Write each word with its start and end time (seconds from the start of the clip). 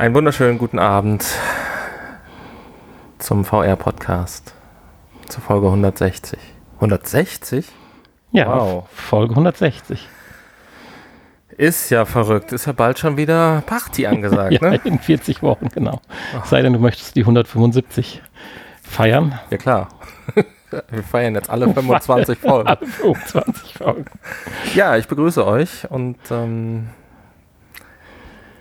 Einen 0.00 0.14
wunderschönen 0.14 0.56
guten 0.56 0.78
Abend 0.78 1.26
zum 3.18 3.44
VR-Podcast. 3.44 4.54
Zur 5.28 5.42
Folge 5.42 5.66
160. 5.66 6.38
160? 6.76 7.66
Ja, 8.32 8.46
Wow. 8.48 8.88
Folge 8.94 9.32
160. 9.32 10.08
Ist 11.58 11.90
ja 11.90 12.06
verrückt. 12.06 12.50
Ist 12.52 12.64
ja 12.64 12.72
bald 12.72 12.98
schon 12.98 13.18
wieder 13.18 13.62
Party 13.66 14.06
angesagt, 14.06 14.52
ja, 14.62 14.70
ne? 14.70 14.80
in 14.84 14.98
40 14.98 15.42
Wochen, 15.42 15.68
genau. 15.68 16.00
Sei 16.46 16.62
denn, 16.62 16.72
du 16.72 16.78
möchtest 16.78 17.14
die 17.16 17.20
175 17.20 18.22
feiern. 18.82 19.38
Ja, 19.50 19.58
klar. 19.58 19.88
Wir 20.88 21.02
feiern 21.02 21.34
jetzt 21.34 21.50
alle 21.50 21.70
25 21.74 22.38
Folgen. 22.38 22.68
Alle 22.70 22.86
25 22.86 23.74
Folgen. 23.74 24.06
Ja, 24.74 24.96
ich 24.96 25.06
begrüße 25.08 25.46
euch 25.46 25.90
und 25.90 26.16
ähm, 26.30 26.88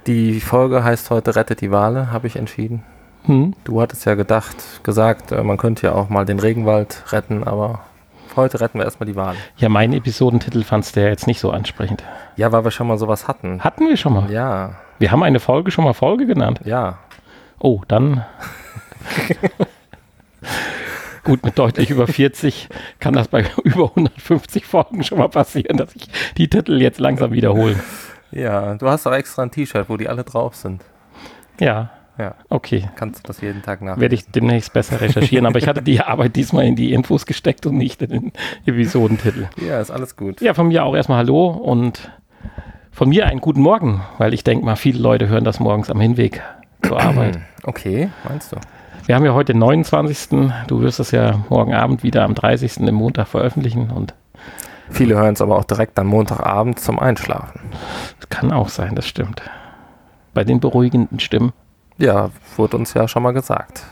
die 0.10 0.42
Folge 0.42 0.84
heißt 0.84 1.12
heute 1.12 1.36
Rettet 1.36 1.62
die 1.62 1.70
Wale, 1.70 2.12
habe 2.12 2.26
ich 2.26 2.36
entschieden. 2.36 2.82
Hm? 3.26 3.54
Du 3.64 3.80
hattest 3.80 4.06
ja 4.06 4.16
gedacht, 4.16 4.56
gesagt, 4.82 5.32
äh, 5.32 5.44
man 5.44 5.58
könnte 5.58 5.86
ja 5.86 5.94
auch 5.94 6.10
mal 6.10 6.26
den 6.26 6.40
Regenwald 6.40 7.04
retten, 7.12 7.44
aber 7.44 7.82
heute 8.36 8.60
retten 8.60 8.80
wir 8.80 8.86
erstmal 8.86 9.06
die 9.06 9.16
Wale. 9.16 9.38
Ja, 9.58 9.70
meinen 9.70 9.94
Episodentitel 9.94 10.64
fandst 10.64 10.96
du 10.96 11.02
ja 11.02 11.10
jetzt 11.10 11.28
nicht 11.28 11.40
so 11.40 11.52
ansprechend. 11.52 12.04
Ja, 12.38 12.52
weil 12.52 12.64
wir 12.64 12.72
schon 12.72 12.88
mal 12.88 12.98
sowas 12.98 13.28
hatten. 13.28 13.64
Hatten 13.64 13.88
wir 13.88 13.98
schon 13.98 14.14
mal. 14.14 14.32
Ja, 14.32 14.78
Wir 14.98 15.12
haben 15.12 15.22
eine 15.22 15.40
Folge 15.40 15.70
schon 15.70 15.84
mal 15.84 15.94
Folge 15.94 16.26
genannt. 16.26 16.62
ja. 16.66 16.98
Oh, 17.62 17.82
dann. 17.88 18.26
Gut, 21.26 21.44
mit 21.44 21.60
deutlich 21.60 21.90
über 21.90 22.08
40 22.08 22.70
kann 23.00 23.14
das 23.14 23.28
bei 23.28 23.46
über 23.64 23.90
150 23.90 24.66
Folgen 24.66 25.04
schon 25.04 25.20
mal 25.20 25.30
passieren, 25.30 25.78
dass 25.78 25.96
ich 25.96 26.08
die 26.38 26.48
Titel 26.48 26.82
jetzt 26.82 27.00
langsam 27.00 27.34
wiederhole. 27.34 27.76
Ja, 28.32 28.76
du 28.76 28.88
hast 28.90 29.08
auch 29.08 29.14
extra 29.14 29.44
ein 29.44 29.52
T-Shirt, 29.52 29.90
wo 29.90 29.98
die 29.98 30.08
alle 30.08 30.24
drauf 30.24 30.56
sind. 30.56 30.84
Ja, 31.60 31.90
Ja, 32.18 32.36
okay. 32.50 32.90
kannst 32.96 33.24
du 33.24 33.28
das 33.28 33.42
jeden 33.42 33.62
Tag 33.62 33.82
nach. 33.82 33.98
Werde 34.00 34.16
ich 34.16 34.28
demnächst 34.30 34.74
besser 34.74 35.02
recherchieren, 35.02 35.46
aber 35.46 35.58
ich 35.58 35.68
hatte 35.68 35.82
die 35.82 36.00
Arbeit 36.02 36.36
diesmal 36.36 36.66
in 36.66 36.76
die 36.76 36.94
Infos 36.94 37.26
gesteckt 37.26 37.66
und 37.66 37.78
nicht 37.78 38.02
in 38.02 38.10
den 38.10 38.32
Episodentitel. 38.66 39.48
Ja, 39.66 39.80
ist 39.80 39.92
alles 39.92 40.16
gut. 40.16 40.42
Ja, 40.42 40.54
von 40.54 40.68
mir 40.68 40.84
auch 40.84 40.96
erstmal 40.96 41.20
Hallo 41.20 41.48
und 41.48 42.12
von 42.92 43.10
mir 43.10 43.26
einen 43.28 43.40
guten 43.42 43.62
Morgen, 43.62 44.02
weil 44.18 44.34
ich 44.34 44.44
denke 44.44 44.66
mal, 44.66 44.76
viele 44.76 45.00
Leute 45.00 45.28
hören 45.30 45.44
das 45.44 45.60
morgens 45.60 45.90
am 45.90 46.00
Hinweg 46.00 46.42
zur 46.84 47.00
Arbeit. 47.02 47.40
Okay, 47.64 48.10
meinst 48.28 48.52
du? 48.52 48.58
Wir 49.06 49.16
haben 49.16 49.26
ja 49.26 49.34
heute 49.34 49.54
den 49.54 49.60
29. 49.60 50.40
Du 50.68 50.82
wirst 50.82 51.00
es 51.00 51.12
ja 51.12 51.44
morgen 51.50 51.74
Abend 51.74 52.04
wieder 52.04 52.24
am 52.24 52.36
30. 52.36 52.78
im 52.82 52.96
Montag 52.96 53.28
veröffentlichen 53.28 53.90
und 53.90 54.14
Viele 54.90 55.16
hören 55.16 55.34
es 55.34 55.42
aber 55.42 55.58
auch 55.58 55.64
direkt 55.64 55.98
am 56.00 56.08
Montagabend 56.08 56.80
zum 56.80 57.00
Einschlafen. 57.00 57.62
es 58.20 58.30
kann 58.30 58.52
auch 58.52 58.70
sein, 58.70 58.96
das 58.96 59.08
stimmt. 59.08 59.42
Bei 60.34 60.44
den 60.44 60.60
beruhigenden 60.60 61.20
Stimmen. 61.20 61.54
Ja, 61.98 62.32
wurde 62.56 62.78
uns 62.78 62.94
ja 62.94 63.08
schon 63.08 63.24
mal 63.24 63.34
gesagt. 63.34 63.84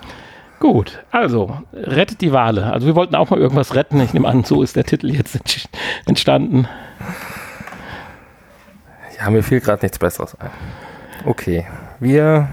Gut, 0.60 1.04
also 1.12 1.58
rettet 1.74 2.22
die 2.22 2.32
Wale. 2.32 2.72
Also 2.72 2.88
wir 2.88 2.96
wollten 2.96 3.16
auch 3.16 3.30
mal 3.30 3.40
irgendwas 3.40 3.76
retten. 3.76 4.00
Ich 4.02 4.14
nehme 4.14 4.28
an, 4.28 4.44
so 4.44 4.64
ist 4.64 4.76
der 4.76 4.86
Titel 4.86 5.12
jetzt 5.12 5.40
entstanden. 6.06 6.68
Ja, 9.20 9.30
mir 9.30 9.44
fiel 9.44 9.60
gerade 9.60 9.84
nichts 9.84 10.00
Besseres 10.00 10.40
ein. 10.40 10.50
Okay, 11.26 11.66
wir 12.00 12.48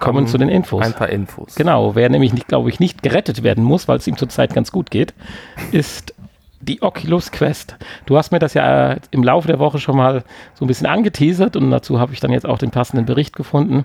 Kommen 0.00 0.26
zu 0.26 0.38
den 0.38 0.48
Infos. 0.48 0.84
ein 0.84 0.94
paar 0.94 1.08
Infos. 1.08 1.54
Genau, 1.56 1.94
wer 1.94 2.08
nämlich, 2.08 2.32
glaube 2.46 2.70
ich, 2.70 2.80
nicht 2.80 3.02
gerettet 3.02 3.42
werden 3.42 3.64
muss, 3.64 3.88
weil 3.88 3.98
es 3.98 4.06
ihm 4.06 4.16
zurzeit 4.16 4.54
ganz 4.54 4.70
gut 4.70 4.90
geht, 4.90 5.12
ist 5.72 6.14
die 6.60 6.82
Oculus 6.82 7.30
Quest. 7.30 7.76
Du 8.06 8.16
hast 8.16 8.32
mir 8.32 8.38
das 8.38 8.54
ja 8.54 8.92
äh, 8.92 9.00
im 9.10 9.22
Laufe 9.22 9.46
der 9.48 9.58
Woche 9.58 9.78
schon 9.78 9.96
mal 9.96 10.24
so 10.54 10.64
ein 10.64 10.68
bisschen 10.68 10.86
angeteasert 10.86 11.56
und 11.56 11.70
dazu 11.70 12.00
habe 12.00 12.12
ich 12.12 12.20
dann 12.20 12.32
jetzt 12.32 12.46
auch 12.46 12.58
den 12.58 12.70
passenden 12.70 13.06
Bericht 13.06 13.34
gefunden. 13.36 13.84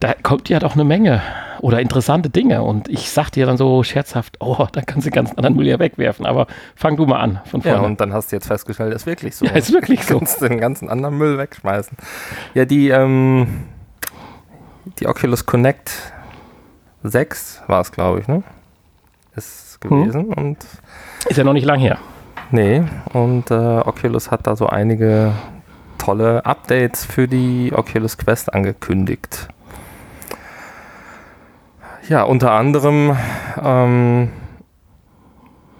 Da 0.00 0.12
kommt 0.22 0.48
ja 0.50 0.58
doch 0.58 0.74
eine 0.74 0.84
Menge 0.84 1.22
oder 1.60 1.80
interessante 1.80 2.28
Dinge 2.28 2.62
und 2.62 2.88
ich 2.88 3.08
sagte 3.10 3.40
dir 3.40 3.46
dann 3.46 3.56
so 3.56 3.82
scherzhaft, 3.82 4.36
oh, 4.40 4.66
da 4.72 4.82
kannst 4.82 5.06
du 5.06 5.10
ganz 5.10 5.32
anderen 5.32 5.56
Müll 5.56 5.66
ja 5.66 5.78
wegwerfen, 5.78 6.26
aber 6.26 6.46
fang 6.74 6.96
du 6.96 7.06
mal 7.06 7.20
an 7.20 7.40
von 7.46 7.62
Ja, 7.62 7.72
vorne. 7.74 7.86
und 7.86 8.00
dann 8.00 8.12
hast 8.12 8.30
du 8.30 8.36
jetzt 8.36 8.48
festgestellt, 8.48 8.92
ist 8.92 9.06
wirklich 9.06 9.34
so. 9.34 9.46
Ja, 9.46 9.52
ist 9.52 9.72
wirklich 9.72 10.04
so. 10.04 10.18
kannst 10.18 10.42
du 10.42 10.48
den 10.48 10.60
ganzen 10.60 10.90
anderen 10.90 11.16
Müll 11.16 11.38
wegschmeißen. 11.38 11.96
Ja, 12.52 12.66
die, 12.66 12.88
ähm, 12.90 13.64
die 14.98 15.06
Oculus 15.06 15.46
Connect 15.46 15.90
6 17.04 17.62
war 17.66 17.80
es, 17.80 17.92
glaube 17.92 18.20
ich, 18.20 18.28
ne? 18.28 18.42
Ist 19.36 19.80
gewesen 19.80 20.26
und 20.34 20.58
Ist 21.26 21.36
ja 21.36 21.44
noch 21.44 21.52
nicht 21.52 21.64
lang 21.66 21.80
her. 21.80 21.98
nee, 22.50 22.82
und 23.12 23.50
äh, 23.50 23.54
Oculus 23.54 24.30
hat 24.30 24.46
da 24.46 24.56
so 24.56 24.66
einige 24.66 25.32
tolle 25.98 26.44
Updates 26.44 27.04
für 27.04 27.26
die 27.26 27.72
Oculus 27.74 28.18
Quest 28.18 28.52
angekündigt. 28.52 29.48
Ja, 32.08 32.22
unter 32.22 32.52
anderem 32.52 33.16
ähm, 33.62 34.28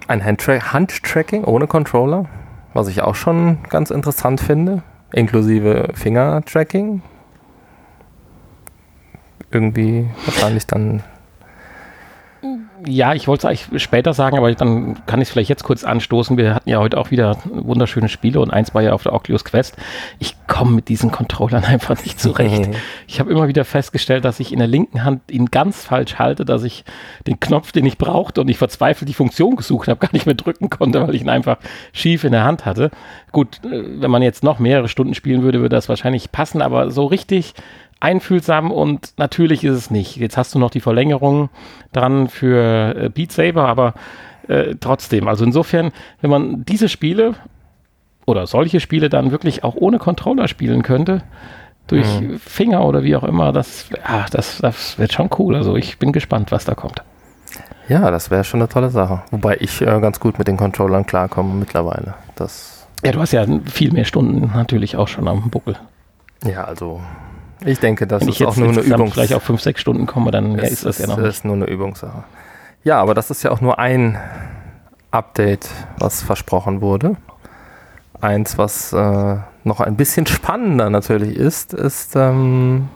ein 0.09 0.25
Handtra 0.25 0.73
Handtracking 0.73 1.45
ohne 1.45 1.67
Controller, 1.67 2.27
was 2.73 2.89
ich 2.89 3.03
auch 3.03 3.15
schon 3.15 3.59
ganz 3.69 3.91
interessant 3.91 4.41
finde, 4.41 4.83
inklusive 5.13 5.91
Fingertracking. 5.93 7.03
Irgendwie 9.51 10.09
wahrscheinlich 10.25 10.67
dann 10.67 11.03
Ja, 12.87 13.15
ich 13.15 13.29
wollte 13.29 13.47
es 13.47 13.69
eigentlich 13.71 13.83
später 13.83 14.13
sagen, 14.13 14.37
aber 14.37 14.53
dann 14.55 15.07
kann 15.07 15.21
ich 15.21 15.29
es 15.29 15.33
vielleicht 15.33 15.49
jetzt 15.49 15.65
kurz 15.65 15.85
anstoßen. 15.85 16.37
Wir 16.37 16.55
hatten 16.55 16.69
ja 16.69 16.79
heute 16.79 16.99
auch 16.99 17.11
wieder 17.11 17.39
wunderschöne 17.45 18.09
Spiele 18.09 18.41
und 18.41 18.51
eins 18.51 18.75
war 18.75 18.83
ja 18.83 18.93
auf 18.93 19.03
der 19.03 19.13
Oculus 19.13 19.45
Quest. 19.45 19.77
Ich 20.19 20.37
komme 20.47 20.73
mit 20.73 20.89
diesen 20.89 21.11
Controllern 21.11 21.65
einfach 21.65 22.03
nicht 22.03 22.21
zurecht. 22.21 22.71
Ich 23.07 23.21
habe 23.21 23.31
immer 23.31 23.49
wieder 23.49 23.65
festgestellt, 23.65 24.25
dass 24.25 24.41
ich 24.41 24.53
in 24.53 24.59
der 24.59 24.69
linken 24.69 25.05
Hand 25.05 25.23
ihn 25.31 25.47
ganz 25.47 25.85
falsch 25.85 26.17
halte, 26.17 26.45
dass 26.45 26.63
ich 26.63 26.85
den 27.27 27.41
Knopf, 27.41 27.73
den 27.73 27.87
ich 27.87 27.97
brauchte 27.97 28.41
und 28.41 28.49
ich 28.49 28.59
verzweifelt 28.59 29.09
die 29.09 29.15
Funktion 29.15 29.57
gesucht 29.57 29.89
habe, 29.89 30.01
gar 30.05 30.13
nicht 30.13 30.27
mehr 30.27 30.35
drücken 30.35 30.69
konnte, 30.69 31.07
weil 31.07 31.15
ich 31.15 31.23
ihn 31.23 31.31
einfach 31.31 31.59
schief 31.93 32.25
in 32.25 32.33
der 32.33 32.45
Hand 32.45 32.67
hatte. 32.67 32.91
Gut, 33.33 33.61
äh, 33.65 34.01
wenn 34.01 34.11
man 34.11 34.23
jetzt 34.23 34.43
noch 34.43 34.59
mehrere 34.59 34.89
Stunden 34.89 35.15
spielen 35.15 35.43
würde, 35.43 35.61
würde 35.61 35.75
das 35.75 35.89
wahrscheinlich 35.89 36.33
passen, 36.33 36.61
aber 36.61 36.91
so 36.91 37.07
richtig 37.07 37.55
einfühlsam 38.05 38.71
und 38.71 39.15
natürlich 39.17 39.65
ist 39.65 39.75
es 39.75 39.91
nicht. 39.91 40.17
Jetzt 40.17 40.37
hast 40.37 40.55
du 40.55 40.59
noch 40.59 40.71
die 40.71 40.81
Verlängerung 40.81 41.49
dran 41.93 42.29
für 42.29 42.95
äh, 42.97 43.09
Beat 43.09 43.33
Saber, 43.33 43.67
aber 43.67 43.95
äh, 44.47 44.75
trotzdem, 44.79 45.27
also 45.27 45.45
insofern, 45.45 45.91
wenn 46.21 46.31
man 46.31 46.65
diese 46.67 46.91
Spiele 46.91 47.35
oder 48.27 48.47
solche 48.47 48.81
Spiele 48.81 49.09
dann 49.09 49.31
wirklich 49.31 49.65
auch 49.65 49.75
ohne 49.75 49.99
Controller 49.99 50.49
spielen 50.49 50.83
könnte, 50.83 51.23
durch 51.87 52.07
Finger 52.39 52.85
oder 52.87 53.03
wie 53.03 53.15
auch 53.15 53.25
immer, 53.25 53.53
das, 53.53 53.91
ja, 53.91 54.25
das, 54.31 54.59
das 54.59 54.99
wird 54.99 55.13
schon 55.13 55.29
cool. 55.39 55.55
Also 55.55 55.77
ich 55.77 55.99
bin 55.99 56.13
gespannt, 56.13 56.51
was 56.51 56.65
da 56.65 56.75
kommt. 56.75 57.03
Ja, 57.89 58.11
das 58.11 58.31
wäre 58.31 58.45
schon 58.45 58.61
eine 58.61 58.69
tolle 58.71 58.89
Sache. 58.89 59.23
Wobei 59.31 59.59
ich 59.61 59.83
äh, 59.83 60.01
ganz 60.01 60.19
gut 60.19 60.39
mit 60.39 60.49
den 60.49 60.57
Controllern 60.57 61.05
klarkomme 61.05 61.55
mittlerweile. 61.55 62.15
Das, 62.37 62.87
Ja, 63.05 63.13
du 63.13 63.21
hast 63.21 63.33
ja 63.33 63.45
viel 63.67 63.93
mehr 63.93 64.07
Stunden 64.07 64.51
natürlich 64.55 64.97
auch 64.97 65.09
schon 65.09 65.29
am 65.29 65.51
Buckel. 65.51 65.77
ja, 66.43 66.65
also 66.65 67.03
ich 67.65 67.81
denke, 67.81 68.07
das 68.07 68.23
Wenn 68.23 68.29
ich 68.29 68.41
ist 68.41 68.47
auch 68.47 68.57
nur 68.57 68.69
eine 68.69 68.81
Übung. 68.81 69.11
vielleicht 69.11 69.35
auf 69.35 69.43
fünf, 69.43 69.61
sechs 69.61 69.81
Stunden 69.81 70.07
komme, 70.07 70.31
dann 70.31 70.57
ja, 70.57 70.65
ist 70.65 70.85
das 70.85 70.99
ja 70.99 71.07
noch 71.07 71.19
nicht. 71.19 71.29
ist 71.29 71.45
nur 71.45 71.57
eine 71.57 71.67
Übungssache. 71.67 72.25
Ja, 72.83 73.01
aber 73.01 73.15
das 73.15 73.31
ist 73.31 73.43
ja 73.43 73.51
auch 73.51 73.61
nur 73.61 73.79
ein 73.79 74.19
Update, 75.11 75.69
was 75.99 76.23
versprochen 76.23 76.81
wurde. 76.81 77.17
Eins, 78.21 78.59
was 78.59 78.93
äh, 78.93 79.37
noch 79.65 79.81
ein 79.81 79.97
bisschen 79.97 80.27
spannender 80.27 80.91
natürlich 80.91 81.37
ist, 81.37 81.73
ist, 81.73 82.17
ähm, 82.17 82.89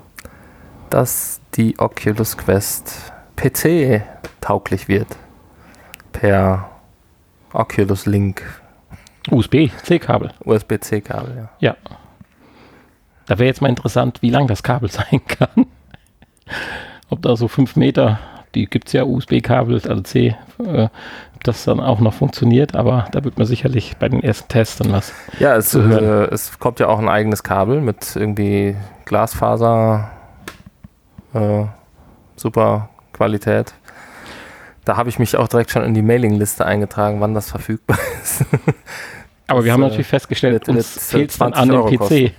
dass 0.91 1.41
die 1.55 1.79
Oculus 1.79 2.37
Quest 2.37 3.13
PC 3.37 4.03
tauglich 4.41 4.89
wird. 4.89 5.09
Per 6.13 6.69
Oculus 7.53 8.07
Link 8.07 8.43
USB-C-Kabel. 9.31 10.33
USB-C-Kabel, 10.45 11.37
ja. 11.37 11.49
Ja. 11.61 11.77
Da 13.29 13.39
wäre 13.39 13.47
jetzt 13.47 13.61
mal 13.61 13.69
interessant, 13.69 14.23
wie 14.23 14.31
lang 14.31 14.49
das 14.49 14.63
Kabel 14.63 14.91
sein 14.91 15.21
kann. 15.29 15.67
Ob 17.11 17.23
da 17.23 17.37
so 17.37 17.47
fünf 17.47 17.77
Meter, 17.77 18.19
die 18.55 18.67
gibt 18.67 18.89
es 18.89 18.95
ja 18.95 19.05
USB-Kabel, 19.05 19.75
also 19.87 20.03
C, 20.03 20.37
äh, 20.65 20.89
ob 21.35 21.45
das 21.45 21.65
dann 21.65 21.79
auch 21.79 22.01
noch 22.01 22.15
funktioniert, 22.15 22.75
aber 22.75 23.07
da 23.13 23.23
wird 23.23 23.39
man 23.39 23.47
sicherlich 23.47 23.97
bei 23.99 24.09
den 24.09 24.23
ersten 24.23 24.49
Tests 24.49 24.79
dann 24.79 24.93
was. 24.93 25.13
Ja, 25.39 25.55
es, 25.57 25.75
äh, 25.75 26.25
es 26.33 26.59
kommt 26.59 26.81
ja 26.81 26.89
auch 26.89 26.99
ein 26.99 27.09
eigenes 27.09 27.43
Kabel 27.43 27.81
mit 27.81 28.17
irgendwie 28.17 28.77
Glasfaser, 29.05 30.11
äh, 31.35 31.65
super 32.37 32.89
Qualität. 33.13 33.75
Da 34.85 34.97
habe 34.97 35.11
ich 35.11 35.19
mich 35.19 35.37
auch 35.37 35.49
direkt 35.49 35.71
schon 35.71 35.85
in 35.85 35.93
die 35.93 36.03
Mailingliste 36.03 36.65
eingetragen, 36.65 37.21
wann 37.21 37.35
das 37.35 37.51
verfügbar 37.51 37.99
ist. 38.23 38.47
Aber 39.49 39.65
wir 39.65 39.73
haben 39.73 39.83
äh, 39.83 39.87
natürlich 39.87 40.07
festgestellt, 40.07 40.69
uns 40.69 41.09
fehlt 41.11 41.31
es 41.31 41.39
dann 41.39 41.53
20 41.55 41.63
an 41.63 41.69
dem 41.89 41.97
PC. 41.97 41.99
kosten. 41.99 42.31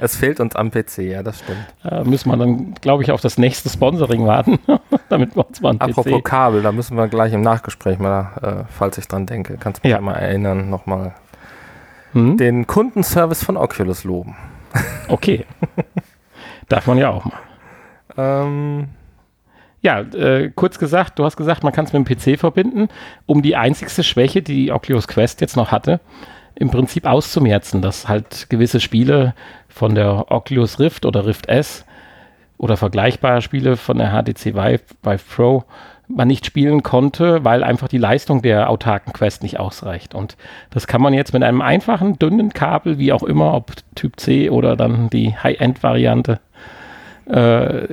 es 0.00 0.16
fehlt 0.16 0.40
uns 0.40 0.56
am 0.56 0.70
PC, 0.70 0.98
ja, 0.98 1.22
das 1.22 1.38
stimmt. 1.40 1.58
Da 1.84 2.02
müssen 2.04 2.30
wir 2.30 2.36
dann, 2.36 2.74
glaube 2.80 3.02
ich, 3.02 3.12
auf 3.12 3.20
das 3.20 3.36
nächste 3.38 3.68
Sponsoring 3.68 4.26
warten, 4.26 4.58
damit 5.10 5.36
wir 5.36 5.46
uns 5.46 5.60
mal 5.60 5.70
einen 5.70 5.80
Apropos 5.82 6.20
PC... 6.20 6.24
Kabel, 6.24 6.62
da 6.62 6.72
müssen 6.72 6.96
wir 6.96 7.08
gleich 7.08 7.32
im 7.34 7.42
Nachgespräch 7.42 7.98
mal, 7.98 8.30
äh, 8.42 8.64
falls 8.70 8.96
ich 8.98 9.06
dran 9.06 9.26
denke, 9.26 9.56
kannst 9.60 9.84
du 9.84 9.88
mich 9.88 9.94
Ja. 9.94 10.00
mal 10.00 10.14
erinnern, 10.14 10.70
nochmal 10.70 11.14
Hm? 12.12 12.36
den 12.38 12.66
Kundenservice 12.66 13.44
von 13.44 13.56
Oculus 13.56 14.04
loben. 14.04 14.34
Okay. 15.08 15.44
Darf 16.68 16.86
man 16.88 16.98
ja 16.98 17.10
auch 17.10 17.24
mal. 17.26 17.38
Ähm, 18.16 18.88
ja, 19.82 20.00
äh, 20.00 20.50
kurz 20.54 20.78
gesagt, 20.78 21.18
du 21.18 21.24
hast 21.24 21.36
gesagt, 21.36 21.62
man 21.62 21.72
kann 21.72 21.84
es 21.84 21.92
mit 21.92 22.08
dem 22.08 22.16
PC 22.18 22.38
verbinden, 22.40 22.88
um 23.26 23.40
die 23.42 23.54
einzigste 23.56 24.02
Schwäche, 24.02 24.42
die 24.42 24.72
Oculus 24.72 25.06
Quest 25.06 25.40
jetzt 25.40 25.56
noch 25.56 25.70
hatte, 25.70 26.00
im 26.56 26.70
Prinzip 26.70 27.06
auszumerzen, 27.06 27.82
dass 27.82 28.08
halt 28.08 28.48
gewisse 28.50 28.80
Spiele 28.80 29.34
von 29.68 29.94
der 29.94 30.30
Oculus 30.30 30.80
Rift 30.80 31.06
oder 31.06 31.26
Rift 31.26 31.48
S 31.48 31.84
oder 32.58 32.76
vergleichbare 32.76 33.42
Spiele 33.42 33.76
von 33.76 33.98
der 33.98 34.10
HTC 34.10 34.54
Vive, 34.54 34.80
Vive 35.02 35.24
Pro 35.34 35.64
man 36.08 36.28
nicht 36.28 36.46
spielen 36.46 36.82
konnte, 36.82 37.44
weil 37.44 37.64
einfach 37.64 37.88
die 37.88 37.98
Leistung 37.98 38.42
der 38.42 38.70
autarken 38.70 39.12
Quest 39.12 39.42
nicht 39.42 39.58
ausreicht. 39.58 40.14
Und 40.14 40.36
das 40.70 40.86
kann 40.86 41.00
man 41.00 41.14
jetzt 41.14 41.32
mit 41.32 41.42
einem 41.42 41.60
einfachen, 41.60 42.18
dünnen 42.18 42.52
Kabel, 42.52 42.98
wie 42.98 43.12
auch 43.12 43.22
immer, 43.22 43.54
ob 43.54 43.72
Typ 43.94 44.18
C 44.20 44.50
oder 44.50 44.76
dann 44.76 45.10
die 45.10 45.36
High-End-Variante, 45.36 46.38
äh, 47.28 47.88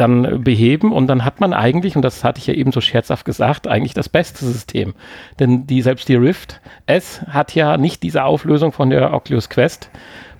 dann 0.00 0.42
beheben 0.44 0.92
und 0.92 1.06
dann 1.06 1.24
hat 1.24 1.40
man 1.40 1.52
eigentlich, 1.52 1.96
und 1.96 2.02
das 2.02 2.24
hatte 2.24 2.38
ich 2.38 2.46
ja 2.46 2.54
eben 2.54 2.72
so 2.72 2.80
scherzhaft 2.80 3.24
gesagt, 3.24 3.66
eigentlich 3.66 3.94
das 3.94 4.08
beste 4.08 4.44
System. 4.44 4.94
Denn 5.38 5.66
die, 5.66 5.82
selbst 5.82 6.08
die 6.08 6.14
Rift 6.14 6.60
S 6.86 7.22
hat 7.28 7.54
ja 7.54 7.76
nicht 7.76 8.02
diese 8.02 8.24
Auflösung 8.24 8.72
von 8.72 8.90
der 8.90 9.12
Oculus 9.12 9.48
Quest 9.48 9.90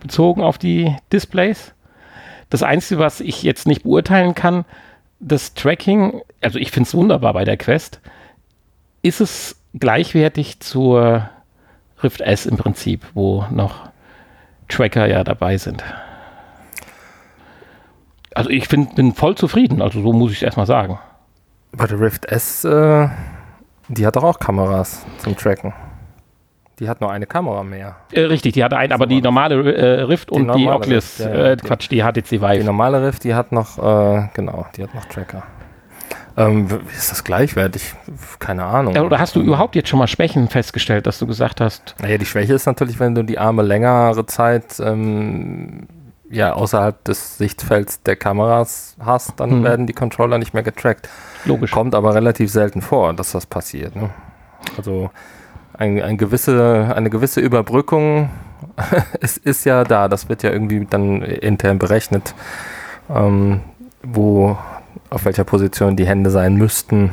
bezogen 0.00 0.42
auf 0.42 0.58
die 0.58 0.94
Displays. 1.12 1.74
Das 2.50 2.62
Einzige, 2.62 3.00
was 3.00 3.20
ich 3.20 3.42
jetzt 3.42 3.66
nicht 3.66 3.82
beurteilen 3.82 4.34
kann, 4.34 4.64
das 5.20 5.54
Tracking, 5.54 6.22
also 6.40 6.58
ich 6.58 6.70
finde 6.70 6.86
es 6.86 6.94
wunderbar 6.94 7.32
bei 7.32 7.44
der 7.44 7.56
Quest, 7.56 8.00
ist 9.02 9.20
es 9.20 9.60
gleichwertig 9.74 10.60
zur 10.60 11.28
Rift 12.02 12.20
S 12.20 12.46
im 12.46 12.56
Prinzip, 12.56 13.04
wo 13.14 13.44
noch 13.50 13.88
Tracker 14.68 15.08
ja 15.08 15.24
dabei 15.24 15.56
sind. 15.56 15.82
Also 18.34 18.50
ich 18.50 18.68
find, 18.68 18.94
bin 18.94 19.14
voll 19.14 19.34
zufrieden, 19.34 19.80
also 19.82 20.02
so 20.02 20.12
muss 20.12 20.32
ich 20.32 20.38
es 20.38 20.42
erstmal 20.42 20.66
sagen. 20.66 20.98
Bei 21.72 21.86
der 21.86 22.00
Rift 22.00 22.26
S, 22.26 22.64
äh, 22.64 23.08
die 23.88 24.06
hat 24.06 24.16
doch 24.16 24.24
auch 24.24 24.38
Kameras 24.38 25.04
zum 25.18 25.36
Tracken. 25.36 25.72
Die 26.78 26.88
hat 26.88 27.00
nur 27.00 27.10
eine 27.10 27.26
Kamera 27.26 27.64
mehr. 27.64 27.96
Äh, 28.12 28.22
richtig, 28.22 28.52
die 28.52 28.62
hatte 28.62 28.76
eine, 28.76 28.94
aber 28.94 29.06
die 29.06 29.20
normale 29.20 29.74
äh, 29.74 30.02
Rift 30.02 30.30
die 30.30 30.34
und 30.34 30.46
normale 30.46 30.62
die 30.62 30.68
Oculus, 30.68 31.20
Rift, 31.20 31.34
ja, 31.34 31.46
äh, 31.46 31.56
Quatsch, 31.56 31.90
die 31.90 32.02
HTC 32.02 32.32
Vive. 32.40 32.58
Die 32.58 32.64
normale 32.64 33.02
Rift, 33.02 33.24
die 33.24 33.34
hat 33.34 33.50
noch, 33.50 33.78
äh, 33.78 34.28
genau, 34.34 34.66
die 34.76 34.84
hat 34.84 34.94
noch 34.94 35.04
Tracker. 35.06 35.42
Ähm, 36.36 36.68
ist 36.96 37.10
das 37.10 37.24
gleichwertig? 37.24 37.94
Keine 38.38 38.64
Ahnung. 38.64 38.96
Oder 38.96 39.18
hast 39.18 39.34
du 39.34 39.40
überhaupt 39.40 39.74
jetzt 39.74 39.88
schon 39.88 39.98
mal 39.98 40.06
Schwächen 40.06 40.48
festgestellt, 40.48 41.08
dass 41.08 41.18
du 41.18 41.26
gesagt 41.26 41.60
hast? 41.60 41.96
Naja, 42.00 42.16
die 42.16 42.26
Schwäche 42.26 42.54
ist 42.54 42.66
natürlich, 42.66 43.00
wenn 43.00 43.16
du 43.16 43.24
die 43.24 43.38
Arme 43.38 43.62
längere 43.62 44.24
Zeit 44.26 44.78
ähm, 44.78 45.88
ja, 46.30 46.52
außerhalb 46.52 47.02
des 47.04 47.38
Sichtfelds 47.38 48.02
der 48.02 48.16
Kameras 48.16 48.96
hast, 49.00 49.40
dann 49.40 49.50
hm. 49.50 49.64
werden 49.64 49.86
die 49.86 49.92
Controller 49.92 50.38
nicht 50.38 50.54
mehr 50.54 50.62
getrackt. 50.62 51.08
Logisch. 51.44 51.70
Kommt 51.70 51.94
aber 51.94 52.14
relativ 52.14 52.50
selten 52.50 52.82
vor, 52.82 53.14
dass 53.14 53.32
das 53.32 53.46
passiert. 53.46 53.96
Ne? 53.96 54.10
Also 54.76 55.10
ein, 55.74 56.02
ein 56.02 56.18
gewisse, 56.18 56.92
eine 56.94 57.10
gewisse 57.10 57.40
Überbrückung 57.40 58.30
ist, 59.20 59.38
ist 59.38 59.64
ja 59.64 59.84
da. 59.84 60.08
Das 60.08 60.28
wird 60.28 60.42
ja 60.42 60.50
irgendwie 60.50 60.86
dann 60.88 61.22
intern 61.22 61.78
berechnet, 61.78 62.34
ähm, 63.08 63.60
wo, 64.02 64.58
auf 65.10 65.24
welcher 65.24 65.44
Position 65.44 65.96
die 65.96 66.06
Hände 66.06 66.30
sein 66.30 66.56
müssten. 66.56 67.12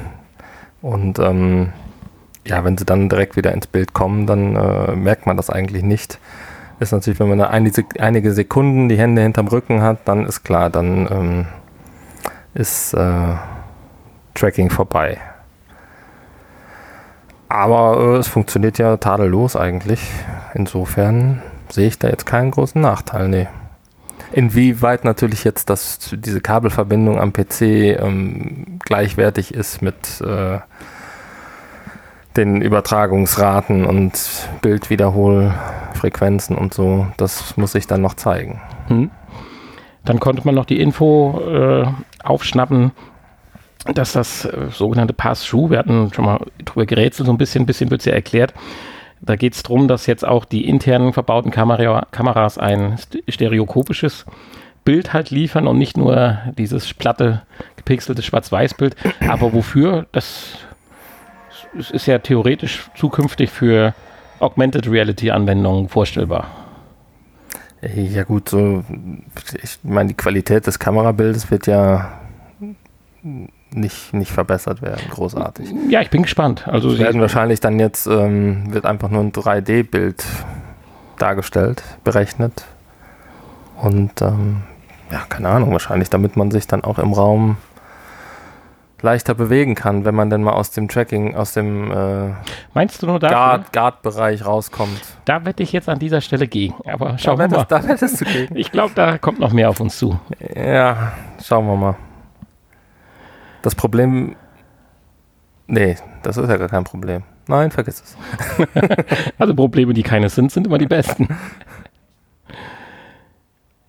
Und 0.82 1.20
ähm, 1.20 1.72
ja, 2.46 2.64
wenn 2.64 2.78
sie 2.78 2.86
dann 2.86 3.10
direkt 3.10 3.38
wieder 3.38 3.54
ins 3.54 3.68
Bild 3.68 3.94
kommen, 3.94 4.28
dann 4.28 4.56
äh, 4.56 4.96
merkt 4.96 5.26
man 5.26 5.38
das 5.38 5.50
eigentlich 5.50 5.84
nicht. 5.84 6.20
Ist 6.80 6.92
natürlich, 6.92 7.20
wenn 7.20 7.30
man 7.30 7.42
einige, 7.42 7.86
einige 8.00 8.34
Sekunden 8.34 8.90
die 8.90 8.98
Hände 8.98 9.22
hinterm 9.22 9.48
Rücken 9.48 9.82
hat, 9.82 10.00
dann 10.06 10.26
ist 10.26 10.44
klar, 10.44 10.70
dann 10.70 11.08
ähm, 11.10 11.46
ist 12.54 12.94
äh, 12.94 13.36
Tracking 14.34 14.70
vorbei. 14.70 15.18
Aber 17.48 18.16
äh, 18.16 18.18
es 18.18 18.28
funktioniert 18.28 18.78
ja 18.78 18.98
tadellos 18.98 19.56
eigentlich. 19.56 20.02
Insofern 20.54 21.42
sehe 21.70 21.88
ich 21.88 22.00
da 22.00 22.10
jetzt 22.10 22.26
keinen 22.26 22.52
großen 22.52 22.82
Nachteil. 22.82 23.30
Nee. 23.30 23.48
Inwieweit 24.34 25.06
natürlich 25.06 25.44
jetzt 25.44 25.70
das, 25.70 26.12
diese 26.12 26.42
Kabelverbindung 26.42 27.20
am 27.20 27.32
PC 27.32 27.62
ähm, 27.62 28.80
gleichwertig 28.84 29.54
ist 29.54 29.82
mit 29.82 30.20
äh, 30.22 30.60
den 32.38 32.62
Übertragungsraten 32.62 33.86
und 33.86 34.50
Bildwiederholfrequenzen 34.62 36.58
und 36.58 36.74
so, 36.74 37.08
das 37.18 37.56
muss 37.58 37.76
ich 37.76 37.88
dann 37.88 38.02
noch 38.02 38.16
zeigen. 38.16 38.62
Hm. 38.88 39.10
Dann 40.04 40.20
konnte 40.20 40.44
man 40.46 40.56
noch 40.56 40.66
die 40.66 40.80
Info 40.80 41.42
äh, 41.42 41.86
aufschnappen, 42.24 42.92
dass 43.94 44.14
das 44.14 44.46
äh, 44.46 44.68
sogenannte 44.72 45.14
Pass-Through, 45.14 45.72
wir 45.72 45.80
hatten 45.80 46.12
schon 46.14 46.26
mal 46.26 46.40
drüber 46.64 46.86
gerätselt, 46.86 47.28
so 47.28 47.32
ein 47.34 47.38
bisschen, 47.38 47.66
bisschen 47.66 47.90
wird 47.90 48.02
es 48.02 48.06
ja 48.06 48.14
erklärt. 48.14 48.54
Da 49.22 49.36
geht 49.36 49.54
es 49.54 49.64
darum, 49.64 49.88
dass 49.88 50.06
jetzt 50.06 50.28
auch 50.28 50.46
die 50.46 50.68
internen 50.68 51.14
verbauten 51.14 51.50
Kamera 51.50 52.06
Kameras 52.12 52.58
ein 52.58 52.98
stereokopisches 53.28 54.26
Bild 54.84 55.14
halt 55.14 55.32
liefern 55.32 55.68
und 55.68 55.80
nicht 55.80 55.98
nur 55.98 56.38
dieses 56.58 56.94
platte, 56.94 57.42
gepixelte 57.76 58.22
Schwarz-Weiß-Bild. 58.22 58.96
Aber 59.28 59.54
wofür? 59.54 60.06
Das, 60.12 60.60
das 61.76 61.92
ist 61.92 62.06
ja 62.06 62.20
theoretisch 62.20 62.90
zukünftig 62.96 63.50
für 63.52 63.94
Augmented 64.40 64.90
Reality-Anwendungen 64.90 65.90
vorstellbar. 65.90 66.48
Ja 67.94 68.24
gut, 68.24 68.50
so 68.50 68.84
ich 69.62 69.80
meine, 69.84 70.10
die 70.10 70.16
Qualität 70.16 70.66
des 70.66 70.80
Kamerabildes 70.80 71.52
wird 71.52 71.68
ja 71.68 72.20
nicht, 73.72 74.14
nicht 74.14 74.32
verbessert 74.32 74.82
werden, 74.82 75.04
großartig. 75.10 75.74
Ja, 75.90 76.02
ich 76.02 76.10
bin 76.10 76.24
gespannt. 76.24 76.68
Also 76.68 76.92
Sie 76.92 77.00
werden 77.00 77.22
wahrscheinlich 77.22 77.60
dann 77.60 77.80
jetzt, 77.80 78.08
ähm, 78.08 78.74
wird 78.74 78.86
einfach 78.86 79.10
nur 79.10 79.22
ein 79.22 79.32
3D-Bild 79.32 80.24
dargestellt, 81.18 81.84
berechnet. 82.04 82.66
Und 83.82 84.22
ähm, 84.22 84.62
ja, 85.12 85.24
keine 85.30 85.50
Ahnung, 85.50 85.72
wahrscheinlich, 85.72 86.10
damit 86.10 86.38
man 86.38 86.52
sich 86.52 86.68
dann 86.68 86.84
auch 86.84 86.98
im 86.98 87.14
Raum 87.14 87.58
leichter 89.02 89.36
bewegen 89.36 89.76
kann, 89.76 90.06
wenn 90.06 90.16
man 90.16 90.30
denn 90.30 90.44
mal 90.44 90.54
aus 90.54 90.72
dem 90.72 90.88
Tracking, 90.88 91.36
aus 91.36 91.54
dem 91.54 91.92
äh, 91.92 92.32
Meinst 92.74 93.02
du 93.02 93.08
nur 93.08 93.20
Guard, 93.20 93.72
Guard-Bereich 93.72 94.46
rauskommt. 94.46 95.02
Da 95.26 95.46
wette 95.46 95.64
ich 95.64 95.72
jetzt 95.72 95.90
an 95.90 96.00
dieser 96.00 96.22
Stelle 96.22 96.48
gegen. 96.48 96.76
Aber 96.86 97.18
schauen 97.18 97.40
wir 97.40 97.48
mal. 97.48 97.66
Da 97.66 97.88
wettest 97.88 98.22
du 98.22 98.26
gegen. 98.26 98.56
Ich 98.56 98.72
glaube, 98.72 98.94
da 98.96 99.18
kommt 99.18 99.40
noch 99.40 99.54
mehr 99.54 99.70
auf 99.70 99.80
uns 99.80 99.98
zu. 99.98 100.20
Ja, 100.56 101.14
schauen 101.44 101.68
wir 101.68 101.76
mal. 101.76 101.96
Das 103.62 103.76
Problem. 103.76 104.36
Nee, 105.68 105.98
das 106.24 106.38
ist 106.38 106.50
ja 106.50 106.58
gar 106.58 106.70
kein 106.70 106.84
Problem. 106.84 107.24
Nein, 107.48 107.72
vergiss 107.72 108.02
es. 108.02 108.18
also 109.38 109.54
Probleme, 109.56 109.94
die 109.94 110.04
keine 110.04 110.30
sind, 110.30 110.52
sind 110.52 110.68
immer 110.68 110.78
die 110.78 110.88
besten. 110.88 111.28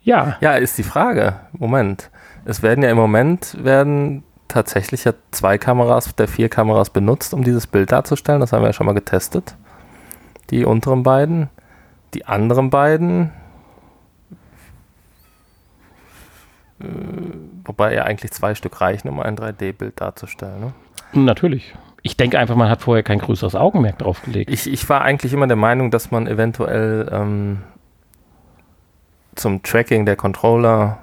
Ja. 0.03 0.37
Ja, 0.41 0.55
ist 0.55 0.79
die 0.79 0.83
Frage. 0.83 1.41
Moment. 1.53 2.11
Es 2.45 2.63
werden 2.63 2.85
ja 2.85 2.91
im 2.91 2.97
Moment 2.97 3.57
werden 3.63 4.23
tatsächlich 4.49 5.05
ja 5.05 5.13
zwei 5.31 5.59
Kameras 5.59 6.15
der 6.17 6.29
vier 6.29 6.49
Kameras 6.49 6.91
benutzt, 6.91 7.35
um 7.35 7.45
dieses 7.45 7.67
Bild 7.67 7.93
darzustellen. 7.93 8.41
Das 8.41 8.53
haben 8.53 8.63
wir 8.63 8.69
ja 8.69 8.73
schon 8.73 8.87
mal 8.87 8.93
getestet. 8.93 9.55
Die 10.51 10.65
unteren 10.65 11.03
beiden. 11.03 11.49
Die 12.15 12.27
anderen 12.27 12.71
beiden 12.71 13.33
Äh, 16.81 16.85
wobei 17.65 17.95
ja 17.95 18.03
eigentlich 18.05 18.33
zwei 18.33 18.55
Stück 18.55 18.81
reichen, 18.81 19.09
um 19.09 19.21
ein 19.21 19.37
3D-Bild 19.37 20.01
darzustellen. 20.01 20.61
Ne? 20.61 20.73
Natürlich. 21.13 21.75
Ich 22.03 22.17
denke 22.17 22.39
einfach, 22.39 22.55
man 22.55 22.69
hat 22.69 22.83
vorher 22.83 23.03
kein 23.03 23.19
größeres 23.19 23.55
Augenmerk 23.55 23.99
drauf 23.99 24.23
gelegt. 24.23 24.51
Ich, 24.51 24.71
ich 24.71 24.89
war 24.89 25.03
eigentlich 25.03 25.33
immer 25.33 25.47
der 25.47 25.57
Meinung, 25.57 25.91
dass 25.91 26.11
man 26.11 26.27
eventuell 26.27 27.09
ähm, 27.11 27.63
zum 29.35 29.63
Tracking 29.63 30.07
der 30.07 30.17
Controller 30.17 30.99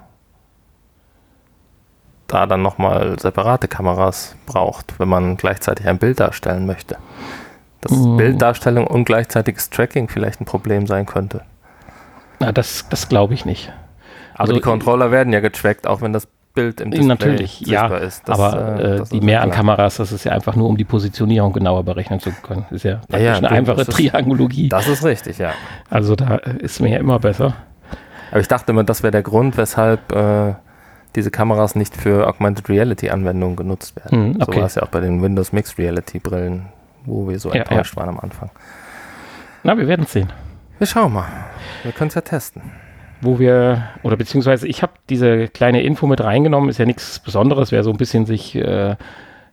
da 2.26 2.46
dann 2.46 2.62
nochmal 2.62 3.18
separate 3.18 3.68
Kameras 3.68 4.36
braucht, 4.46 4.98
wenn 4.98 5.08
man 5.08 5.36
gleichzeitig 5.36 5.86
ein 5.86 5.98
Bild 5.98 6.20
darstellen 6.20 6.66
möchte. 6.66 6.96
Dass 7.80 7.92
mm. 7.92 8.16
Bilddarstellung 8.16 8.86
und 8.86 9.04
gleichzeitiges 9.04 9.70
Tracking 9.70 10.08
vielleicht 10.08 10.40
ein 10.40 10.46
Problem 10.46 10.86
sein 10.86 11.06
könnte. 11.06 11.42
Na, 12.40 12.52
das, 12.52 12.86
das 12.88 13.08
glaube 13.08 13.34
ich 13.34 13.44
nicht. 13.44 13.72
Also 14.34 14.52
die 14.52 14.60
Controller 14.60 15.10
werden 15.10 15.32
ja 15.32 15.40
getrackt, 15.40 15.86
auch 15.86 16.00
wenn 16.00 16.12
das 16.12 16.26
Bild 16.54 16.80
im 16.80 16.90
Display 16.90 17.08
natürlich, 17.08 17.60
ja, 17.60 17.88
ist. 17.96 18.28
Das, 18.28 18.38
aber 18.38 18.80
äh, 18.80 18.96
äh 18.96 19.04
die 19.10 19.20
mehr 19.20 19.42
an 19.42 19.50
Kameras, 19.50 19.96
das 19.96 20.12
ist 20.12 20.24
ja 20.24 20.32
einfach 20.32 20.56
nur, 20.56 20.68
um 20.68 20.76
die 20.76 20.84
Positionierung 20.84 21.52
genauer 21.52 21.82
berechnen 21.82 22.20
zu 22.20 22.30
können. 22.30 22.64
Das 22.70 22.76
ist 22.76 22.84
ja, 22.84 23.00
ja, 23.10 23.18
ja 23.18 23.34
eine 23.36 23.50
einfache 23.50 23.82
ist, 23.82 23.90
Triangologie. 23.90 24.68
Das 24.68 24.88
ist 24.88 25.04
richtig, 25.04 25.38
ja. 25.38 25.52
Also 25.90 26.14
da 26.14 26.36
ist 26.36 26.80
mir 26.80 26.90
ja 26.90 26.98
immer 26.98 27.18
besser. 27.18 27.54
Aber 28.30 28.40
ich 28.40 28.48
dachte 28.48 28.72
immer, 28.72 28.84
das 28.84 29.02
wäre 29.02 29.10
der 29.10 29.22
Grund, 29.22 29.56
weshalb 29.56 30.12
äh, 30.12 30.54
diese 31.16 31.30
Kameras 31.30 31.74
nicht 31.74 31.96
für 31.96 32.26
Augmented 32.26 32.68
Reality 32.68 33.10
Anwendungen 33.10 33.56
genutzt 33.56 33.96
werden. 33.96 34.34
Hm, 34.34 34.42
okay. 34.42 34.52
So 34.52 34.60
war 34.60 34.66
es 34.66 34.74
ja 34.74 34.82
auch 34.82 34.88
bei 34.88 35.00
den 35.00 35.22
Windows 35.22 35.52
Mixed 35.52 35.78
Reality 35.78 36.18
Brillen, 36.18 36.66
wo 37.04 37.28
wir 37.28 37.38
so 37.38 37.50
ja, 37.50 37.56
enttäuscht 37.62 37.96
waren 37.96 38.08
am 38.08 38.20
Anfang. 38.20 38.50
Na, 39.62 39.76
wir 39.76 39.86
werden 39.88 40.04
es 40.04 40.12
sehen. 40.12 40.32
Wir 40.78 40.86
schauen 40.86 41.12
mal. 41.12 41.28
Wir 41.82 41.92
können 41.92 42.08
es 42.08 42.14
ja 42.14 42.20
testen. 42.20 42.62
wo 43.20 43.38
wir, 43.38 43.88
oder 44.02 44.16
beziehungsweise 44.16 44.68
ich 44.68 44.82
habe 44.82 44.92
diese 45.08 45.48
kleine 45.48 45.82
Info 45.82 46.06
mit 46.06 46.20
reingenommen, 46.22 46.68
ist 46.68 46.78
ja 46.78 46.84
nichts 46.84 47.18
Besonderes, 47.18 47.72
wer 47.72 47.82
so 47.82 47.90
ein 47.90 47.96
bisschen 47.96 48.26
sich 48.26 48.54
äh, 48.54 48.96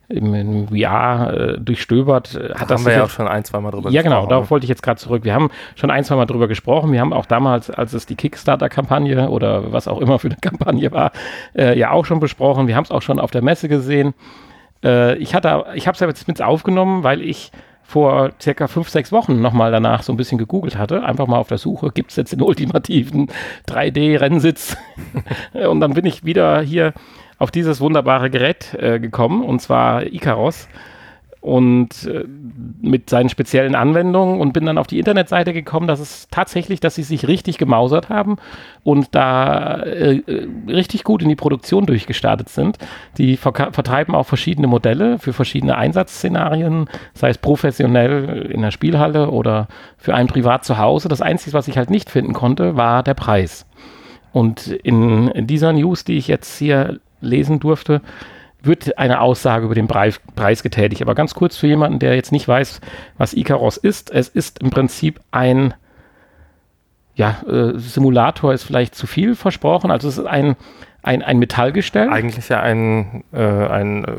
im, 0.08 0.34
im 0.34 0.68
VR 0.68 1.32
äh, 1.32 1.58
durchstöbert, 1.58 2.34
äh, 2.34 2.54
hat 2.54 2.62
da 2.62 2.66
das 2.66 2.80
haben 2.80 2.86
wir 2.86 2.92
ja 2.92 3.04
auch 3.04 3.10
schon 3.10 3.28
ein, 3.28 3.44
zwei 3.44 3.60
Mal 3.60 3.70
drüber 3.70 3.90
ja, 3.90 4.02
genau, 4.02 4.26
darauf 4.26 4.50
wollte 4.50 4.64
ich 4.64 4.70
jetzt 4.70 4.82
gerade 4.82 5.00
zurück. 5.00 5.24
Wir 5.24 5.34
haben 5.34 5.50
schon 5.74 5.90
ein, 5.90 6.04
zwei 6.04 6.16
Mal 6.16 6.26
drüber 6.26 6.48
gesprochen. 6.48 6.92
Wir 6.92 7.00
haben 7.00 7.12
auch 7.12 7.26
damals, 7.26 7.70
als 7.70 7.92
es 7.92 8.06
die 8.06 8.16
Kickstarter-Kampagne 8.16 9.28
oder 9.30 9.72
was 9.72 9.88
auch 9.88 10.00
immer 10.00 10.18
für 10.18 10.28
eine 10.28 10.36
Kampagne 10.40 10.92
war, 10.92 11.12
äh, 11.56 11.78
ja 11.78 11.90
auch 11.90 12.04
schon 12.04 12.20
besprochen. 12.20 12.66
Wir 12.68 12.76
haben 12.76 12.84
es 12.84 12.90
auch 12.90 13.02
schon 13.02 13.18
auf 13.18 13.30
der 13.30 13.42
Messe 13.42 13.68
gesehen. 13.68 14.14
Äh, 14.84 15.16
ich 15.16 15.34
hatte, 15.34 15.64
ich 15.74 15.86
habe 15.86 15.94
es 15.94 16.00
jetzt 16.00 16.28
mit 16.28 16.42
aufgenommen, 16.42 17.04
weil 17.04 17.22
ich 17.22 17.52
vor 17.82 18.30
circa 18.40 18.68
fünf, 18.68 18.88
sechs 18.88 19.12
Wochen 19.12 19.40
nochmal 19.42 19.70
danach 19.70 20.02
so 20.02 20.12
ein 20.12 20.16
bisschen 20.16 20.38
gegoogelt 20.38 20.78
hatte, 20.78 21.02
einfach 21.04 21.26
mal 21.26 21.36
auf 21.36 21.48
der 21.48 21.58
Suche, 21.58 21.90
gibt 21.90 22.10
es 22.10 22.16
jetzt 22.16 22.32
den 22.32 22.40
ultimativen 22.40 23.28
3D-Rennsitz? 23.68 24.76
und 25.68 25.80
dann 25.80 25.92
bin 25.92 26.06
ich 26.06 26.24
wieder 26.24 26.62
hier 26.62 26.94
auf 27.42 27.50
dieses 27.50 27.80
wunderbare 27.80 28.30
Gerät 28.30 28.72
äh, 28.74 29.00
gekommen, 29.00 29.42
und 29.42 29.60
zwar 29.60 30.06
Icaros 30.06 30.68
und 31.40 32.06
äh, 32.06 32.24
mit 32.80 33.10
seinen 33.10 33.28
speziellen 33.28 33.74
Anwendungen 33.74 34.40
und 34.40 34.52
bin 34.52 34.64
dann 34.64 34.78
auf 34.78 34.86
die 34.86 35.00
Internetseite 35.00 35.52
gekommen, 35.52 35.88
dass 35.88 35.98
es 35.98 36.28
tatsächlich, 36.30 36.78
dass 36.78 36.94
sie 36.94 37.02
sich 37.02 37.26
richtig 37.26 37.58
gemausert 37.58 38.10
haben 38.10 38.36
und 38.84 39.08
da 39.10 39.80
äh, 39.82 40.18
äh 40.18 40.48
richtig 40.68 41.02
gut 41.02 41.20
in 41.20 41.28
die 41.28 41.34
Produktion 41.34 41.84
durchgestartet 41.84 42.48
sind. 42.48 42.78
Die 43.18 43.36
vertreiben 43.36 44.14
auch 44.14 44.26
verschiedene 44.26 44.68
Modelle 44.68 45.18
für 45.18 45.32
verschiedene 45.32 45.76
Einsatzszenarien, 45.76 46.88
sei 47.12 47.30
es 47.30 47.38
professionell 47.38 48.52
in 48.52 48.62
der 48.62 48.70
Spielhalle 48.70 49.30
oder 49.30 49.66
für 49.98 50.14
einen 50.14 50.28
privat 50.28 50.64
zu 50.64 50.78
Hause. 50.78 51.08
Das 51.08 51.20
Einzige, 51.20 51.54
was 51.54 51.66
ich 51.66 51.76
halt 51.76 51.90
nicht 51.90 52.08
finden 52.08 52.34
konnte, 52.34 52.76
war 52.76 53.02
der 53.02 53.14
Preis. 53.14 53.66
Und 54.32 54.68
in 54.68 55.46
dieser 55.46 55.72
News, 55.72 56.04
die 56.04 56.16
ich 56.16 56.28
jetzt 56.28 56.56
hier 56.56 57.00
lesen 57.22 57.60
durfte, 57.60 58.02
wird 58.62 58.98
eine 58.98 59.20
Aussage 59.20 59.64
über 59.64 59.74
den 59.74 59.88
Preis, 59.88 60.20
Preis 60.36 60.62
getätigt. 60.62 61.02
Aber 61.02 61.14
ganz 61.14 61.34
kurz 61.34 61.56
für 61.56 61.66
jemanden, 61.66 61.98
der 61.98 62.14
jetzt 62.14 62.32
nicht 62.32 62.46
weiß, 62.46 62.80
was 63.18 63.34
Icaros 63.34 63.76
ist. 63.76 64.10
Es 64.10 64.28
ist 64.28 64.60
im 64.60 64.70
Prinzip 64.70 65.20
ein 65.30 65.74
ja, 67.14 67.42
äh, 67.46 67.78
Simulator 67.78 68.52
ist 68.52 68.62
vielleicht 68.62 68.94
zu 68.94 69.06
viel 69.06 69.34
versprochen. 69.34 69.90
Also 69.90 70.08
es 70.08 70.18
ist 70.18 70.26
ein, 70.26 70.56
ein, 71.02 71.22
ein 71.22 71.38
Metallgestell. 71.38 72.08
Eigentlich 72.08 72.48
ja 72.48 72.60
ein, 72.60 73.24
äh, 73.32 73.42
ein 73.42 74.04
äh, 74.04 74.16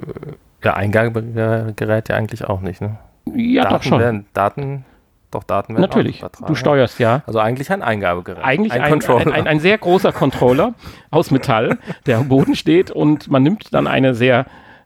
ja, 0.63 0.75
Eingabegerät 0.75 2.10
ja 2.10 2.15
eigentlich 2.15 2.45
auch 2.45 2.62
nicht, 2.62 2.81
ne? 2.81 2.98
Ja, 3.33 3.63
Daten 3.63 3.75
doch 3.75 3.83
schon. 3.83 4.00
Werden, 4.00 4.25
Daten 4.33 4.86
doch 5.34 5.44
Daten 5.44 5.74
werden 5.74 5.82
Natürlich. 5.82 6.24
Du 6.46 6.56
steuerst 6.56 7.00
ja. 7.00 7.24
Also 7.25 7.40
eigentlich 7.40 7.72
ein 7.72 7.82
Eingabegerät. 7.82 8.44
Eigentlich 8.44 8.74
ein, 8.74 9.02
ein, 9.04 9.32
ein, 9.32 9.48
ein, 9.48 9.60
sehr 9.60 9.78
großer 9.78 10.12
Controller 10.12 10.74
aus 11.12 11.32
Metall, 11.32 11.78
der 12.06 12.18
am 12.18 12.28
Boden 12.28 12.56
steht 12.56 12.92
und 12.92 13.30
man 13.30 13.44
nimmt 13.44 13.74
dann 13.74 13.88
eine 13.88 14.13
sehr 14.16 14.46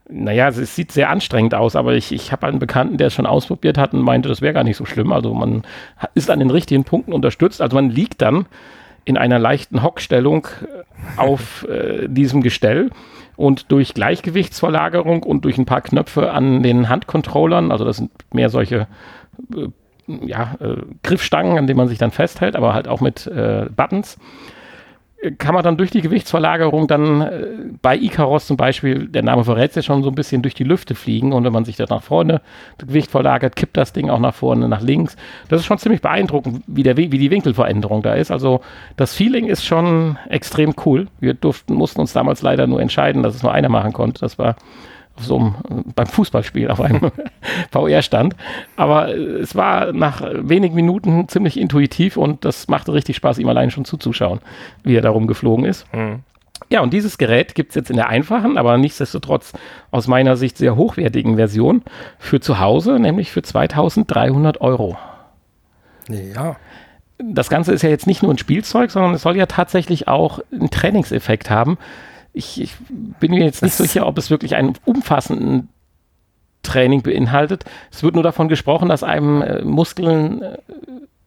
naja, 0.09 0.47
es 0.47 0.75
sieht 0.75 0.91
sehr 0.93 1.09
anstrengend 1.09 1.53
aus, 1.53 1.75
aber 1.75 1.93
ich, 1.95 2.13
ich 2.13 2.31
habe 2.31 2.47
einen 2.47 2.59
Bekannten, 2.59 2.97
der 2.97 3.07
es 3.07 3.13
schon 3.13 3.25
ausprobiert 3.25 3.77
hat 3.77 3.93
und 3.93 4.01
meinte, 4.01 4.29
das 4.29 4.41
wäre 4.41 4.53
gar 4.53 4.63
nicht 4.63 4.77
so 4.77 4.85
schlimm. 4.85 5.11
Also 5.11 5.33
man 5.33 5.63
ist 6.13 6.31
an 6.31 6.39
den 6.39 6.49
richtigen 6.49 6.85
Punkten 6.85 7.11
unterstützt. 7.11 7.61
Also 7.61 7.75
man 7.75 7.89
liegt 7.89 8.21
dann 8.21 8.45
in 9.03 9.17
einer 9.17 9.39
leichten 9.39 9.83
Hockstellung 9.83 10.47
auf 11.17 11.67
äh, 11.67 12.07
diesem 12.07 12.41
Gestell 12.41 12.89
und 13.35 13.71
durch 13.71 13.93
Gleichgewichtsverlagerung 13.93 15.23
und 15.23 15.45
durch 15.45 15.57
ein 15.57 15.65
paar 15.65 15.81
Knöpfe 15.81 16.31
an 16.31 16.63
den 16.63 16.89
Handcontrollern, 16.89 17.71
also 17.71 17.85
das 17.85 17.97
sind 17.97 18.11
mehr 18.33 18.49
solche 18.49 18.87
äh, 19.55 19.67
ja, 20.07 20.55
äh, 20.59 20.77
Griffstangen, 21.03 21.57
an 21.57 21.67
denen 21.67 21.77
man 21.77 21.87
sich 21.87 21.97
dann 21.97 22.11
festhält, 22.11 22.55
aber 22.55 22.73
halt 22.73 22.87
auch 22.87 23.01
mit 23.01 23.27
äh, 23.27 23.67
Buttons, 23.75 24.17
kann 25.39 25.55
man 25.55 25.63
dann 25.63 25.77
durch 25.77 25.89
die 25.89 26.01
Gewichtsverlagerung 26.01 26.87
dann 26.87 27.21
äh, 27.21 27.47
bei 27.81 27.97
Icaros 27.97 28.45
zum 28.45 28.55
Beispiel, 28.55 29.07
der 29.07 29.23
Name 29.23 29.43
verrät 29.43 29.71
es 29.71 29.75
ja 29.75 29.81
schon 29.81 30.03
so 30.03 30.09
ein 30.09 30.15
bisschen 30.15 30.43
durch 30.43 30.53
die 30.53 30.63
Lüfte 30.63 30.93
fliegen 30.93 31.33
und 31.33 31.43
wenn 31.43 31.53
man 31.53 31.65
sich 31.65 31.75
da 31.75 31.85
nach 31.89 32.03
vorne 32.03 32.41
das 32.77 32.87
Gewicht 32.87 33.09
verlagert, 33.09 33.55
kippt 33.55 33.77
das 33.77 33.93
Ding 33.93 34.11
auch 34.11 34.19
nach 34.19 34.35
vorne, 34.35 34.67
nach 34.69 34.81
links. 34.81 35.15
Das 35.49 35.61
ist 35.61 35.65
schon 35.65 35.79
ziemlich 35.79 36.01
beeindruckend, 36.01 36.63
wie, 36.67 36.83
der, 36.83 36.97
wie 36.97 37.09
die 37.09 37.31
Winkelveränderung 37.31 38.03
da 38.03 38.13
ist. 38.13 38.29
Also 38.29 38.61
das 38.95 39.15
Feeling 39.15 39.47
ist 39.47 39.65
schon 39.65 40.17
extrem 40.29 40.75
cool. 40.85 41.07
Wir 41.19 41.33
durften, 41.33 41.73
mussten 41.73 41.99
uns 41.99 42.13
damals 42.13 42.43
leider 42.43 42.67
nur 42.67 42.79
entscheiden, 42.79 43.23
dass 43.23 43.35
es 43.35 43.41
nur 43.41 43.51
einer 43.51 43.69
machen 43.69 43.93
konnte. 43.93 44.19
Das 44.19 44.37
war 44.37 44.55
so 45.19 45.37
einem, 45.37 45.55
beim 45.95 46.07
Fußballspiel 46.07 46.69
auf 46.69 46.81
einem 46.81 47.11
VR-Stand. 47.71 48.35
Aber 48.75 49.13
es 49.15 49.55
war 49.55 49.91
nach 49.93 50.21
wenigen 50.33 50.75
Minuten 50.75 51.27
ziemlich 51.27 51.59
intuitiv 51.59 52.17
und 52.17 52.45
das 52.45 52.67
machte 52.67 52.93
richtig 52.93 53.15
Spaß, 53.15 53.39
ihm 53.39 53.49
allein 53.49 53.71
schon 53.71 53.85
zuzuschauen, 53.85 54.39
wie 54.83 54.95
er 54.95 55.01
darum 55.01 55.27
geflogen 55.27 55.65
ist. 55.65 55.91
Mhm. 55.93 56.19
Ja, 56.69 56.81
und 56.81 56.91
dieses 56.91 57.17
Gerät 57.17 57.55
gibt 57.55 57.69
es 57.69 57.75
jetzt 57.75 57.89
in 57.89 57.95
der 57.95 58.09
einfachen, 58.09 58.57
aber 58.57 58.77
nichtsdestotrotz 58.77 59.53
aus 59.91 60.07
meiner 60.07 60.35
Sicht 60.35 60.57
sehr 60.57 60.75
hochwertigen 60.75 61.35
Version 61.35 61.83
für 62.17 62.39
zu 62.39 62.59
Hause, 62.59 62.99
nämlich 62.99 63.31
für 63.31 63.41
2300 63.41 64.59
Euro. 64.59 64.97
Ja. 66.09 66.57
Das 67.19 67.49
Ganze 67.49 67.73
ist 67.73 67.83
ja 67.83 67.89
jetzt 67.89 68.07
nicht 68.07 68.21
nur 68.21 68.33
ein 68.33 68.37
Spielzeug, 68.37 68.91
sondern 68.91 69.13
es 69.13 69.21
soll 69.21 69.37
ja 69.37 69.45
tatsächlich 69.45 70.07
auch 70.07 70.39
einen 70.51 70.69
Trainingseffekt 70.69 71.49
haben 71.49 71.77
ich, 72.37 72.61
ich 72.61 72.75
bin 73.19 73.31
mir 73.31 73.43
jetzt 73.43 73.63
nicht 73.63 73.75
sicher, 73.75 74.05
ob 74.07 74.17
es 74.17 74.29
wirklich 74.29 74.55
einen 74.55 74.73
umfassenden 74.85 75.69
Training 76.63 77.01
beinhaltet. 77.01 77.65
Es 77.91 78.03
wird 78.03 78.15
nur 78.15 78.23
davon 78.23 78.47
gesprochen, 78.47 78.89
dass 78.89 79.03
einem 79.03 79.41
äh, 79.41 79.63
Muskeln 79.63 80.41
äh, 80.41 80.57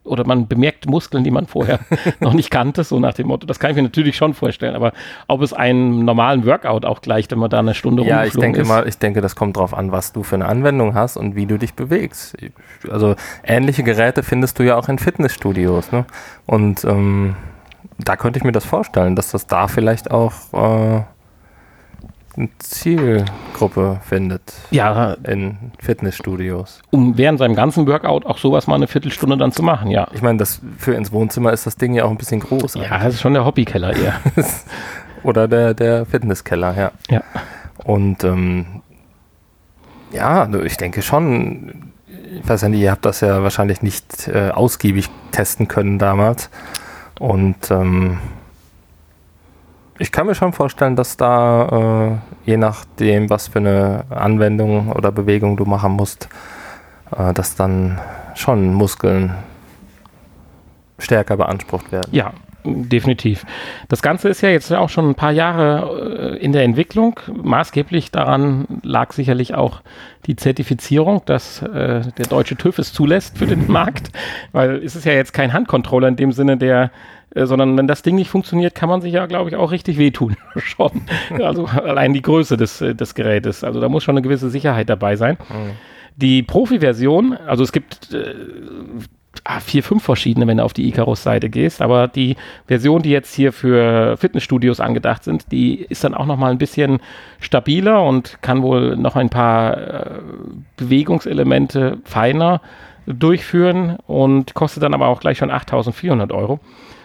oder 0.05 0.27
man 0.27 0.49
bemerkt 0.49 0.87
Muskeln, 0.87 1.25
die 1.25 1.31
man 1.31 1.47
vorher 1.47 1.81
noch 2.21 2.33
nicht 2.33 2.51
kannte, 2.51 2.85
so 2.85 2.99
nach 2.99 3.15
dem 3.15 3.29
Motto. 3.29 3.47
Das 3.47 3.59
kann 3.59 3.71
ich 3.71 3.77
mir 3.77 3.83
natürlich 3.83 4.17
schon 4.17 4.35
vorstellen, 4.35 4.75
aber 4.75 4.93
ob 5.29 5.43
es 5.43 5.53
einen 5.53 6.05
normalen 6.05 6.47
Workout 6.47 6.85
auch 6.85 7.01
gleicht, 7.01 7.31
wenn 7.33 7.39
man 7.39 7.51
da 7.51 7.59
eine 7.59 7.75
Stunde 7.75 8.03
Ja, 8.05 8.25
ich 8.25 8.35
denke 8.35 8.63
ist. 8.63 8.69
mal, 8.69 8.89
ich 8.89 8.99
denke, 8.99 9.21
das 9.21 9.37
kommt 9.37 9.57
drauf 9.57 9.75
an, 9.75 9.93
was 9.93 10.13
du 10.13 10.23
für 10.23 10.37
eine 10.37 10.47
Anwendung 10.47 10.95
hast 10.95 11.17
und 11.17 11.37
wie 11.37 11.47
du 11.47 11.59
dich 11.59 11.75
bewegst. 11.75 12.37
Also 12.91 13.15
ähnliche 13.45 13.83
Geräte 13.83 14.23
findest 14.23 14.59
du 14.59 14.63
ja 14.65 14.77
auch 14.77 14.89
in 14.89 14.99
Fitnessstudios, 14.99 15.93
ne? 15.93 16.07
Und 16.47 16.85
ähm, 16.85 17.37
da 18.05 18.17
könnte 18.17 18.39
ich 18.39 18.45
mir 18.45 18.53
das 18.53 18.65
vorstellen, 18.65 19.17
dass 19.17 19.31
das 19.31 19.47
da 19.47 19.69
vielleicht 19.69 20.11
auch 20.11 20.33
äh, 20.53 21.03
eine 22.37 22.49
Zielgruppe 22.59 24.01
findet. 24.03 24.53
Ja. 24.71 25.15
In 25.25 25.73
Fitnessstudios. 25.79 26.81
Um 26.91 27.19
während 27.19 27.39
seinem 27.39 27.55
ganzen 27.55 27.87
Workout 27.87 28.27
auch 28.27 28.39
sowas 28.39 28.67
mal 28.67 28.77
eine 28.77 28.87
Viertelstunde 28.87 29.37
dann 29.37 29.53
zu 29.53 29.63
machen, 29.63 29.91
ja. 29.91 30.09
Ich 30.13 30.23
meine, 30.23 30.39
das 30.39 30.61
für 30.79 30.95
ins 30.95 31.13
Wohnzimmer 31.13 31.53
ist 31.53 31.67
das 31.67 31.77
Ding 31.77 31.95
ja 31.95 32.05
auch 32.05 32.11
ein 32.11 32.19
bisschen 32.19 32.41
groß. 32.41 32.75
Ja, 32.75 32.99
das 32.99 33.15
ist 33.15 33.21
schon 33.21 33.35
der 33.35 33.45
Hobbykeller 33.45 33.95
eher. 33.95 34.21
Oder 35.23 35.49
der, 35.49 35.75
der 35.75 36.07
Fitnesskeller, 36.07 36.75
ja. 36.77 36.93
Ja. 37.11 37.23
Und 37.85 38.25
ähm, 38.25 38.83
ja, 40.13 40.49
ich 40.65 40.77
denke 40.77 41.03
schon, 41.03 41.93
ich 42.07 42.49
weiß 42.49 42.63
ja 42.63 42.69
nicht, 42.69 42.81
ihr 42.81 42.91
habt 42.91 43.05
das 43.05 43.21
ja 43.21 43.43
wahrscheinlich 43.43 43.83
nicht 43.83 44.29
äh, 44.29 44.51
ausgiebig 44.51 45.09
testen 45.33 45.69
können 45.69 45.99
damals. 45.99 46.51
Und 47.21 47.71
ähm, 47.71 48.19
ich 49.99 50.11
kann 50.11 50.27
mir 50.27 50.35
schon 50.35 50.55
vorstellen, 50.55 50.97
dass 50.97 51.19
da, 51.19 52.19
äh, 52.47 52.51
je 52.51 52.57
nachdem, 52.57 53.29
was 53.29 53.49
für 53.49 53.59
eine 53.59 54.05
Anwendung 54.09 54.91
oder 54.91 55.13
Bewegung 55.13 55.59
du 55.59 55.67
machen 55.67 55.93
musst, 55.93 56.31
äh, 57.15 57.35
dass 57.35 57.55
dann 57.55 58.01
schon 58.35 58.73
Muskeln 58.73 59.35
stärker 60.99 61.37
beansprucht 61.37 61.93
werden. 61.93 62.09
Ja, 62.11 62.33
definitiv. 62.65 63.45
Das 63.89 64.03
Ganze 64.03 64.29
ist 64.29 64.41
ja 64.41 64.51
jetzt 64.51 64.73
auch 64.73 64.89
schon 64.89 65.11
ein 65.11 65.15
paar 65.15 65.33
Jahre 65.33 66.37
äh, 66.39 66.45
in 66.45 66.53
der 66.53 66.65
Entwicklung. 66.65 67.19
Maßgeblich 67.33 68.11
daran 68.11 68.67
lag 68.83 69.13
sicherlich 69.13 69.55
auch 69.55 69.83
die 70.27 70.37
Zertifizierung, 70.37 71.23
dass 71.27 71.63
äh, 71.63 72.03
der 72.19 72.27
deutsche 72.29 72.57
TÜV 72.57 72.79
es 72.79 72.93
zulässt 72.93 73.39
für 73.39 73.47
den 73.47 73.67
Markt, 73.71 74.11
weil 74.53 74.77
es 74.77 74.97
ist 74.97 75.05
ja 75.05 75.13
jetzt 75.13 75.33
kein 75.33 75.53
Handcontroller 75.53 76.09
in 76.09 76.17
dem 76.17 76.33
Sinne, 76.33 76.57
der 76.57 76.91
äh, 77.35 77.47
sondern 77.47 77.77
wenn 77.77 77.87
das 77.87 78.03
Ding 78.03 78.17
nicht 78.17 78.31
funktioniert, 78.31 78.75
kann 78.75 78.89
man 78.89 79.01
sich 79.01 79.13
ja, 79.13 79.27
glaube 79.27 79.51
ich, 79.51 79.57
auch 79.57 79.71
richtig 79.71 79.99
wehtun. 79.99 80.37
schon. 80.57 81.03
Also 81.43 81.67
allein 81.67 82.13
die 82.13 82.23
Größe 82.23 82.57
des, 82.57 82.81
äh, 82.81 82.95
des 82.95 83.15
Gerätes. 83.15 83.65
Also 83.65 83.81
da 83.81 83.89
muss 83.89 84.05
schon 84.05 84.15
eine 84.15 84.23
gewisse 84.23 84.51
Sicherheit 84.51 84.89
dabei 84.89 85.17
sein. 85.17 85.37
Mhm. 85.49 85.73
Die 86.17 86.43
Profi-Version, 86.43 87.37
also 87.47 87.63
es 87.63 87.73
gibt 87.73 88.13
äh, 88.13 88.35
ah, 89.45 89.61
vier, 89.61 89.83
fünf 89.83 90.03
verschiedene, 90.03 90.47
wenn 90.47 90.59
du 90.59 90.65
auf 90.65 90.73
die 90.73 90.89
Icarus-Seite 90.89 91.51
gehst, 91.51 91.83
aber 91.83 92.09
die 92.09 92.37
Version, 92.67 93.03
die 93.03 93.11
jetzt 93.11 93.35
hier 93.35 93.53
für 93.53 94.17
Fitnessstudios 94.17 94.81
angedacht 94.81 95.25
sind, 95.25 95.53
die 95.53 95.83
ist 95.83 96.05
dann 96.05 96.15
auch 96.15 96.27
nochmal 96.27 96.51
ein 96.51 96.59
bisschen 96.59 97.01
stabiler 97.41 98.03
und 98.03 98.43
kann 98.43 98.63
wohl 98.63 98.97
noch 98.97 99.17
ein 99.17 99.31
paar 99.31 99.77
äh, 99.77 100.21
Bewegungselemente 100.77 101.99
feiner 102.05 102.61
durchführen 103.07 103.97
und 104.07 104.55
kostet 104.55 104.83
dann 104.83 104.95
aber 104.95 105.09
auch 105.09 105.21
gleich 105.21 105.39
schon 105.39 105.51
8400 105.51 106.33
Euro. 106.33 106.61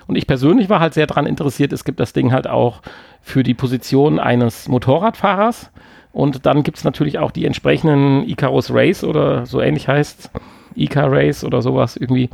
Und 0.07 0.17
ich 0.17 0.27
persönlich 0.27 0.69
war 0.69 0.79
halt 0.79 0.93
sehr 0.93 1.07
daran 1.07 1.25
interessiert, 1.25 1.73
es 1.73 1.83
gibt 1.83 1.99
das 1.99 2.13
Ding 2.13 2.31
halt 2.31 2.47
auch 2.47 2.81
für 3.21 3.41
die 3.41 3.55
Position 3.55 4.19
eines 4.19 4.67
Motorradfahrers. 4.67 5.71
Und 6.11 6.45
dann 6.45 6.63
gibt 6.63 6.77
es 6.77 6.83
natürlich 6.83 7.17
auch 7.17 7.31
die 7.31 7.45
entsprechenden 7.45 8.27
Icarus 8.29 8.71
Race 8.71 9.03
oder 9.03 9.45
so 9.45 9.59
ähnlich 9.61 9.87
heißt 9.87 10.29
Icar 10.75 11.11
Race 11.11 11.43
oder 11.43 11.61
sowas 11.61 11.97
irgendwie. 11.97 12.29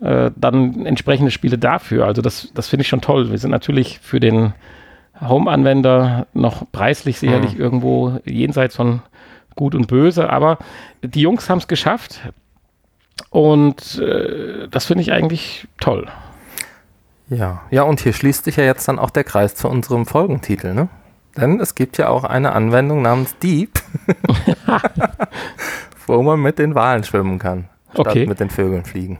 äh, 0.00 0.30
dann 0.36 0.84
entsprechende 0.84 1.30
Spiele 1.30 1.58
dafür. 1.58 2.04
Also 2.06 2.22
das, 2.22 2.50
das 2.54 2.68
finde 2.68 2.82
ich 2.82 2.88
schon 2.88 3.00
toll. 3.00 3.30
Wir 3.30 3.38
sind 3.38 3.50
natürlich 3.50 3.98
für 4.00 4.20
den 4.20 4.52
Home-Anwender 5.20 6.26
noch 6.34 6.70
preislich 6.70 7.18
sicherlich 7.18 7.54
mhm. 7.54 7.60
irgendwo 7.60 8.20
jenseits 8.24 8.76
von 8.76 9.00
gut 9.54 9.74
und 9.74 9.86
böse, 9.86 10.28
aber 10.28 10.58
die 11.02 11.22
Jungs 11.22 11.48
haben 11.48 11.58
es 11.58 11.68
geschafft 11.68 12.20
und 13.30 13.98
äh, 13.98 14.68
das 14.68 14.84
finde 14.84 15.02
ich 15.02 15.12
eigentlich 15.12 15.66
toll. 15.80 16.08
Ja, 17.30 17.62
ja, 17.70 17.82
und 17.82 18.00
hier 18.00 18.12
schließt 18.12 18.44
sich 18.44 18.56
ja 18.56 18.64
jetzt 18.64 18.86
dann 18.86 18.98
auch 18.98 19.10
der 19.10 19.24
Kreis 19.24 19.54
zu 19.54 19.68
unserem 19.68 20.04
Folgentitel, 20.06 20.74
ne? 20.74 20.88
Denn 21.36 21.60
es 21.60 21.74
gibt 21.74 21.98
ja 21.98 22.08
auch 22.08 22.24
eine 22.24 22.52
Anwendung 22.52 23.02
namens 23.02 23.36
Deep, 23.38 23.70
wo 26.06 26.22
man 26.22 26.40
mit 26.40 26.58
den 26.58 26.74
Walen 26.74 27.04
schwimmen 27.04 27.38
kann, 27.38 27.68
statt 27.92 28.06
okay. 28.06 28.26
mit 28.26 28.40
den 28.40 28.50
Vögeln 28.50 28.84
fliegen. 28.84 29.18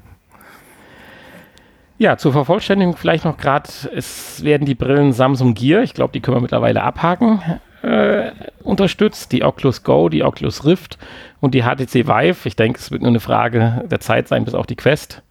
Ja, 1.99 2.19
zur 2.19 2.33
Vervollständigung 2.33 2.97
vielleicht 2.97 3.25
noch 3.25 3.38
gerade, 3.38 3.71
es 3.95 4.45
werden 4.45 4.66
die 4.66 4.75
Brillen 4.75 5.12
Samsung 5.14 5.55
Gear, 5.55 5.83
ich 5.83 5.95
glaube, 5.95 6.12
die 6.12 6.21
können 6.21 6.37
wir 6.37 6.43
mittlerweile 6.43 6.83
abhaken, 6.83 7.40
äh, 7.83 8.33
unterstützt, 8.62 9.33
die 9.33 9.45
Oculus 9.45 9.83
Go, 9.83 10.09
die 10.11 10.23
Oculus 10.23 10.64
Rift 10.66 10.99
und 11.40 11.55
die 11.55 11.62
HTC 11.62 12.07
Vive. 12.07 12.37
Ich 12.45 12.57
denke, 12.57 12.78
es 12.78 12.90
wird 12.90 13.02
nur 13.02 13.11
eine 13.11 13.21
Frage 13.21 13.85
der 13.90 14.00
Zeit 14.00 14.28
sein, 14.28 14.45
bis 14.45 14.55
auch 14.55 14.66
die 14.66 14.76
Quest 14.76 15.23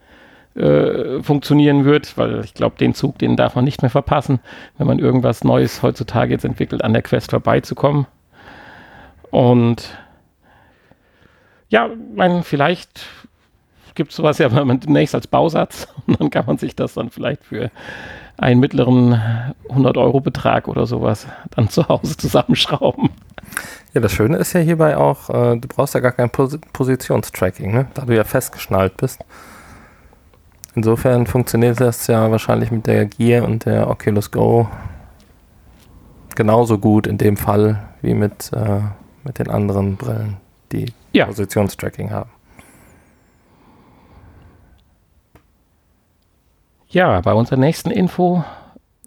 äh, 0.56 1.22
funktionieren 1.22 1.86
wird, 1.86 2.18
weil 2.18 2.46
ich 2.46 2.54
glaube, 2.54 2.78
den 2.78 2.94
Zug, 2.94 3.20
den 3.20 3.36
darf 3.36 3.56
man 3.56 3.66
nicht 3.66 3.82
mehr 3.82 3.92
verpassen, 3.92 4.40
wenn 4.78 4.88
man 4.88 5.00
irgendwas 5.00 5.44
Neues 5.44 5.84
heutzutage 5.84 6.32
jetzt 6.32 6.46
entwickelt, 6.46 6.84
an 6.84 6.94
der 6.94 7.02
Quest 7.02 7.32
vorbeizukommen. 7.32 8.08
Und 9.32 9.98
ja, 11.70 11.90
mein, 12.16 12.44
vielleicht 12.44 13.08
gibt 13.96 14.12
es 14.12 14.18
sowas 14.18 14.38
ja 14.38 14.50
demnächst 14.50 15.16
als 15.16 15.28
Bausatz 15.28 15.88
und 16.06 16.20
dann 16.20 16.30
kann 16.30 16.46
man 16.46 16.58
sich 16.58 16.76
das 16.76 16.94
dann 16.94 17.10
vielleicht 17.10 17.44
für 17.44 17.72
einen 18.38 18.60
mittleren 18.60 19.14
100-Euro-Betrag 19.70 20.68
oder 20.68 20.86
sowas 20.86 21.26
dann 21.52 21.70
zu 21.70 21.88
Hause 21.88 22.18
zusammenschrauben. 22.18 23.10
Ja, 23.94 24.02
das 24.02 24.12
Schöne 24.12 24.38
ist 24.38 24.52
ja 24.54 24.60
hierbei 24.60 24.98
auch, 24.98 25.30
äh, 25.30 25.58
du 25.58 25.68
brauchst 25.68 25.94
ja 25.94 26.02
gar 26.02 26.12
kein 26.12 26.30
Pos 26.30 26.58
Positionstracking, 26.74 27.74
ne? 27.74 27.88
da 27.94 28.04
du 28.04 28.16
ja 28.16 28.26
festgeschnallt 28.26 28.98
bist. 28.98 29.24
Insofern 30.76 31.26
funktioniert 31.26 31.80
das 31.80 32.08
ja 32.08 32.30
wahrscheinlich 32.30 32.72
mit 32.72 32.86
der 32.86 33.06
Gear 33.06 33.46
und 33.46 33.66
der 33.66 33.90
Oculus 33.90 34.32
Go 34.32 34.68
genauso 36.36 36.78
gut 36.78 37.08
in 37.08 37.18
dem 37.18 37.38
Fall 37.38 37.82
wie 38.02 38.14
mit, 38.14 38.52
äh, 38.52 38.82
mit 39.24 39.40
den 39.40 39.50
anderen 39.50 39.96
Brillen, 39.96 40.36
die 40.74 40.92
ja. 41.16 41.26
Positionstracking 41.26 42.12
haben. 42.12 42.30
Ja, 46.90 47.20
bei 47.22 47.34
unserer 47.34 47.58
nächsten 47.58 47.92
Info. 47.92 48.44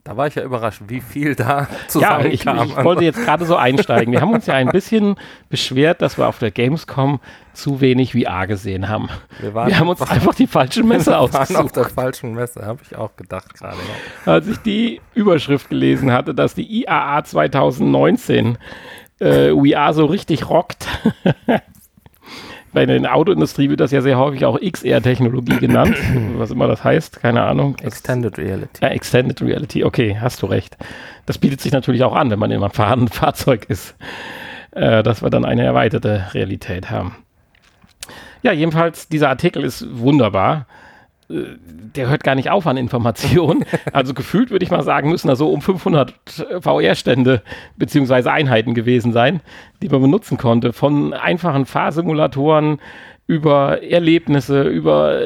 Da 0.04 0.16
war 0.16 0.26
ich 0.26 0.34
ja 0.36 0.42
überrascht, 0.42 0.82
wie 0.88 1.02
viel 1.02 1.34
da 1.34 1.68
zusammenkam. 1.88 2.56
Ja, 2.56 2.64
ich, 2.64 2.70
ich 2.70 2.84
wollte 2.84 3.04
jetzt 3.04 3.22
gerade 3.22 3.44
so 3.44 3.56
einsteigen. 3.56 4.12
Wir 4.12 4.22
haben 4.22 4.32
uns 4.32 4.46
ja 4.46 4.54
ein 4.54 4.68
bisschen 4.68 5.16
beschwert, 5.50 6.00
dass 6.00 6.16
wir 6.16 6.26
auf 6.26 6.38
der 6.38 6.50
Gamescom 6.50 7.20
zu 7.52 7.82
wenig 7.82 8.12
VR 8.12 8.46
gesehen 8.46 8.88
haben. 8.88 9.10
Wir, 9.40 9.54
wir 9.54 9.78
haben 9.78 9.88
uns 9.88 10.00
einfach 10.10 10.34
die 10.34 10.46
falsche 10.46 10.82
Messe 10.82 11.18
ausgesucht. 11.18 11.50
Wir 11.50 11.56
waren 11.56 11.64
auf 11.66 11.72
der 11.72 11.84
falschen 11.84 12.32
Messe, 12.32 12.64
habe 12.64 12.80
ich 12.82 12.96
auch 12.96 13.16
gedacht 13.16 13.52
gerade. 13.54 13.76
Als 14.24 14.46
ich 14.48 14.58
die 14.58 15.02
Überschrift 15.14 15.68
gelesen 15.68 16.10
hatte, 16.10 16.34
dass 16.34 16.54
die 16.54 16.84
IAA 16.84 17.24
2019 17.24 18.56
äh, 19.20 19.50
VR 19.50 19.92
so 19.92 20.06
richtig 20.06 20.48
rockt, 20.48 20.86
bei 22.72 22.86
der 22.86 23.14
Autoindustrie 23.14 23.70
wird 23.70 23.80
das 23.80 23.90
ja 23.90 24.00
sehr 24.00 24.18
häufig 24.18 24.44
auch 24.44 24.58
XR-Technologie 24.60 25.56
genannt, 25.60 25.96
was 26.36 26.50
immer 26.50 26.66
das 26.66 26.84
heißt, 26.84 27.20
keine 27.20 27.42
Ahnung. 27.42 27.76
Extended 27.82 28.36
Reality. 28.38 28.82
Ja, 28.82 28.88
Extended 28.88 29.40
Reality, 29.40 29.84
okay, 29.84 30.16
hast 30.20 30.42
du 30.42 30.46
recht. 30.46 30.76
Das 31.26 31.38
bietet 31.38 31.60
sich 31.60 31.72
natürlich 31.72 32.04
auch 32.04 32.14
an, 32.14 32.30
wenn 32.30 32.38
man 32.38 32.50
in 32.50 32.62
einem 32.62 32.72
fahrenden 32.72 33.08
Fahrzeug 33.12 33.66
ist, 33.68 33.94
äh, 34.72 35.02
dass 35.02 35.22
wir 35.22 35.30
dann 35.30 35.44
eine 35.44 35.64
erweiterte 35.64 36.26
Realität 36.34 36.90
haben. 36.90 37.16
Ja, 38.42 38.52
jedenfalls, 38.52 39.08
dieser 39.08 39.28
Artikel 39.28 39.64
ist 39.64 39.86
wunderbar. 39.98 40.66
Äh, 41.30 41.56
der 41.96 42.08
hört 42.08 42.24
gar 42.24 42.34
nicht 42.34 42.50
auf 42.50 42.66
an 42.66 42.76
Informationen. 42.76 43.64
Also 43.92 44.14
gefühlt 44.14 44.50
würde 44.50 44.64
ich 44.64 44.70
mal 44.70 44.82
sagen, 44.82 45.10
müssen 45.10 45.28
da 45.28 45.36
so 45.36 45.50
um 45.50 45.60
500 45.60 46.14
VR-Stände 46.60 47.42
beziehungsweise 47.76 48.30
Einheiten 48.30 48.74
gewesen 48.74 49.12
sein, 49.12 49.40
die 49.82 49.88
man 49.88 50.02
benutzen 50.02 50.36
konnte. 50.36 50.72
Von 50.72 51.14
einfachen 51.14 51.64
Fahrsimulatoren 51.64 52.78
über 53.26 53.82
Erlebnisse, 53.82 54.62
über 54.62 55.20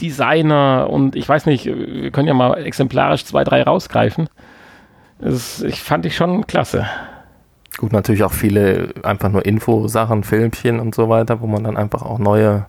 Designer 0.00 0.88
und 0.90 1.16
ich 1.16 1.28
weiß 1.28 1.46
nicht, 1.46 1.66
wir 1.66 2.10
können 2.10 2.28
ja 2.28 2.34
mal 2.34 2.54
exemplarisch 2.54 3.24
zwei, 3.24 3.44
drei 3.44 3.62
rausgreifen. 3.62 4.28
Das 5.18 5.62
ich 5.62 5.80
fand 5.80 6.06
ich 6.06 6.16
schon 6.16 6.46
klasse. 6.46 6.86
Gut, 7.76 7.92
natürlich 7.92 8.24
auch 8.24 8.32
viele 8.32 8.94
einfach 9.02 9.30
nur 9.30 9.44
Infosachen, 9.44 10.24
Filmchen 10.24 10.80
und 10.80 10.94
so 10.94 11.08
weiter, 11.08 11.40
wo 11.40 11.46
man 11.46 11.64
dann 11.64 11.76
einfach 11.76 12.02
auch 12.02 12.18
neue 12.18 12.66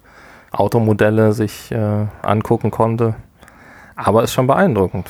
Automodelle 0.52 1.34
sich 1.34 1.72
äh, 1.72 2.06
angucken 2.22 2.72
konnte. 2.72 3.16
Aber 3.96 4.24
ist 4.24 4.34
schon 4.34 4.48
beeindruckend. 4.48 5.10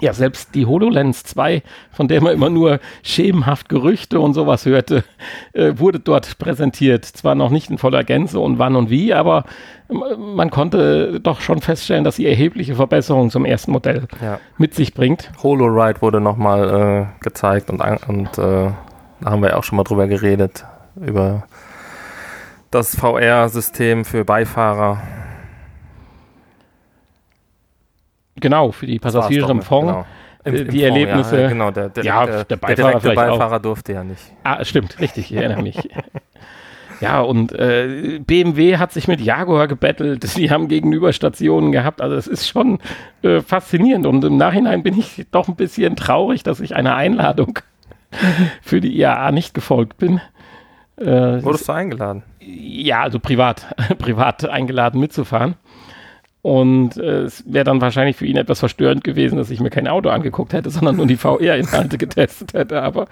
Ja, 0.00 0.12
selbst 0.12 0.54
die 0.54 0.66
HoloLens 0.66 1.22
2, 1.22 1.62
von 1.92 2.08
der 2.08 2.20
man 2.20 2.34
immer 2.34 2.50
nur 2.50 2.80
schemenhaft 3.02 3.68
Gerüchte 3.68 4.18
und 4.18 4.34
sowas 4.34 4.66
hörte, 4.66 5.04
äh, 5.52 5.72
wurde 5.76 6.00
dort 6.00 6.36
präsentiert. 6.38 7.04
Zwar 7.04 7.36
noch 7.36 7.50
nicht 7.50 7.70
in 7.70 7.78
voller 7.78 8.02
Gänze 8.02 8.40
und 8.40 8.58
wann 8.58 8.74
und 8.74 8.90
wie, 8.90 9.14
aber 9.14 9.44
man 9.88 10.50
konnte 10.50 11.20
doch 11.20 11.40
schon 11.40 11.60
feststellen, 11.60 12.02
dass 12.02 12.16
sie 12.16 12.26
erhebliche 12.26 12.74
Verbesserungen 12.74 13.30
zum 13.30 13.44
ersten 13.44 13.70
Modell 13.70 14.08
ja. 14.20 14.40
mit 14.58 14.74
sich 14.74 14.94
bringt. 14.94 15.30
HoloRide 15.42 16.02
wurde 16.02 16.20
nochmal 16.20 17.08
äh, 17.20 17.22
gezeigt 17.22 17.70
und, 17.70 17.80
und 17.80 18.36
äh, 18.36 18.70
da 19.20 19.30
haben 19.30 19.42
wir 19.42 19.50
ja 19.50 19.56
auch 19.56 19.64
schon 19.64 19.76
mal 19.76 19.84
drüber 19.84 20.08
geredet, 20.08 20.64
über 20.96 21.44
das 22.74 22.96
VR-System 22.96 24.04
für 24.04 24.24
Beifahrer. 24.24 25.00
Genau, 28.36 28.72
für 28.72 28.86
die 28.86 28.98
Passagiere 28.98 29.50
im 29.50 29.62
Fond. 29.62 29.88
Genau. 29.88 30.06
Im, 30.44 30.54
im 30.54 30.68
die 30.68 30.80
Fond, 30.80 30.82
Erlebnisse. 30.82 31.40
Ja, 31.42 31.48
genau, 31.48 31.70
der, 31.70 31.88
der, 31.88 32.04
ja, 32.04 32.26
der, 32.26 32.44
der 32.44 32.56
Beifahrer, 32.56 33.00
der 33.00 33.14
Beifahrer 33.14 33.60
durfte 33.60 33.92
ja 33.92 34.04
nicht. 34.04 34.20
Ah, 34.42 34.64
stimmt, 34.64 34.98
richtig, 35.00 35.30
ich 35.30 35.36
erinnere 35.36 35.62
mich. 35.62 35.88
Ja, 37.00 37.20
und 37.20 37.52
äh, 37.52 38.20
BMW 38.20 38.76
hat 38.78 38.92
sich 38.92 39.08
mit 39.08 39.20
Jaguar 39.20 39.68
gebettelt. 39.68 40.24
Sie 40.24 40.50
haben 40.50 40.68
Gegenüberstationen 40.68 41.72
gehabt. 41.72 42.00
Also 42.00 42.16
es 42.16 42.26
ist 42.26 42.48
schon 42.48 42.78
äh, 43.22 43.40
faszinierend. 43.40 44.06
Und 44.06 44.24
im 44.24 44.36
Nachhinein 44.36 44.82
bin 44.82 44.98
ich 44.98 45.26
doch 45.30 45.48
ein 45.48 45.56
bisschen 45.56 45.96
traurig, 45.96 46.42
dass 46.42 46.60
ich 46.60 46.74
einer 46.74 46.94
Einladung 46.96 47.58
für 48.62 48.80
die 48.80 48.96
IAA 48.96 49.32
nicht 49.32 49.54
gefolgt 49.54 49.98
bin. 49.98 50.20
Äh, 50.96 51.42
Wurdest 51.42 51.68
du 51.68 51.72
eingeladen? 51.72 52.22
Ja, 52.40 53.02
also 53.02 53.18
privat, 53.18 53.66
privat 53.98 54.48
eingeladen 54.48 55.00
mitzufahren. 55.00 55.56
Und 56.42 56.98
äh, 56.98 57.22
es 57.22 57.42
wäre 57.50 57.64
dann 57.64 57.80
wahrscheinlich 57.80 58.16
für 58.16 58.26
ihn 58.26 58.36
etwas 58.36 58.58
verstörend 58.58 59.02
gewesen, 59.02 59.38
dass 59.38 59.50
ich 59.50 59.60
mir 59.60 59.70
kein 59.70 59.88
Auto 59.88 60.10
angeguckt 60.10 60.52
hätte, 60.52 60.70
sondern 60.70 60.96
nur 60.96 61.06
die 61.06 61.16
VR-Inhalte 61.16 61.96
getestet 61.98 62.52
hätte. 62.52 62.82
Aber 62.82 63.06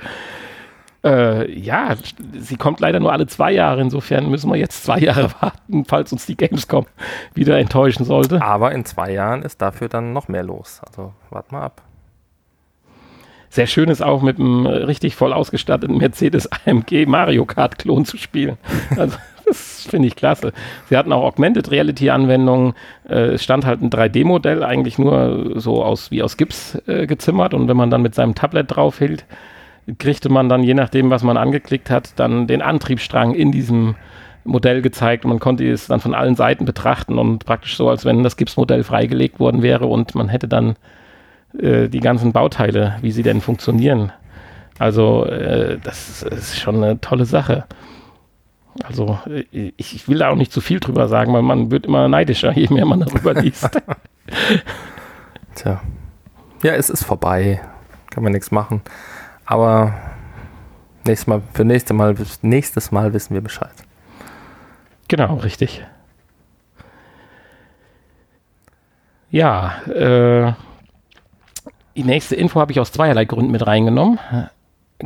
äh, 1.02 1.50
ja, 1.58 1.96
sie 2.38 2.56
kommt 2.56 2.80
leider 2.80 3.00
nur 3.00 3.12
alle 3.12 3.26
zwei 3.26 3.52
Jahre. 3.52 3.80
Insofern 3.80 4.30
müssen 4.30 4.50
wir 4.50 4.58
jetzt 4.58 4.84
zwei 4.84 4.98
Jahre 4.98 5.30
warten, 5.40 5.84
falls 5.86 6.12
uns 6.12 6.26
die 6.26 6.36
Gamescom 6.36 6.86
wieder 7.34 7.58
enttäuschen 7.58 8.04
sollte. 8.04 8.42
Aber 8.42 8.72
in 8.72 8.84
zwei 8.84 9.12
Jahren 9.12 9.42
ist 9.42 9.62
dafür 9.62 9.88
dann 9.88 10.12
noch 10.12 10.28
mehr 10.28 10.44
los. 10.44 10.80
Also 10.86 11.14
wart 11.30 11.50
mal 11.52 11.62
ab. 11.62 11.82
Sehr 13.52 13.66
schön 13.66 13.90
ist 13.90 14.02
auch 14.02 14.22
mit 14.22 14.40
einem 14.40 14.64
richtig 14.64 15.14
voll 15.14 15.34
ausgestatteten 15.34 15.98
Mercedes 15.98 16.48
AMG 16.50 17.04
Mario 17.04 17.44
Kart 17.44 17.78
Klon 17.78 18.06
zu 18.06 18.16
spielen. 18.16 18.56
Also 18.96 19.18
das 19.44 19.86
finde 19.90 20.08
ich 20.08 20.16
klasse. 20.16 20.54
Sie 20.88 20.96
hatten 20.96 21.12
auch 21.12 21.22
Augmented 21.22 21.70
Reality 21.70 22.08
Anwendungen. 22.08 22.72
Äh, 23.06 23.34
es 23.34 23.44
stand 23.44 23.66
halt 23.66 23.82
ein 23.82 23.90
3D-Modell, 23.90 24.64
eigentlich 24.64 24.98
nur 24.98 25.60
so 25.60 25.84
aus 25.84 26.10
wie 26.10 26.22
aus 26.22 26.38
Gips 26.38 26.80
äh, 26.86 27.06
gezimmert. 27.06 27.52
Und 27.52 27.68
wenn 27.68 27.76
man 27.76 27.90
dann 27.90 28.00
mit 28.00 28.14
seinem 28.14 28.34
Tablet 28.34 28.74
draufhielt, 28.74 29.26
kriegte 29.98 30.30
man 30.30 30.48
dann, 30.48 30.62
je 30.62 30.72
nachdem, 30.72 31.10
was 31.10 31.22
man 31.22 31.36
angeklickt 31.36 31.90
hat, 31.90 32.18
dann 32.18 32.46
den 32.46 32.62
Antriebsstrang 32.62 33.34
in 33.34 33.52
diesem 33.52 33.96
Modell 34.44 34.80
gezeigt 34.80 35.26
und 35.26 35.28
man 35.28 35.40
konnte 35.40 35.70
es 35.70 35.88
dann 35.88 36.00
von 36.00 36.14
allen 36.14 36.36
Seiten 36.36 36.64
betrachten 36.64 37.18
und 37.18 37.44
praktisch 37.44 37.76
so, 37.76 37.90
als 37.90 38.06
wenn 38.06 38.22
das 38.22 38.38
Gipsmodell 38.38 38.82
freigelegt 38.82 39.40
worden 39.40 39.60
wäre 39.60 39.84
und 39.84 40.14
man 40.14 40.30
hätte 40.30 40.48
dann 40.48 40.76
äh, 41.58 41.88
die 41.88 42.00
ganzen 42.00 42.32
Bauteile, 42.32 42.96
wie 43.00 43.12
sie 43.12 43.22
denn 43.22 43.40
funktionieren. 43.40 44.12
Also 44.78 45.26
äh, 45.26 45.78
das 45.82 46.22
ist 46.22 46.58
schon 46.58 46.76
eine 46.76 47.00
tolle 47.00 47.24
Sache. 47.24 47.64
Also 48.84 49.18
äh, 49.26 49.72
ich, 49.76 49.94
ich, 49.94 50.08
will 50.08 50.18
da 50.18 50.30
auch 50.30 50.36
nicht 50.36 50.52
zu 50.52 50.60
viel 50.60 50.80
drüber 50.80 51.08
sagen, 51.08 51.32
weil 51.32 51.42
man 51.42 51.70
wird 51.70 51.86
immer 51.86 52.08
neidischer, 52.08 52.52
je 52.52 52.68
mehr 52.68 52.86
man 52.86 53.00
darüber 53.00 53.34
liest. 53.34 53.68
Tja. 55.54 55.80
Ja, 56.62 56.72
es 56.72 56.90
ist 56.90 57.04
vorbei. 57.04 57.60
Kann 58.10 58.22
man 58.22 58.32
nichts 58.32 58.50
machen. 58.50 58.82
Aber 59.44 59.94
nächstes 61.04 61.26
Mal, 61.26 61.42
für 61.52 61.64
nächstes 61.64 61.96
Mal, 61.96 62.14
nächstes 62.42 62.92
Mal 62.92 63.12
wissen 63.12 63.34
wir 63.34 63.40
Bescheid. 63.40 63.72
Genau, 65.08 65.34
richtig. 65.36 65.84
Ja, 69.30 69.82
äh, 69.86 70.52
die 71.96 72.04
nächste 72.04 72.36
Info 72.36 72.60
habe 72.60 72.72
ich 72.72 72.80
aus 72.80 72.92
zweierlei 72.92 73.24
Gründen 73.24 73.52
mit 73.52 73.66
reingenommen. 73.66 74.18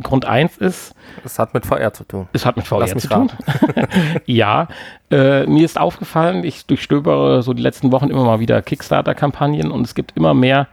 Grund 0.03 0.25
1 0.25 0.57
ist. 0.57 0.93
Es 1.23 1.39
hat 1.39 1.53
mit 1.53 1.65
VR 1.65 1.93
zu 1.93 2.03
tun. 2.03 2.27
Es 2.33 2.45
hat 2.45 2.55
mit 2.55 2.67
VR 2.67 2.85
zu 2.85 3.07
tun. 3.07 3.31
ja. 4.25 4.67
Äh, 5.09 5.45
mir 5.47 5.65
ist 5.65 5.79
aufgefallen, 5.79 6.43
ich 6.43 6.65
durchstöbere 6.65 7.41
so 7.41 7.53
die 7.53 7.63
letzten 7.63 7.91
Wochen 7.91 8.09
immer 8.09 8.23
mal 8.23 8.39
wieder 8.39 8.61
Kickstarter-Kampagnen 8.61 9.71
und 9.71 9.85
es 9.85 9.95
gibt 9.95 10.15
immer 10.15 10.33
mehr 10.33 10.67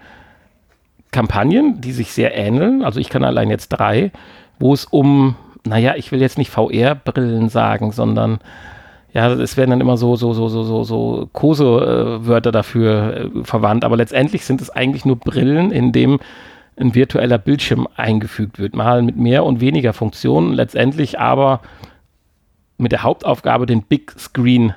Kampagnen, 1.10 1.80
die 1.80 1.92
sich 1.92 2.12
sehr 2.12 2.36
ähneln. 2.36 2.84
Also 2.84 3.00
ich 3.00 3.08
kann 3.08 3.24
allein 3.24 3.48
jetzt 3.48 3.68
drei, 3.68 4.10
wo 4.58 4.74
es 4.74 4.84
um, 4.84 5.36
naja, 5.64 5.94
ich 5.96 6.12
will 6.12 6.20
jetzt 6.20 6.38
nicht 6.38 6.50
VR-Brillen 6.50 7.48
sagen, 7.48 7.92
sondern 7.92 8.40
ja, 9.14 9.32
es 9.32 9.56
werden 9.56 9.70
dann 9.70 9.80
immer 9.80 9.96
so, 9.96 10.16
so, 10.16 10.32
so, 10.32 10.48
so, 10.48 10.64
so, 10.64 10.82
so 10.82 11.28
Kose-Wörter 11.32 12.50
dafür 12.50 13.30
äh, 13.36 13.44
verwandt, 13.44 13.84
aber 13.84 13.96
letztendlich 13.96 14.44
sind 14.44 14.60
es 14.60 14.70
eigentlich 14.70 15.04
nur 15.04 15.16
Brillen, 15.16 15.70
in 15.70 15.92
dem 15.92 16.18
ein 16.76 16.96
virtueller 16.96 17.38
Bildschirm 17.38 17.86
eingefügt 17.94 18.58
wird, 18.58 18.74
mal 18.74 19.02
mit 19.02 19.16
mehr 19.16 19.44
und 19.44 19.60
weniger 19.60 19.92
Funktionen, 19.92 20.52
letztendlich 20.52 21.20
aber 21.20 21.60
mit 22.76 22.90
der 22.90 23.04
Hauptaufgabe, 23.04 23.66
den 23.66 23.84
Big 23.84 24.10
Screen 24.18 24.74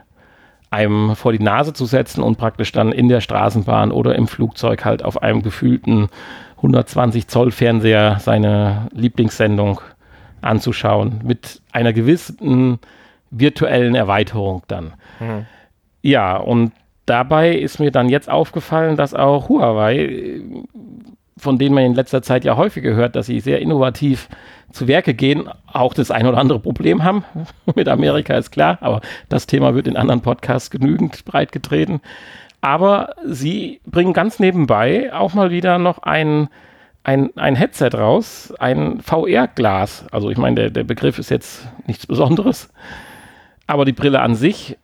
einem 0.70 1.16
vor 1.16 1.32
die 1.32 1.44
Nase 1.44 1.74
zu 1.74 1.86
setzen 1.86 2.22
und 2.22 2.38
praktisch 2.38 2.72
dann 2.72 2.92
in 2.92 3.08
der 3.08 3.22
Straßenbahn 3.22 3.92
oder 3.92 4.16
im 4.16 4.28
Flugzeug 4.28 4.86
halt 4.86 5.04
auf 5.04 5.24
einem 5.24 5.42
gefühlten 5.42 6.10
120 6.58 7.28
Zoll 7.28 7.50
Fernseher 7.50 8.18
seine 8.20 8.88
Lieblingssendung 8.92 9.82
anzuschauen. 10.42 11.22
Mit 11.24 11.62
einer 11.72 11.94
gewissen 11.94 12.80
virtuellen 13.32 13.96
Erweiterung 13.96 14.64
dann. 14.68 14.94
Mhm. 15.20 15.46
Ja, 16.02 16.38
und 16.38 16.72
dabei 17.06 17.56
ist 17.56 17.80
mir 17.80 17.92
dann 17.92 18.10
jetzt 18.10 18.30
aufgefallen, 18.30 18.96
dass 18.96 19.14
auch 19.14 19.50
Huawei 19.50 20.42
von 21.38 21.58
denen 21.58 21.76
man 21.76 21.86
in 21.86 21.96
letzter 21.96 22.22
Zeit 22.22 22.44
ja 22.44 22.58
häufig 22.58 22.84
gehört, 22.84 23.16
dass 23.16 23.28
sie 23.28 23.40
sehr 23.40 23.62
innovativ 23.62 24.28
zu 24.72 24.88
Werke 24.88 25.14
gehen, 25.14 25.50
auch 25.72 25.94
das 25.94 26.12
ein 26.12 26.28
oder 26.28 26.38
andere 26.38 26.60
Problem 26.60 27.04
haben. 27.04 27.24
Mit 27.76 27.88
Amerika 27.88 28.36
ist 28.36 28.52
klar, 28.52 28.78
aber 28.82 29.02
das 29.30 29.48
Thema 29.48 29.76
wird 29.76 29.88
in 29.88 29.98
anderen 29.98 30.22
Podcasts 30.22 30.70
genügend 30.70 31.24
breit 31.26 31.52
getreten. 31.52 32.02
Aber 32.62 33.14
sie 33.26 33.80
bringen 33.86 34.14
ganz 34.14 34.40
nebenbei 34.40 35.14
auch 35.14 35.34
mal 35.34 35.52
wieder 35.52 35.78
noch 35.78 36.00
ein, 36.00 36.50
ein, 37.04 37.30
ein 37.38 37.56
Headset 37.56 37.92
raus, 37.94 38.54
ein 38.60 39.00
VR-Glas. 39.02 40.06
Also 40.12 40.30
ich 40.32 40.38
meine, 40.38 40.56
der, 40.56 40.70
der 40.72 40.84
Begriff 40.84 41.20
ist 41.20 41.30
jetzt 41.30 41.68
nichts 41.86 42.08
Besonderes. 42.08 42.70
Aber 43.68 43.86
die 43.86 43.94
Brille 43.94 44.22
an 44.22 44.36
sich 44.36 44.78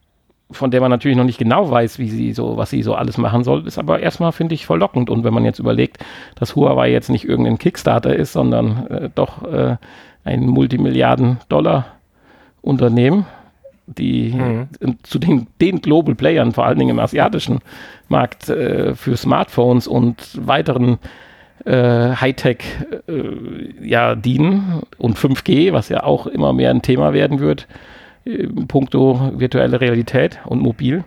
von 0.54 0.72
der 0.72 0.82
man 0.82 0.90
natürlich 0.92 1.18
noch 1.18 1.24
nicht 1.24 1.40
genau 1.40 1.70
weiß, 1.70 2.00
wie 2.00 2.10
sie 2.10 2.34
so, 2.34 2.58
was 2.58 2.70
sie 2.70 2.84
so 2.84 2.96
alles 2.96 3.18
machen 3.18 3.44
soll, 3.44 3.68
ist 3.68 3.78
aber 3.78 4.00
erstmal, 4.00 4.32
finde 4.32 4.56
ich, 4.56 4.66
verlockend. 4.66 5.10
Und 5.10 5.24
wenn 5.24 5.34
man 5.34 5.46
jetzt 5.46 5.60
überlegt, 5.60 6.04
dass 6.36 6.56
Huawei 6.56 6.92
jetzt 6.92 7.10
nicht 7.10 7.28
irgendein 7.28 7.58
Kickstarter 7.58 8.16
ist, 8.16 8.34
sondern 8.34 8.88
äh, 8.88 9.10
doch 9.14 9.44
äh, 9.44 9.78
ein 10.24 10.48
Multimilliarden-Dollar-Unternehmen, 10.48 13.26
die 13.86 14.34
mhm. 14.34 14.70
zu 15.04 15.20
den, 15.20 15.48
den 15.60 15.82
Global 15.82 16.16
Playern, 16.16 16.54
vor 16.54 16.66
allen 16.66 16.80
Dingen 16.80 16.92
im 16.92 17.00
asiatischen 17.00 17.60
Markt, 18.08 18.48
äh, 18.50 18.96
für 18.96 19.18
Smartphones 19.18 19.88
und 19.88 20.48
weiteren 20.48 21.00
äh, 21.66 22.16
Hightech 22.16 22.60
äh, 23.08 23.86
ja, 23.86 24.16
dienen 24.16 24.84
und 24.98 25.18
5G, 25.18 25.74
was 25.74 25.90
ja 25.90 26.04
auch 26.04 26.28
immer 26.28 26.54
mehr 26.54 26.70
ein 26.70 26.82
Thema 26.82 27.12
werden 27.14 27.42
wird, 27.42 27.68
puncto 28.68 29.32
virtuelle 29.36 29.82
Realität 29.82 30.40
und 30.46 30.62
mobil. 30.62 31.04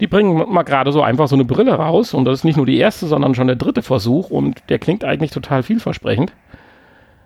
Die 0.00 0.06
bringen 0.06 0.52
mal 0.52 0.62
gerade 0.62 0.92
so 0.92 1.02
einfach 1.02 1.28
so 1.28 1.36
eine 1.36 1.44
Brille 1.44 1.74
raus 1.74 2.14
und 2.14 2.24
das 2.24 2.40
ist 2.40 2.44
nicht 2.44 2.56
nur 2.56 2.66
die 2.66 2.78
erste, 2.78 3.06
sondern 3.06 3.34
schon 3.34 3.46
der 3.46 3.56
dritte 3.56 3.82
Versuch 3.82 4.30
und 4.30 4.62
der 4.68 4.78
klingt 4.78 5.04
eigentlich 5.04 5.30
total 5.30 5.62
vielversprechend. 5.62 6.32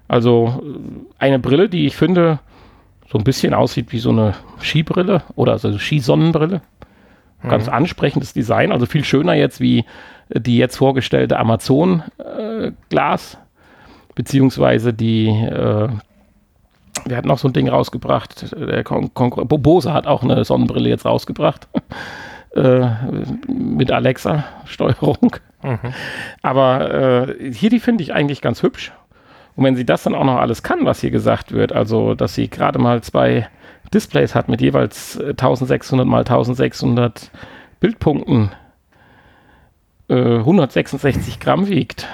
Also 0.09 0.61
äh, 0.63 1.25
eine 1.25 1.39
Brille, 1.39 1.69
die 1.69 1.87
ich 1.87 1.97
finde 1.97 2.39
so 3.11 3.19
ein 3.19 3.25
bisschen 3.25 3.55
aussieht 3.55 3.93
wie 3.93 3.99
so 3.99 4.11
eine 4.11 4.35
Skibrille 4.61 5.23
oder 5.37 5.59
so 5.59 5.69
eine 5.69 5.79
Skisonnenbrille. 5.79 6.61
Ganz 7.43 7.67
mhm. 7.67 7.75
ansprechendes 7.75 8.33
Design, 8.33 8.73
also 8.73 8.87
viel 8.87 9.05
schöner 9.05 9.35
jetzt 9.35 9.61
wie 9.61 9.85
die 10.29 10.57
jetzt 10.57 10.77
vorgestellte 10.77 11.39
Amazon 11.39 12.03
äh, 12.19 12.73
Glas 12.89 13.39
beziehungsweise 14.15 14.93
die 14.93 15.29
äh, 15.29 15.89
wir 17.05 17.17
hatten 17.17 17.29
noch 17.29 17.39
so 17.39 17.49
ein 17.49 17.53
Ding 17.53 17.69
rausgebracht. 17.69 18.55
Der 18.59 18.85
Kon 18.85 19.13
Kon 19.15 19.31
Bose 19.49 19.93
hat 19.93 20.07
auch 20.07 20.23
eine 20.23 20.45
Sonnenbrille 20.45 20.89
jetzt 20.89 21.05
rausgebracht. 21.05 21.69
äh, 22.57 22.89
mit 23.49 23.93
Alexa-Steuerung. 23.93 25.37
Mhm. 25.63 25.79
Aber 26.43 27.29
äh, 27.29 27.53
hier, 27.53 27.71
die 27.71 27.81
finde 27.81 28.03
ich 28.03 28.13
eigentlich 28.13 28.41
ganz 28.41 28.63
hübsch. 28.63 28.93
Und 29.55 29.65
wenn 29.65 29.77
sie 29.77 29.87
das 29.87 30.03
dann 30.03 30.15
auch 30.15 30.25
noch 30.25 30.37
alles 30.37 30.63
kann, 30.63 30.85
was 30.85 31.01
hier 31.01 31.11
gesagt 31.11 31.53
wird, 31.53 31.73
also 31.73 32.15
dass 32.15 32.35
sie 32.35 32.49
gerade 32.49 32.79
mal 32.79 33.03
zwei 33.03 33.49
Displays 33.93 34.35
hat 34.35 34.49
mit 34.49 34.61
jeweils 34.61 35.19
1600 35.19 36.07
mal 36.07 36.21
1600 36.21 37.31
Bildpunkten, 37.81 38.51
äh, 40.09 40.39
166 40.39 41.41
Gramm 41.41 41.69
wiegt. 41.69 42.07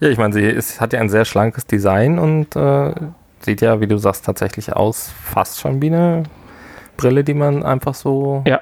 Ja, 0.00 0.08
ich 0.08 0.18
meine, 0.18 0.32
sie 0.32 0.42
ist, 0.42 0.80
hat 0.80 0.92
ja 0.92 1.00
ein 1.00 1.10
sehr 1.10 1.24
schlankes 1.24 1.66
Design 1.66 2.18
und 2.18 2.56
äh, 2.56 2.94
sieht 3.40 3.60
ja, 3.60 3.80
wie 3.80 3.86
du 3.86 3.96
sagst, 3.98 4.24
tatsächlich 4.24 4.72
aus, 4.72 5.12
fast 5.24 5.60
schon 5.60 5.80
wie 5.82 5.86
eine 5.86 6.24
Brille, 6.96 7.24
die 7.24 7.34
man 7.34 7.62
einfach 7.62 7.94
so 7.94 8.42
ja. 8.46 8.60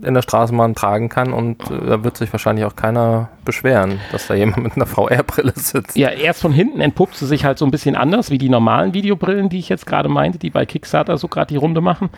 in 0.00 0.14
der 0.14 0.22
Straßenbahn 0.22 0.74
tragen 0.74 1.08
kann 1.08 1.32
und 1.32 1.70
äh, 1.70 1.86
da 1.86 2.04
wird 2.04 2.16
sich 2.16 2.32
wahrscheinlich 2.32 2.64
auch 2.64 2.76
keiner 2.76 3.30
beschweren, 3.44 4.00
dass 4.12 4.28
da 4.28 4.34
jemand 4.34 4.62
mit 4.62 4.76
einer 4.76 4.86
VR-Brille 4.86 5.52
sitzt. 5.56 5.96
Ja, 5.96 6.10
erst 6.10 6.40
von 6.40 6.52
hinten 6.52 6.80
entpuppt 6.80 7.16
sie 7.16 7.26
sich 7.26 7.44
halt 7.44 7.58
so 7.58 7.64
ein 7.64 7.70
bisschen 7.70 7.96
anders 7.96 8.30
wie 8.30 8.38
die 8.38 8.48
normalen 8.48 8.94
Videobrillen, 8.94 9.48
die 9.48 9.58
ich 9.58 9.68
jetzt 9.68 9.86
gerade 9.86 10.08
meinte, 10.08 10.38
die 10.38 10.50
bei 10.50 10.66
Kickstarter 10.66 11.18
so 11.18 11.28
gerade 11.28 11.48
die 11.48 11.56
Runde 11.56 11.80
machen. 11.80 12.10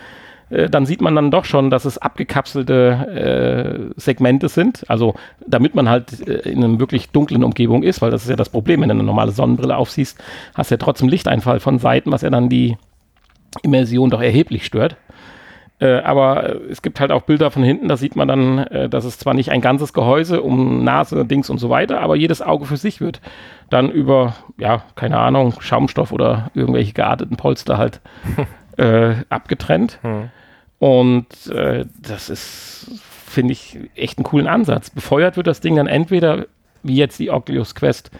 Äh, 0.49 0.69
dann 0.69 0.85
sieht 0.85 1.01
man 1.01 1.15
dann 1.15 1.31
doch 1.31 1.45
schon, 1.45 1.69
dass 1.69 1.85
es 1.85 1.97
abgekapselte 1.97 3.91
äh, 3.95 3.99
Segmente 3.99 4.49
sind. 4.49 4.89
Also 4.89 5.15
damit 5.45 5.75
man 5.75 5.89
halt 5.89 6.27
äh, 6.27 6.49
in 6.49 6.63
einer 6.63 6.79
wirklich 6.79 7.09
dunklen 7.09 7.43
Umgebung 7.43 7.83
ist, 7.83 8.01
weil 8.01 8.11
das 8.11 8.23
ist 8.23 8.29
ja 8.29 8.35
das 8.35 8.49
Problem, 8.49 8.81
wenn 8.81 8.89
du 8.89 8.95
eine 8.95 9.03
normale 9.03 9.31
Sonnenbrille 9.31 9.75
aufsiehst, 9.75 10.17
hast 10.55 10.71
du 10.71 10.75
ja 10.75 10.77
trotzdem 10.77 11.09
Lichteinfall 11.09 11.59
von 11.59 11.79
Seiten, 11.79 12.11
was 12.11 12.21
ja 12.21 12.29
dann 12.29 12.49
die 12.49 12.77
Immersion 13.63 14.09
doch 14.09 14.21
erheblich 14.21 14.65
stört. 14.65 14.97
Äh, 15.79 15.99
aber 15.99 16.55
es 16.71 16.81
gibt 16.81 16.99
halt 16.99 17.11
auch 17.11 17.21
Bilder 17.21 17.51
von 17.51 17.63
hinten, 17.63 17.87
da 17.87 17.97
sieht 17.97 18.15
man 18.15 18.27
dann, 18.27 18.57
äh, 18.59 18.89
dass 18.89 19.05
es 19.05 19.19
zwar 19.19 19.35
nicht 19.35 19.51
ein 19.51 19.61
ganzes 19.61 19.93
Gehäuse 19.93 20.41
um 20.41 20.83
Nase, 20.83 21.23
Dings 21.23 21.51
und 21.51 21.59
so 21.59 21.69
weiter, 21.69 22.01
aber 22.01 22.15
jedes 22.15 22.41
Auge 22.41 22.65
für 22.65 22.77
sich 22.77 22.99
wird 22.99 23.21
dann 23.69 23.91
über, 23.91 24.33
ja, 24.57 24.83
keine 24.95 25.19
Ahnung, 25.19 25.53
Schaumstoff 25.59 26.11
oder 26.11 26.49
irgendwelche 26.55 26.93
gearteten 26.93 27.37
Polster 27.37 27.77
halt 27.77 28.01
äh, 28.77 29.17
abgetrennt. 29.29 29.99
Hm. 30.01 30.29
Und 30.79 31.47
äh, 31.47 31.85
das 31.99 32.29
ist, 32.29 32.91
finde 33.25 33.53
ich, 33.53 33.77
echt 33.95 34.17
einen 34.17 34.25
coolen 34.25 34.47
Ansatz. 34.47 34.89
Befeuert 34.89 35.37
wird 35.37 35.47
das 35.47 35.59
Ding 35.59 35.75
dann 35.75 35.87
entweder, 35.87 36.45
wie 36.83 36.95
jetzt 36.95 37.19
die 37.19 37.31
Oculus 37.31 37.75
Quest 37.75 38.11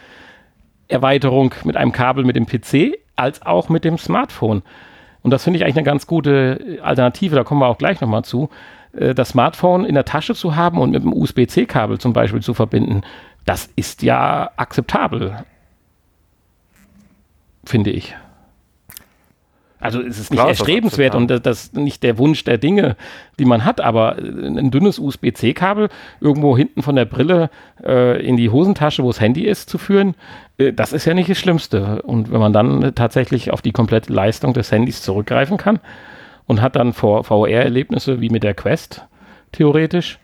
Erweiterung 0.88 1.54
mit 1.66 1.76
einem 1.78 1.92
Kabel 1.92 2.24
mit 2.24 2.36
dem 2.36 2.46
PC, 2.46 2.98
als 3.16 3.42
auch 3.42 3.70
mit 3.70 3.84
dem 3.84 3.98
Smartphone. 3.98 4.64
Und 5.22 5.32
das 5.32 5.44
finde 5.44 5.58
ich 5.58 5.66
eigentlich 5.66 5.78
eine 5.78 5.86
ganz 5.86 6.08
gute 6.08 6.80
Alternative, 6.82 7.36
da 7.36 7.44
kommen 7.44 7.62
wir 7.62 7.68
auch 7.68 7.78
gleich 7.78 8.00
nochmal 8.00 8.24
zu. 8.24 8.50
Äh, 8.94 9.14
das 9.14 9.30
Smartphone 9.30 9.86
in 9.86 9.96
der 9.96 10.06
Tasche 10.06 10.36
zu 10.36 10.56
haben 10.56 10.80
und 10.80 10.92
mit 10.92 11.02
einem 11.02 11.14
USB-C-Kabel 11.14 12.00
zum 12.00 12.14
Beispiel 12.14 12.42
zu 12.42 12.54
verbinden, 12.54 13.02
das 13.46 13.70
ist 13.76 14.02
ja 14.04 14.52
akzeptabel, 14.58 15.44
finde 17.66 17.92
ich. 17.92 18.16
Also 19.80 20.02
es 20.02 20.20
ist 20.20 20.32
nicht 20.32 20.40
Klar, 20.40 20.50
erstrebenswert 20.50 21.14
und 21.14 21.28
das, 21.28 21.42
das 21.42 21.74
nicht 21.74 22.02
der 22.02 22.18
Wunsch 22.18 22.44
der 22.44 22.58
Dinge, 22.58 22.96
die 23.38 23.46
man 23.46 23.64
hat, 23.64 23.80
aber 23.80 24.18
ein 24.18 24.72
dünnes 24.72 24.98
USB-C-Kabel 24.98 25.90
irgendwo 26.20 26.58
hinten 26.58 26.82
von 26.82 26.96
der 26.96 27.06
Brille 27.06 27.52
äh, 27.84 28.26
in 28.26 28.38
die 28.38 28.50
Hosentasche, 28.50 29.04
wo 29.04 29.10
das 29.10 29.22
Handy 29.22 29.44
ist, 29.46 29.70
zu 29.70 29.78
führen, 29.78 30.16
äh, 30.58 30.74
das 30.74 30.94
ist 30.94 31.06
ja 31.06 31.14
nicht 31.14 31.30
das 31.30 31.38
Schlimmste. 31.38 32.02
Und 32.02 32.32
wenn 32.32 32.40
man 32.40 32.54
dann 32.54 32.96
tatsächlich 32.96 33.52
auf 33.52 33.62
die 33.62 33.72
komplette 33.72 34.12
Leistung 34.12 34.54
des 34.54 34.72
Handys 34.72 35.04
zurückgreifen 35.04 35.58
kann 35.58 35.80
und 36.48 36.62
hat 36.62 36.76
dann 36.76 36.94
VR-Erlebnisse 36.94 38.20
wie 38.20 38.30
mit 38.30 38.44
der 38.44 38.56
Quest, 38.56 39.06
theoretisch. 39.52 40.20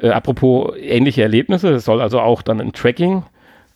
Äh, 0.00 0.10
apropos 0.10 0.76
ähnliche 0.76 1.22
Erlebnisse, 1.22 1.70
es 1.70 1.84
soll 1.84 2.00
also 2.00 2.20
auch 2.20 2.42
dann 2.42 2.60
ein 2.60 2.72
Tracking 2.72 3.22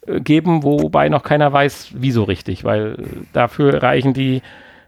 äh, 0.07 0.21
geben, 0.21 0.65
wobei 0.65 1.09
noch 1.09 1.23
keiner 1.23 1.53
weiß, 1.53 1.93
wieso 1.95 2.25
richtig, 2.25 2.65
weil 2.65 2.97
dafür 3.33 3.83
reichen 3.83 4.15
die 4.15 4.43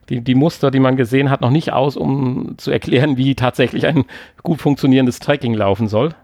die, 0.08 0.20
die 0.20 0.34
Muster, 0.34 0.70
die 0.70 0.80
man 0.80 0.96
gesehen 0.96 1.30
hat, 1.30 1.40
noch 1.40 1.50
nicht 1.50 1.72
aus, 1.72 1.96
um 1.96 2.54
zu 2.58 2.70
erklären, 2.70 3.16
wie 3.16 3.34
tatsächlich 3.34 3.86
ein 3.86 4.04
gut 4.42 4.60
funktionierendes 4.60 5.18
Tracking 5.18 5.54
laufen 5.54 5.88
soll. 5.88 6.14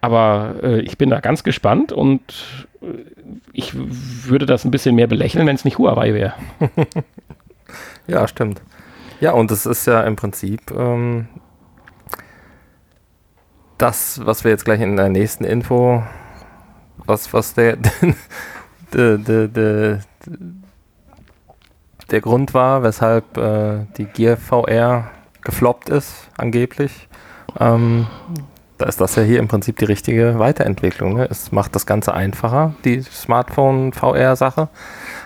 Aber 0.00 0.56
äh, 0.62 0.80
ich 0.80 0.98
bin 0.98 1.08
da 1.08 1.20
ganz 1.20 1.44
gespannt 1.44 1.90
und 1.90 2.66
äh, 2.82 2.86
ich 3.52 3.72
würde 3.74 4.44
das 4.44 4.64
ein 4.64 4.70
bisschen 4.70 4.94
mehr 4.94 5.06
belächeln, 5.06 5.46
wenn 5.46 5.56
es 5.56 5.64
nicht 5.64 5.78
Huawei 5.78 6.12
wäre. 6.12 6.34
ja, 8.06 8.28
stimmt. 8.28 8.60
Ja, 9.20 9.32
und 9.32 9.50
es 9.50 9.64
ist 9.64 9.86
ja 9.86 10.02
im 10.02 10.16
Prinzip 10.16 10.70
ähm, 10.72 11.28
das, 13.78 14.20
was 14.24 14.44
wir 14.44 14.50
jetzt 14.50 14.66
gleich 14.66 14.80
in 14.80 14.96
der 14.96 15.08
nächsten 15.08 15.44
Info, 15.44 16.02
was, 17.06 17.32
was 17.32 17.54
der, 17.54 17.78
der, 18.92 19.18
der, 19.18 19.48
der, 19.48 20.00
der 22.10 22.20
Grund 22.20 22.54
war, 22.54 22.82
weshalb 22.82 23.36
äh, 23.36 23.86
die 23.96 24.04
Gear 24.04 24.36
VR 24.36 25.10
gefloppt 25.42 25.88
ist, 25.90 26.28
angeblich. 26.36 27.08
Ähm, 27.58 28.06
da 28.78 28.86
ist 28.86 29.00
das 29.00 29.14
ja 29.14 29.22
hier 29.22 29.38
im 29.38 29.46
Prinzip 29.46 29.78
die 29.78 29.84
richtige 29.84 30.38
Weiterentwicklung. 30.38 31.14
Ne? 31.14 31.28
Es 31.30 31.52
macht 31.52 31.74
das 31.76 31.86
Ganze 31.86 32.12
einfacher, 32.12 32.74
die 32.84 33.02
Smartphone-VR-Sache. 33.02 34.68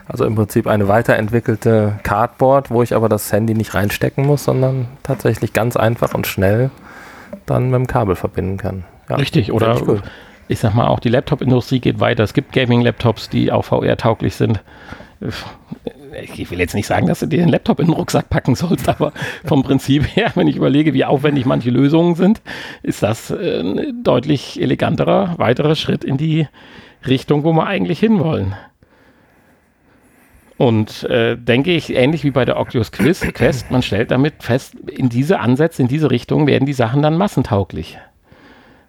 Also 0.06 0.26
im 0.26 0.34
Prinzip 0.34 0.66
eine 0.66 0.88
weiterentwickelte 0.88 1.98
Cardboard, 2.02 2.70
wo 2.70 2.82
ich 2.82 2.94
aber 2.94 3.08
das 3.08 3.32
Handy 3.32 3.54
nicht 3.54 3.74
reinstecken 3.74 4.26
muss, 4.26 4.44
sondern 4.44 4.88
tatsächlich 5.02 5.54
ganz 5.54 5.76
einfach 5.76 6.14
und 6.14 6.26
schnell 6.26 6.70
dann 7.46 7.70
mit 7.70 7.74
dem 7.74 7.86
Kabel 7.86 8.16
verbinden 8.16 8.58
kann. 8.58 8.84
Ja, 9.08 9.16
Richtig, 9.16 9.52
oder 9.52 9.76
ich, 9.76 10.02
ich 10.48 10.58
sag 10.58 10.74
mal, 10.74 10.86
auch 10.86 11.00
die 11.00 11.08
Laptop-Industrie 11.08 11.80
geht 11.80 12.00
weiter. 12.00 12.24
Es 12.24 12.34
gibt 12.34 12.52
Gaming-Laptops, 12.52 13.30
die 13.30 13.50
auch 13.50 13.64
VR-tauglich 13.64 14.36
sind 14.36 14.62
ich 16.22 16.50
will 16.50 16.58
jetzt 16.58 16.74
nicht 16.74 16.86
sagen, 16.86 17.06
dass 17.06 17.20
du 17.20 17.26
dir 17.26 17.38
den 17.38 17.48
Laptop 17.48 17.80
in 17.80 17.86
den 17.86 17.94
Rucksack 17.94 18.30
packen 18.30 18.54
sollst, 18.54 18.88
aber 18.88 19.12
vom 19.44 19.62
Prinzip 19.62 20.04
her, 20.16 20.32
wenn 20.34 20.48
ich 20.48 20.56
überlege, 20.56 20.94
wie 20.94 21.04
aufwendig 21.04 21.44
manche 21.44 21.70
Lösungen 21.70 22.14
sind, 22.14 22.40
ist 22.82 23.02
das 23.02 23.30
äh, 23.30 23.60
ein 23.60 24.02
deutlich 24.02 24.60
eleganterer 24.60 25.38
weiterer 25.38 25.74
Schritt 25.74 26.04
in 26.04 26.16
die 26.16 26.46
Richtung, 27.06 27.44
wo 27.44 27.52
wir 27.52 27.66
eigentlich 27.66 28.00
hinwollen. 28.00 28.54
Und 30.56 31.04
äh, 31.04 31.36
denke 31.36 31.70
ich, 31.72 31.94
ähnlich 31.94 32.24
wie 32.24 32.32
bei 32.32 32.44
der 32.44 32.58
Oculus 32.58 32.90
Quiz, 32.90 33.20
Quest, 33.20 33.70
man 33.70 33.82
stellt 33.82 34.10
damit 34.10 34.42
fest, 34.42 34.74
in 34.74 35.08
diese 35.08 35.38
Ansätze, 35.38 35.82
in 35.82 35.88
diese 35.88 36.10
Richtung 36.10 36.48
werden 36.48 36.66
die 36.66 36.72
Sachen 36.72 37.00
dann 37.00 37.16
massentauglich, 37.16 37.96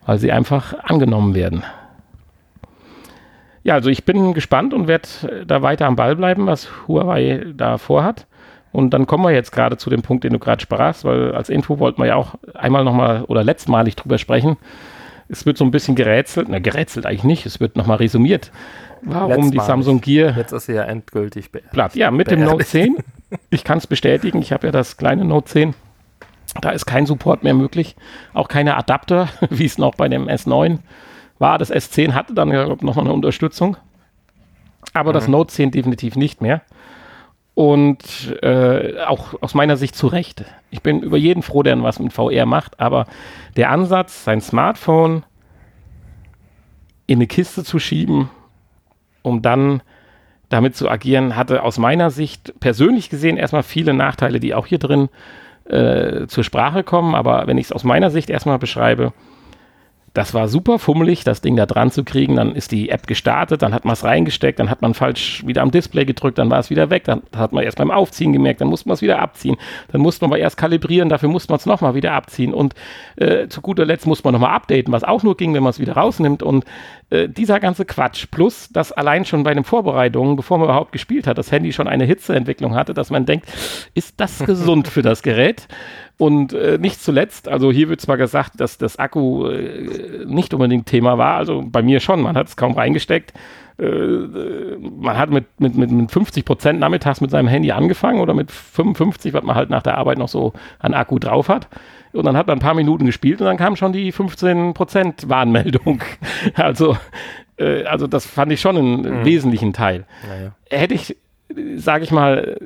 weil 0.03 0.17
sie 0.17 0.31
einfach 0.31 0.73
angenommen 0.79 1.35
werden. 1.35 1.63
Ja, 3.69 3.75
also 3.75 3.91
ich 3.91 4.03
bin 4.03 4.33
gespannt 4.33 4.73
und 4.73 4.87
werde 4.87 5.07
äh, 5.21 5.45
da 5.45 5.61
weiter 5.61 5.85
am 5.85 5.95
Ball 5.95 6.15
bleiben, 6.15 6.47
was 6.47 6.69
Huawei 6.87 7.45
da 7.53 7.77
vorhat. 7.77 8.25
Und 8.71 8.95
dann 8.95 9.05
kommen 9.05 9.23
wir 9.23 9.29
jetzt 9.29 9.51
gerade 9.51 9.77
zu 9.77 9.91
dem 9.91 10.01
Punkt, 10.01 10.23
den 10.23 10.33
du 10.33 10.39
gerade 10.39 10.59
sprachst, 10.59 11.05
weil 11.05 11.35
als 11.35 11.49
Info 11.49 11.77
wollten 11.77 12.01
wir 12.01 12.07
ja 12.07 12.15
auch 12.15 12.33
einmal 12.55 12.83
nochmal 12.83 13.25
oder 13.25 13.43
letztmalig 13.43 13.95
drüber 13.95 14.17
sprechen. 14.17 14.57
Es 15.27 15.45
wird 15.45 15.59
so 15.59 15.65
ein 15.65 15.69
bisschen 15.69 15.93
gerätselt, 15.93 16.47
na 16.49 16.57
gerätselt 16.57 17.05
eigentlich 17.05 17.23
nicht, 17.23 17.45
es 17.45 17.59
wird 17.59 17.75
nochmal 17.75 17.97
resümiert, 17.97 18.51
warum 19.03 19.51
die 19.51 19.59
Samsung 19.59 20.01
Gear. 20.01 20.35
Jetzt 20.35 20.51
ist 20.51 20.65
sie 20.65 20.73
ja 20.73 20.85
endgültig 20.85 21.51
platt. 21.51 21.93
Ja, 21.93 22.09
mit 22.09 22.31
dem 22.31 22.43
Note 22.43 22.65
10. 22.65 22.97
Ich 23.51 23.63
kann 23.63 23.77
es 23.77 23.85
bestätigen, 23.85 24.41
ich 24.41 24.51
habe 24.51 24.65
ja 24.65 24.71
das 24.71 24.97
kleine 24.97 25.25
Note 25.25 25.51
10. 25.51 25.75
Da 26.61 26.71
ist 26.71 26.87
kein 26.87 27.05
Support 27.05 27.43
mehr 27.43 27.53
möglich, 27.53 27.95
auch 28.33 28.47
keine 28.47 28.75
Adapter, 28.75 29.29
wie 29.51 29.65
es 29.65 29.77
noch 29.77 29.93
bei 29.93 30.09
dem 30.09 30.27
S9 30.27 30.79
war. 31.39 31.57
Das 31.57 31.71
S10 31.71 32.13
hatte 32.13 32.33
dann 32.33 32.51
ja 32.51 32.67
nochmal 32.67 33.05
eine 33.05 33.13
Unterstützung, 33.13 33.77
aber 34.93 35.11
mhm. 35.11 35.13
das 35.13 35.27
Note 35.27 35.53
10 35.53 35.71
definitiv 35.71 36.15
nicht 36.15 36.41
mehr. 36.41 36.61
Und 37.55 38.37
äh, 38.41 39.01
auch 39.05 39.33
aus 39.41 39.53
meiner 39.53 39.75
Sicht 39.75 39.95
zu 39.95 40.07
Recht. 40.07 40.45
Ich 40.69 40.81
bin 40.81 41.01
über 41.01 41.17
jeden 41.17 41.43
froh, 41.43 41.61
der 41.61 41.81
was 41.83 41.99
mit 41.99 42.13
VR 42.13 42.45
macht, 42.45 42.79
aber 42.79 43.05
der 43.57 43.69
Ansatz, 43.69 44.23
sein 44.23 44.39
Smartphone 44.39 45.25
in 47.05 47.17
eine 47.17 47.27
Kiste 47.27 47.63
zu 47.63 47.79
schieben, 47.79 48.29
um 49.23 49.41
dann 49.41 49.81
damit 50.49 50.75
zu 50.75 50.89
agieren, 50.89 51.35
hatte 51.35 51.63
aus 51.63 51.77
meiner 51.77 52.11
Sicht 52.11 52.53
persönlich 52.59 53.09
gesehen 53.09 53.37
erstmal 53.37 53.63
viele 53.63 53.93
Nachteile, 53.93 54.39
die 54.39 54.53
auch 54.53 54.65
hier 54.65 54.79
drin 54.79 55.09
äh, 55.65 56.27
zur 56.27 56.43
Sprache 56.43 56.83
kommen. 56.83 57.15
Aber 57.15 57.47
wenn 57.47 57.57
ich 57.57 57.65
es 57.65 57.71
aus 57.71 57.83
meiner 57.83 58.09
Sicht 58.09 58.29
erstmal 58.29 58.59
beschreibe, 58.59 59.13
das 60.13 60.33
war 60.33 60.47
super 60.47 60.79
fummelig, 60.79 61.23
das 61.23 61.41
Ding 61.41 61.55
da 61.55 61.65
dran 61.65 61.91
zu 61.91 62.03
kriegen. 62.03 62.35
Dann 62.35 62.55
ist 62.55 62.71
die 62.71 62.89
App 62.89 63.07
gestartet, 63.07 63.61
dann 63.61 63.73
hat 63.73 63.85
man 63.85 63.93
es 63.93 64.03
reingesteckt, 64.03 64.59
dann 64.59 64.69
hat 64.69 64.81
man 64.81 64.93
falsch 64.93 65.45
wieder 65.45 65.61
am 65.61 65.71
Display 65.71 66.05
gedrückt, 66.05 66.37
dann 66.37 66.49
war 66.49 66.59
es 66.59 66.69
wieder 66.69 66.89
weg. 66.89 67.03
Dann 67.05 67.21
hat 67.35 67.51
man 67.53 67.63
erst 67.63 67.77
beim 67.77 67.91
Aufziehen 67.91 68.33
gemerkt, 68.33 68.61
dann 68.61 68.67
musste 68.69 68.87
man 68.87 68.95
es 68.95 69.01
wieder 69.01 69.19
abziehen. 69.19 69.57
Dann 69.91 70.01
musste 70.01 70.23
man 70.23 70.31
aber 70.31 70.39
erst 70.39 70.57
kalibrieren, 70.57 71.09
dafür 71.09 71.29
musste 71.29 71.51
man 71.51 71.57
es 71.57 71.65
nochmal 71.65 71.95
wieder 71.95 72.13
abziehen. 72.13 72.53
Und 72.53 72.73
äh, 73.17 73.47
zu 73.47 73.61
guter 73.61 73.85
Letzt 73.85 74.07
muss 74.07 74.23
man 74.23 74.33
nochmal 74.33 74.55
updaten, 74.55 74.91
was 74.93 75.03
auch 75.03 75.23
nur 75.23 75.37
ging, 75.37 75.53
wenn 75.53 75.63
man 75.63 75.71
es 75.71 75.79
wieder 75.79 75.93
rausnimmt. 75.93 76.43
Und 76.43 76.65
äh, 77.09 77.27
dieser 77.27 77.59
ganze 77.59 77.85
Quatsch, 77.85 78.27
plus 78.31 78.69
dass 78.69 78.91
allein 78.91 79.25
schon 79.25 79.43
bei 79.43 79.53
den 79.53 79.63
Vorbereitungen, 79.63 80.35
bevor 80.35 80.57
man 80.57 80.65
überhaupt 80.67 80.91
gespielt 80.91 81.27
hat, 81.27 81.37
das 81.37 81.51
Handy 81.51 81.73
schon 81.73 81.87
eine 81.87 82.05
Hitzeentwicklung 82.05 82.75
hatte, 82.75 82.93
dass 82.93 83.09
man 83.09 83.25
denkt, 83.25 83.47
ist 83.93 84.19
das 84.19 84.39
gesund 84.39 84.87
für 84.87 85.01
das 85.01 85.23
Gerät? 85.23 85.67
Und 86.19 86.51
äh, 86.51 86.77
nicht 86.77 87.01
zuletzt, 87.01 87.47
also 87.47 87.71
hier 87.71 87.87
wird 87.87 88.01
zwar 88.01 88.17
gesagt, 88.17 88.59
dass 88.59 88.77
das 88.77 88.99
Akku 88.99 89.47
äh, 89.47 90.25
nicht 90.25 90.53
unbedingt 90.53 90.85
Thema 90.85 91.17
war, 91.17 91.37
also 91.37 91.63
bei 91.65 91.81
mir 91.81 92.01
schon, 92.01 92.21
man 92.21 92.35
hat 92.35 92.47
es 92.47 92.57
kaum 92.57 92.73
reingesteckt. 92.73 93.31
Äh, 93.77 94.75
man 94.99 95.17
hat 95.17 95.29
mit, 95.29 95.45
mit, 95.61 95.77
mit, 95.77 95.89
mit 95.89 96.11
50 96.11 96.43
Prozent 96.43 96.81
nachmittags 96.81 97.21
mit 97.21 97.31
seinem 97.31 97.47
Handy 97.47 97.71
angefangen 97.71 98.19
oder 98.19 98.33
mit 98.33 98.51
55, 98.51 99.33
was 99.33 99.43
man 99.43 99.55
halt 99.55 99.69
nach 99.69 99.81
der 99.81 99.97
Arbeit 99.97 100.17
noch 100.17 100.27
so 100.27 100.51
an 100.79 100.93
Akku 100.93 101.19
drauf 101.19 101.47
hat. 101.47 101.69
Und 102.11 102.25
dann 102.25 102.35
hat 102.35 102.47
man 102.47 102.57
ein 102.57 102.61
paar 102.61 102.73
Minuten 102.73 103.05
gespielt 103.05 103.39
und 103.39 103.45
dann 103.45 103.55
kam 103.55 103.77
schon 103.77 103.93
die 103.93 104.11
15 104.11 104.73
Prozent 104.73 105.29
Warnmeldung. 105.29 106.01
also, 106.55 106.97
äh, 107.55 107.85
also 107.85 108.07
das 108.07 108.25
fand 108.25 108.51
ich 108.51 108.59
schon 108.59 108.75
einen 108.75 109.19
mhm. 109.21 109.25
wesentlichen 109.25 109.71
Teil. 109.71 110.03
Naja. 110.27 110.51
Hätte 110.69 110.95
ich, 110.95 111.15
sage 111.77 112.03
ich 112.03 112.11
mal, 112.11 112.57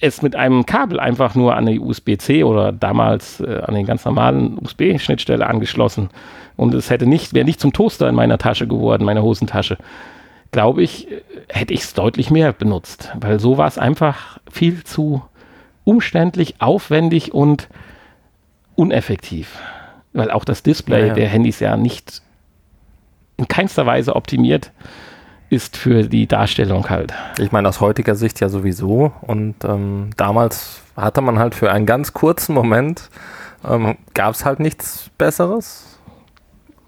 es 0.00 0.22
mit 0.22 0.36
einem 0.36 0.64
Kabel 0.66 1.00
einfach 1.00 1.34
nur 1.34 1.56
an 1.56 1.66
die 1.66 1.80
USB-C 1.80 2.44
oder 2.44 2.72
damals 2.72 3.40
äh, 3.40 3.62
an 3.64 3.74
den 3.74 3.86
ganz 3.86 4.04
normalen 4.04 4.58
USB-Schnittstelle 4.58 5.46
angeschlossen 5.46 6.10
und 6.56 6.74
es 6.74 6.90
hätte 6.90 7.06
nicht, 7.06 7.34
wäre 7.34 7.44
nicht 7.44 7.60
zum 7.60 7.72
Toaster 7.72 8.08
in 8.08 8.14
meiner 8.14 8.38
Tasche 8.38 8.66
geworden, 8.66 9.04
meiner 9.04 9.22
Hosentasche, 9.22 9.76
glaube 10.52 10.82
ich, 10.82 11.08
hätte 11.48 11.74
ich 11.74 11.80
es 11.80 11.94
deutlich 11.94 12.30
mehr 12.30 12.52
benutzt, 12.52 13.12
weil 13.20 13.40
so 13.40 13.58
war 13.58 13.66
es 13.66 13.78
einfach 13.78 14.38
viel 14.50 14.84
zu 14.84 15.22
umständlich, 15.84 16.56
aufwendig 16.60 17.34
und 17.34 17.68
uneffektiv. 18.76 19.58
Weil 20.12 20.30
auch 20.30 20.44
das 20.44 20.62
Display 20.62 21.00
ja, 21.00 21.06
ja. 21.08 21.14
der 21.14 21.28
Handys 21.28 21.60
ja 21.60 21.76
nicht 21.76 22.22
in 23.36 23.46
keinster 23.46 23.86
Weise 23.86 24.16
optimiert 24.16 24.66
ist 24.66 25.07
für 25.78 26.04
die 26.04 26.26
Darstellung 26.26 26.90
halt. 26.90 27.14
Ich 27.38 27.52
meine, 27.52 27.68
aus 27.68 27.80
heutiger 27.80 28.14
Sicht 28.14 28.40
ja 28.40 28.48
sowieso. 28.48 29.12
Und 29.22 29.64
ähm, 29.64 30.10
damals 30.16 30.82
hatte 30.96 31.20
man 31.20 31.38
halt 31.38 31.54
für 31.54 31.72
einen 31.72 31.86
ganz 31.86 32.12
kurzen 32.12 32.54
Moment, 32.54 33.08
ähm, 33.68 33.96
gab 34.14 34.34
es 34.34 34.44
halt 34.44 34.60
nichts 34.60 35.10
Besseres. 35.16 35.98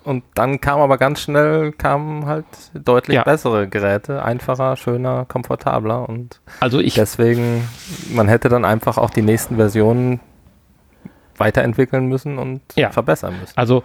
Und 0.03 0.25
dann 0.35 0.61
kam 0.61 0.81
aber 0.81 0.99
ganz 0.99 1.21
schnell, 1.21 1.73
kamen 1.73 2.27
halt 2.27 2.47
deutlich 2.75 3.17
ja. 3.17 3.23
bessere 3.23 3.69
Geräte, 3.69 4.23
einfacher, 4.23 4.77
schöner, 4.77 5.27
komfortabler. 5.27 6.09
Und 6.09 6.41
also 6.61 6.81
ich 6.81 6.95
deswegen, 6.95 7.69
man 8.11 8.29
hätte 8.29 8.49
dann 8.49 8.65
einfach 8.65 8.99
auch 8.99 9.11
die 9.11 9.23
nächsten 9.23 9.57
Versionen 9.57 10.21
weiterentwickeln 11.37 12.07
müssen 12.07 12.39
und 12.39 12.61
ja. 12.77 12.91
verbessern 12.91 13.35
müssen. 13.41 13.53
Also 13.57 13.83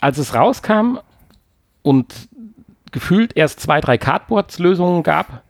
als 0.00 0.18
es 0.18 0.34
rauskam 0.34 0.98
und 1.82 2.28
gefühlt 2.96 3.36
erst 3.36 3.60
zwei, 3.60 3.82
drei 3.82 3.98
Cardboards-Lösungen 3.98 5.02
gab, 5.02 5.42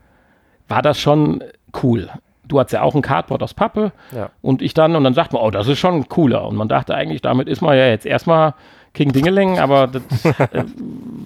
war 0.66 0.82
das 0.82 0.98
schon 0.98 1.44
cool. 1.80 2.10
Du 2.42 2.58
hattest 2.58 2.72
ja 2.72 2.82
auch 2.82 2.96
ein 2.96 3.02
Cardboard 3.02 3.40
aus 3.40 3.54
Pappe 3.54 3.92
ja. 4.10 4.30
und 4.42 4.62
ich 4.62 4.74
dann, 4.74 4.96
und 4.96 5.04
dann 5.04 5.14
sagt 5.14 5.32
man, 5.32 5.40
oh, 5.42 5.52
das 5.52 5.68
ist 5.68 5.78
schon 5.78 6.08
cooler. 6.08 6.44
Und 6.48 6.56
man 6.56 6.66
dachte 6.66 6.92
eigentlich, 6.92 7.22
damit 7.22 7.46
ist 7.46 7.62
man 7.62 7.76
ja 7.76 7.86
jetzt 7.86 8.04
erstmal 8.04 8.54
King 8.96 9.12
Dingeling, 9.12 9.58
aber 9.58 9.88
das 9.88 10.02
äh, 10.24 10.64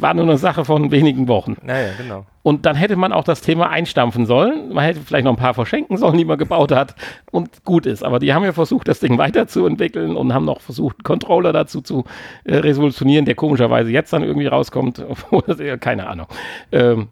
war 0.01 0.13
nur 0.13 0.25
eine 0.25 0.39
Sache 0.39 0.65
von 0.65 0.91
wenigen 0.91 1.29
Wochen. 1.29 1.57
Naja, 1.63 1.91
genau. 1.97 2.27
Und 2.43 2.67
dann 2.67 2.75
hätte 2.75 2.97
man 2.97 3.13
auch 3.13 3.23
das 3.23 3.43
Thema 3.43 3.71
einstampfen 3.71 4.27
sollen. 4.27 4.73
Man 4.73 4.85
hätte 4.85 4.99
vielleicht 5.01 5.25
noch 5.25 5.35
ein 5.35 5.39
paar 5.39 5.55
verschenken 5.55 5.97
sollen, 5.97 6.19
die 6.19 6.25
man 6.25 6.37
gebaut 6.37 6.73
hat 6.73 6.97
und 7.31 7.65
gut 7.65 7.87
ist. 7.87 8.03
Aber 8.03 8.19
die 8.19 8.35
haben 8.35 8.43
ja 8.43 8.53
versucht, 8.53 8.89
das 8.89 8.99
Ding 8.99 9.19
weiterzuentwickeln 9.19 10.17
und 10.17 10.35
haben 10.35 10.47
noch 10.47 10.61
versucht, 10.61 10.97
einen 10.97 11.05
Controller 11.05 11.53
dazu 11.53 11.81
zu 11.81 12.05
äh, 12.43 12.57
resolutionieren, 12.57 13.25
der 13.25 13.37
komischerweise 13.37 13.91
jetzt 13.93 14.13
dann 14.13 14.25
irgendwie 14.25 14.49
rauskommt. 14.49 15.05
Keine 15.81 16.09
Ahnung. 16.09 16.27
Ähm, 16.73 17.09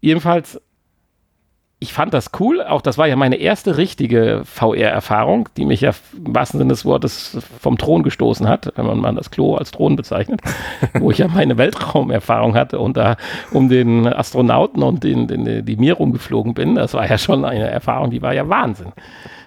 jedenfalls 0.00 0.62
ich 1.84 1.92
fand 1.92 2.14
das 2.14 2.30
cool. 2.40 2.62
Auch 2.62 2.80
das 2.80 2.96
war 2.96 3.06
ja 3.06 3.14
meine 3.14 3.36
erste 3.36 3.76
richtige 3.76 4.40
VR-Erfahrung, 4.46 5.50
die 5.58 5.66
mich 5.66 5.82
ja 5.82 5.90
im 6.16 6.34
wahrsten 6.34 6.56
Sinne 6.56 6.70
des 6.70 6.86
Wortes 6.86 7.36
vom 7.60 7.76
Thron 7.76 8.02
gestoßen 8.02 8.48
hat, 8.48 8.72
wenn 8.74 8.86
man 8.86 8.98
mal 9.00 9.14
das 9.14 9.30
Klo 9.30 9.56
als 9.56 9.70
Thron 9.70 9.94
bezeichnet, 9.94 10.40
wo 10.98 11.10
ich 11.10 11.18
ja 11.18 11.28
meine 11.28 11.58
Weltraumerfahrung 11.58 12.54
hatte 12.54 12.78
und 12.78 12.96
da 12.96 13.16
um 13.52 13.68
den 13.68 14.06
Astronauten 14.06 14.82
und 14.82 15.04
den, 15.04 15.26
den, 15.26 15.66
die 15.66 15.76
Mir 15.76 15.94
rumgeflogen 15.94 16.54
bin. 16.54 16.76
Das 16.76 16.94
war 16.94 17.06
ja 17.06 17.18
schon 17.18 17.44
eine 17.44 17.68
Erfahrung, 17.68 18.10
die 18.10 18.22
war 18.22 18.32
ja 18.32 18.48
Wahnsinn. 18.48 18.92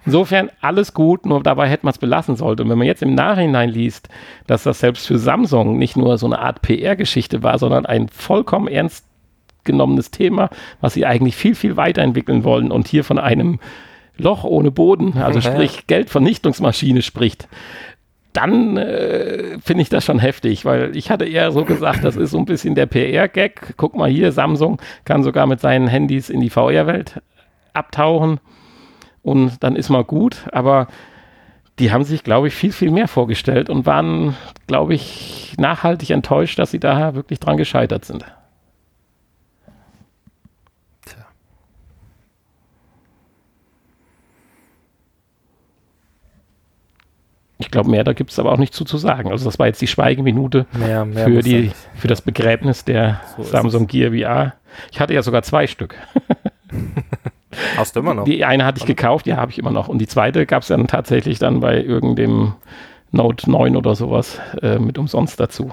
Insofern 0.06 0.52
alles 0.62 0.94
gut, 0.94 1.26
nur 1.26 1.42
dabei 1.42 1.68
hätte 1.68 1.88
man 1.88 1.92
es 1.92 1.98
belassen 1.98 2.36
sollen. 2.36 2.60
Und 2.60 2.70
wenn 2.70 2.78
man 2.78 2.86
jetzt 2.86 3.02
im 3.02 3.16
Nachhinein 3.16 3.70
liest, 3.70 4.10
dass 4.46 4.62
das 4.62 4.80
selbst 4.80 5.08
für 5.08 5.18
Samsung 5.18 5.80
nicht 5.80 5.98
nur 5.98 6.20
so 6.20 6.28
eine 6.28 6.38
Art 6.38 6.62
PR-Geschichte 6.62 7.42
war, 7.42 7.58
sondern 7.58 7.88
ein 7.88 8.10
vollkommen 8.10 8.68
ernst 8.68 9.07
genommenes 9.68 10.10
Thema, 10.10 10.50
was 10.82 10.96
sie 10.96 11.06
eigentlich 11.06 11.36
viel, 11.36 11.54
viel 11.54 11.78
weiterentwickeln 11.78 12.44
wollen 12.44 12.72
und 12.72 12.88
hier 12.88 13.04
von 13.04 13.20
einem 13.20 13.60
Loch 14.18 14.44
ohne 14.44 14.72
Boden, 14.72 15.18
also 15.20 15.40
sprich 15.48 15.86
Geldvernichtungsmaschine 15.86 17.04
spricht, 17.04 17.48
dann 18.34 18.78
äh, 18.78 19.58
finde 19.60 19.82
ich 19.82 19.90
das 19.90 20.06
schon 20.06 20.20
heftig, 20.20 20.64
weil 20.64 20.96
ich 20.96 21.10
hatte 21.10 21.26
eher 21.26 21.52
so 21.52 21.66
gesagt, 21.66 22.04
das 22.04 22.16
ist 22.16 22.32
so 22.32 22.38
ein 22.38 22.46
bisschen 22.46 22.76
der 22.76 22.86
PR-Gag. 22.86 23.74
Guck 23.78 23.96
mal 23.96 24.10
hier, 24.10 24.32
Samsung 24.32 24.80
kann 25.06 25.24
sogar 25.24 25.48
mit 25.48 25.60
seinen 25.60 25.88
Handys 25.88 26.30
in 26.30 26.42
die 26.42 26.52
VR-Welt 26.52 27.22
abtauchen 27.74 28.40
und 29.24 29.64
dann 29.64 29.76
ist 29.76 29.90
mal 29.90 30.04
gut. 30.04 30.46
Aber 30.52 30.88
die 31.80 31.92
haben 31.92 32.04
sich, 32.04 32.24
glaube 32.24 32.48
ich, 32.48 32.54
viel, 32.54 32.72
viel 32.72 32.92
mehr 32.92 33.08
vorgestellt 33.08 33.70
und 33.70 33.86
waren, 33.86 34.36
glaube 34.68 34.94
ich, 34.94 35.56
nachhaltig 35.58 36.12
enttäuscht, 36.12 36.60
dass 36.60 36.72
sie 36.72 36.80
da 36.80 37.16
wirklich 37.16 37.40
dran 37.40 37.58
gescheitert 37.58 38.06
sind. 38.06 38.26
Ich 47.60 47.72
glaube, 47.72 47.90
mehr 47.90 48.04
da 48.04 48.14
gibt 48.14 48.32
es 48.32 48.40
aber 48.40 48.52
auch 48.52 48.58
nicht 48.58 48.74
zu, 48.74 48.86
zu 48.86 48.98
sagen. 48.98 49.32
Also 49.32 49.46
das 49.46 49.58
war 49.58 49.66
jetzt 49.66 49.82
die 49.82 49.88
Schweigeminute 49.88 50.68
mehr, 50.74 51.06
mehr 51.06 51.26
für, 51.26 51.42
die, 51.42 51.72
für 51.96 52.08
das 52.08 52.22
Begräbnis 52.22 52.86
der 52.86 53.22
so 53.36 53.44
Samsung 53.44 53.88
Gear 53.88 54.12
VR. 54.12 54.54
Ich 54.92 55.00
hatte 55.00 55.14
ja 55.14 55.24
sogar 55.24 55.42
zwei 55.42 55.66
Stück. 55.66 55.96
Hast 57.76 57.96
du 57.96 58.02
immer 58.02 58.14
noch? 58.14 58.26
Die 58.26 58.46
eine 58.46 58.66
hatte 58.66 58.80
ich 58.80 58.86
gekauft, 58.86 59.26
ja, 59.26 59.38
habe 59.38 59.52
ich 59.52 59.58
immer 59.58 59.72
noch. 59.72 59.88
Und 59.88 60.00
die 60.00 60.08
zweite 60.08 60.46
gab 60.46 60.62
es 60.62 60.68
dann 60.68 60.86
tatsächlich 60.88 61.40
dann 61.40 61.60
bei 61.60 61.82
irgendeinem 61.82 62.54
Note 63.12 63.50
9 63.50 63.76
oder 63.76 63.96
sowas 63.96 64.40
äh, 64.62 64.78
mit 64.78 64.98
umsonst 64.98 65.40
dazu. 65.40 65.72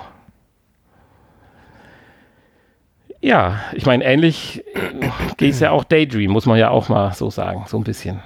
Ja, 3.21 3.61
ich 3.73 3.87
meine, 3.87 4.05
ähnlich 4.05 4.63
äh, 4.75 5.09
geht 5.37 5.53
es 5.53 5.61
ja 5.61 5.71
auch 5.71 5.85
Daydream, 5.85 6.31
muss 6.31 6.47
man 6.47 6.59
ja 6.59 6.71
auch 6.71 6.89
mal 6.89 7.13
so 7.15 7.31
sagen, 7.31 7.65
so 7.67 7.77
ein 7.77 7.85
bisschen. 7.85 8.21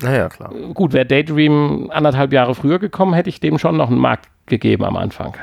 Naja, 0.00 0.28
klar. 0.28 0.52
Gut, 0.74 0.92
wäre 0.92 1.06
Daydream 1.06 1.90
anderthalb 1.92 2.32
Jahre 2.32 2.54
früher 2.54 2.78
gekommen, 2.78 3.14
hätte 3.14 3.28
ich 3.28 3.40
dem 3.40 3.58
schon 3.58 3.76
noch 3.76 3.88
einen 3.88 3.98
Markt 3.98 4.28
gegeben 4.46 4.84
am 4.84 4.96
Anfang. 4.96 5.34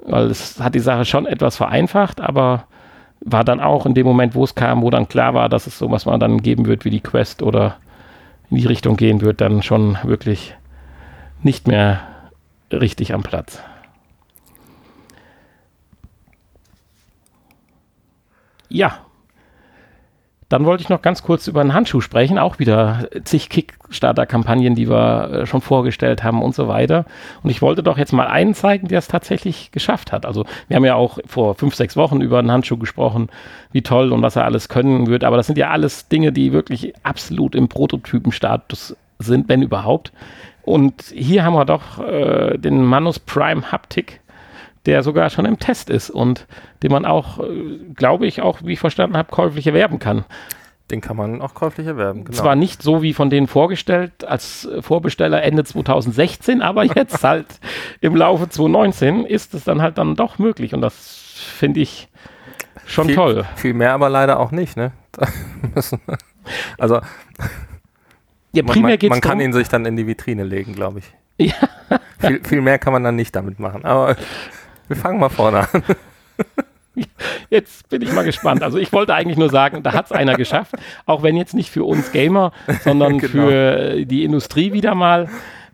Weil 0.00 0.26
es 0.30 0.60
hat 0.60 0.74
die 0.74 0.80
Sache 0.80 1.04
schon 1.04 1.26
etwas 1.26 1.56
vereinfacht, 1.56 2.20
aber 2.20 2.64
war 3.20 3.44
dann 3.44 3.60
auch 3.60 3.86
in 3.86 3.94
dem 3.94 4.06
Moment, 4.06 4.34
wo 4.34 4.44
es 4.44 4.54
kam, 4.54 4.82
wo 4.82 4.90
dann 4.90 5.08
klar 5.08 5.34
war, 5.34 5.48
dass 5.48 5.66
es 5.66 5.78
so 5.78 5.90
was 5.90 6.06
man 6.06 6.20
dann 6.20 6.42
geben 6.42 6.66
wird 6.66 6.84
wie 6.84 6.90
die 6.90 7.00
Quest 7.00 7.42
oder 7.42 7.76
in 8.50 8.58
die 8.58 8.66
Richtung 8.66 8.96
gehen 8.96 9.20
wird, 9.20 9.40
dann 9.40 9.62
schon 9.62 9.98
wirklich 10.04 10.54
nicht 11.42 11.66
mehr 11.66 12.00
richtig 12.72 13.14
am 13.14 13.22
Platz. 13.22 13.60
Ja, 18.68 19.05
dann 20.48 20.64
wollte 20.64 20.82
ich 20.82 20.88
noch 20.88 21.02
ganz 21.02 21.22
kurz 21.22 21.48
über 21.48 21.60
einen 21.60 21.74
Handschuh 21.74 22.00
sprechen, 22.00 22.38
auch 22.38 22.58
wieder 22.60 23.08
zig 23.24 23.48
Kickstarter-Kampagnen, 23.48 24.76
die 24.76 24.88
wir 24.88 25.30
äh, 25.30 25.46
schon 25.46 25.60
vorgestellt 25.60 26.22
haben 26.22 26.40
und 26.40 26.54
so 26.54 26.68
weiter. 26.68 27.04
Und 27.42 27.50
ich 27.50 27.62
wollte 27.62 27.82
doch 27.82 27.98
jetzt 27.98 28.12
mal 28.12 28.28
einen 28.28 28.54
zeigen, 28.54 28.86
der 28.86 29.00
es 29.00 29.08
tatsächlich 29.08 29.72
geschafft 29.72 30.12
hat. 30.12 30.24
Also 30.24 30.44
wir 30.68 30.76
haben 30.76 30.84
ja 30.84 30.94
auch 30.94 31.18
vor 31.26 31.56
fünf, 31.56 31.74
sechs 31.74 31.96
Wochen 31.96 32.20
über 32.20 32.38
einen 32.38 32.52
Handschuh 32.52 32.76
gesprochen, 32.76 33.28
wie 33.72 33.82
toll 33.82 34.12
und 34.12 34.22
was 34.22 34.36
er 34.36 34.44
alles 34.44 34.68
können 34.68 35.08
wird. 35.08 35.24
Aber 35.24 35.36
das 35.36 35.48
sind 35.48 35.58
ja 35.58 35.70
alles 35.70 36.08
Dinge, 36.08 36.32
die 36.32 36.52
wirklich 36.52 36.94
absolut 37.02 37.56
im 37.56 37.68
Prototypenstatus 37.68 38.96
sind, 39.18 39.48
wenn 39.48 39.62
überhaupt. 39.62 40.12
Und 40.62 41.02
hier 41.14 41.44
haben 41.44 41.54
wir 41.54 41.64
doch 41.64 41.98
äh, 41.98 42.56
den 42.58 42.84
Manus 42.84 43.18
Prime 43.18 43.72
Haptic 43.72 44.20
der 44.86 45.02
sogar 45.02 45.30
schon 45.30 45.44
im 45.44 45.58
Test 45.58 45.90
ist 45.90 46.10
und 46.10 46.46
den 46.82 46.92
man 46.92 47.04
auch, 47.04 47.40
äh, 47.40 47.78
glaube 47.94 48.26
ich, 48.26 48.40
auch, 48.40 48.60
wie 48.62 48.74
ich 48.74 48.80
verstanden 48.80 49.16
habe, 49.16 49.30
käuflich 49.30 49.66
erwerben 49.66 49.98
kann. 49.98 50.24
Den 50.90 51.00
kann 51.00 51.16
man 51.16 51.42
auch 51.42 51.54
käuflich 51.54 51.88
erwerben. 51.88 52.24
Genau. 52.24 52.36
Zwar 52.36 52.54
nicht 52.54 52.80
so 52.80 53.02
wie 53.02 53.12
von 53.12 53.28
denen 53.28 53.48
vorgestellt 53.48 54.24
als 54.24 54.68
Vorbesteller 54.80 55.42
Ende 55.42 55.64
2016, 55.64 56.62
aber 56.62 56.84
jetzt 56.94 57.24
halt 57.24 57.46
im 58.00 58.14
Laufe 58.14 58.48
2019 58.48 59.26
ist 59.26 59.54
es 59.54 59.64
dann 59.64 59.82
halt 59.82 59.98
dann 59.98 60.14
doch 60.14 60.38
möglich 60.38 60.74
und 60.74 60.80
das 60.80 61.34
finde 61.34 61.80
ich 61.80 62.08
schon 62.86 63.06
viel, 63.06 63.16
toll. 63.16 63.44
Viel 63.56 63.74
mehr 63.74 63.92
aber 63.92 64.08
leider 64.08 64.38
auch 64.38 64.52
nicht, 64.52 64.76
ne? 64.76 64.92
also 66.78 67.00
ja, 68.52 68.62
man, 68.62 68.80
man, 68.80 68.98
man 69.08 69.20
kann 69.20 69.40
ihn 69.40 69.52
sich 69.52 69.68
dann 69.68 69.84
in 69.86 69.96
die 69.96 70.06
Vitrine 70.06 70.44
legen, 70.44 70.74
glaube 70.74 71.00
ich. 71.00 71.12
Ja. 72.18 72.28
viel, 72.30 72.42
viel 72.42 72.60
mehr 72.62 72.78
kann 72.78 72.94
man 72.94 73.04
dann 73.04 73.14
nicht 73.14 73.36
damit 73.36 73.60
machen. 73.60 73.84
Aber 73.84 74.16
wir 74.88 74.96
fangen 74.96 75.20
mal 75.20 75.28
vorne 75.28 75.68
an. 75.72 75.82
Jetzt 77.50 77.88
bin 77.88 78.02
ich 78.02 78.12
mal 78.12 78.24
gespannt. 78.24 78.62
Also 78.62 78.78
ich 78.78 78.92
wollte 78.92 79.14
eigentlich 79.14 79.36
nur 79.36 79.50
sagen, 79.50 79.82
da 79.82 79.92
hat 79.92 80.06
es 80.06 80.12
einer 80.12 80.34
geschafft, 80.34 80.74
auch 81.04 81.22
wenn 81.22 81.36
jetzt 81.36 81.54
nicht 81.54 81.70
für 81.70 81.84
uns 81.84 82.10
Gamer, 82.10 82.52
sondern 82.84 83.18
genau. 83.18 83.32
für 83.32 84.04
die 84.06 84.24
Industrie 84.24 84.72
wieder 84.72 84.94
mal. 84.94 85.28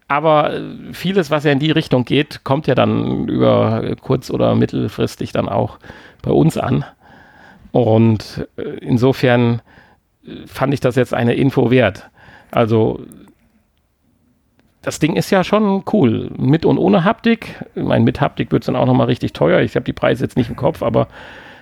Aber 0.08 0.52
äh, 0.52 0.62
vieles, 0.92 1.30
was 1.30 1.44
ja 1.44 1.52
in 1.52 1.58
die 1.58 1.70
Richtung 1.70 2.04
geht, 2.04 2.44
kommt 2.44 2.66
ja 2.66 2.74
dann 2.74 3.28
über 3.28 3.94
kurz- 4.00 4.30
oder 4.30 4.54
mittelfristig 4.54 5.32
dann 5.32 5.48
auch 5.48 5.78
bei 6.22 6.32
uns 6.32 6.58
an. 6.58 6.84
Und 7.70 8.46
äh, 8.56 8.62
insofern 8.80 9.62
äh, 10.26 10.46
fand 10.46 10.74
ich 10.74 10.80
das 10.80 10.96
jetzt 10.96 11.14
eine 11.14 11.34
Info 11.34 11.70
wert. 11.70 12.10
Also 12.50 13.00
das 14.82 14.98
Ding 14.98 15.16
ist 15.16 15.30
ja 15.30 15.44
schon 15.44 15.84
cool. 15.92 16.30
Mit 16.36 16.64
und 16.64 16.78
ohne 16.78 17.04
Haptik. 17.04 17.64
Ich 17.74 17.82
meine, 17.82 18.04
mit 18.04 18.20
Haptik 18.20 18.50
wird 18.50 18.64
es 18.64 18.66
dann 18.66 18.76
auch 18.76 18.86
nochmal 18.86 19.06
richtig 19.06 19.32
teuer. 19.32 19.60
Ich 19.60 19.76
habe 19.76 19.84
die 19.84 19.92
Preise 19.92 20.24
jetzt 20.24 20.36
nicht 20.36 20.50
im 20.50 20.56
Kopf, 20.56 20.82
aber 20.82 21.06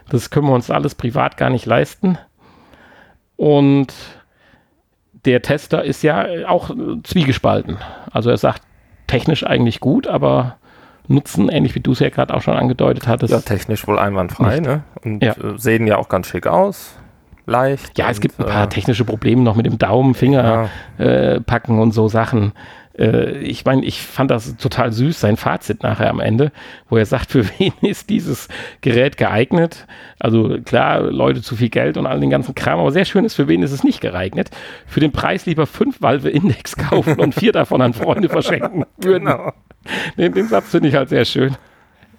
das 0.08 0.30
können 0.30 0.46
wir 0.46 0.54
uns 0.54 0.70
alles 0.70 0.94
privat 0.94 1.36
gar 1.36 1.50
nicht 1.50 1.66
leisten. 1.66 2.18
Und 3.36 3.94
der 5.24 5.42
Tester 5.42 5.84
ist 5.84 6.02
ja 6.02 6.26
auch 6.48 6.70
zwiegespalten. 7.04 7.76
Also 8.10 8.30
er 8.30 8.38
sagt 8.38 8.62
technisch 9.06 9.46
eigentlich 9.46 9.80
gut, 9.80 10.06
aber 10.06 10.56
Nutzen, 11.08 11.48
ähnlich 11.48 11.74
wie 11.74 11.80
du 11.80 11.92
es 11.92 11.98
ja 11.98 12.08
gerade 12.08 12.32
auch 12.32 12.40
schon 12.40 12.56
angedeutet 12.56 13.08
hattest. 13.08 13.32
Ja, 13.32 13.40
technisch 13.40 13.86
wohl 13.86 13.98
einwandfrei, 13.98 14.60
ne? 14.60 14.84
Und 15.02 15.22
ja. 15.22 15.32
Äh, 15.32 15.58
sehen 15.58 15.86
ja 15.86 15.96
auch 15.96 16.08
ganz 16.08 16.28
schick 16.28 16.46
aus. 16.46 16.96
Leicht. 17.46 17.98
Ja, 17.98 18.10
es 18.10 18.20
gibt 18.20 18.38
ein 18.38 18.46
paar 18.46 18.64
äh, 18.64 18.68
technische 18.68 19.04
Probleme 19.04 19.42
noch 19.42 19.56
mit 19.56 19.66
dem 19.66 19.76
Daumen, 19.76 20.14
Finger 20.14 20.68
ja. 20.98 21.04
äh, 21.04 21.40
packen 21.40 21.80
und 21.80 21.92
so 21.92 22.06
Sachen 22.06 22.52
äh, 22.98 23.38
ich 23.38 23.64
meine, 23.64 23.84
ich 23.84 24.02
fand 24.02 24.30
das 24.30 24.56
total 24.56 24.92
süß, 24.92 25.20
sein 25.20 25.36
Fazit 25.36 25.82
nachher 25.82 26.10
am 26.10 26.20
Ende, 26.20 26.52
wo 26.88 26.96
er 26.96 27.06
sagt, 27.06 27.30
für 27.30 27.44
wen 27.58 27.72
ist 27.82 28.10
dieses 28.10 28.48
Gerät 28.80 29.16
geeignet? 29.16 29.86
Also 30.18 30.58
klar, 30.64 31.02
Leute 31.02 31.42
zu 31.42 31.56
viel 31.56 31.70
Geld 31.70 31.96
und 31.96 32.06
all 32.06 32.20
den 32.20 32.30
ganzen 32.30 32.54
Kram, 32.54 32.78
aber 32.80 32.92
sehr 32.92 33.04
schön 33.04 33.24
ist, 33.24 33.34
für 33.34 33.48
wen 33.48 33.62
ist 33.62 33.72
es 33.72 33.84
nicht 33.84 34.00
geeignet? 34.00 34.50
Für 34.86 35.00
den 35.00 35.12
Preis 35.12 35.46
lieber 35.46 35.66
fünf 35.66 36.00
Valve 36.02 36.30
Index 36.30 36.76
kaufen 36.76 37.20
und 37.20 37.34
vier 37.34 37.52
davon 37.52 37.82
an 37.82 37.92
Freunde 37.92 38.28
verschenken 38.30 38.84
würden. 38.98 39.26
Genau. 39.26 39.52
Den, 40.18 40.32
den 40.32 40.48
Satz 40.48 40.70
finde 40.70 40.88
ich 40.88 40.94
halt 40.94 41.08
sehr 41.08 41.24
schön. 41.24 41.56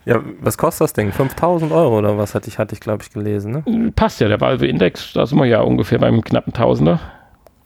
Ja, 0.03 0.19
was 0.39 0.57
kostet 0.57 0.85
das 0.85 0.93
Ding? 0.93 1.11
5000 1.11 1.71
Euro 1.71 1.99
oder 1.99 2.17
was 2.17 2.33
hatte 2.33 2.47
ich, 2.47 2.57
hatte 2.57 2.73
ich 2.73 2.79
glaube 2.79 3.03
ich, 3.03 3.11
gelesen, 3.11 3.51
ne? 3.51 3.91
Passt 3.95 4.19
ja, 4.19 4.27
der 4.27 4.41
Valve 4.41 4.65
Index, 4.65 5.13
da 5.13 5.27
sind 5.27 5.37
wir 5.37 5.45
ja 5.45 5.61
ungefähr 5.61 5.99
beim 5.99 6.23
knappen 6.23 6.53
Tausender. 6.53 6.99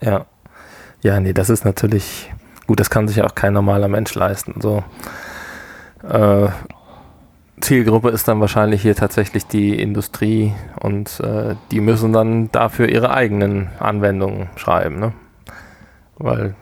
Ja. 0.01 0.25
Ja, 1.01 1.19
nee, 1.19 1.33
das 1.33 1.49
ist 1.49 1.63
natürlich, 1.63 2.29
Gut, 2.67 2.79
das 2.79 2.89
kann 2.89 3.07
sich 3.07 3.21
auch 3.21 3.35
kein 3.35 3.53
normaler 3.53 3.87
Mensch 3.87 4.13
leisten. 4.15 4.59
So. 4.61 4.83
Äh, 6.07 6.49
Zielgruppe 7.61 8.09
ist 8.09 8.27
dann 8.27 8.41
wahrscheinlich 8.41 8.81
hier 8.81 8.95
tatsächlich 8.95 9.47
die 9.47 9.79
Industrie 9.79 10.53
und 10.79 11.19
äh, 11.21 11.55
die 11.71 11.79
müssen 11.79 12.11
dann 12.11 12.51
dafür 12.51 12.89
ihre 12.89 13.11
eigenen 13.11 13.69
Anwendungen 13.79 14.49
schreiben. 14.55 14.99
Ne? 14.99 15.13
Weil 16.17 16.55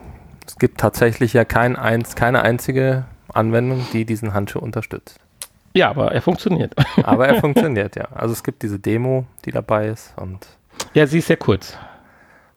es 0.46 0.58
gibt 0.58 0.80
tatsächlich 0.80 1.34
ja 1.34 1.46
kein 1.46 1.76
eins, 1.76 2.16
keine 2.16 2.44
einzige 2.44 3.06
Anwendung, 3.34 3.86
die 3.94 4.06
diesen 4.06 4.34
Handschuh 4.34 4.60
unterstützt. 4.60 5.20
Ja, 5.74 5.90
aber 5.90 6.12
er 6.12 6.22
funktioniert. 6.22 6.74
Aber 7.04 7.28
er 7.28 7.36
funktioniert, 7.42 7.96
ja. 7.96 8.08
Also 8.14 8.34
es 8.34 8.44
gibt 8.44 8.62
diese 8.62 8.78
Demo, 8.78 9.26
die 9.46 9.52
dabei 9.52 9.88
ist 9.88 10.14
und. 10.18 10.46
Ja, 10.94 11.08
sie 11.08 11.20
ist 11.20 11.28
sehr 11.28 11.38
kurz. 11.38 11.78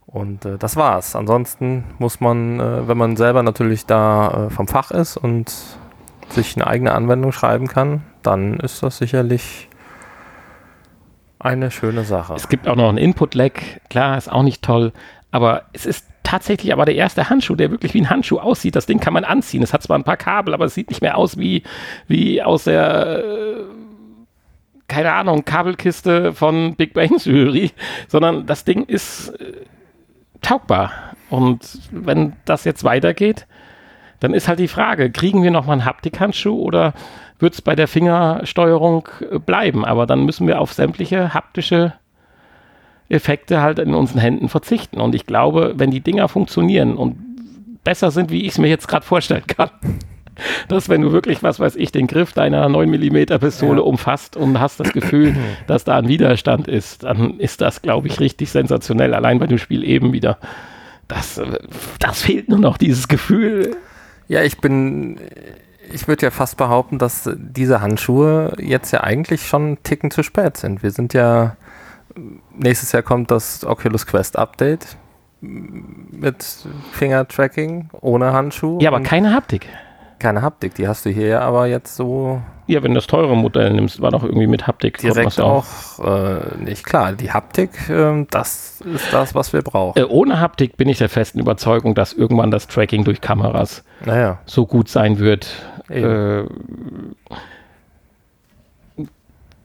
Und 0.07 0.45
äh, 0.45 0.57
das 0.59 0.77
war's. 0.77 1.17
Ansonsten 1.17 1.85
muss 1.99 2.21
man, 2.21 2.61
äh, 2.61 2.89
wenn 2.89 2.97
man 2.97 3.17
selber 3.17 3.43
natürlich 3.43 3.87
da 3.87 4.47
äh, 4.47 4.51
vom 4.51 4.69
Fach 4.69 4.91
ist 4.91 5.17
und 5.17 5.53
sich 6.29 6.57
eine 6.57 6.67
eigene 6.67 6.93
Anwendung 6.93 7.33
schreiben 7.33 7.69
kann, 7.69 8.03
dann 8.23 8.59
ist 8.61 8.83
das 8.83 8.99
sicherlich 8.99 9.69
eine 11.39 11.71
schöne 11.71 12.05
Sache. 12.05 12.35
Es 12.35 12.49
gibt 12.49 12.67
auch 12.67 12.77
noch 12.77 12.89
einen 12.89 12.99
Input-Lag, 12.99 13.53
klar, 13.91 14.17
ist 14.17 14.31
auch 14.31 14.43
nicht 14.43 14.63
toll, 14.63 14.93
aber 15.31 15.63
es 15.73 15.87
ist 15.87 16.07
tatsächlich 16.23 16.73
aber 16.73 16.85
der 16.85 16.97
erste 16.97 17.31
Handschuh, 17.31 17.55
der 17.55 17.71
wirklich 17.71 17.95
wie 17.95 18.01
ein 18.01 18.11
Handschuh 18.11 18.39
aussieht. 18.39 18.75
Das 18.75 18.87
Ding 18.87 18.99
kann 18.99 19.13
man 19.13 19.25
anziehen. 19.25 19.63
Es 19.63 19.73
hat 19.73 19.83
zwar 19.83 19.97
ein 19.97 20.05
paar 20.05 20.17
Kabel, 20.17 20.55
aber 20.55 20.65
es 20.65 20.75
sieht 20.75 20.89
nicht 20.89 21.03
mehr 21.03 21.17
aus 21.17 21.39
wie, 21.39 21.63
wie 22.09 22.43
aus 22.43 22.65
der 22.65 23.19
äh, 23.19 23.65
keine 24.89 25.13
Ahnung, 25.13 25.45
Kabelkiste 25.45 26.33
von 26.33 26.75
Big 26.77 26.95
Bang 26.95 27.19
Theory, 27.19 27.73
sondern 28.09 28.47
das 28.47 28.65
Ding 28.65 28.85
ist 28.85 29.29
äh, 29.41 29.53
taugbar. 30.43 30.93
Und 31.31 31.81
wenn 31.91 32.35
das 32.45 32.65
jetzt 32.65 32.85
weitergeht, 32.85 33.47
dann 34.21 34.33
ist 34.33 34.49
halt 34.49 34.59
die 34.59 34.69
Frage, 34.69 35.11
kriegen 35.11 35.43
wir 35.43 35.51
nochmal 35.51 35.75
einen 35.75 35.85
Haptikhandschuh 35.85 36.61
oder 36.61 36.95
wird 37.39 37.55
es 37.55 37.63
bei 37.63 37.75
der 37.75 37.89
Fingersteuerung 37.89 39.09
äh, 39.31 39.39
bleiben? 39.39 39.85
Aber 39.85 40.07
dann 40.07 40.25
müssen 40.25 40.47
wir 40.47 40.61
auf 40.61 40.73
sämtliche 40.73 41.35
haptische 41.35 41.93
Effekte 43.09 43.61
halt 43.61 43.79
in 43.79 43.95
unseren 43.95 44.21
Händen 44.21 44.49
verzichten. 44.49 45.01
Und 45.01 45.15
ich 45.15 45.27
glaube, 45.27 45.75
wenn 45.77 45.91
die 45.91 46.01
Dinger 46.01 46.29
funktionieren 46.29 46.97
und 46.97 47.17
besser 47.85 48.11
sind, 48.11 48.31
wie 48.31 48.43
ich 48.43 48.53
es 48.53 48.59
mir 48.59 48.69
jetzt 48.69 48.89
gerade 48.89 49.07
vorstellen 49.07 49.47
kann. 49.47 49.71
Dass 50.69 50.89
wenn 50.89 51.01
du 51.01 51.13
wirklich, 51.13 51.43
was 51.43 51.61
weiß 51.61 51.77
ich, 51.77 51.93
den 51.93 52.07
Griff 52.07 52.33
deiner 52.33 52.69
9 52.69 52.89
mm 52.91 53.39
Pistole 53.39 53.81
ja. 53.81 53.87
umfasst 53.87 54.37
und 54.37 54.61
hast 54.61 54.81
das 54.81 54.93
Gefühl, 54.93 55.35
dass 55.67 55.85
da 55.85 55.97
ein 55.97 56.09
Widerstand 56.09 56.69
ist, 56.69 57.05
dann 57.05 57.39
ist 57.39 57.61
das, 57.61 57.83
glaube 57.83 58.09
ich, 58.09 58.21
richtig 58.21 58.51
sensationell. 58.51 59.15
Allein 59.15 59.39
bei 59.39 59.47
dem 59.47 59.59
Spiel 59.59 59.85
eben 59.85 60.13
wieder. 60.13 60.39
Das, 61.09 61.41
das 62.01 62.23
fehlt 62.23 62.49
nur 62.49 62.59
noch, 62.59 62.79
dieses 62.79 63.09
Gefühl. 63.09 63.77
Ja, 64.29 64.43
ich 64.43 64.59
bin, 64.59 65.21
ich 65.93 66.09
würde 66.09 66.27
ja 66.27 66.31
fast 66.31 66.57
behaupten, 66.57 66.99
dass 66.99 67.31
diese 67.37 67.81
Handschuhe 67.81 68.55
jetzt 68.59 68.93
ja 68.93 69.03
eigentlich 69.03 69.47
schon 69.47 69.63
einen 69.63 69.83
Ticken 69.83 70.11
zu 70.11 70.23
spät 70.23 70.57
sind. 70.57 70.83
Wir 70.83 70.91
sind 70.91 71.15
ja, 71.15 71.57
nächstes 72.55 72.93
Jahr 72.93 73.03
kommt 73.03 73.31
das 73.31 73.65
Oculus 73.65 74.07
Quest 74.07 74.37
Update 74.37 74.97
mit 75.41 76.45
Finger-Tracking 76.93 77.91
ohne 78.01 78.33
Handschuh. 78.33 78.79
Ja, 78.81 78.91
aber 78.91 79.01
keine 79.01 79.33
Haptik. 79.33 79.69
Keine 80.19 80.41
Haptik, 80.43 80.75
die 80.75 80.89
hast 80.89 81.05
du 81.05 81.11
hier 81.11 81.27
ja 81.27 81.41
aber 81.41 81.67
jetzt 81.67 81.95
so. 81.95 82.41
Ja, 82.67 82.83
wenn 82.83 82.93
du 82.93 82.97
das 82.97 83.07
teure 83.07 83.37
Modell 83.37 83.73
nimmst, 83.73 84.01
war 84.01 84.11
doch 84.11 84.25
irgendwie 84.25 84.47
mit 84.47 84.67
Haptik. 84.67 84.99
Direkt 84.99 85.39
auch, 85.41 85.65
äh, 86.03 86.57
nicht 86.59 86.85
klar. 86.85 87.13
Die 87.13 87.31
Haptik, 87.31 87.89
äh, 87.89 88.27
das 88.31 88.81
ist 88.81 89.13
das, 89.13 89.35
was 89.35 89.53
wir 89.53 89.63
brauchen. 89.63 89.99
Äh, 89.99 90.05
ohne 90.05 90.41
Haptik 90.41 90.77
bin 90.77 90.89
ich 90.89 90.99
der 90.99 91.09
festen 91.09 91.39
Überzeugung, 91.39 91.95
dass 91.95 92.13
irgendwann 92.13 92.51
das 92.51 92.67
Tracking 92.67 93.05
durch 93.05 93.21
Kameras 93.21 93.85
naja. 94.05 94.39
so 94.47 94.67
gut 94.67 94.89
sein 94.89 95.19
wird. 95.19 95.49
Äh, 95.89 96.45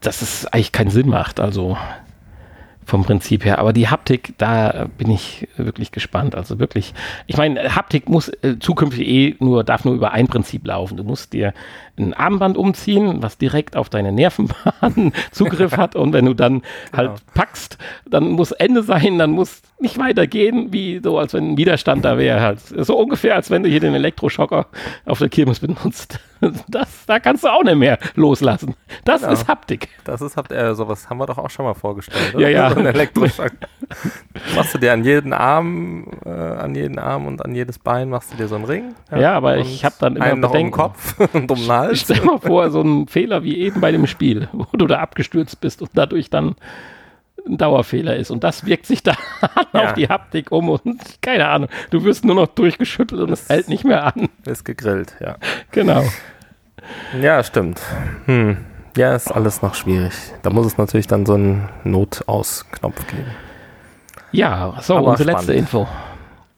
dass 0.01 0.21
es 0.21 0.45
eigentlich 0.47 0.71
keinen 0.71 0.89
Sinn 0.89 1.09
macht. 1.09 1.39
Also 1.39 1.77
vom 2.85 3.03
Prinzip 3.03 3.45
her. 3.45 3.59
Aber 3.59 3.73
die 3.73 3.87
Haptik, 3.87 4.33
da 4.37 4.87
bin 4.97 5.09
ich 5.11 5.47
wirklich 5.57 5.91
gespannt. 5.91 6.35
Also 6.35 6.59
wirklich, 6.59 6.93
ich 7.27 7.37
meine, 7.37 7.75
Haptik 7.75 8.09
muss 8.09 8.29
äh, 8.29 8.57
zukünftig 8.59 9.07
eh 9.07 9.35
nur, 9.39 9.63
darf 9.63 9.85
nur 9.85 9.93
über 9.93 10.11
ein 10.11 10.27
Prinzip 10.27 10.65
laufen. 10.65 10.97
Du 10.97 11.03
musst 11.03 11.33
dir 11.33 11.53
ein 12.01 12.13
Armband 12.13 12.57
umziehen, 12.57 13.21
was 13.21 13.37
direkt 13.37 13.75
auf 13.75 13.89
deine 13.89 14.11
Nervenbahn 14.11 15.13
Zugriff 15.31 15.77
hat. 15.77 15.95
Und 15.95 16.13
wenn 16.13 16.25
du 16.25 16.33
dann 16.33 16.61
genau. 16.91 16.97
halt 16.97 17.11
packst, 17.33 17.77
dann 18.09 18.31
muss 18.31 18.51
Ende 18.51 18.83
sein, 18.83 19.17
dann 19.17 19.31
muss 19.31 19.61
nicht 19.79 19.97
weitergehen, 19.97 20.71
wie 20.71 20.99
so, 21.03 21.17
als 21.17 21.33
wenn 21.33 21.53
ein 21.53 21.57
Widerstand 21.57 22.05
da 22.05 22.17
wäre. 22.17 22.41
Halt. 22.41 22.59
So 22.61 22.97
ungefähr, 22.97 23.35
als 23.35 23.49
wenn 23.49 23.63
du 23.63 23.69
hier 23.69 23.79
den 23.79 23.95
Elektroschocker 23.95 24.67
auf 25.05 25.19
der 25.19 25.29
Kirmes 25.29 25.59
benutzt. 25.59 26.19
Das, 26.67 27.05
da 27.05 27.19
kannst 27.19 27.43
du 27.43 27.49
auch 27.49 27.63
nicht 27.63 27.75
mehr 27.75 27.99
loslassen. 28.15 28.73
Das 29.05 29.21
genau. 29.21 29.33
ist 29.33 29.47
Haptik. 29.47 29.89
Das 30.03 30.21
ist 30.21 30.35
Haptik. 30.37 30.57
Äh, 30.57 30.73
sowas 30.73 31.07
haben 31.07 31.19
wir 31.19 31.27
doch 31.27 31.37
auch 31.37 31.51
schon 31.51 31.65
mal 31.65 31.75
vorgestellt. 31.75 32.33
Oder? 32.33 32.49
Ja, 32.49 32.63
ja. 32.63 32.69
So 32.71 32.79
ein 32.79 32.87
Elektroschock. 32.87 33.51
machst 34.55 34.73
du 34.73 34.79
dir 34.79 34.93
an 34.93 35.03
jeden 35.03 35.33
Arm, 35.33 36.07
äh, 36.25 36.29
an 36.29 36.73
jeden 36.73 36.97
Arm 36.97 37.27
und 37.27 37.45
an 37.45 37.53
jedes 37.53 37.77
Bein 37.77 38.09
machst 38.09 38.33
du 38.33 38.37
dir 38.37 38.47
so 38.47 38.55
einen 38.55 38.65
Ring. 38.65 38.95
Ja, 39.11 39.19
ja 39.19 39.33
aber 39.33 39.57
ich 39.57 39.85
habe 39.85 39.93
dann 39.99 40.15
immer 40.15 40.25
einen 40.25 40.41
Bedenken. 40.41 40.77
Noch 40.77 40.85
um 40.87 40.93
Kopf 40.93 41.33
und 41.33 41.51
um 41.51 41.57
den 41.57 41.67
Hals. 41.91 42.01
Stell 42.01 42.17
dir 42.17 42.25
mal 42.25 42.39
vor, 42.39 42.71
so 42.71 42.81
ein 42.81 43.07
Fehler 43.07 43.43
wie 43.43 43.57
eben 43.57 43.81
bei 43.81 43.91
dem 43.91 44.07
Spiel, 44.07 44.49
wo 44.51 44.65
du 44.73 44.87
da 44.87 44.99
abgestürzt 44.99 45.61
bist 45.61 45.81
und 45.81 45.91
dadurch 45.93 46.29
dann 46.29 46.55
ein 47.47 47.57
Dauerfehler 47.57 48.15
ist. 48.15 48.31
Und 48.31 48.43
das 48.43 48.65
wirkt 48.65 48.85
sich 48.85 49.03
da 49.03 49.15
ja. 49.73 49.85
auf 49.85 49.93
die 49.93 50.07
Haptik 50.07 50.51
um 50.51 50.69
und 50.69 50.99
keine 51.21 51.47
Ahnung, 51.47 51.69
du 51.89 52.03
wirst 52.03 52.25
nur 52.25 52.35
noch 52.35 52.47
durchgeschüttelt 52.47 53.21
und 53.21 53.31
es 53.31 53.49
hält 53.49 53.69
nicht 53.69 53.83
mehr 53.83 54.05
an. 54.05 54.29
Ist 54.45 54.65
gegrillt, 54.65 55.15
ja. 55.19 55.37
Genau. 55.71 56.03
Ja, 57.21 57.43
stimmt. 57.43 57.81
Hm. 58.25 58.57
Ja, 58.97 59.15
ist 59.15 59.31
alles 59.31 59.61
noch 59.61 59.75
schwierig. 59.75 60.13
Da 60.41 60.49
muss 60.49 60.65
es 60.65 60.77
natürlich 60.77 61.07
dann 61.07 61.25
so 61.25 61.35
einen 61.35 61.69
Notausknopf 61.83 63.07
geben. 63.07 63.31
Ja, 64.31 64.77
so, 64.81 64.97
aber 64.97 65.11
unsere 65.11 65.29
spannend. 65.29 65.47
letzte 65.47 65.53
Info 65.53 65.87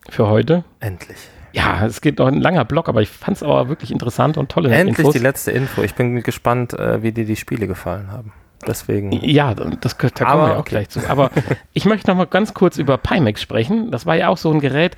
für 0.08 0.28
heute. 0.28 0.64
Endlich. 0.80 1.18
Ja, 1.54 1.86
es 1.86 2.00
geht 2.00 2.18
noch 2.18 2.26
ein 2.26 2.40
langer 2.40 2.64
Block, 2.64 2.88
aber 2.88 3.00
ich 3.00 3.08
fand 3.08 3.36
es 3.36 3.42
aber 3.44 3.68
wirklich 3.68 3.92
interessant 3.92 4.36
und 4.36 4.50
tolle 4.50 4.70
Endlich 4.70 4.98
Infos. 4.98 5.12
die 5.12 5.20
letzte 5.20 5.52
Info. 5.52 5.82
Ich 5.82 5.94
bin 5.94 6.20
gespannt, 6.24 6.72
äh, 6.72 7.00
wie 7.02 7.12
dir 7.12 7.24
die 7.24 7.36
Spiele 7.36 7.68
gefallen 7.68 8.10
haben. 8.10 8.32
Deswegen. 8.66 9.12
Ja, 9.12 9.54
das, 9.54 9.96
da 9.96 10.08
kommen 10.08 10.26
aber, 10.26 10.46
wir 10.48 10.54
auch 10.54 10.60
okay. 10.60 10.70
gleich 10.70 10.88
zu. 10.88 11.08
Aber 11.08 11.30
ich 11.72 11.84
möchte 11.84 12.10
noch 12.10 12.16
mal 12.16 12.26
ganz 12.26 12.54
kurz 12.54 12.76
über 12.76 12.98
Pimax 12.98 13.40
sprechen. 13.40 13.92
Das 13.92 14.04
war 14.04 14.16
ja 14.16 14.28
auch 14.28 14.36
so 14.36 14.50
ein 14.50 14.58
Gerät, 14.58 14.96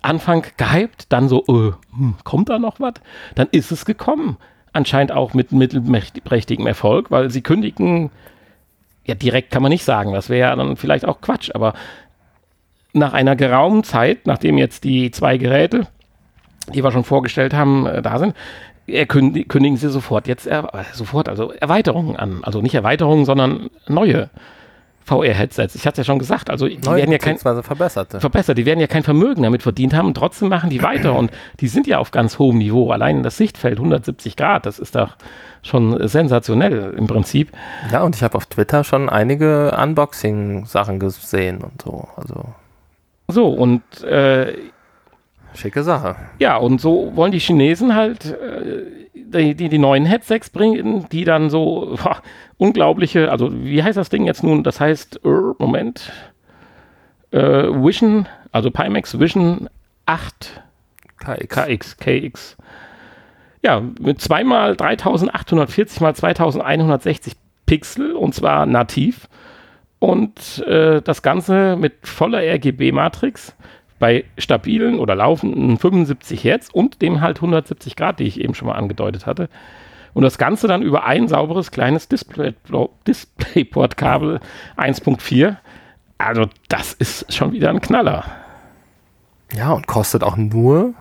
Anfang 0.00 0.44
gehypt, 0.56 1.06
dann 1.08 1.28
so, 1.28 1.42
äh, 1.48 1.72
hm, 1.96 2.14
kommt 2.22 2.50
da 2.50 2.60
noch 2.60 2.78
was? 2.78 2.94
Dann 3.34 3.48
ist 3.50 3.72
es 3.72 3.84
gekommen. 3.84 4.36
Anscheinend 4.72 5.10
auch 5.10 5.34
mit 5.34 5.50
mittelprächtigem 5.50 6.68
Erfolg, 6.68 7.10
weil 7.10 7.30
sie 7.30 7.42
kündigen, 7.42 8.10
ja, 9.06 9.16
direkt 9.16 9.50
kann 9.50 9.62
man 9.62 9.70
nicht 9.70 9.84
sagen, 9.84 10.12
das 10.12 10.28
wäre 10.28 10.50
ja 10.50 10.54
dann 10.54 10.76
vielleicht 10.76 11.04
auch 11.04 11.20
Quatsch, 11.20 11.50
aber 11.52 11.72
nach 12.92 13.12
einer 13.12 13.34
geraumen 13.34 13.82
Zeit, 13.84 14.26
nachdem 14.26 14.58
jetzt 14.58 14.84
die 14.84 15.10
zwei 15.10 15.38
Geräte, 15.38 15.86
die 16.74 16.82
wir 16.82 16.92
schon 16.92 17.04
vorgestellt 17.04 17.54
haben, 17.54 17.86
äh, 17.86 18.02
da 18.02 18.18
sind, 18.18 18.34
kündigen 19.08 19.76
sie 19.76 19.90
sofort 19.90 20.28
jetzt 20.28 20.46
er, 20.46 20.74
äh, 20.74 20.84
sofort 20.92 21.28
also 21.28 21.52
Erweiterungen 21.52 22.16
an. 22.16 22.40
Also 22.42 22.60
nicht 22.60 22.74
Erweiterungen, 22.74 23.24
sondern 23.24 23.68
neue 23.88 24.30
VR-Headsets. 25.06 25.76
Ich 25.76 25.86
hatte 25.86 26.00
ja 26.00 26.04
schon 26.04 26.18
gesagt, 26.18 26.50
also 26.50 26.66
die 26.66 26.78
Neue, 26.78 26.96
werden 26.96 27.12
ja 27.12 27.18
kein 27.18 27.38
verbesserte. 27.38 28.18
verbessert, 28.18 28.58
die 28.58 28.66
werden 28.66 28.80
ja 28.80 28.88
kein 28.88 29.04
Vermögen 29.04 29.44
damit 29.44 29.62
verdient 29.62 29.94
haben 29.94 30.06
und 30.06 30.14
trotzdem 30.14 30.48
machen 30.48 30.68
die 30.68 30.82
weiter 30.82 31.14
und 31.14 31.30
die 31.60 31.68
sind 31.68 31.86
ja 31.86 31.98
auf 31.98 32.10
ganz 32.10 32.40
hohem 32.40 32.58
Niveau. 32.58 32.90
Allein 32.90 33.22
das 33.22 33.36
Sichtfeld 33.36 33.78
170 33.78 34.36
Grad, 34.36 34.66
das 34.66 34.80
ist 34.80 34.96
doch 34.96 35.16
schon 35.62 36.08
sensationell 36.08 36.92
im 36.96 37.06
Prinzip. 37.06 37.52
Ja, 37.92 38.02
und 38.02 38.16
ich 38.16 38.24
habe 38.24 38.36
auf 38.36 38.46
Twitter 38.46 38.82
schon 38.82 39.08
einige 39.08 39.76
Unboxing-Sachen 39.80 40.98
gesehen 40.98 41.58
und 41.58 41.82
so. 41.82 42.08
Also 42.16 42.44
so 43.28 43.48
und 43.48 43.82
äh, 44.02 44.54
Schicke 45.56 45.82
Sache. 45.82 46.16
Ja, 46.38 46.56
und 46.56 46.80
so 46.80 47.12
wollen 47.14 47.32
die 47.32 47.40
Chinesen 47.40 47.94
halt 47.94 48.26
äh, 48.26 49.06
die, 49.14 49.54
die, 49.54 49.68
die, 49.68 49.78
neuen 49.78 50.06
Headsets 50.06 50.50
bringen, 50.50 51.06
die 51.10 51.24
dann 51.24 51.50
so 51.50 51.96
boah, 52.02 52.22
unglaubliche, 52.58 53.30
also 53.30 53.50
wie 53.52 53.82
heißt 53.82 53.96
das 53.96 54.08
Ding 54.08 54.24
jetzt 54.24 54.42
nun? 54.42 54.62
Das 54.62 54.80
heißt, 54.80 55.24
uh, 55.24 55.54
Moment, 55.58 56.12
äh, 57.30 57.38
Vision, 57.40 58.26
also 58.52 58.70
Pimax 58.70 59.18
Vision 59.18 59.68
8 60.06 60.62
KX. 61.18 61.48
KX, 61.48 61.96
KX. 61.96 62.56
Ja, 63.62 63.82
mit 64.00 64.20
zweimal 64.20 64.76
3840 64.76 66.00
mal 66.00 66.14
2160 66.14 67.34
Pixel 67.66 68.12
und 68.12 68.34
zwar 68.34 68.66
nativ. 68.66 69.28
Und 69.98 70.62
äh, 70.66 71.00
das 71.02 71.22
Ganze 71.22 71.76
mit 71.76 71.94
voller 72.06 72.40
RGB-Matrix 72.40 73.55
bei 73.98 74.24
stabilen 74.38 74.98
oder 74.98 75.14
laufenden 75.14 75.78
75 75.78 76.42
Hertz 76.42 76.68
und 76.72 77.02
dem 77.02 77.20
halt 77.20 77.38
170 77.38 77.96
Grad, 77.96 78.18
die 78.18 78.24
ich 78.24 78.40
eben 78.40 78.54
schon 78.54 78.68
mal 78.68 78.74
angedeutet 78.74 79.26
hatte. 79.26 79.48
Und 80.14 80.22
das 80.22 80.38
Ganze 80.38 80.66
dann 80.66 80.82
über 80.82 81.04
ein 81.04 81.28
sauberes 81.28 81.70
kleines 81.70 82.08
Display, 82.08 82.54
Displayport-Kabel 83.06 84.40
1.4. 84.76 85.56
Also 86.18 86.46
das 86.68 86.94
ist 86.94 87.32
schon 87.32 87.52
wieder 87.52 87.70
ein 87.70 87.80
Knaller. 87.80 88.24
Ja, 89.54 89.72
und 89.72 89.86
kostet 89.86 90.22
auch 90.22 90.36
nur 90.36 90.94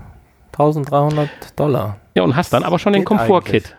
1300 0.52 1.30
Dollar. 1.58 1.98
Ja, 2.14 2.24
und 2.24 2.36
hast 2.36 2.52
dann 2.54 2.64
aber 2.64 2.80
schon 2.80 2.94
den 2.94 3.06
Komfort-Kit. 3.06 3.76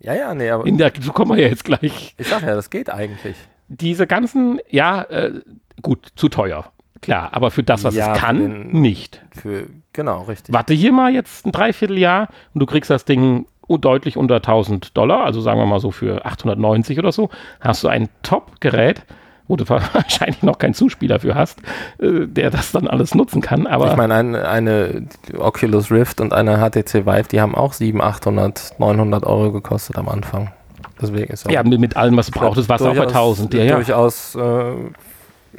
Ja, 0.00 0.14
ja, 0.14 0.34
nee, 0.34 0.50
aber. 0.50 0.66
In 0.66 0.78
der, 0.78 0.92
so 1.00 1.12
kommen 1.12 1.36
wir 1.36 1.42
ja 1.42 1.48
jetzt 1.48 1.64
gleich. 1.64 2.14
Ich 2.16 2.28
sag 2.28 2.42
ja, 2.42 2.54
das 2.54 2.70
geht 2.70 2.90
eigentlich. 2.90 3.36
Diese 3.68 4.06
ganzen, 4.06 4.60
ja, 4.68 5.02
äh, 5.02 5.40
gut, 5.82 6.12
zu 6.14 6.28
teuer. 6.28 6.70
Klar, 7.00 7.30
aber 7.32 7.50
für 7.50 7.62
das, 7.62 7.84
was 7.84 7.94
ja, 7.94 8.14
es 8.14 8.18
kann, 8.18 8.38
den, 8.38 8.80
nicht. 8.80 9.20
Für, 9.30 9.66
genau, 9.92 10.22
richtig. 10.22 10.54
Warte 10.54 10.74
hier 10.74 10.92
mal 10.92 11.12
jetzt 11.12 11.46
ein 11.46 11.52
Dreivierteljahr 11.52 12.28
und 12.54 12.60
du 12.60 12.66
kriegst 12.66 12.90
das 12.90 13.04
Ding 13.04 13.46
deutlich 13.68 14.16
unter 14.16 14.36
1000 14.36 14.96
Dollar, 14.96 15.24
also 15.24 15.40
sagen 15.40 15.58
wir 15.58 15.66
mal 15.66 15.80
so 15.80 15.90
für 15.90 16.24
890 16.24 16.98
oder 16.98 17.12
so, 17.12 17.30
hast 17.60 17.82
du 17.82 17.88
ein 17.88 18.08
Top-Gerät, 18.22 19.04
wo 19.48 19.56
du 19.56 19.68
wahrscheinlich 19.68 20.42
noch 20.42 20.58
keinen 20.58 20.74
Zuspieler 20.74 21.20
für 21.20 21.34
hast, 21.34 21.60
äh, 21.98 22.26
der 22.26 22.50
das 22.50 22.72
dann 22.72 22.86
alles 22.86 23.14
nutzen 23.14 23.40
kann. 23.40 23.66
Aber 23.66 23.90
ich 23.90 23.96
meine, 23.96 24.14
ein, 24.14 24.34
eine 24.34 25.06
Oculus 25.38 25.90
Rift 25.90 26.20
und 26.20 26.32
eine 26.32 26.58
HTC 26.58 27.06
Vive, 27.06 27.28
die 27.30 27.40
haben 27.40 27.54
auch 27.54 27.72
700, 27.72 28.16
800, 28.16 28.74
900 28.78 29.24
Euro 29.24 29.52
gekostet 29.52 29.96
am 29.98 30.08
Anfang. 30.08 30.52
Deswegen 31.00 31.32
ist 31.32 31.50
ja, 31.50 31.62
mit, 31.62 31.78
mit 31.78 31.96
allem, 31.96 32.16
was 32.16 32.26
du 32.26 32.38
brauchst, 32.38 32.68
war 32.68 32.76
es 32.76 32.82
auch 32.82 32.94
bei 32.94 33.06
1000. 33.06 33.52
Ja, 33.54 33.64
ja. 33.64 33.74
Durchaus 33.74 34.34
äh, 34.34 34.72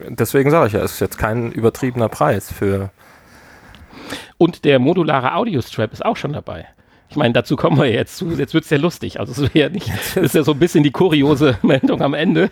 deswegen 0.10 0.50
sage 0.52 0.68
ich 0.68 0.74
ja, 0.74 0.82
es 0.82 0.94
ist 0.94 1.00
jetzt 1.00 1.18
kein 1.18 1.52
übertriebener 1.52 2.10
Preis 2.10 2.52
für. 2.52 2.92
Und 4.38 4.66
der 4.66 4.80
modulare 4.80 5.34
Audio-Strap 5.34 5.94
ist 5.94 6.06
auch 6.06 6.18
schon 6.18 6.34
dabei. 6.34 6.68
Ich 7.10 7.16
meine, 7.16 7.34
dazu 7.34 7.56
kommen 7.56 7.78
wir 7.78 7.92
jetzt 7.92 8.18
zu. 8.18 8.32
Jetzt 8.32 8.54
wird 8.54 8.66
es 8.66 8.70
ja 8.70 8.78
lustig. 8.78 9.20
Also, 9.20 9.44
es 9.44 9.54
ja 9.54 9.70
nicht, 9.70 9.90
das 9.90 10.18
ist 10.18 10.36
ja 10.36 10.44
so 10.44 10.52
ein 10.52 10.60
bisschen 10.60 10.84
die 10.84 10.92
kuriose 10.92 11.58
Meldung 11.62 12.02
am 12.02 12.14
Ende. 12.14 12.52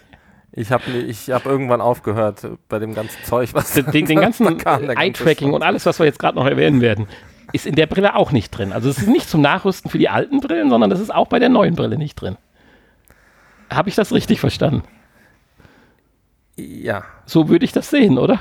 Ich 0.54 0.72
habe 0.72 0.90
ich 0.92 1.30
hab 1.30 1.46
irgendwann 1.46 1.82
aufgehört 1.82 2.48
bei 2.70 2.80
dem 2.80 2.94
ganzen 2.94 3.22
Zeug, 3.26 3.50
was 3.54 3.74
den, 3.74 3.92
den, 3.92 4.06
den 4.06 4.22
ganzen 4.22 4.48
Eye-Tracking 4.48 5.54
und 5.54 5.64
alles, 5.64 5.86
was 5.86 6.00
wir 6.00 6.06
jetzt 6.06 6.18
gerade 6.18 6.38
noch 6.38 6.46
erwähnen 6.46 6.80
werden, 6.80 7.08
ist 7.52 7.66
in 7.66 7.76
der 7.76 7.88
Brille 7.88 8.16
auch 8.16 8.32
nicht 8.32 8.52
drin. 8.52 8.72
Also 8.72 8.90
es 8.90 9.00
ist 9.00 9.10
nicht 9.10 9.30
zum 9.30 9.42
Nachrüsten 9.42 9.92
für 9.92 9.98
die 9.98 10.08
alten 10.08 10.40
Brillen, 10.40 10.70
sondern 10.70 10.90
das 10.90 11.02
ist 11.02 11.14
auch 11.14 11.28
bei 11.28 11.40
der 11.40 11.50
neuen 11.50 11.76
Brille 11.76 11.98
nicht 11.98 12.16
drin. 12.16 12.38
Habe 13.70 13.90
ich 13.90 13.96
das 13.96 14.14
richtig 14.14 14.40
verstanden? 14.40 14.84
Ja. 16.56 17.04
So 17.26 17.50
würde 17.50 17.66
ich 17.66 17.72
das 17.72 17.90
sehen, 17.90 18.18
oder? 18.18 18.40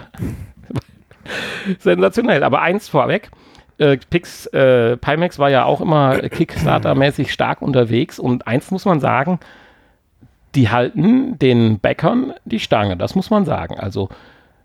Sensationell. 1.78 2.44
Aber 2.44 2.62
eins 2.62 2.88
vorweg. 2.88 3.30
äh, 3.78 3.96
Pix, 4.10 4.46
äh, 4.46 4.96
Pimax 4.96 5.38
war 5.38 5.50
ja 5.50 5.64
auch 5.64 5.80
immer 5.80 6.18
Kickstarter-mäßig 6.18 7.32
stark 7.32 7.62
unterwegs 7.62 8.18
und 8.18 8.46
eins 8.46 8.70
muss 8.70 8.84
man 8.84 9.00
sagen, 9.00 9.40
die 10.54 10.68
halten 10.70 11.38
den 11.38 11.78
Bäckern 11.80 12.34
die 12.44 12.60
Stange, 12.60 12.96
das 12.96 13.16
muss 13.16 13.30
man 13.30 13.44
sagen. 13.44 13.76
Also 13.78 14.08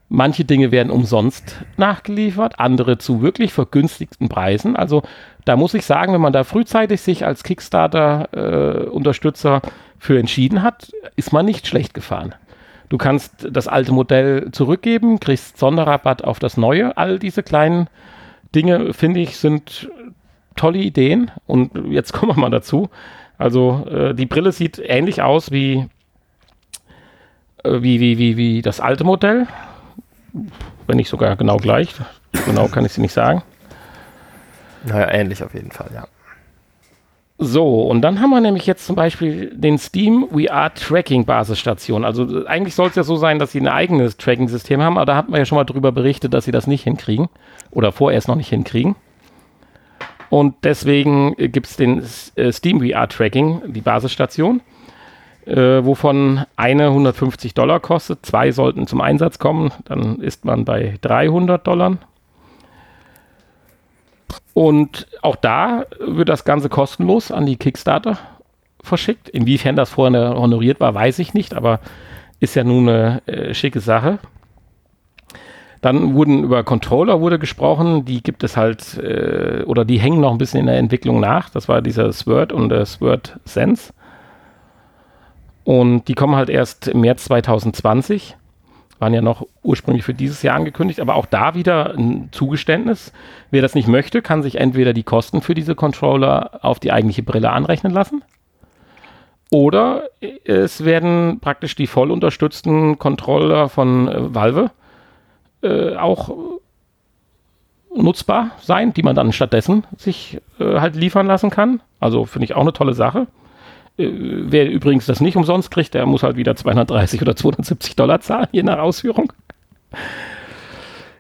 manche 0.07 0.45
Dinge 0.45 0.71
werden 0.71 0.91
umsonst 0.91 1.57
nachgeliefert, 1.77 2.59
andere 2.59 2.99
zu 2.99 3.23
wirklich 3.23 3.53
vergünstigten 3.53 4.29
Preisen. 4.29 4.75
Also 4.75 5.01
da 5.45 5.55
muss 5.55 5.73
ich 5.73 5.85
sagen, 5.85 6.13
wenn 6.13 6.21
man 6.21 6.33
da 6.33 6.43
frühzeitig 6.43 7.01
sich 7.01 7.25
als 7.25 7.43
Kickstarter-Unterstützer 7.43 9.61
äh, 9.63 9.67
für 9.97 10.19
entschieden 10.19 10.61
hat, 10.61 10.91
ist 11.15 11.33
man 11.33 11.45
nicht 11.45 11.65
schlecht 11.65 11.95
gefahren. 11.95 12.35
Du 12.89 12.97
kannst 12.97 13.47
das 13.51 13.67
alte 13.67 13.91
Modell 13.91 14.51
zurückgeben, 14.51 15.19
kriegst 15.19 15.57
Sonderrabatt 15.57 16.23
auf 16.23 16.39
das 16.39 16.57
neue. 16.57 16.97
All 16.97 17.19
diese 17.19 17.43
kleinen 17.43 17.87
Dinge, 18.55 18.93
finde 18.93 19.19
ich, 19.19 19.37
sind 19.37 19.89
tolle 20.55 20.79
Ideen. 20.79 21.31
Und 21.45 21.91
jetzt 21.91 22.13
kommen 22.13 22.35
wir 22.35 22.39
mal 22.39 22.49
dazu. 22.49 22.89
Also 23.37 23.85
äh, 23.89 24.13
die 24.13 24.25
Brille 24.25 24.51
sieht 24.51 24.79
ähnlich 24.79 25.21
aus 25.21 25.51
wie, 25.51 25.87
äh, 27.63 27.81
wie, 27.81 27.99
wie, 27.99 28.17
wie, 28.17 28.37
wie 28.37 28.61
das 28.61 28.79
alte 28.79 29.03
Modell. 29.03 29.47
Wenn 30.87 30.97
nicht 30.97 31.09
sogar 31.09 31.35
genau 31.35 31.57
gleich. 31.57 31.93
Genau 32.45 32.67
kann 32.67 32.85
ich 32.85 32.93
sie 32.93 33.01
nicht 33.01 33.13
sagen. 33.13 33.43
Naja, 34.85 35.11
ähnlich 35.11 35.43
auf 35.43 35.53
jeden 35.53 35.71
Fall, 35.71 35.89
ja. 35.93 36.07
So, 37.41 37.83
und 37.83 38.01
dann 38.01 38.19
haben 38.19 38.31
wir 38.31 38.41
nämlich 38.41 38.65
jetzt 38.65 38.85
zum 38.85 38.97
Beispiel 38.97 39.55
den 39.55 39.77
Steam 39.77 40.27
VR 40.29 40.73
Tracking 40.73 41.23
Basisstation. 41.23 42.03
Also 42.03 42.45
eigentlich 42.45 42.75
soll 42.75 42.89
es 42.89 42.95
ja 42.95 43.03
so 43.03 43.15
sein, 43.15 43.39
dass 43.39 43.53
sie 43.53 43.61
ein 43.61 43.69
eigenes 43.69 44.17
Tracking-System 44.17 44.81
haben, 44.81 44.97
aber 44.97 45.05
da 45.05 45.15
hatten 45.15 45.31
wir 45.31 45.39
ja 45.39 45.45
schon 45.45 45.55
mal 45.55 45.63
drüber 45.63 45.93
berichtet, 45.93 46.33
dass 46.33 46.43
sie 46.43 46.51
das 46.51 46.67
nicht 46.67 46.83
hinkriegen 46.83 47.29
oder 47.71 47.93
vorerst 47.93 48.27
noch 48.27 48.35
nicht 48.35 48.49
hinkriegen. 48.49 48.97
Und 50.29 50.55
deswegen 50.65 51.33
gibt 51.37 51.67
es 51.67 51.77
den 51.77 52.03
äh, 52.35 52.51
Steam 52.51 52.81
VR 52.81 53.07
Tracking, 53.07 53.61
die 53.67 53.81
Basisstation, 53.81 54.59
äh, 55.45 55.55
wovon 55.55 56.43
eine 56.57 56.87
150 56.87 57.53
Dollar 57.53 57.79
kostet. 57.79 58.25
Zwei 58.25 58.51
sollten 58.51 58.85
zum 58.85 58.99
Einsatz 58.99 59.39
kommen, 59.39 59.71
dann 59.85 60.19
ist 60.19 60.43
man 60.43 60.65
bei 60.65 60.95
300 61.01 61.65
Dollar. 61.65 61.99
Und 64.53 65.07
auch 65.21 65.35
da 65.35 65.85
wird 65.99 66.29
das 66.29 66.43
Ganze 66.43 66.69
kostenlos 66.69 67.31
an 67.31 67.45
die 67.45 67.57
Kickstarter 67.57 68.17
verschickt. 68.81 69.29
Inwiefern 69.29 69.75
das 69.75 69.91
vorher 69.91 70.35
honoriert 70.35 70.79
war, 70.79 70.93
weiß 70.93 71.19
ich 71.19 71.33
nicht, 71.33 71.53
aber 71.53 71.79
ist 72.39 72.55
ja 72.55 72.63
nun 72.63 72.89
eine 72.89 73.27
äh, 73.27 73.53
schicke 73.53 73.79
Sache. 73.79 74.19
Dann 75.81 76.13
wurden 76.13 76.43
über 76.43 76.63
Controller 76.63 77.21
wurde 77.21 77.39
gesprochen, 77.39 78.03
die 78.03 78.21
gibt 78.21 78.43
es 78.43 78.57
halt, 78.57 78.97
äh, 78.97 79.63
oder 79.65 79.85
die 79.85 79.99
hängen 79.99 80.19
noch 80.19 80.31
ein 80.31 80.37
bisschen 80.37 80.59
in 80.59 80.65
der 80.65 80.77
Entwicklung 80.77 81.19
nach. 81.19 81.49
Das 81.49 81.69
war 81.69 81.81
dieser 81.81 82.11
Sword 82.11 82.51
und 82.51 82.69
der 82.69 82.85
Sword 82.85 83.39
Sense. 83.45 83.93
Und 85.63 86.07
die 86.07 86.15
kommen 86.15 86.35
halt 86.35 86.49
erst 86.49 86.87
im 86.87 87.01
März 87.01 87.25
2020 87.25 88.35
waren 88.99 89.13
ja 89.13 89.21
noch 89.21 89.47
ursprünglich 89.63 90.03
für 90.03 90.13
dieses 90.13 90.43
Jahr 90.43 90.55
angekündigt, 90.55 90.99
aber 90.99 91.15
auch 91.15 91.25
da 91.25 91.55
wieder 91.55 91.95
ein 91.95 92.29
Zugeständnis. 92.31 93.13
Wer 93.49 93.61
das 93.61 93.75
nicht 93.75 93.87
möchte, 93.87 94.21
kann 94.21 94.43
sich 94.43 94.55
entweder 94.55 94.93
die 94.93 95.03
Kosten 95.03 95.41
für 95.41 95.55
diese 95.55 95.73
Controller 95.73 96.59
auf 96.61 96.79
die 96.79 96.91
eigentliche 96.91 97.23
Brille 97.23 97.51
anrechnen 97.51 97.93
lassen. 97.93 98.21
Oder 99.51 100.03
es 100.43 100.85
werden 100.85 101.39
praktisch 101.39 101.75
die 101.75 101.87
voll 101.87 102.11
unterstützten 102.11 102.99
Controller 102.99 103.67
von 103.67 104.07
äh, 104.07 104.35
Valve 104.35 104.71
äh, 105.63 105.95
auch 105.95 106.29
nutzbar 107.95 108.51
sein, 108.61 108.93
die 108.93 109.01
man 109.01 109.15
dann 109.15 109.33
stattdessen 109.33 109.85
sich 109.97 110.39
äh, 110.59 110.79
halt 110.79 110.95
liefern 110.95 111.25
lassen 111.25 111.49
kann. 111.49 111.81
Also 111.99 112.25
finde 112.25 112.45
ich 112.45 112.55
auch 112.55 112.61
eine 112.61 112.73
tolle 112.73 112.93
Sache. 112.93 113.25
Äh, 113.99 114.11
wer 114.11 114.69
übrigens 114.69 115.05
das 115.05 115.19
nicht 115.19 115.35
umsonst 115.35 115.69
kriegt, 115.71 115.93
der 115.93 116.05
muss 116.05 116.23
halt 116.23 116.37
wieder 116.37 116.55
230 116.55 117.21
oder 117.21 117.35
270 117.35 117.95
Dollar 117.95 118.21
zahlen, 118.21 118.47
je 118.51 118.63
nach 118.63 118.79
Ausführung. 118.79 119.31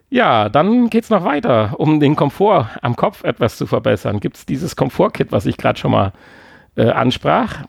Ja, 0.09 0.49
dann 0.49 0.89
geht 0.89 1.03
es 1.03 1.09
noch 1.09 1.23
weiter. 1.23 1.75
Um 1.77 1.99
den 1.99 2.15
Komfort 2.15 2.69
am 2.81 2.95
Kopf 2.95 3.23
etwas 3.23 3.57
zu 3.57 3.67
verbessern, 3.67 4.19
gibt 4.19 4.37
es 4.37 4.45
dieses 4.45 4.75
Komfort-Kit, 4.75 5.31
was 5.31 5.45
ich 5.45 5.57
gerade 5.57 5.77
schon 5.77 5.91
mal 5.91 6.13
äh, 6.75 6.89
ansprach. 6.89 7.63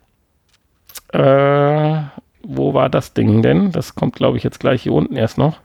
Äh, 1.13 2.01
wo 2.43 2.73
war 2.73 2.89
das 2.89 3.13
Ding 3.13 3.43
denn? 3.43 3.73
Das 3.73 3.95
kommt, 3.95 4.15
glaube 4.17 4.39
ich, 4.39 4.45
jetzt 4.45 4.61
gleich 4.61 4.83
hier 4.83 4.93
unten 4.93 5.17
erst 5.17 5.37
noch. 5.37 5.59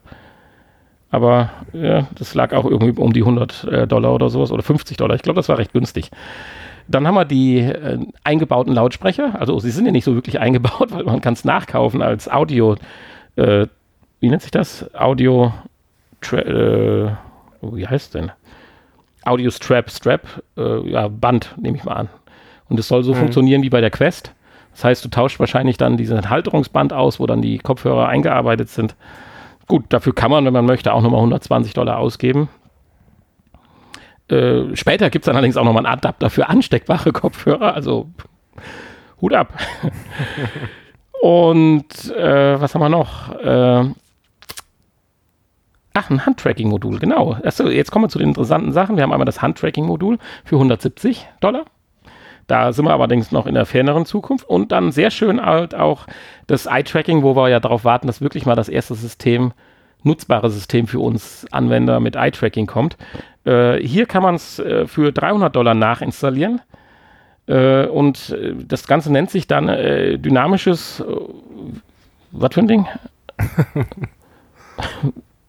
Aber 1.11 1.49
ja, 1.71 2.07
das 2.15 2.33
lag 2.33 2.51
auch 2.51 2.65
irgendwie 2.65 2.99
um 2.99 3.13
die 3.13 3.21
100 3.21 3.63
äh, 3.63 3.87
Dollar 3.87 4.13
oder 4.13 4.29
sowas 4.29 4.51
oder 4.51 4.63
50 4.63 4.97
Dollar. 4.97 5.15
Ich 5.15 5.21
glaube, 5.21 5.37
das 5.37 5.47
war 5.47 5.57
recht 5.57 5.71
günstig. 5.71 6.11
Dann 6.88 7.07
haben 7.07 7.15
wir 7.15 7.25
die 7.25 7.59
äh, 7.59 7.99
eingebauten 8.23 8.73
Lautsprecher. 8.73 9.39
Also 9.39 9.59
sie 9.59 9.71
sind 9.71 9.86
ja 9.86 9.91
nicht 9.91 10.03
so 10.03 10.15
wirklich 10.15 10.39
eingebaut, 10.39 10.91
weil 10.93 11.03
man 11.03 11.21
kann 11.21 11.33
es 11.33 11.45
nachkaufen 11.45 12.01
als 12.01 12.29
Audio. 12.29 12.75
Äh, 13.36 13.67
wie 14.19 14.29
nennt 14.29 14.41
sich 14.41 14.51
das? 14.51 14.93
Audio. 14.95 15.53
Äh, 16.31 17.07
wie 17.61 17.88
heißt 17.88 18.05
es 18.05 18.09
denn? 18.11 18.31
Audio 19.23 19.49
Strap, 19.49 19.89
Strap, 19.89 20.21
äh, 20.55 20.89
ja, 20.89 21.07
Band, 21.07 21.55
nehme 21.57 21.77
ich 21.77 21.83
mal 21.83 21.93
an. 21.93 22.09
Und 22.69 22.79
es 22.79 22.88
soll 22.88 23.03
so 23.03 23.13
mhm. 23.13 23.17
funktionieren 23.17 23.63
wie 23.63 23.69
bei 23.69 23.81
der 23.81 23.89
Quest. 23.89 24.33
Das 24.71 24.83
heißt, 24.83 25.05
du 25.05 25.09
tauschst 25.09 25.39
wahrscheinlich 25.39 25.77
dann 25.77 25.97
diesen 25.97 26.29
Halterungsband 26.29 26.93
aus, 26.93 27.19
wo 27.19 27.25
dann 27.25 27.41
die 27.41 27.57
Kopfhörer 27.57 28.07
eingearbeitet 28.07 28.69
sind. 28.69 28.95
Gut, 29.67 29.86
dafür 29.89 30.13
kann 30.13 30.29
man, 30.29 30.45
wenn 30.45 30.53
man 30.53 30.65
möchte, 30.65 30.93
auch 30.93 31.01
nochmal 31.01 31.19
120 31.19 31.73
Dollar 31.73 31.97
ausgeben. 31.97 32.49
Äh, 34.30 34.76
später 34.76 35.09
gibt 35.09 35.23
es 35.23 35.28
dann 35.28 35.36
allerdings 35.36 35.57
auch 35.57 35.63
nochmal 35.63 35.86
einen 35.86 35.93
Adapter 35.93 36.30
für 36.30 36.49
ansteckbare 36.49 37.11
Kopfhörer, 37.11 37.73
also 37.76 38.09
Hut 39.21 39.34
ab. 39.34 39.53
Und 41.21 42.11
äh, 42.15 42.59
was 42.59 42.76
haben 42.76 42.82
wir 42.82 42.89
noch? 42.89 43.32
Äh, 43.39 43.89
ach, 45.93 46.09
ein 46.09 46.26
Handtracking-Modul, 46.26 46.99
genau. 46.99 47.38
Achso, 47.43 47.67
jetzt 47.67 47.91
kommen 47.91 48.05
wir 48.05 48.09
zu 48.09 48.19
den 48.19 48.30
interessanten 48.30 48.71
Sachen. 48.71 48.95
Wir 48.95 49.03
haben 49.03 49.11
einmal 49.11 49.26
das 49.26 49.41
Handtracking-Modul 49.41 50.19
für 50.43 50.55
170 50.55 51.28
Dollar. 51.39 51.65
Da 52.47 52.73
sind 52.73 52.86
wir 52.86 52.93
allerdings 52.93 53.32
noch 53.32 53.47
in 53.47 53.55
der 53.55 53.65
ferneren 53.65 54.05
Zukunft. 54.05 54.47
Und 54.47 54.71
dann 54.71 54.91
sehr 54.91 55.09
schön 55.09 55.43
halt 55.43 55.73
auch 55.73 56.05
das 56.47 56.67
Eye-Tracking, 56.67 57.23
wo 57.23 57.36
wir 57.36 57.49
ja 57.49 57.59
darauf 57.59 57.86
warten, 57.86 58.07
dass 58.07 58.21
wirklich 58.21 58.45
mal 58.45 58.55
das 58.55 58.69
erste 58.69 58.93
System 58.93 59.53
nutzbare 60.06 60.49
System 60.49 60.88
für 60.88 60.99
uns 60.99 61.45
Anwender 61.51 61.99
mit 61.99 62.16
Eye-Tracking 62.16 62.68
kommt. 62.68 62.97
Äh, 63.45 63.78
hier 63.78 64.06
kann 64.06 64.24
man 64.24 64.36
es 64.36 64.60
äh, 64.60 64.88
für 64.88 65.12
300 65.12 65.56
Dollar 65.56 65.74
nachinstallieren. 65.74 66.62
Äh, 67.47 67.86
und 67.88 68.30
äh, 68.30 68.56
das 68.68 68.88
Ganze 68.88 69.12
nennt 69.12 69.30
sich 69.30 69.47
dann 69.47 69.70
äh, 69.70 70.18
dynamisches, 70.18 70.99
äh, 71.01 71.03
was 72.32 72.53
für 72.53 72.62
ein 72.62 72.68
Ding? 72.68 72.88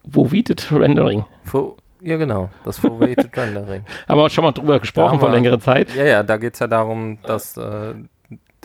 Vovited 0.04 0.70
Rendering. 0.72 1.24
Fo 1.44 1.76
ja, 2.02 2.16
genau, 2.18 2.50
das 2.64 2.78
Foveated 2.78 3.36
Rendering. 3.36 3.84
Haben 4.08 4.20
wir 4.20 4.30
schon 4.30 4.44
mal 4.44 4.52
drüber 4.52 4.78
gesprochen 4.78 5.18
vor 5.18 5.30
längerer 5.30 5.58
Zeit. 5.58 5.92
Ja, 5.94 6.04
ja, 6.04 6.22
da 6.22 6.36
geht 6.36 6.54
es 6.54 6.60
ja 6.60 6.68
darum, 6.68 7.18
dass 7.22 7.58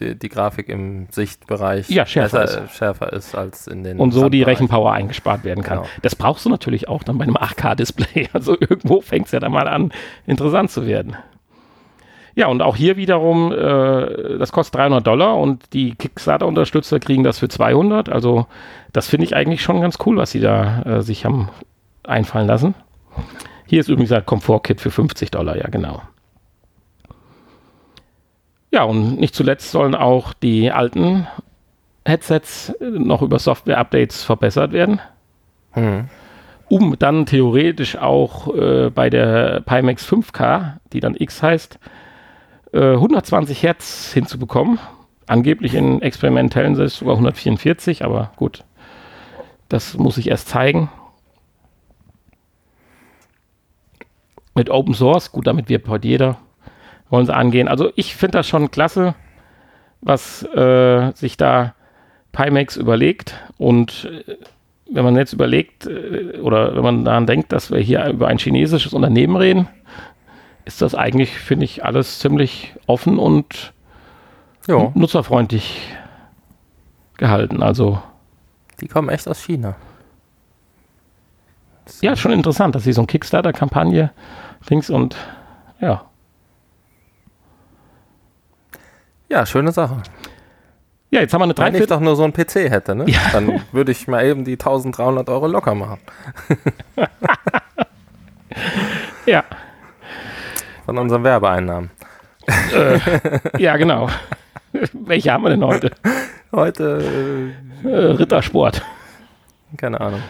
die, 0.01 0.15
die, 0.17 0.29
Grafik 0.29 0.67
im 0.69 1.07
Sichtbereich 1.11 1.89
ja, 1.89 2.05
schärfer, 2.05 2.41
besser, 2.41 2.65
ist. 2.65 2.75
schärfer 2.75 3.13
ist 3.13 3.35
als 3.35 3.67
in 3.67 3.83
den. 3.83 3.99
Und 3.99 4.11
so 4.11 4.29
die 4.29 4.43
Rechenpower 4.43 4.91
eingespart 4.91 5.43
werden 5.43 5.63
kann. 5.63 5.79
Genau. 5.79 5.89
Das 6.01 6.15
brauchst 6.15 6.45
du 6.45 6.49
natürlich 6.49 6.87
auch 6.87 7.03
dann 7.03 7.17
bei 7.17 7.23
einem 7.23 7.37
8K-Display. 7.37 8.29
Also 8.33 8.55
irgendwo 8.59 9.01
fängt 9.01 9.27
es 9.27 9.31
ja 9.31 9.39
dann 9.39 9.51
mal 9.51 9.67
an, 9.67 9.91
interessant 10.25 10.71
zu 10.71 10.85
werden. 10.87 11.15
Ja, 12.33 12.47
und 12.47 12.61
auch 12.61 12.75
hier 12.75 12.97
wiederum, 12.97 13.51
äh, 13.51 14.37
das 14.37 14.51
kostet 14.51 14.75
300 14.75 15.05
Dollar 15.05 15.37
und 15.37 15.73
die 15.73 15.95
Kickstarter-Unterstützer 15.95 16.99
kriegen 16.99 17.23
das 17.23 17.39
für 17.39 17.49
200. 17.49 18.09
Also 18.09 18.47
das 18.93 19.07
finde 19.07 19.25
ich 19.25 19.35
eigentlich 19.35 19.61
schon 19.61 19.81
ganz 19.81 19.97
cool, 20.05 20.17
was 20.17 20.31
sie 20.31 20.39
da 20.39 20.81
äh, 20.83 21.01
sich 21.01 21.25
haben 21.25 21.49
einfallen 22.03 22.47
lassen. 22.47 22.73
Hier 23.67 23.81
ist 23.81 23.89
übrigens 23.89 24.11
ein 24.11 24.25
Komfort-Kit 24.25 24.81
für 24.81 24.91
50 24.91 25.31
Dollar, 25.31 25.57
ja 25.57 25.67
genau. 25.67 26.01
Ja, 28.71 28.83
und 28.83 29.19
nicht 29.19 29.35
zuletzt 29.35 29.71
sollen 29.71 29.95
auch 29.95 30.33
die 30.33 30.71
alten 30.71 31.27
Headsets 32.05 32.73
noch 32.79 33.21
über 33.21 33.37
Software-Updates 33.37 34.23
verbessert 34.23 34.71
werden. 34.71 35.01
Hm. 35.71 36.09
Um 36.69 36.97
dann 36.97 37.25
theoretisch 37.25 37.97
auch 37.97 38.55
äh, 38.55 38.89
bei 38.89 39.09
der 39.09 39.61
Pimax 39.61 40.07
5K, 40.07 40.77
die 40.93 41.01
dann 41.01 41.15
X 41.15 41.43
heißt, 41.43 41.79
äh, 42.71 42.93
120 42.93 43.61
Hertz 43.61 44.13
hinzubekommen. 44.13 44.79
Angeblich 45.27 45.75
in 45.75 46.01
experimentellen 46.01 46.79
es 46.79 46.97
sogar 46.97 47.15
144, 47.15 48.05
aber 48.05 48.31
gut, 48.37 48.63
das 49.67 49.97
muss 49.97 50.17
ich 50.17 50.29
erst 50.29 50.47
zeigen. 50.47 50.89
Mit 54.55 54.69
Open 54.69 54.93
Source, 54.93 55.31
gut, 55.31 55.47
damit 55.47 55.69
wird 55.69 55.87
heute 55.87 56.07
jeder 56.07 56.37
wollen 57.11 57.25
sie 57.25 57.35
angehen. 57.35 57.67
Also 57.67 57.91
ich 57.95 58.15
finde 58.15 58.39
das 58.39 58.47
schon 58.47 58.71
klasse, 58.71 59.13
was 60.01 60.43
äh, 60.43 61.11
sich 61.13 61.37
da 61.37 61.75
Pimax 62.31 62.77
überlegt. 62.77 63.35
Und 63.57 64.09
äh, 64.27 64.35
wenn 64.89 65.03
man 65.03 65.15
jetzt 65.15 65.33
überlegt, 65.33 65.85
äh, 65.85 66.39
oder 66.41 66.75
wenn 66.75 66.83
man 66.83 67.05
daran 67.05 67.27
denkt, 67.27 67.51
dass 67.51 67.69
wir 67.69 67.79
hier 67.79 68.05
über 68.07 68.27
ein 68.27 68.37
chinesisches 68.37 68.93
Unternehmen 68.93 69.35
reden, 69.35 69.67
ist 70.65 70.81
das 70.81 70.95
eigentlich, 70.95 71.31
finde 71.37 71.65
ich, 71.65 71.83
alles 71.83 72.19
ziemlich 72.19 72.73
offen 72.87 73.19
und 73.19 73.73
Jo, 74.67 74.91
nutzerfreundlich 74.95 75.81
gehalten. 77.17 77.63
Also 77.63 78.01
die 78.79 78.87
kommen 78.87 79.09
echt 79.09 79.27
aus 79.27 79.41
China. 79.41 79.75
ja, 82.01 82.15
schon 82.15 82.31
interessant, 82.31 82.75
dass 82.75 82.83
sie 82.83 82.93
so 82.93 83.01
eine 83.01 83.07
Kickstarter-Kampagne 83.07 84.11
links 84.69 84.89
und 84.89 85.15
ja. 85.79 86.05
Ja, 89.31 89.45
schöne 89.45 89.71
Sache. 89.71 89.97
Ja, 91.09 91.21
jetzt 91.21 91.33
haben 91.33 91.39
wir 91.41 91.45
eine 91.45 91.57
Wenn 91.57 91.65
ich 91.67 91.71
Dreiviertel. 91.71 91.87
doch 91.87 91.99
nur 92.01 92.15
so 92.17 92.23
einen 92.23 92.33
PC 92.33 92.69
hätte, 92.69 92.95
ne? 92.95 93.05
Ja. 93.09 93.19
dann 93.31 93.61
würde 93.71 93.91
ich 93.93 94.07
mal 94.07 94.25
eben 94.25 94.43
die 94.43 94.53
1300 94.53 95.29
Euro 95.29 95.47
locker 95.47 95.73
machen. 95.75 95.99
Ja, 99.25 99.43
Von 100.85 100.97
unseren 100.97 101.23
Werbeeinnahmen. 101.23 101.89
ja, 103.57 103.77
genau. 103.77 104.09
Welche 104.93 105.31
haben 105.31 105.43
wir 105.43 105.51
denn 105.51 105.63
heute? 105.63 105.91
Heute, 106.51 107.53
Äh, 107.83 107.87
Rittersport 107.87 108.77
äh, 108.79 109.77
keine 109.77 110.01
Ahnung. 110.01 110.21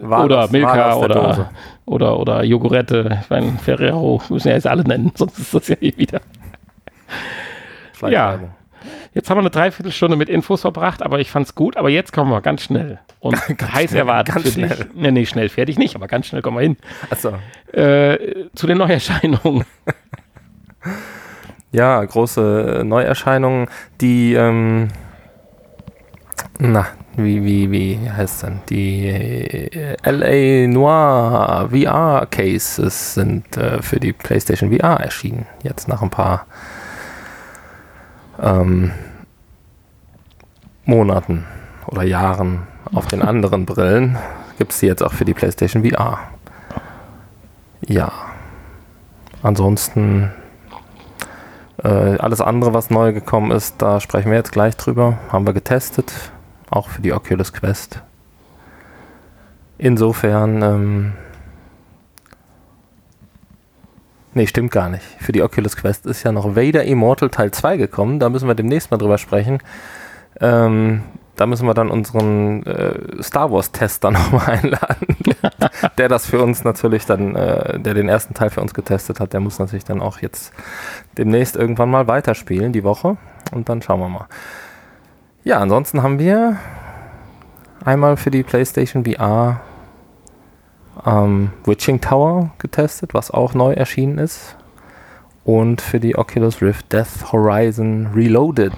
oder 0.00 0.48
Milka 0.50 0.92
aus 0.92 1.06
der 1.06 1.08
Dose. 1.10 1.48
oder, 1.86 2.12
oder, 2.16 2.18
oder 2.18 2.44
Jogurette. 2.44 3.18
Ich 3.22 3.30
meine, 3.30 3.52
Ferrero 3.58 4.20
müssen 4.30 4.48
ja 4.48 4.54
jetzt 4.54 4.66
alle 4.66 4.82
nennen, 4.82 5.12
sonst 5.16 5.38
ist 5.38 5.54
das 5.54 5.68
ja 5.68 5.76
hier 5.78 5.96
wieder. 5.96 6.20
Schleichwerbung. 7.94 8.50
Jetzt 9.14 9.30
haben 9.30 9.38
wir 9.38 9.42
eine 9.42 9.50
Dreiviertelstunde 9.50 10.16
mit 10.16 10.28
Infos 10.28 10.60
verbracht, 10.60 11.02
aber 11.02 11.18
ich 11.18 11.30
fand's 11.30 11.54
gut. 11.54 11.76
Aber 11.76 11.88
jetzt 11.88 12.12
kommen 12.12 12.30
wir 12.30 12.40
ganz 12.40 12.62
schnell. 12.62 12.98
Und 13.20 13.36
heiß 13.72 13.90
schnell, 13.90 14.00
erwartet 14.00 14.34
ganz 14.34 14.52
für 14.52 14.60
dich. 14.60 14.72
schnell. 14.74 14.90
Nee, 14.94 15.10
nee, 15.10 15.26
schnell 15.26 15.48
fertig 15.48 15.78
nicht, 15.78 15.94
aber 15.94 16.06
ganz 16.06 16.26
schnell 16.26 16.42
kommen 16.42 16.58
wir 16.58 16.62
hin. 16.62 16.76
Achso. 17.10 17.32
Äh, 17.72 18.48
zu 18.54 18.66
den 18.66 18.78
Neuerscheinungen. 18.78 19.64
Ja, 21.72 22.04
große 22.04 22.82
Neuerscheinungen, 22.84 23.66
die, 24.00 24.34
ähm, 24.34 24.90
na, 26.60 26.86
wie, 27.16 27.44
wie, 27.44 27.72
wie 27.72 27.98
heißt 28.08 28.44
denn? 28.44 28.60
Die 28.68 29.08
äh, 29.08 29.96
LA 30.08 30.68
Noir 30.68 31.70
VR 31.72 32.28
Cases 32.30 33.14
sind 33.14 33.56
äh, 33.56 33.82
für 33.82 33.98
die 33.98 34.12
PlayStation 34.12 34.70
VR 34.70 35.00
erschienen. 35.00 35.46
Jetzt 35.64 35.88
nach 35.88 36.00
ein 36.00 36.10
paar 36.10 36.46
ähm, 38.40 38.90
Monaten 40.84 41.44
oder 41.86 42.02
Jahren 42.02 42.66
auf 42.92 43.06
den 43.06 43.22
anderen 43.22 43.66
Brillen 43.66 44.18
gibt 44.58 44.72
es 44.72 44.80
die 44.80 44.86
jetzt 44.86 45.02
auch 45.02 45.12
für 45.12 45.24
die 45.24 45.34
PlayStation 45.34 45.84
VR. 45.84 46.18
Ja. 47.86 48.12
Ansonsten 49.42 50.30
äh, 51.82 51.88
alles 51.88 52.40
andere, 52.40 52.72
was 52.72 52.90
neu 52.90 53.12
gekommen 53.12 53.50
ist, 53.50 53.82
da 53.82 54.00
sprechen 54.00 54.30
wir 54.30 54.38
jetzt 54.38 54.52
gleich 54.52 54.76
drüber. 54.76 55.18
Haben 55.30 55.46
wir 55.46 55.52
getestet, 55.52 56.12
auch 56.70 56.88
für 56.88 57.02
die 57.02 57.12
Oculus 57.12 57.52
Quest. 57.52 58.00
Insofern, 59.76 60.62
ähm, 60.62 61.12
nee, 64.34 64.46
stimmt 64.46 64.70
gar 64.70 64.88
nicht. 64.88 65.04
Für 65.18 65.32
die 65.32 65.42
Oculus 65.42 65.76
Quest 65.76 66.06
ist 66.06 66.22
ja 66.22 66.32
noch 66.32 66.56
Vader 66.56 66.84
Immortal 66.84 67.30
Teil 67.30 67.50
2 67.50 67.76
gekommen. 67.76 68.18
Da 68.18 68.28
müssen 68.28 68.48
wir 68.48 68.54
demnächst 68.54 68.90
mal 68.90 68.98
drüber 68.98 69.18
sprechen. 69.18 69.58
Ähm, 70.40 71.02
da 71.36 71.46
müssen 71.46 71.66
wir 71.66 71.74
dann 71.74 71.90
unseren 71.90 72.64
äh, 72.64 73.22
Star 73.22 73.50
Wars 73.50 73.72
Tester 73.72 74.10
nochmal 74.12 74.46
einladen, 74.50 75.16
der 75.98 76.08
das 76.08 76.26
für 76.26 76.42
uns 76.42 76.64
natürlich 76.64 77.06
dann, 77.06 77.34
äh, 77.34 77.80
der 77.80 77.94
den 77.94 78.08
ersten 78.08 78.34
Teil 78.34 78.50
für 78.50 78.60
uns 78.60 78.74
getestet 78.74 79.20
hat, 79.20 79.32
der 79.32 79.40
muss 79.40 79.58
natürlich 79.58 79.84
dann 79.84 80.00
auch 80.00 80.20
jetzt 80.20 80.52
demnächst 81.18 81.56
irgendwann 81.56 81.90
mal 81.90 82.06
weiterspielen, 82.06 82.72
die 82.72 82.84
Woche. 82.84 83.16
Und 83.52 83.68
dann 83.68 83.82
schauen 83.82 84.00
wir 84.00 84.08
mal. 84.08 84.26
Ja, 85.42 85.58
ansonsten 85.58 86.02
haben 86.02 86.18
wir 86.18 86.56
einmal 87.84 88.16
für 88.16 88.30
die 88.30 88.42
PlayStation 88.42 89.04
VR 89.04 89.60
ähm, 91.06 91.50
Witching 91.64 92.00
Tower 92.00 92.50
getestet, 92.58 93.14
was 93.14 93.30
auch 93.30 93.54
neu 93.54 93.72
erschienen 93.72 94.18
ist. 94.18 94.56
Und 95.44 95.80
für 95.82 96.00
die 96.00 96.16
Oculus 96.16 96.62
Rift 96.62 96.92
Death 96.92 97.32
Horizon 97.32 98.08
Reloaded, 98.14 98.72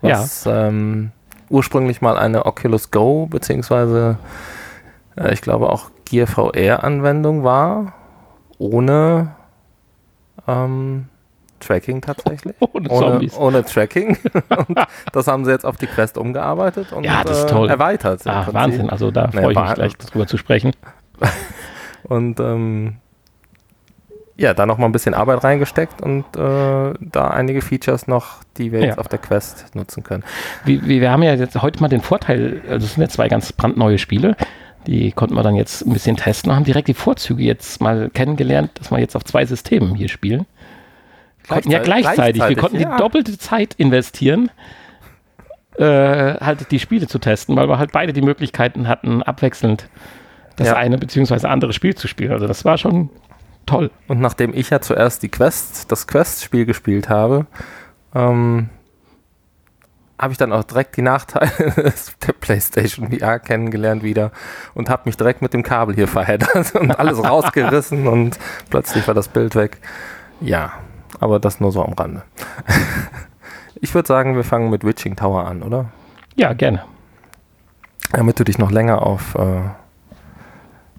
was 0.00 0.46
ähm, 0.46 1.12
ursprünglich 1.50 2.00
mal 2.00 2.16
eine 2.16 2.46
Oculus 2.46 2.90
Go 2.90 3.26
beziehungsweise 3.26 4.16
äh, 5.18 5.34
ich 5.34 5.42
glaube 5.42 5.68
auch 5.70 5.90
Gear 6.06 6.26
VR 6.26 6.82
Anwendung 6.82 7.44
war, 7.44 7.92
ohne 8.58 9.34
ähm, 10.48 11.08
Tracking 11.60 12.00
tatsächlich. 12.00 12.54
Ohne 12.60 12.88
Ohne, 12.88 13.06
Zombies. 13.10 13.36
ohne 13.36 13.64
Tracking. 13.64 14.16
und 14.68 14.78
das 15.12 15.26
haben 15.26 15.44
sie 15.44 15.50
jetzt 15.50 15.64
auf 15.64 15.76
die 15.78 15.86
Quest 15.86 16.16
umgearbeitet 16.18 16.92
und 16.92 17.04
Ja, 17.04 17.24
das 17.24 17.38
ist 17.38 17.44
äh, 17.44 17.48
toll. 17.48 17.68
erweitert. 17.70 18.24
im 18.26 18.30
Ah, 18.32 18.42
Prinzip. 18.42 18.54
Wahnsinn. 18.54 18.90
Also 18.90 19.10
da 19.10 19.26
Naja, 19.32 19.40
freue 19.40 19.52
ich 19.52 19.58
mich 19.58 19.74
gleich 19.74 19.96
drüber 19.96 20.26
zu 20.26 20.36
sprechen. 20.36 20.72
Und 22.04 22.38
ähm, 22.40 22.96
ja, 24.36 24.52
da 24.54 24.66
noch 24.66 24.78
mal 24.78 24.86
ein 24.86 24.92
bisschen 24.92 25.14
Arbeit 25.14 25.42
reingesteckt 25.44 26.02
und 26.02 26.24
äh, 26.36 26.92
da 27.00 27.28
einige 27.30 27.62
Features 27.62 28.06
noch, 28.06 28.44
die 28.58 28.70
wir 28.70 28.80
jetzt 28.80 28.96
Ja. 28.96 28.98
auf 28.98 29.08
der 29.08 29.18
Quest 29.18 29.74
nutzen 29.74 30.02
können. 30.04 30.22
Wir, 30.64 30.84
wir 30.86 31.00
wir 31.00 31.10
haben 31.10 31.22
ja 31.22 31.32
jetzt 31.34 31.60
heute 31.62 31.80
mal 31.80 31.88
den 31.88 32.02
Vorteil, 32.02 32.60
also 32.68 32.84
es 32.84 32.92
sind 32.94 33.02
ja 33.02 33.08
zwei 33.08 33.28
ganz 33.28 33.50
brandneue 33.52 33.96
Spiele, 33.98 34.36
die 34.86 35.10
konnten 35.12 35.34
wir 35.34 35.42
dann 35.42 35.56
jetzt 35.56 35.86
ein 35.86 35.92
bisschen 35.94 36.16
testen 36.16 36.50
und 36.50 36.56
haben 36.56 36.64
direkt 36.64 36.86
die 36.88 36.94
Vorzüge 36.94 37.42
jetzt 37.42 37.80
mal 37.80 38.10
kennengelernt, 38.10 38.72
dass 38.74 38.90
wir 38.90 38.98
jetzt 38.98 39.16
auf 39.16 39.24
zwei 39.24 39.46
Systemen 39.46 39.94
hier 39.94 40.08
spielen. 40.08 40.44
Konnten 41.48 41.70
ja 41.70 41.78
Gleichzeitig- 41.80 42.34
gleichzeitig, 42.34 42.48
wir 42.48 42.56
konnten 42.56 42.80
ja. 42.80 42.90
die 42.94 43.02
doppelte 43.02 43.38
Zeit 43.38 43.72
investieren, 43.78 44.50
äh, 45.78 45.82
halt 45.84 46.70
die 46.70 46.78
Spiele 46.78 47.06
zu 47.06 47.18
testen, 47.18 47.56
weil 47.56 47.68
wir 47.68 47.78
halt 47.78 47.92
beide 47.92 48.12
die 48.12 48.22
Möglichkeiten 48.22 48.86
hatten, 48.86 49.22
abwechselnd 49.22 49.88
das 50.56 50.68
Ja. 50.68 50.76
eine 50.76 50.98
beziehungsweise 50.98 51.48
andere 51.48 51.72
Spiel 51.72 51.94
zu 51.94 52.08
spielen. 52.08 52.32
Also 52.32 52.46
das 52.46 52.64
war 52.64 52.78
schon 52.78 53.10
toll. 53.66 53.90
Und 54.08 54.20
nachdem 54.20 54.54
ich 54.54 54.70
ja 54.70 54.80
zuerst 54.80 55.22
die 55.22 55.28
Quest, 55.28 55.90
das 55.92 56.06
Quest-Spiel 56.06 56.66
gespielt 56.66 57.08
habe, 57.08 57.46
ähm, 58.14 58.70
habe 60.18 60.32
ich 60.32 60.38
dann 60.38 60.52
auch 60.52 60.64
direkt 60.64 60.96
die 60.96 61.02
Nachteile 61.02 61.50
der 62.26 62.32
PlayStation 62.40 63.10
VR 63.12 63.38
kennengelernt 63.38 64.02
wieder 64.02 64.30
und 64.74 64.88
habe 64.88 65.02
mich 65.04 65.16
direkt 65.16 65.42
mit 65.42 65.52
dem 65.52 65.62
Kabel 65.62 65.94
hier 65.94 66.08
verheddert 66.08 66.74
und 66.74 66.98
alles 66.98 67.22
rausgerissen 67.22 68.06
und 68.08 68.38
plötzlich 68.70 69.06
war 69.06 69.14
das 69.14 69.28
Bild 69.28 69.54
weg. 69.54 69.78
Ja, 70.40 70.72
aber 71.20 71.38
das 71.38 71.60
nur 71.60 71.72
so 71.72 71.84
am 71.84 71.92
Rande. 71.92 72.22
Ich 73.78 73.94
würde 73.94 74.06
sagen, 74.08 74.36
wir 74.36 74.42
fangen 74.42 74.70
mit 74.70 74.84
Witching 74.84 75.16
Tower 75.16 75.44
an, 75.46 75.62
oder? 75.62 75.90
Ja, 76.34 76.54
gerne. 76.54 76.82
Damit 78.10 78.40
du 78.40 78.44
dich 78.44 78.56
noch 78.56 78.70
länger 78.70 79.02
auf 79.02 79.34
äh, 79.34 79.60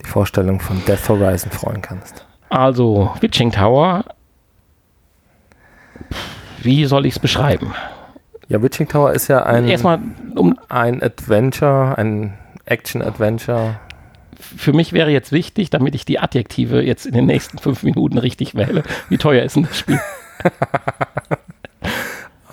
Vorstellung 0.08 0.60
von 0.60 0.84
Death 0.86 1.08
Horizon 1.10 1.52
freuen 1.52 1.82
kannst. 1.82 2.26
Also, 2.50 3.12
Witching 3.20 3.52
Tower. 3.52 4.06
Wie 6.62 6.86
soll 6.86 7.06
ich 7.06 7.16
es 7.16 7.20
beschreiben? 7.20 7.74
Ja, 8.48 8.62
Witching 8.62 8.88
Tower 8.88 9.14
ist 9.14 9.28
ja 9.28 9.44
ein, 9.44 9.68
Erstmal, 9.68 10.00
um, 10.36 10.58
ein 10.70 11.04
Adventure, 11.04 11.98
ein 11.98 12.38
Action-Adventure. 12.66 13.80
für 14.40 14.74
mich 14.74 14.94
wäre 14.94 15.12
jetzt 15.12 15.32
wichtig, 15.32 15.70
damit 15.70 15.96
ich 15.96 16.06
die 16.06 16.20
Adjektive 16.20 16.82
jetzt 16.82 17.06
in 17.06 17.14
den 17.14 17.26
nächsten 17.26 17.58
fünf 17.58 17.84
Minuten 17.84 18.18
richtig 18.18 18.56
wähle. 18.56 18.84
Wie 19.10 19.18
teuer 19.18 19.44
ist 19.44 19.56
denn 19.56 19.64
das 19.64 19.78
Spiel? 19.78 20.00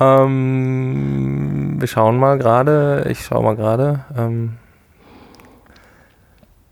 Ähm, 0.00 1.76
wir 1.78 1.86
schauen 1.86 2.18
mal 2.18 2.38
gerade, 2.38 3.07
ich 3.11 3.24
schaue 3.24 3.44
mal 3.44 3.57
gerade. 3.57 4.05
Ähm, 4.16 4.55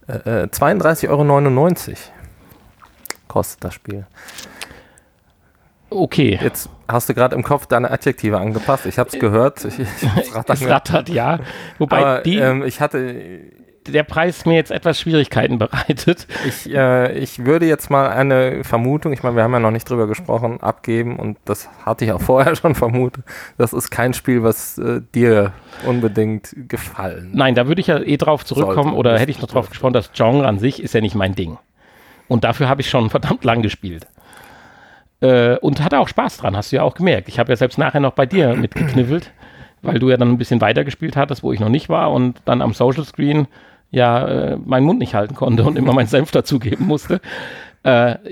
äh, 0.08 0.42
äh, 0.42 0.46
32,99 0.46 1.08
Euro 1.08 1.96
kostet 3.28 3.64
das 3.64 3.74
Spiel. 3.74 4.06
Okay. 5.90 6.38
Jetzt 6.40 6.68
hast 6.88 7.08
du 7.08 7.14
gerade 7.14 7.34
im 7.34 7.42
Kopf 7.42 7.66
deine 7.66 7.90
Adjektive 7.90 8.38
angepasst. 8.38 8.86
Ich 8.86 8.98
habe 8.98 9.10
es 9.10 9.18
gehört. 9.18 9.64
Ich, 9.64 9.78
ich 9.78 9.88
Es 10.16 10.60
gehört. 10.60 10.90
rattert, 10.90 11.08
ja. 11.08 11.38
Wobei 11.78 11.98
Aber 11.98 12.20
die, 12.22 12.36
ähm, 12.36 12.62
ich 12.62 12.80
hatte, 12.80 13.40
der 13.86 14.02
Preis 14.02 14.46
mir 14.46 14.54
jetzt 14.54 14.70
etwas 14.70 15.00
Schwierigkeiten 15.00 15.58
bereitet. 15.58 16.26
ich, 16.46 16.72
äh, 16.72 17.18
ich 17.18 17.44
würde 17.44 17.66
jetzt 17.66 17.90
mal 17.90 18.10
eine 18.10 18.64
Vermutung, 18.64 19.12
ich 19.12 19.22
meine, 19.22 19.36
wir 19.36 19.42
haben 19.42 19.52
ja 19.52 19.60
noch 19.60 19.70
nicht 19.70 19.88
drüber 19.88 20.06
gesprochen, 20.06 20.60
abgeben 20.60 21.16
und 21.16 21.38
das 21.44 21.68
hatte 21.84 22.04
ich 22.04 22.12
auch 22.12 22.20
vorher 22.22 22.54
schon 22.56 22.74
vermutet. 22.74 23.24
Das 23.58 23.72
ist 23.72 23.90
kein 23.90 24.14
Spiel, 24.14 24.42
was 24.42 24.78
äh, 24.78 25.00
dir 25.14 25.52
unbedingt 25.86 26.54
gefallen. 26.68 27.30
Nein, 27.32 27.54
da 27.54 27.66
würde 27.66 27.80
ich 27.80 27.88
ja 27.88 27.98
eh 27.98 28.16
drauf 28.16 28.44
zurückkommen 28.44 28.90
Sollte. 28.90 28.98
oder 28.98 29.18
hätte 29.18 29.30
ich 29.30 29.40
noch 29.40 29.48
drauf 29.48 29.68
gesprochen, 29.68 29.92
das 29.94 30.12
Genre 30.12 30.46
an 30.46 30.58
sich 30.58 30.82
ist 30.82 30.94
ja 30.94 31.00
nicht 31.00 31.14
mein 31.14 31.34
Ding. 31.34 31.58
Und 32.28 32.44
dafür 32.44 32.68
habe 32.68 32.80
ich 32.80 32.90
schon 32.90 33.10
verdammt 33.10 33.44
lang 33.44 33.62
gespielt. 33.62 34.06
Äh, 35.20 35.56
und 35.58 35.82
hatte 35.82 35.98
auch 35.98 36.08
Spaß 36.08 36.38
dran, 36.38 36.56
hast 36.56 36.72
du 36.72 36.76
ja 36.76 36.82
auch 36.82 36.94
gemerkt. 36.94 37.28
Ich 37.28 37.38
habe 37.38 37.52
ja 37.52 37.56
selbst 37.56 37.78
nachher 37.78 38.00
noch 38.00 38.12
bei 38.12 38.26
dir 38.26 38.54
mitgekniffelt, 38.54 39.30
weil 39.82 39.98
du 39.98 40.10
ja 40.10 40.16
dann 40.16 40.30
ein 40.30 40.38
bisschen 40.38 40.60
weiter 40.60 40.84
gespielt 40.84 41.16
hattest, 41.16 41.42
wo 41.42 41.52
ich 41.52 41.60
noch 41.60 41.68
nicht 41.68 41.88
war 41.88 42.12
und 42.12 42.40
dann 42.44 42.62
am 42.62 42.72
Social 42.72 43.04
Screen 43.04 43.46
ja 43.92 44.26
äh, 44.26 44.56
meinen 44.56 44.86
Mund 44.86 44.98
nicht 44.98 45.14
halten 45.14 45.34
konnte 45.34 45.62
und 45.62 45.78
immer 45.78 45.92
meinen 45.92 46.08
Senf 46.08 46.32
dazugeben 46.32 46.86
musste. 46.86 47.20
Äh, 47.84 48.28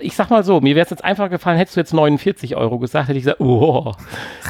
ich 0.00 0.14
sag 0.14 0.28
mal 0.30 0.44
so, 0.44 0.60
mir 0.60 0.74
wäre 0.74 0.84
es 0.84 0.90
jetzt 0.90 1.04
einfach 1.04 1.30
gefallen, 1.30 1.56
hättest 1.56 1.76
du 1.76 1.80
jetzt 1.80 1.94
49 1.94 2.56
Euro 2.56 2.78
gesagt, 2.78 3.08
hätte 3.08 3.18
ich 3.18 3.24
gesagt, 3.24 3.40
oh, 3.40 3.92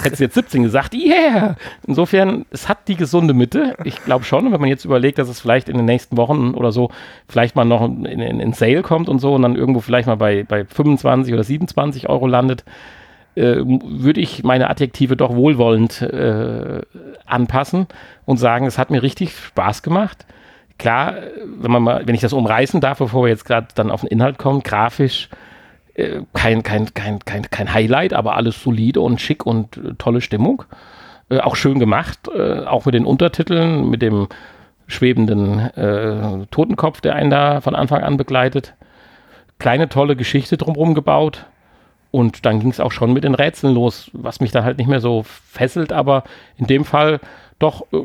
hättest 0.03 0.21
du 0.21 0.25
jetzt 0.25 0.35
17 0.35 0.65
gesagt, 0.65 0.95
yeah. 0.95 1.57
Insofern, 1.87 2.45
es 2.51 2.69
hat 2.69 2.89
die 2.89 2.97
gesunde 2.97 3.35
Mitte. 3.35 3.77
Ich 3.85 4.05
glaube 4.05 4.25
schon, 4.25 4.53
wenn 4.53 4.61
man 4.61 4.69
jetzt 4.69 4.85
überlegt, 4.85 5.19
dass 5.19 5.29
es 5.29 5.41
vielleicht 5.41 5.69
in 5.69 5.77
den 5.77 5.87
nächsten 5.87 6.17
Wochen 6.17 6.55
oder 6.55 6.73
so 6.73 6.91
vielleicht 7.29 7.55
mal 7.55 7.65
noch 7.65 7.85
in, 7.85 8.05
in, 8.05 8.41
in 8.41 8.53
Sale 8.53 8.83
kommt 8.83 9.09
und 9.09 9.21
so 9.21 9.35
und 9.35 9.43
dann 9.43 9.55
irgendwo 9.55 9.81
vielleicht 9.81 10.09
mal 10.09 10.17
bei, 10.17 10.43
bei 10.43 10.65
25 10.65 11.33
oder 11.33 11.45
27 11.45 12.09
Euro 12.09 12.27
landet, 12.27 12.65
äh, 13.37 13.59
würde 13.65 14.21
ich 14.21 14.43
meine 14.43 14.69
Adjektive 14.69 15.17
doch 15.17 15.35
wohlwollend 15.37 16.03
äh, 16.03 16.83
anpassen 17.27 17.87
und 18.27 18.39
sagen, 18.39 18.67
es 18.67 18.77
hat 18.77 18.91
mir 18.91 19.05
richtig 19.05 19.37
Spaß 19.37 19.85
gemacht 19.85 20.27
klar, 20.79 21.15
wenn 21.45 21.71
man 21.71 21.83
mal, 21.83 22.07
wenn 22.07 22.15
ich 22.15 22.21
das 22.21 22.33
umreißen 22.33 22.81
darf, 22.81 22.99
bevor 22.99 23.25
wir 23.25 23.31
jetzt 23.31 23.45
gerade 23.45 23.69
dann 23.75 23.91
auf 23.91 24.01
den 24.01 24.09
Inhalt 24.11 24.39
kommen, 24.39 24.63
grafisch 24.63 25.29
äh, 25.95 26.23
kein, 26.33 26.63
kein, 26.63 26.93
kein, 26.95 27.19
kein, 27.21 27.43
kein 27.51 27.73
Highlight, 27.73 28.13
aber 28.13 28.37
alles 28.37 28.63
solide 28.63 29.01
und 29.01 29.21
schick 29.21 29.45
und 29.45 29.77
äh, 29.77 29.95
tolle 29.99 30.21
Stimmung. 30.21 30.65
Äh, 31.29 31.41
auch 31.41 31.57
schön 31.57 31.79
gemacht, 31.79 32.29
äh, 32.35 32.61
auch 32.61 32.87
mit 32.87 32.95
den 32.95 33.05
Untertiteln, 33.05 33.89
mit 33.91 34.03
dem 34.03 34.29
schwebenden 34.87 35.59
äh, 35.59 36.47
Totenkopf, 36.51 37.01
der 37.01 37.15
einen 37.15 37.31
da 37.31 37.61
von 37.61 37.75
Anfang 37.75 38.03
an 38.03 38.17
begleitet. 38.17 38.75
Kleine 39.59 39.89
tolle 39.89 40.17
Geschichte 40.17 40.57
drumherum 40.57 40.95
gebaut. 40.95 41.47
Und 42.11 42.45
dann 42.45 42.61
ging 42.61 42.71
es 42.71 42.81
auch 42.81 42.93
schon 42.93 43.15
mit 43.15 43.25
den 43.25 43.35
Rätseln 43.35 43.75
los, 43.75 44.11
was 44.13 44.41
mich 44.41 44.51
dann 44.51 44.65
halt 44.65 44.77
nicht 44.77 44.89
mehr 44.89 45.01
so 45.01 45.23
fesselt, 45.23 45.95
aber 45.95 46.25
in 46.59 46.67
dem 46.67 46.85
Fall 46.85 47.21
doch 47.59 47.87
äh, 47.93 47.97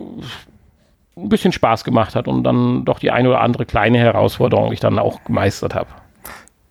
ein 1.17 1.29
bisschen 1.29 1.51
Spaß 1.51 1.83
gemacht 1.83 2.15
hat 2.15 2.27
und 2.27 2.43
dann 2.43 2.85
doch 2.85 2.99
die 2.99 3.11
eine 3.11 3.29
oder 3.29 3.41
andere 3.41 3.65
kleine 3.65 3.97
Herausforderung 3.97 4.71
ich 4.71 4.79
dann 4.79 4.99
auch 4.99 5.23
gemeistert 5.23 5.75
habe. 5.75 5.89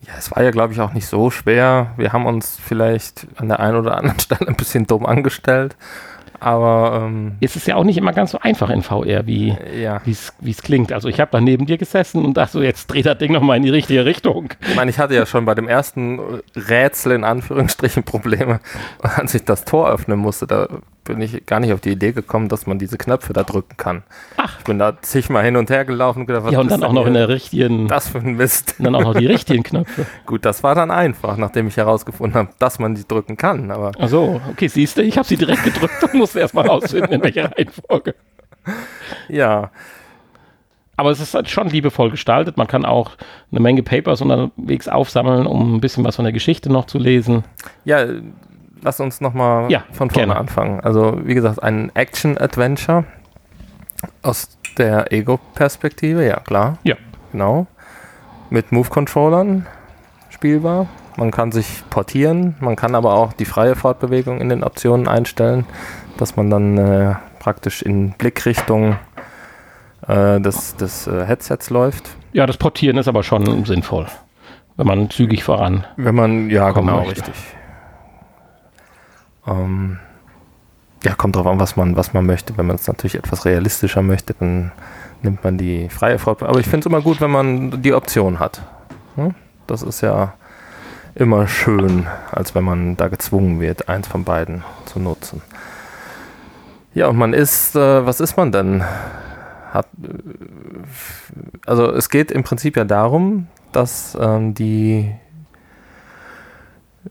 Ja, 0.07 0.12
es 0.16 0.30
war 0.30 0.42
ja, 0.42 0.51
glaube 0.51 0.72
ich, 0.72 0.80
auch 0.80 0.92
nicht 0.92 1.07
so 1.07 1.30
schwer. 1.30 1.92
Wir 1.97 2.12
haben 2.12 2.26
uns 2.26 2.59
vielleicht 2.62 3.26
an 3.36 3.49
der 3.49 3.61
einen 3.61 3.76
oder 3.76 3.97
anderen 3.97 4.20
Stelle 4.20 4.49
ein 4.49 4.57
bisschen 4.57 4.86
dumm 4.86 5.05
angestellt. 5.05 5.76
Aber 6.38 7.07
ähm, 7.07 7.36
es 7.40 7.57
ist 7.57 7.66
ja 7.66 7.76
auch 7.76 7.84
nicht 7.84 7.97
immer 7.97 8.12
ganz 8.12 8.32
so 8.32 8.38
einfach 8.38 8.68
in 8.68 8.82
VR, 8.82 9.26
wie 9.26 9.57
ja. 9.80 10.03
es 10.05 10.62
klingt. 10.62 10.92
Also 10.92 11.09
ich 11.09 11.18
habe 11.18 11.30
da 11.30 11.40
neben 11.40 11.64
dir 11.64 11.78
gesessen 11.78 12.24
und 12.24 12.36
dachte 12.36 12.53
so, 12.53 12.62
jetzt 12.62 12.88
dreht 12.88 13.07
das 13.07 13.16
Ding 13.16 13.32
nochmal 13.32 13.57
in 13.57 13.62
die 13.62 13.70
richtige 13.70 14.05
Richtung. 14.05 14.51
Ich 14.68 14.76
meine, 14.76 14.90
ich 14.90 14.99
hatte 14.99 15.14
ja 15.14 15.24
schon 15.24 15.47
bei 15.47 15.55
dem 15.55 15.66
ersten 15.66 16.20
Rätsel 16.55 17.12
in 17.12 17.24
Anführungsstrichen 17.24 18.03
Probleme, 18.05 18.61
als 19.01 19.34
ich 19.34 19.44
das 19.44 19.64
Tor 19.64 19.88
öffnen 19.88 20.18
musste. 20.18 20.47
Da 20.47 20.68
bin 21.07 21.20
ich 21.20 21.46
gar 21.46 21.61
nicht 21.61 21.72
auf 21.72 21.80
die 21.80 21.90
Idee 21.90 22.12
gekommen, 22.12 22.48
dass 22.48 22.66
man 22.66 22.78
diese 22.78 22.98
Knöpfe 22.98 23.32
da 23.32 23.42
drücken 23.42 23.76
kann. 23.76 24.02
Ach. 24.36 24.59
Ich 24.59 24.64
bin 24.64 24.78
da 24.78 25.00
zigmal 25.00 25.44
hin 25.44 25.57
und 25.57 25.70
her 25.70 25.84
gelaufen 25.84 26.20
und 26.20 26.26
gedacht, 26.26 26.44
was 26.44 26.52
Ja, 26.52 26.61
und 26.61 26.70
dann 26.70 26.82
auch 26.84 26.92
noch 26.92 27.07
in 27.07 27.14
der 27.14 27.28
richtigen. 27.28 27.88
Das 27.88 28.09
für 28.09 28.18
ein 28.18 28.36
Mist. 28.36 28.74
Und 28.78 28.84
dann 28.84 28.94
auch 28.94 29.02
noch 29.02 29.14
die 29.14 29.26
richtigen 29.26 29.62
Knöpfe. 29.62 30.07
Gut, 30.26 30.44
das 30.44 30.62
war 30.62 30.74
dann 30.74 30.90
einfach, 30.90 31.36
nachdem 31.36 31.68
ich 31.68 31.76
herausgefunden 31.76 32.38
habe, 32.38 32.50
dass 32.59 32.78
man 32.78 32.94
die 32.94 33.07
drücken 33.07 33.36
kann. 33.36 33.70
Aber 33.70 33.92
Ach 33.98 34.09
so, 34.09 34.40
okay, 34.50 34.68
siehst 34.68 34.98
du, 34.98 35.02
ich 35.02 35.16
habe 35.16 35.26
sie 35.26 35.36
direkt 35.36 35.64
gedrückt 35.64 36.02
und 36.04 36.14
musste 36.14 36.40
erstmal 36.40 36.66
rausfinden, 36.66 37.12
in 37.12 37.22
welcher 37.22 37.52
Reihenfolge. 37.52 38.14
Ja. 39.28 39.70
Aber 40.98 41.11
es 41.11 41.20
ist 41.20 41.34
halt 41.34 41.48
schon 41.48 41.68
liebevoll 41.68 42.11
gestaltet. 42.11 42.57
Man 42.57 42.66
kann 42.66 42.84
auch 42.84 43.12
eine 43.50 43.61
Menge 43.61 43.82
Papers 43.82 44.22
unterwegs 44.22 44.88
aufsammeln, 44.88 45.46
um 45.46 45.76
ein 45.76 45.80
bisschen 45.80 46.04
was 46.04 46.16
von 46.16 46.24
der 46.24 46.32
Geschichte 46.32 46.72
noch 46.72 46.86
zu 46.86 46.98
lesen. 46.98 47.44
Ja, 47.84 48.07
lass 48.82 49.00
uns 49.00 49.20
nochmal 49.20 49.70
ja, 49.70 49.84
von 49.92 50.10
vorne 50.10 50.28
gerne. 50.28 50.40
anfangen. 50.40 50.80
Also, 50.80 51.20
wie 51.24 51.34
gesagt, 51.34 51.62
ein 51.62 51.90
Action-Adventure 51.94 53.04
aus 54.22 54.58
der 54.78 55.12
Ego-Perspektive, 55.12 56.26
ja 56.26 56.40
klar. 56.40 56.78
Ja. 56.84 56.96
Genau. 57.32 57.66
Mit 58.50 58.72
Move-Controllern 58.72 59.66
spielbar. 60.30 60.86
Man 61.16 61.30
kann 61.30 61.50
sich 61.50 61.82
portieren, 61.88 62.56
man 62.60 62.76
kann 62.76 62.94
aber 62.94 63.14
auch 63.14 63.32
die 63.32 63.46
freie 63.46 63.74
Fortbewegung 63.74 64.40
in 64.40 64.50
den 64.50 64.62
Optionen 64.62 65.08
einstellen, 65.08 65.64
dass 66.18 66.36
man 66.36 66.50
dann 66.50 66.76
äh, 66.76 67.14
praktisch 67.38 67.80
in 67.80 68.10
Blickrichtung 68.10 68.96
äh, 70.06 70.40
des, 70.40 70.76
des 70.76 71.06
äh, 71.06 71.24
Headsets 71.24 71.70
läuft. 71.70 72.10
Ja, 72.32 72.46
das 72.46 72.58
Portieren 72.58 72.98
ist 72.98 73.08
aber 73.08 73.22
schon 73.22 73.64
sinnvoll, 73.64 74.06
wenn 74.76 74.86
man 74.86 75.08
zügig 75.08 75.42
voran. 75.42 75.84
Wenn 75.96 76.14
man, 76.14 76.50
ja, 76.50 76.70
genau, 76.72 76.98
möchte. 76.98 77.28
richtig. 77.28 77.34
Ähm, 79.47 79.99
ja, 81.05 81.14
kommt 81.14 81.36
drauf 81.36 81.47
an, 81.47 81.61
was 81.61 81.76
man, 81.76 81.97
was 81.97 82.12
man 82.12 82.26
möchte. 82.26 82.57
Wenn 82.57 82.66
man 82.66 82.76
es 82.76 82.86
natürlich 82.86 83.14
etwas 83.14 83.44
realistischer 83.44 84.03
möchte, 84.03 84.34
dann 84.34 84.72
nimmt 85.22 85.44
man 85.44 85.59
die 85.59 85.88
freie 85.88 86.18
Fortbildung. 86.18 86.51
Aber 86.51 86.61
ich 86.61 86.66
finde 86.66 86.80
es 86.80 86.86
immer 86.86 87.03
gut, 87.03 87.20
wenn 87.20 87.30
man 87.30 87.82
die 87.82 87.94
Option 87.94 88.38
hat. 88.40 88.62
Hm? 89.16 89.34
Das 89.66 89.82
ist 89.82 90.01
ja 90.01 90.34
immer 91.14 91.49
schön, 91.49 92.07
als 92.30 92.55
wenn 92.55 92.64
man 92.64 92.97
da 92.97 93.09
gezwungen 93.09 93.61
wird, 93.61 93.88
eins 93.88 94.07
von 94.07 94.24
beiden 94.24 94.62
zu 94.84 94.99
nutzen. 95.01 95.42
Ja, 96.94 97.09
und 97.09 97.16
man 97.16 97.32
ist, 97.32 97.76
äh, 97.76 98.07
was 98.07 98.20
ist 98.20 98.36
man 98.36 98.53
denn? 98.53 98.82
Hat, 99.72 99.86
äh, 100.03 100.09
also 101.66 101.92
es 101.92 102.09
geht 102.09 102.30
im 102.30 102.42
Prinzip 102.42 102.76
ja 102.76 102.84
darum, 102.84 103.49
dass 103.72 104.16
ähm, 104.20 104.55
die 104.55 105.12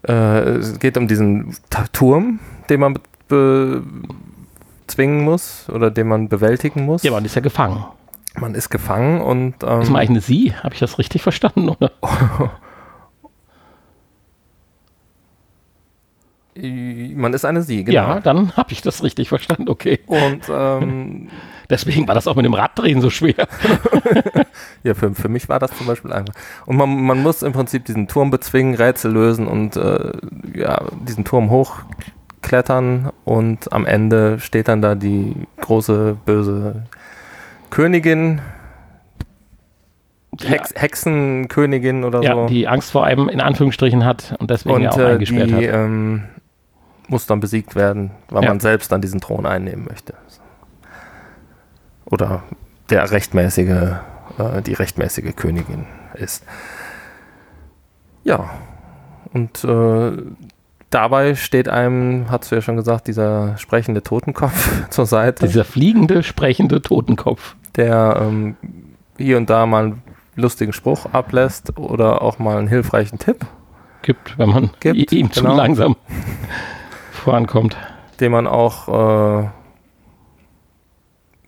es 0.04 0.80
geht 0.80 0.98
um 0.98 1.08
diesen 1.08 1.56
Turm, 1.94 2.40
den 2.70 2.80
man 2.80 3.00
bezwingen 3.28 5.24
muss 5.24 5.70
oder 5.70 5.92
den 5.92 6.08
man 6.08 6.30
bewältigen 6.30 6.86
muss. 6.86 7.04
Ja, 7.04 7.12
man 7.12 7.26
ist 7.26 7.36
ja 7.36 7.42
gefangen. 7.42 7.86
Man 8.40 8.56
ist 8.56 8.70
gefangen 8.70 9.22
und. 9.22 9.56
Ähm, 9.64 9.82
ist 9.82 9.90
man 9.90 10.02
eigentlich 10.02 10.10
eine 10.10 10.22
Sie? 10.22 10.54
Habe 10.56 10.74
ich 10.74 10.80
das 10.80 10.98
richtig 11.00 11.22
verstanden, 11.22 11.70
oder? 11.70 11.92
man 16.56 17.34
ist 17.34 17.46
eine 17.46 17.62
Sie, 17.62 17.84
genau. 17.84 17.96
Ja, 17.96 18.20
dann 18.20 18.56
habe 18.56 18.72
ich 18.72 18.82
das 18.82 19.04
richtig 19.04 19.30
verstanden, 19.30 19.70
okay. 19.70 20.00
Und 20.08 20.44
ähm, 20.50 21.30
deswegen 21.70 22.08
war 22.08 22.16
das 22.16 22.28
auch 22.28 22.36
mit 22.36 22.46
dem 22.46 22.54
Raddrehen 22.54 23.02
so 23.02 23.10
schwer. 23.10 23.48
ja, 24.84 24.94
für, 24.94 25.14
für 25.14 25.30
mich 25.30 25.50
war 25.50 25.60
das 25.60 25.76
zum 25.78 25.88
Beispiel 25.88 26.12
einfach. 26.12 26.34
Und 26.66 26.78
man, 26.78 27.04
man 27.04 27.22
muss 27.22 27.44
im 27.44 27.54
Prinzip 27.54 27.86
diesen 27.86 28.08
Turm 28.08 28.32
bezwingen, 28.32 28.76
Rätsel 28.76 29.12
lösen 29.12 29.48
und 29.48 29.76
äh, 29.76 30.12
ja, 30.54 30.82
diesen 31.08 31.26
Turm 31.26 31.50
hochklettern 31.50 33.12
und 33.24 33.72
am 33.74 33.86
Ende 33.86 34.40
steht 34.40 34.68
dann 34.68 34.82
da 34.82 34.96
die 34.96 35.34
große 35.62 36.18
böse 36.26 36.84
Königin, 37.70 38.42
Hex, 40.42 40.74
Hexenkönigin 40.76 42.04
oder 42.04 42.22
ja, 42.22 42.36
so. 42.36 42.46
die 42.48 42.68
Angst 42.68 42.92
vor 42.92 43.06
einem 43.06 43.30
in 43.30 43.42
Anführungsstrichen 43.42 44.04
hat 44.04 44.36
und 44.40 44.50
deswegen 44.50 44.76
und, 44.76 44.82
ja 44.82 44.92
auch 44.92 44.98
äh, 44.98 45.06
eingesperrt 45.06 45.50
die, 45.50 45.56
hat. 45.56 45.64
Ähm, 45.64 46.24
muss 47.08 47.26
dann 47.26 47.40
besiegt 47.40 47.76
werden, 47.76 48.12
weil 48.30 48.44
ja. 48.44 48.50
man 48.50 48.60
selbst 48.60 48.92
dann 48.92 49.02
diesen 49.02 49.22
Thron 49.22 49.46
einnehmen 49.46 49.86
möchte. 49.86 50.16
Oder 52.06 52.44
der 52.90 53.12
rechtmäßige, 53.12 53.70
äh, 54.38 54.62
die 54.66 54.74
rechtmäßige 54.74 55.36
Königin 55.36 55.86
ist. 56.16 56.44
Ja, 58.24 58.50
und 59.34 59.64
äh, 59.64 60.12
dabei 60.90 61.36
steht 61.36 61.68
einem, 61.68 62.28
hast 62.30 62.52
du 62.52 62.56
ja 62.56 62.62
schon 62.62 62.78
gesagt, 62.78 63.08
dieser 63.08 63.58
sprechende 63.58 64.02
Totenkopf 64.02 64.88
zur 64.90 65.06
Seite. 65.06 65.46
Dieser 65.46 65.66
fliegende, 65.66 66.24
sprechende 66.24 66.82
Totenkopf. 66.82 67.56
Der 67.76 68.18
ähm, 68.22 68.56
hier 69.18 69.38
und 69.38 69.50
da 69.50 69.66
mal 69.66 69.84
einen 69.84 70.04
lustigen 70.36 70.74
Spruch 70.74 71.08
ablässt 71.12 71.78
oder 71.78 72.22
auch 72.22 72.40
mal 72.40 72.58
einen 72.58 72.68
hilfreichen 72.68 73.20
Tipp 73.20 73.46
gibt, 74.02 74.38
wenn 74.38 74.50
man 74.50 74.70
gibt, 74.80 75.12
ihm 75.12 75.32
zu 75.32 75.42
genau. 75.42 75.56
langsam 75.56 75.96
vorankommt. 77.12 77.76
Den 78.20 78.32
man 78.32 78.48
auch 78.48 79.44
äh, 79.44 79.50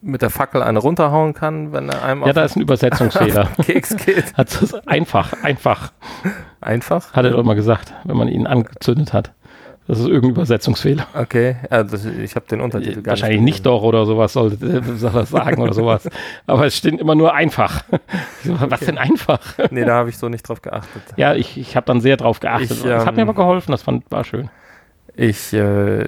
mit 0.01 0.21
der 0.21 0.29
Fackel 0.29 0.61
eine 0.61 0.79
runterhauen 0.79 1.33
kann, 1.33 1.71
wenn 1.73 1.89
er 1.89 2.03
einem 2.03 2.23
Ja, 2.25 2.33
da 2.33 2.43
ist 2.43 2.55
ein 2.55 2.61
Übersetzungsfehler. 2.61 3.49
Keks 3.63 3.95
geht. 3.97 4.33
Hat 4.35 4.49
es 4.61 4.73
einfach, 4.87 5.33
einfach. 5.43 5.91
Einfach? 6.61 7.13
Hat 7.13 7.25
er 7.25 7.31
doch 7.31 7.43
mal 7.43 7.55
gesagt, 7.55 7.93
wenn 8.03 8.17
man 8.17 8.27
ihn 8.27 8.47
angezündet 8.47 9.13
hat. 9.13 9.33
Das 9.87 9.99
ist 9.99 10.07
irgendein 10.07 10.31
Übersetzungsfehler. 10.31 11.07
Okay, 11.13 11.55
also 11.69 12.09
ich 12.09 12.35
habe 12.35 12.45
den 12.47 12.59
Untertitel 12.59 13.01
gar 13.01 13.11
Wahrscheinlich 13.13 13.39
nicht, 13.39 13.53
nicht 13.55 13.65
doch 13.65 13.83
oder 13.83 14.05
sowas 14.05 14.33
soll, 14.33 14.57
soll 14.57 15.11
das 15.11 15.29
sagen 15.29 15.61
oder 15.61 15.73
sowas. 15.73 16.09
Aber 16.45 16.65
es 16.65 16.75
steht 16.75 16.99
immer 16.99 17.15
nur 17.15 17.33
einfach. 17.33 17.83
So, 18.43 18.55
was 18.59 18.81
denn 18.81 18.97
einfach? 18.97 19.39
Nee, 19.71 19.85
da 19.85 19.95
habe 19.95 20.09
ich 20.09 20.17
so 20.17 20.27
nicht 20.27 20.47
drauf 20.47 20.61
geachtet. 20.61 21.01
Ja, 21.15 21.35
ich, 21.35 21.57
ich 21.57 21.75
habe 21.77 21.85
dann 21.85 22.01
sehr 22.01 22.17
drauf 22.17 22.41
geachtet. 22.41 22.71
Ich, 22.71 22.83
das 22.83 23.01
ähm, 23.01 23.05
hat 23.05 23.15
mir 23.15 23.21
ähm, 23.21 23.29
aber 23.29 23.41
geholfen, 23.41 23.71
das 23.71 23.81
fand, 23.81 24.09
war 24.11 24.25
schön. 24.25 24.49
Ich 25.15 25.53
äh, 25.53 26.05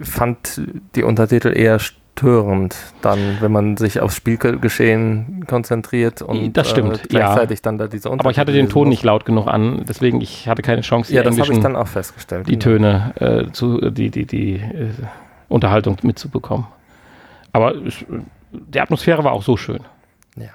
fand 0.00 0.60
die 0.94 1.02
Untertitel 1.02 1.48
eher 1.48 1.80
störend, 2.16 2.76
dann, 3.02 3.36
wenn 3.40 3.52
man 3.52 3.76
sich 3.76 4.00
aufs 4.00 4.16
Spielgeschehen 4.16 5.44
konzentriert 5.46 6.22
und 6.22 6.56
das 6.56 6.70
stimmt, 6.70 7.04
äh, 7.04 7.08
gleichzeitig 7.08 7.58
ja. 7.58 7.62
dann 7.64 7.78
da 7.78 7.88
diese 7.88 8.08
Untertitel. 8.08 8.26
Aber 8.26 8.30
ich 8.30 8.38
hatte 8.38 8.52
den 8.52 8.70
Ton 8.70 8.88
nicht 8.88 9.02
laut 9.02 9.26
genug 9.26 9.46
an, 9.46 9.84
deswegen 9.86 10.20
ich 10.22 10.48
hatte 10.48 10.62
keine 10.62 10.80
Chance. 10.80 11.12
Ja, 11.12 11.22
das 11.22 11.38
habe 11.38 11.52
ich 11.52 11.60
dann 11.60 11.76
auch 11.76 11.86
festgestellt. 11.86 12.48
Die 12.48 12.58
Töne 12.58 13.12
äh, 13.16 13.52
zu, 13.52 13.90
die 13.90 14.10
die 14.10 14.24
die 14.24 14.54
äh, 14.54 14.88
Unterhaltung 15.48 15.98
mitzubekommen. 16.02 16.66
Aber 17.52 17.74
es, 17.74 18.04
die 18.50 18.80
Atmosphäre 18.80 19.22
war 19.22 19.32
auch 19.32 19.42
so 19.42 19.58
schön. 19.58 19.80
Ja. 20.36 20.46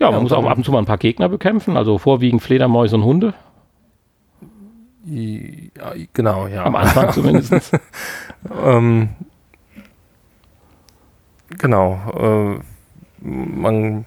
Ja, 0.00 0.10
man 0.10 0.22
muss 0.22 0.32
auch 0.32 0.44
ab 0.44 0.58
und 0.58 0.64
zu 0.64 0.72
mal 0.72 0.80
ein 0.80 0.86
paar 0.86 0.98
Gegner 0.98 1.30
bekämpfen, 1.30 1.78
also 1.78 1.96
vorwiegend 1.96 2.42
Fledermäuse 2.42 2.96
und 2.96 3.04
Hunde. 3.04 3.34
Ja, 5.04 5.92
genau, 6.12 6.46
ja. 6.46 6.64
Am 6.64 6.76
Anfang 6.76 7.10
zumindest. 7.12 7.72
ähm, 8.64 9.08
genau. 11.58 12.60
Äh, 12.60 12.60
man 13.24 14.04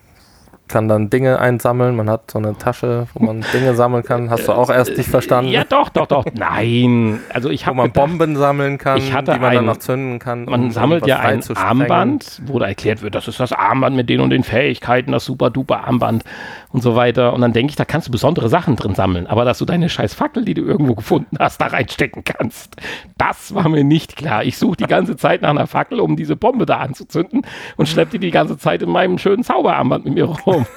kann 0.67 0.87
dann 0.87 1.09
Dinge 1.09 1.39
einsammeln. 1.39 1.95
Man 1.95 2.09
hat 2.09 2.31
so 2.31 2.39
eine 2.39 2.57
Tasche, 2.57 3.07
wo 3.13 3.23
man 3.25 3.45
Dinge 3.53 3.75
sammeln 3.75 4.03
kann. 4.03 4.29
Hast 4.29 4.47
du 4.47 4.51
auch 4.53 4.69
erst 4.69 4.97
nicht 4.97 5.09
verstanden? 5.09 5.51
Ja, 5.51 5.63
doch, 5.63 5.89
doch, 5.89 6.07
doch. 6.07 6.25
Nein. 6.33 7.19
Also 7.31 7.49
ich 7.49 7.65
habe 7.65 7.77
Wo 7.77 7.81
man 7.81 7.91
gedacht, 7.93 8.07
Bomben 8.07 8.35
sammeln 8.35 8.77
kann, 8.77 8.99
die 8.99 9.11
man 9.11 9.43
ein- 9.43 9.55
dann 9.55 9.65
noch 9.65 9.77
zünden 9.77 10.19
kann. 10.19 10.45
Man 10.45 10.63
um 10.65 10.71
sammelt 10.71 11.05
ja 11.05 11.19
ein. 11.19 11.41
Armband, 11.55 12.41
wo 12.47 12.57
da 12.59 12.65
erklärt 12.65 13.01
wird, 13.01 13.13
das 13.15 13.27
ist 13.27 13.39
das 13.39 13.51
Armband 13.51 13.95
mit 13.95 14.09
den 14.09 14.19
und 14.21 14.29
den 14.31 14.43
Fähigkeiten, 14.43 15.11
das 15.11 15.25
super 15.25 15.49
duper 15.49 15.85
Armband 15.85 16.23
und 16.71 16.81
so 16.81 16.95
weiter. 16.95 17.33
Und 17.33 17.41
dann 17.41 17.53
denke 17.53 17.69
ich, 17.69 17.75
da 17.75 17.85
kannst 17.85 18.07
du 18.07 18.11
besondere 18.11 18.49
Sachen 18.49 18.75
drin 18.75 18.95
sammeln. 18.95 19.27
Aber 19.27 19.45
dass 19.45 19.59
du 19.59 19.65
deine 19.65 19.87
scheiß 19.89 20.13
Fackel, 20.15 20.45
die 20.45 20.53
du 20.55 20.63
irgendwo 20.63 20.95
gefunden 20.95 21.37
hast, 21.39 21.61
da 21.61 21.67
reinstecken 21.67 22.23
kannst, 22.23 22.75
das 23.17 23.53
war 23.53 23.69
mir 23.69 23.83
nicht 23.83 24.15
klar. 24.15 24.43
Ich 24.43 24.57
suche 24.57 24.77
die 24.77 24.85
ganze 24.87 25.15
Zeit 25.15 25.41
nach 25.43 25.49
einer 25.51 25.67
Fackel, 25.67 25.99
um 25.99 26.15
diese 26.15 26.35
Bombe 26.35 26.65
da 26.65 26.77
anzuzünden 26.77 27.43
und 27.77 27.87
schlepp 27.87 28.09
die 28.09 28.19
die 28.19 28.31
ganze 28.31 28.57
Zeit 28.57 28.81
in 28.81 28.89
meinem 28.89 29.17
schönen 29.17 29.43
Zauberarmband 29.43 30.05
mit 30.05 30.15
mir 30.15 30.25
rum. 30.25 30.54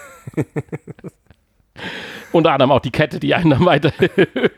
Unter 2.33 2.53
anderem 2.53 2.73
auch 2.73 2.81
die 2.81 2.91
Kette, 2.91 3.21
die 3.21 3.35
einem 3.35 3.51
dann 3.51 3.67
weiterhilft. 3.67 4.21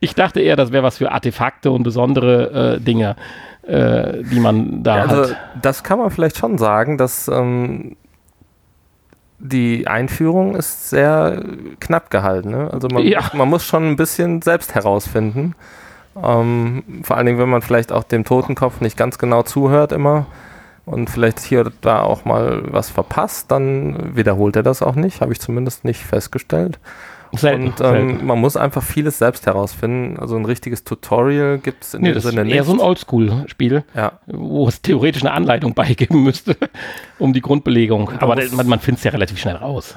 Ich 0.00 0.14
dachte 0.14 0.40
eher, 0.40 0.56
das 0.56 0.72
wäre 0.72 0.82
was 0.82 0.96
für 0.96 1.12
Artefakte 1.12 1.70
und 1.70 1.82
besondere 1.82 2.76
äh, 2.76 2.80
Dinge, 2.80 3.14
äh, 3.62 4.22
die 4.24 4.40
man 4.40 4.82
da 4.82 4.96
Ja, 4.96 5.02
also, 5.04 5.30
hat. 5.34 5.38
das 5.60 5.84
kann 5.84 5.98
man 5.98 6.10
vielleicht 6.10 6.38
schon 6.38 6.56
sagen, 6.56 6.96
dass 6.96 7.28
ähm, 7.28 7.94
die 9.38 9.86
Einführung 9.86 10.56
ist 10.56 10.88
sehr 10.88 11.44
knapp 11.78 12.10
gehalten. 12.10 12.50
Ne? 12.50 12.70
Also 12.72 12.88
man, 12.88 13.02
Ja. 13.02 13.30
man 13.34 13.50
muss 13.50 13.62
schon 13.64 13.86
ein 13.86 13.96
bisschen 13.96 14.40
selbst 14.40 14.74
herausfinden. 14.74 15.54
Ähm, 16.20 16.82
vor 17.02 17.18
allen 17.18 17.26
Dingen, 17.26 17.38
wenn 17.38 17.50
man 17.50 17.60
vielleicht 17.60 17.92
auch 17.92 18.04
dem 18.04 18.24
Totenkopf 18.24 18.80
nicht 18.80 18.96
ganz 18.96 19.18
genau 19.18 19.42
zuhört 19.42 19.92
immer 19.92 20.26
und 20.90 21.08
vielleicht 21.10 21.40
hier 21.40 21.60
oder 21.60 21.72
da 21.80 22.02
auch 22.02 22.24
mal 22.24 22.62
was 22.72 22.90
verpasst, 22.90 23.50
dann 23.50 24.14
wiederholt 24.16 24.56
er 24.56 24.62
das 24.62 24.82
auch 24.82 24.94
nicht, 24.94 25.20
habe 25.20 25.32
ich 25.32 25.40
zumindest 25.40 25.84
nicht 25.84 26.00
festgestellt. 26.04 26.78
Selten, 27.32 27.66
und 27.68 27.80
ähm, 27.80 28.08
selten. 28.08 28.26
man 28.26 28.40
muss 28.40 28.56
einfach 28.56 28.82
vieles 28.82 29.18
selbst 29.18 29.46
herausfinden. 29.46 30.18
Also 30.18 30.34
ein 30.36 30.44
richtiges 30.44 30.82
Tutorial 30.82 31.58
gibt 31.58 31.84
es 31.84 31.94
in 31.94 32.02
Nee, 32.02 32.08
dem 32.08 32.14
das 32.16 32.24
ist 32.24 32.30
Sinne 32.32 32.40
eher 32.50 32.56
nicht. 32.56 32.64
so 32.66 32.72
ein 32.72 32.80
Oldschool-Spiel, 32.80 33.84
ja. 33.94 34.12
wo 34.26 34.66
es 34.66 34.82
theoretisch 34.82 35.22
eine 35.22 35.30
Anleitung 35.32 35.72
beigeben 35.76 36.24
müsste, 36.24 36.56
um 37.20 37.32
die 37.32 37.40
Grundbelegung. 37.40 38.10
Aber 38.18 38.34
muss- 38.34 38.50
da- 38.50 38.56
man, 38.56 38.66
man 38.66 38.80
findet 38.80 38.98
es 38.98 39.04
ja 39.04 39.12
relativ 39.12 39.38
schnell 39.38 39.54
raus. 39.56 39.94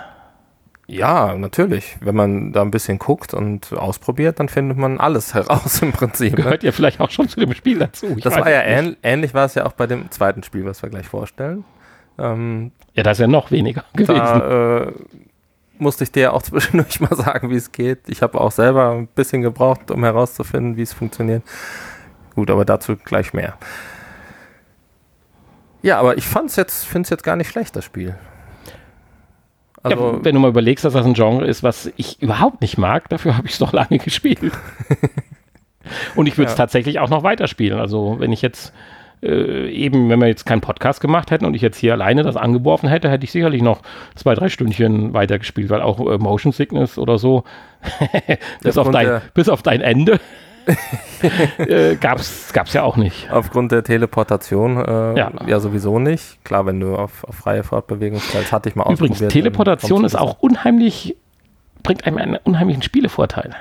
Ja, 0.93 1.35
natürlich. 1.35 1.97
Wenn 2.01 2.15
man 2.15 2.53
da 2.53 2.61
ein 2.61 2.71
bisschen 2.71 2.99
guckt 2.99 3.33
und 3.33 3.73
ausprobiert, 3.73 4.39
dann 4.39 4.49
findet 4.49 4.77
man 4.77 4.99
alles 4.99 5.33
heraus 5.33 5.81
im 5.81 5.91
Prinzip. 5.91 6.31
Ne? 6.37 6.43
Gehört 6.43 6.63
ja 6.63 6.71
vielleicht 6.71 6.99
auch 6.99 7.09
schon 7.11 7.27
zu 7.27 7.39
dem 7.39 7.53
Spiel 7.53 7.79
dazu. 7.79 8.13
Ich 8.17 8.23
Das 8.23 8.35
war 8.37 8.49
ja 8.49 8.61
ähn 8.61 8.95
ähnlich 9.03 9.33
war 9.33 9.45
es 9.45 9.55
ja 9.55 9.65
auch 9.65 9.73
bei 9.73 9.87
dem 9.87 10.09
zweiten 10.11 10.43
Spiel, 10.43 10.65
was 10.65 10.81
wir 10.83 10.89
gleich 10.89 11.07
vorstellen. 11.07 11.63
Ähm, 12.17 12.71
Ja, 12.93 13.03
das 13.03 13.17
ist 13.17 13.21
ja 13.21 13.27
noch 13.27 13.51
weniger 13.51 13.83
gewesen. 13.93 14.15
da 14.15 14.83
äh, 14.83 14.91
musste 15.79 16.03
ich 16.03 16.11
dir 16.11 16.33
auch 16.33 16.41
zwischendurch 16.43 16.99
mal 16.99 17.15
sagen, 17.15 17.49
wie 17.49 17.55
es 17.55 17.71
geht. 17.71 18.07
Ich 18.07 18.21
habe 18.21 18.39
auch 18.39 18.51
selber 18.51 18.91
ein 18.91 19.07
bisschen 19.07 19.41
gebraucht, 19.41 19.91
um 19.91 20.03
herauszufinden, 20.03 20.77
wie 20.77 20.83
es 20.83 20.93
funktioniert. 20.93 21.43
Gut, 22.35 22.49
aber 22.49 22.65
dazu 22.65 22.95
gleich 22.95 23.33
mehr. 23.33 23.57
Ja, 25.81 25.99
aber 25.99 26.17
ich 26.17 26.25
fand's 26.25 26.55
jetzt, 26.55 26.85
finde 26.85 27.07
es 27.07 27.09
jetzt 27.09 27.23
gar 27.23 27.35
nicht 27.35 27.49
schlecht, 27.49 27.75
das 27.75 27.83
Spiel. 27.85 28.15
Also, 29.83 30.13
ja, 30.13 30.19
wenn 30.25 30.33
du 30.35 30.41
mal 30.41 30.47
überlegst, 30.49 30.85
dass 30.85 30.93
das 30.93 31.05
ein 31.05 31.13
Genre 31.13 31.45
ist, 31.45 31.61
was 31.61 31.91
ich 31.97 32.21
überhaupt 32.21 32.61
nicht 32.61 32.77
mag, 32.77 33.09
dafür 33.09 33.35
habe 33.37 33.47
ich 33.47 33.53
es 33.53 33.59
noch 33.61 33.73
lange 33.73 33.97
gespielt. 33.99 34.39
Und 36.15 36.27
ich 36.27 36.37
würde 36.37 36.47
es 36.51 36.53
Ja. 36.53 36.63
tatsächlich 36.63 36.99
auch 36.99 37.09
noch 37.09 37.23
weiterspielen. 37.23 37.79
Also 37.79 38.15
wenn 38.19 38.31
ich 38.31 38.41
jetzt 38.41 38.73
äh, 39.21 39.69
eben, 39.69 40.09
wenn 40.09 40.19
wir 40.19 40.27
jetzt 40.27 40.45
keinen 40.45 40.61
Podcast 40.61 41.01
gemacht 41.01 41.31
hätten 41.31 41.45
und 41.45 41.53
ich 41.55 41.61
jetzt 41.61 41.77
hier 41.77 41.93
alleine 41.93 42.23
das 42.23 42.35
angeworfen 42.37 42.87
hätte, 42.89 43.09
hätte 43.09 43.23
ich 43.25 43.31
sicherlich 43.31 43.61
noch 43.61 43.81
zwei, 44.15 44.33
drei 44.35 44.49
Stündchen 44.49 45.13
weitergespielt, 45.13 45.69
weil 45.69 45.81
auch 45.81 45.99
äh, 45.99 46.17
Motion 46.17 46.51
Sickness 46.53 46.97
oder 46.97 47.17
so, 47.17 47.43
bis, 48.63 48.77
auf 48.77 48.89
dein, 48.91 49.21
bis 49.33 49.49
auf 49.49 49.61
dein 49.63 49.81
Ende, 49.81 50.19
äh, 51.57 51.95
gab's 51.95 52.51
gab's 52.53 52.73
ja 52.73 52.83
auch 52.83 52.97
nicht. 52.97 53.31
Aufgrund 53.31 53.71
der 53.71 53.83
Teleportation 53.83 54.77
äh, 54.77 55.17
Ja. 55.17 55.31
ja. 55.45 55.59
sowieso 55.59 55.99
nicht. 55.99 56.43
Klar, 56.43 56.65
wenn 56.65 56.79
du 56.79 56.95
auf, 56.95 57.23
auf 57.23 57.35
freie 57.35 57.63
Fortbewegung 57.63 58.19
stellst, 58.19 58.51
hatte 58.51 58.69
ich 58.69 58.75
mal 58.75 58.83
Übrigens, 58.83 59.17
ausprobiert. 59.17 59.31
Teleportation 59.31 59.99
dann 59.99 60.05
ist 60.05 60.15
auch 60.15 60.39
unheimlich, 60.39 61.15
bringt 61.83 62.05
einem 62.05 62.17
einen 62.17 62.37
unheimlichen 62.37 62.81
Spielevorteil. 62.81 63.55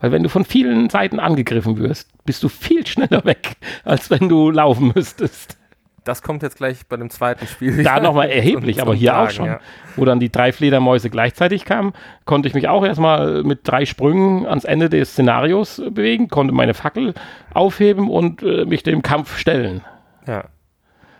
Weil 0.00 0.12
wenn 0.12 0.22
du 0.22 0.28
von 0.28 0.44
vielen 0.44 0.88
Seiten 0.88 1.20
angegriffen 1.20 1.78
wirst, 1.78 2.08
bist 2.24 2.42
du 2.42 2.48
viel 2.48 2.86
schneller 2.88 3.24
weg, 3.24 3.56
als 3.84 4.10
wenn 4.10 4.28
du 4.28 4.50
laufen 4.50 4.92
müsstest. 4.94 5.58
Das 6.04 6.22
kommt 6.22 6.42
jetzt 6.42 6.56
gleich 6.56 6.86
bei 6.86 6.96
dem 6.96 7.10
zweiten 7.10 7.46
Spiel. 7.46 7.82
Da 7.82 8.00
nochmal 8.00 8.30
erheblich, 8.30 8.76
zum- 8.76 8.82
aber 8.88 8.94
hier 8.94 9.12
auch 9.14 9.24
Tragen, 9.24 9.30
schon. 9.32 9.46
ja. 9.46 9.60
Wo 9.96 10.04
dann 10.04 10.18
die 10.20 10.30
drei 10.32 10.52
Fledermäuse 10.52 11.10
gleichzeitig 11.10 11.64
kamen, 11.64 11.92
konnte 12.24 12.48
ich 12.48 12.54
mich 12.54 12.68
auch 12.68 12.84
erstmal 12.84 13.42
mit 13.42 13.60
drei 13.64 13.84
Sprüngen 13.84 14.46
ans 14.46 14.64
Ende 14.64 14.88
des 14.88 15.12
Szenarios 15.12 15.76
bewegen, 15.90 16.28
konnte 16.28 16.54
meine 16.54 16.74
Fackel 16.74 17.14
aufheben 17.52 18.08
und 18.10 18.42
äh, 18.42 18.64
mich 18.64 18.82
dem 18.82 19.02
Kampf 19.02 19.36
stellen. 19.36 19.82
Ja. 20.26 20.44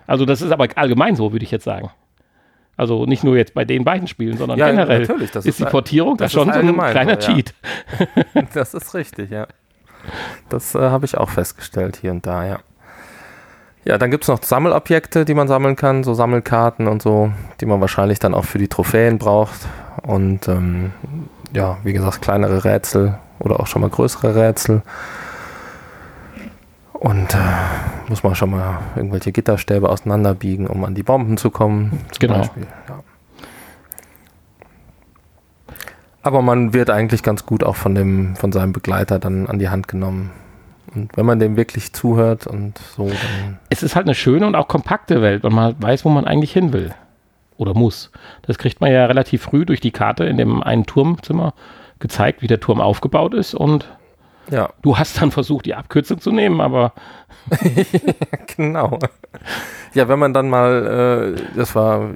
Also 0.07 0.25
das 0.25 0.41
ist 0.43 0.51
aber 0.51 0.67
allgemein 0.77 1.15
so, 1.15 1.33
würde 1.33 1.45
ich 1.45 1.51
jetzt 1.51 1.65
sagen. 1.65 1.91
Also 2.77 3.05
nicht 3.05 3.23
nur 3.25 3.37
jetzt 3.37 3.53
bei 3.53 3.67
den 3.67 3.85
beiden 3.85 4.09
Spielen, 4.09 4.39
sondern 4.39 4.59
Ja, 4.59 4.71
generell 4.71 5.01
natürlich, 5.01 5.31
das 5.31 5.45
ist, 5.45 5.61
ist 5.61 5.67
die 5.67 5.71
Portierung 5.71 6.17
da 6.17 6.29
schon 6.31 6.51
so 6.51 6.59
ein 6.59 6.75
kleiner 6.75 7.21
so, 7.21 7.29
ja. 7.31 7.35
Cheat. 7.37 7.55
Das 8.55 8.73
ist 8.73 8.95
richtig, 8.95 9.31
ja. 9.31 9.47
Das 10.49 10.75
äh, 10.75 10.79
habe 10.79 11.05
ich 11.05 11.17
auch 11.19 11.29
festgestellt 11.29 11.99
hier 12.01 12.11
und 12.13 12.25
da, 12.27 12.47
ja. 12.47 12.61
Ja, 13.85 13.97
dann 13.97 14.11
gibt 14.11 14.25
es 14.25 14.29
noch 14.29 14.43
Sammelobjekte, 14.43 15.25
die 15.25 15.35
man 15.35 15.49
sammeln 15.49 15.75
kann, 15.75 16.05
so 16.05 16.13
Sammelkarten 16.13 16.87
und 16.87 17.01
so, 17.01 17.33
die 17.61 17.67
man 17.67 17.81
wahrscheinlich 17.81 18.19
dann 18.19 18.35
auch 18.35 18.45
für 18.45 18.59
die 18.59 18.69
Trophäen 18.69 19.19
braucht. 19.19 19.67
Und 20.03 20.49
ähm, 20.49 20.93
ja, 21.53 21.79
wie 21.83 21.93
gesagt, 21.93 22.21
kleinere 22.21 22.65
Rätsel 22.65 23.19
oder 23.39 23.59
auch 23.61 23.67
schon 23.67 23.81
mal 23.83 23.91
größere 23.91 24.35
Rätsel. 24.35 24.83
Und 26.93 27.35
äh, 27.35 27.39
muss 28.09 28.23
man 28.23 28.35
schon 28.35 28.51
mal 28.51 28.79
irgendwelche 28.95 29.33
Gitterstäbe 29.33 29.89
auseinanderbiegen, 29.89 30.67
um 30.67 30.85
an 30.85 30.95
die 30.95 31.03
Bomben 31.03 31.39
zu 31.39 31.51
kommen. 31.51 32.01
Genau. 32.19 32.43
Ja. 32.43 33.01
Aber 36.23 36.43
man 36.43 36.75
wird 36.75 36.91
eigentlich 36.91 37.23
ganz 37.23 37.47
gut 37.47 37.65
auch 37.65 37.77
von 37.77 37.95
dem, 37.95 38.37
von 38.37 38.53
seinem 38.53 38.75
Begleiter 38.75 39.19
dann 39.19 39.47
an 39.47 39.59
die 39.59 39.71
Hand 39.71 39.89
genommen. 39.89 40.31
Und 40.95 41.17
wenn 41.17 41.27
man 41.27 41.39
dem 41.39 41.57
wirklich 41.57 41.93
zuhört 41.93 42.47
und 42.47 42.79
so, 42.97 43.11
Es 43.69 43.83
ist 43.83 43.97
halt 43.97 44.07
eine 44.07 44.15
schöne 44.15 44.47
und 44.47 44.55
auch 44.55 44.69
kompakte 44.69 45.23
Welt, 45.23 45.43
weil 45.45 45.51
man 45.51 45.65
halt 45.65 45.77
weiß, 45.83 46.05
wo 46.05 46.09
man 46.09 46.25
eigentlich 46.25 46.53
hin 46.53 46.73
will. 46.73 46.93
Oder 47.57 47.75
muss. 47.75 48.11
Das 48.43 48.59
kriegt 48.59 48.81
man 48.81 48.91
ja 48.91 49.07
relativ 49.07 49.43
früh 49.43 49.67
durch 49.67 49.81
die 49.81 49.91
Karte 49.91 50.25
in 50.25 50.37
dem 50.37 50.63
einen 50.63 50.87
Turmzimmer 50.87 51.55
gezeigt, 51.99 52.43
wie 52.43 52.47
der 52.47 52.61
Turm 52.61 52.81
aufgebaut 52.81 53.35
ist. 53.35 53.55
Und 53.55 53.87
ja, 54.51 54.71
du 54.83 54.99
hast 54.99 55.21
dann 55.21 55.31
versucht, 55.31 55.67
die 55.67 55.75
Abkürzung 55.75 56.21
zu 56.21 56.33
nehmen, 56.33 56.61
aber 56.61 56.93
genau. 58.57 58.99
Ja, 59.95 60.09
wenn 60.09 60.19
man 60.19 60.33
dann 60.33 60.49
mal, 60.49 61.37
äh, 61.37 61.57
das 61.57 61.75
war, 61.75 62.11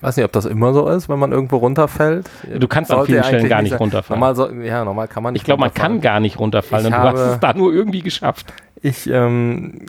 weiß 0.00 0.16
nicht, 0.16 0.24
ob 0.24 0.32
das 0.32 0.44
immer 0.44 0.72
so 0.72 0.88
ist, 0.88 1.08
wenn 1.08 1.18
man 1.18 1.32
irgendwo 1.32 1.56
runterfällt. 1.56 2.28
du 2.58 2.68
kannst 2.68 2.90
an 2.90 2.98
Sollte 2.98 3.12
vielen 3.12 3.24
Stellen 3.24 3.48
gar 3.48 3.62
nicht 3.62 3.70
sein. 3.70 3.78
runterfallen. 3.78 4.20
Normal 4.20 4.36
so, 4.36 4.50
ja, 4.50 4.84
normal 4.84 5.08
kann 5.08 5.22
man 5.22 5.32
nicht 5.32 5.42
ich 5.42 5.44
glaube, 5.44 5.60
man 5.60 5.74
kann 5.74 6.00
gar 6.00 6.20
nicht 6.20 6.38
runterfallen 6.38 6.86
Ich 6.86 6.94
und 6.94 7.02
du 7.02 7.08
hast 7.08 7.20
es 7.20 7.40
da 7.40 7.52
nur 7.54 7.72
irgendwie 7.72 8.02
geschafft. 8.02 8.52
Ich, 8.82 9.08
ähm, 9.08 9.86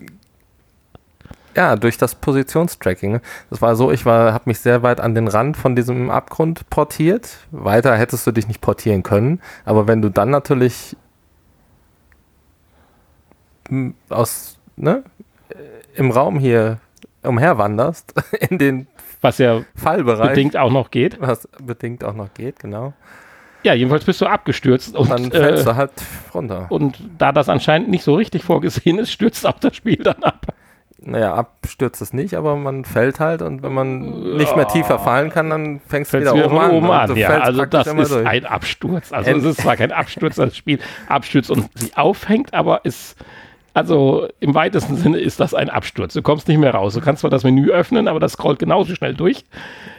ja, 1.56 1.76
durch 1.76 1.98
das 1.98 2.16
Positionstracking. 2.16 3.22
Das 3.50 3.62
war 3.62 3.76
so, 3.76 3.92
ich 3.92 4.06
war, 4.06 4.34
habe 4.34 4.44
mich 4.48 4.60
sehr 4.60 4.84
weit 4.84 5.00
an 5.00 5.16
den 5.16 5.28
Rand 5.28 5.56
von 5.58 5.76
diesem 5.76 6.10
Abgrund 6.10 6.70
portiert. 6.70 7.30
Weiter 7.52 7.96
hättest 7.96 8.28
du 8.28 8.32
dich 8.32 8.48
nicht 8.48 8.62
portieren 8.62 9.04
können. 9.04 9.42
Aber 9.64 9.88
wenn 9.88 10.02
du 10.02 10.10
dann 10.10 10.30
natürlich 10.30 10.98
m, 13.70 13.96
aus, 14.10 14.58
ne, 14.76 15.04
äh, 15.50 15.56
im 15.96 16.12
Raum 16.12 16.40
hier 16.40 16.80
umherwanderst, 17.24 18.14
in 18.50 18.58
den 18.58 18.88
Was 19.26 19.38
ja 19.40 19.62
Fallbereich, 19.76 20.30
bedingt 20.30 20.58
auch 20.58 20.72
noch 20.72 20.92
geht. 20.92 21.20
was 21.20 21.48
bedingt 21.62 22.04
auch 22.04 22.14
noch 22.14 22.34
geht, 22.34 22.60
genau, 22.60 22.94
Ja, 23.64 23.74
jedenfalls 23.74 24.06
bist 24.06 24.22
du 24.22 24.26
abgestürzt 24.28 24.96
und, 24.96 25.10
dann 25.10 25.32
fällst 25.32 25.64
äh, 25.64 25.66
du 25.66 25.76
halt 25.76 25.92
runter. 26.34 26.68
und 26.70 26.98
da 27.18 27.32
das 27.32 27.50
anscheinend 27.50 27.90
nicht 27.90 28.04
so 28.04 28.16
richtig 28.16 28.44
vorgesehen 28.44 29.00
ist, 29.00 29.12
stürzt 29.12 29.46
auch 29.46 29.60
das 29.60 29.76
Spiel 29.76 29.98
dann 29.98 30.24
ab. 30.24 30.48
Naja, 31.08 31.36
abstürzt 31.36 32.02
es 32.02 32.14
nicht, 32.14 32.34
aber 32.34 32.56
man 32.56 32.84
fällt 32.84 33.20
halt 33.20 33.44
und 33.44 33.62
wenn 33.62 33.74
man 33.74 34.38
nicht 34.38 34.56
mehr 34.56 34.68
tiefer 34.68 34.98
fallen 34.98 35.30
kann, 35.30 35.52
dann 35.52 35.80
fängst 35.88 36.14
du 36.14 36.20
wieder, 36.20 36.34
wieder 36.34 36.46
oben 36.48 36.58
an. 36.58 36.72
oben 36.72 36.86
und 36.90 36.96
an. 36.96 37.16
Ja, 37.16 37.40
also 37.42 37.66
das 37.66 37.86
ist 37.86 38.12
durch. 38.12 38.26
ein 38.26 38.46
Absturz. 38.46 39.12
Also 39.14 39.30
es 39.32 39.44
ist 39.44 39.62
zwar 39.62 39.76
kein 39.76 39.92
Absturz, 39.92 40.36
das 40.38 40.58
Spiel 40.58 40.80
abstürzt 41.08 41.52
und 41.52 41.70
sie 41.76 41.92
aufhängt, 41.96 42.56
aber 42.56 42.82
es 42.86 43.16
Also 43.76 44.30
im 44.40 44.56
weitesten 44.56 44.96
Sinne 44.96 45.20
ist 45.20 45.42
das 45.42 45.54
ein 45.54 45.70
Absturz. 45.70 46.14
Du 46.14 46.22
kommst 46.22 46.48
nicht 46.48 46.58
mehr 46.58 46.74
raus. 46.74 46.94
Du 46.94 47.02
kannst 47.02 47.20
zwar 47.20 47.30
das 47.30 47.44
Menü 47.44 47.72
öffnen, 47.72 48.08
aber 48.08 48.22
das 48.22 48.32
scrollt 48.32 48.58
genauso 48.58 48.96
schnell 48.96 49.14
durch. 49.14 49.44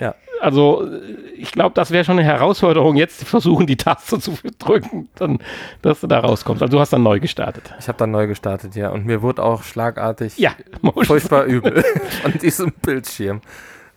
Ja. 0.01 0.15
Also 0.41 0.89
ich 1.37 1.53
glaube, 1.53 1.75
das 1.75 1.91
wäre 1.91 2.03
schon 2.03 2.19
eine 2.19 2.27
Herausforderung, 2.27 2.97
jetzt 2.97 3.25
versuchen, 3.25 3.67
die 3.67 3.77
Taste 3.77 4.19
zu 4.19 4.33
drücken, 4.59 5.11
dann, 5.17 5.41
dass 5.83 6.01
du 6.01 6.07
da 6.07 6.21
rauskommst. 6.21 6.63
Also 6.63 6.79
du 6.79 6.81
hast 6.81 6.95
dann 6.95 7.03
neu 7.03 7.21
gestartet. 7.21 7.75
Ich 7.79 7.87
habe 7.89 7.99
dann 7.99 8.13
neu 8.13 8.27
gestartet, 8.27 8.75
ja. 8.77 8.89
Und 8.89 9.05
mir 9.05 9.21
wurde 9.21 9.43
auch 9.43 9.63
schlagartig 9.63 10.39
Ja, 10.39 10.53
furchtbar 11.03 11.45
übel 11.45 11.85
von 12.23 12.33
diesem 12.33 12.73
Bildschirm. 12.81 13.43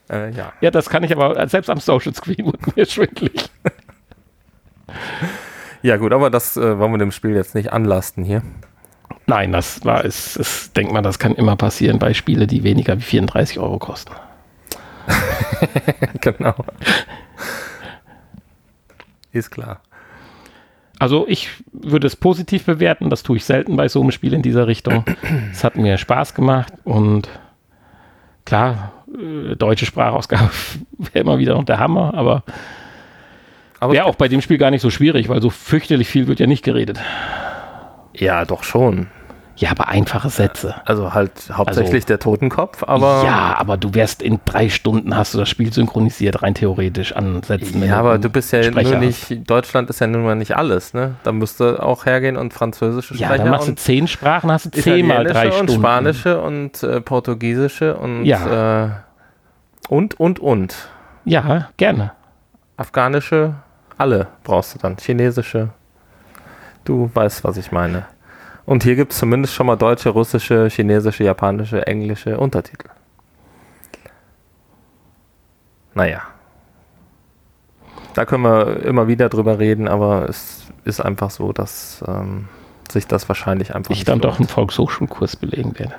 Äh, 0.09 0.31
ja. 0.31 0.51
ja, 0.59 0.71
das 0.71 0.89
kann 0.89 1.03
ich 1.03 1.15
aber, 1.15 1.47
selbst 1.47 1.69
am 1.69 1.79
Social 1.79 2.13
Screen 2.13 2.45
wurde 2.45 2.59
mir 2.75 2.85
schwindlig. 2.85 3.49
ja, 5.81 5.95
gut, 5.95 6.11
aber 6.11 6.29
das 6.29 6.57
äh, 6.57 6.77
wollen 6.77 6.91
wir 6.91 6.97
dem 6.97 7.11
Spiel 7.11 7.31
jetzt 7.31 7.55
nicht 7.55 7.71
anlasten 7.71 8.25
hier. 8.25 8.41
Nein, 9.29 9.51
das 9.51 9.85
war, 9.85 10.03
es, 10.05 10.35
es 10.37 10.73
denkt 10.73 10.91
man, 10.91 11.03
das 11.03 11.19
kann 11.19 11.35
immer 11.35 11.55
passieren 11.55 11.99
bei 11.99 12.15
Spiele, 12.15 12.47
die 12.47 12.63
weniger 12.63 12.97
wie 12.97 13.03
34 13.03 13.59
Euro 13.59 13.77
kosten. 13.77 14.11
genau. 16.19 16.55
Ist 19.31 19.51
klar. 19.51 19.81
Also 20.97 21.27
ich 21.27 21.49
würde 21.71 22.07
es 22.07 22.15
positiv 22.15 22.65
bewerten, 22.65 23.11
das 23.11 23.21
tue 23.21 23.37
ich 23.37 23.45
selten 23.45 23.75
bei 23.75 23.87
so 23.87 24.01
einem 24.01 24.09
Spiel 24.09 24.33
in 24.33 24.41
dieser 24.41 24.65
Richtung. 24.65 25.05
es 25.51 25.63
hat 25.63 25.75
mir 25.75 25.99
Spaß 25.99 26.33
gemacht 26.33 26.73
und 26.83 27.29
klar, 28.45 28.93
äh, 29.13 29.55
deutsche 29.55 29.85
Sprachausgabe 29.85 30.49
wäre 30.97 31.19
immer 31.19 31.37
wieder 31.37 31.53
noch 31.53 31.65
der 31.65 31.77
Hammer, 31.77 32.15
aber, 32.15 32.41
Aber 33.79 33.93
wäre 33.93 34.05
auch 34.05 34.15
bei 34.15 34.27
dem 34.27 34.41
Spiel 34.41 34.57
gar 34.57 34.71
nicht 34.71 34.81
so 34.81 34.89
schwierig, 34.89 35.29
weil 35.29 35.39
so 35.39 35.51
fürchterlich 35.51 36.07
viel 36.07 36.25
wird 36.25 36.39
ja 36.39 36.47
nicht 36.47 36.65
geredet. 36.65 36.99
ja, 38.15 38.43
doch 38.43 38.63
schon. 38.63 39.05
Ja, 39.59 39.71
aber 39.71 39.89
einfache 39.89 40.29
Sätze. 40.29 40.75
Also 40.85 41.13
halt 41.13 41.31
hauptsächlich 41.51 41.93
Also- 41.95 42.07
der 42.07 42.19
Totenkopf, 42.19 42.81
aber 42.83 43.23
ja, 43.25 43.55
aber 43.57 43.75
du 43.75 43.93
wärst 43.93 44.21
in 44.21 44.39
drei 44.45 44.69
Stunden 44.69 45.13
hast 45.17 45.33
du 45.33 45.37
das 45.37 45.49
Spiel 45.49 45.73
synchronisiert, 45.73 46.41
rein 46.41 46.53
theoretisch 46.53 47.13
an 47.13 47.43
Sätzen. 47.43 47.83
Ja, 47.83 47.97
aber 47.99 48.19
du 48.19 48.29
bist 48.29 48.53
ja 48.53 48.63
Sprecher 48.63 48.99
nur 48.99 49.07
hast. 49.09 49.29
nicht, 49.31 49.49
Deutschland 49.49 49.89
ist 49.89 49.99
ja 49.99 50.07
nun 50.07 50.23
mal 50.23 50.35
nicht 50.37 50.55
alles, 50.55 50.93
ne? 50.93 51.15
Da 51.23 51.33
musst 51.33 51.59
du 51.59 51.77
auch 51.83 52.05
hergehen 52.05 52.37
und 52.37 52.53
französische 52.53 53.15
Ja, 53.15 53.27
Sprecher 53.27 53.43
dann 53.43 53.51
machst 53.51 53.67
du 53.67 53.75
zehn 53.75 54.07
Sprachen, 54.07 54.49
hast 54.49 54.67
du 54.67 54.69
zehnmal 54.69 55.25
drei 55.25 55.47
italienische 55.47 55.59
und 55.59 55.67
Stunden. 55.69 55.81
spanische 55.81 56.41
und 56.41 56.83
äh, 56.83 57.01
portugiesische 57.01 57.97
und 57.97 58.23
Ja. 58.23 58.85
äh, 58.85 58.89
und, 59.89 60.17
und, 60.21 60.39
und. 60.39 60.75
Ja, 61.25 61.67
gerne. 61.75 62.13
Afghanische, 62.77 63.55
alle 63.97 64.27
brauchst 64.45 64.75
du 64.75 64.79
dann. 64.79 64.95
Chinesische. 64.97 65.69
Du 66.85 67.11
weißt, 67.13 67.43
was 67.43 67.57
ich 67.57 67.73
meine. 67.73 68.05
Und 68.69 68.83
hier 68.83 68.95
gibt 68.95 69.13
es 69.13 69.17
zumindest 69.17 69.55
schon 69.55 69.65
mal 69.65 69.77
deutsche, 69.77 70.09
russische, 70.09 70.67
chinesische, 70.69 71.23
japanische, 71.23 71.87
englische 71.87 72.37
Untertitel. 72.37 72.87
Naja. 75.95 76.21
Da 78.13 78.25
können 78.25 78.43
wir 78.43 78.85
immer 78.85 79.07
wieder 79.07 79.27
drüber 79.27 79.57
reden, 79.57 79.87
aber 79.87 80.29
es 80.29 80.67
ist 80.83 81.01
einfach 81.01 81.31
so, 81.31 81.51
dass 81.51 82.03
ähm, 82.07 82.47
sich 82.91 83.07
das 83.07 83.27
wahrscheinlich 83.27 83.73
einfach 83.73 83.89
Ich 83.89 84.03
dann 84.03 84.21
doch 84.21 84.37
einen 84.37 84.47
Volkshochschulkurs 84.47 85.37
belegen 85.37 85.79
werde. 85.79 85.95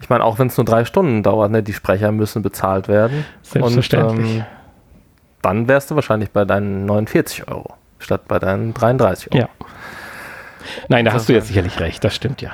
Ich 0.00 0.08
meine, 0.08 0.24
auch 0.24 0.40
wenn 0.40 0.48
es 0.48 0.56
nur 0.56 0.64
drei 0.64 0.84
Stunden 0.84 1.22
dauert, 1.22 1.52
ne, 1.52 1.62
die 1.62 1.72
Sprecher 1.72 2.10
müssen 2.10 2.42
bezahlt 2.42 2.88
werden. 2.88 3.24
Selbstverständlich. 3.42 4.26
Und, 4.26 4.38
ähm, 4.38 4.44
dann 5.40 5.68
wärst 5.68 5.92
du 5.92 5.94
wahrscheinlich 5.94 6.32
bei 6.32 6.44
deinen 6.44 6.84
49 6.84 7.46
Euro 7.46 7.76
statt 7.98 8.28
bei 8.28 8.38
deinen 8.38 8.74
33 8.74 9.32
Euro. 9.32 9.42
Ja. 9.42 9.48
Nein, 10.88 11.04
da 11.04 11.12
hast 11.12 11.28
du 11.28 11.32
jetzt 11.32 11.48
sicherlich 11.48 11.80
recht, 11.80 12.02
das 12.04 12.14
stimmt 12.14 12.42
ja. 12.42 12.52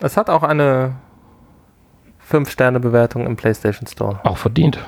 Es 0.00 0.16
hat 0.16 0.30
auch 0.30 0.42
eine 0.42 0.94
5-Sterne-Bewertung 2.30 3.26
im 3.26 3.36
PlayStation 3.36 3.86
Store. 3.86 4.20
Auch 4.24 4.36
verdient. 4.36 4.78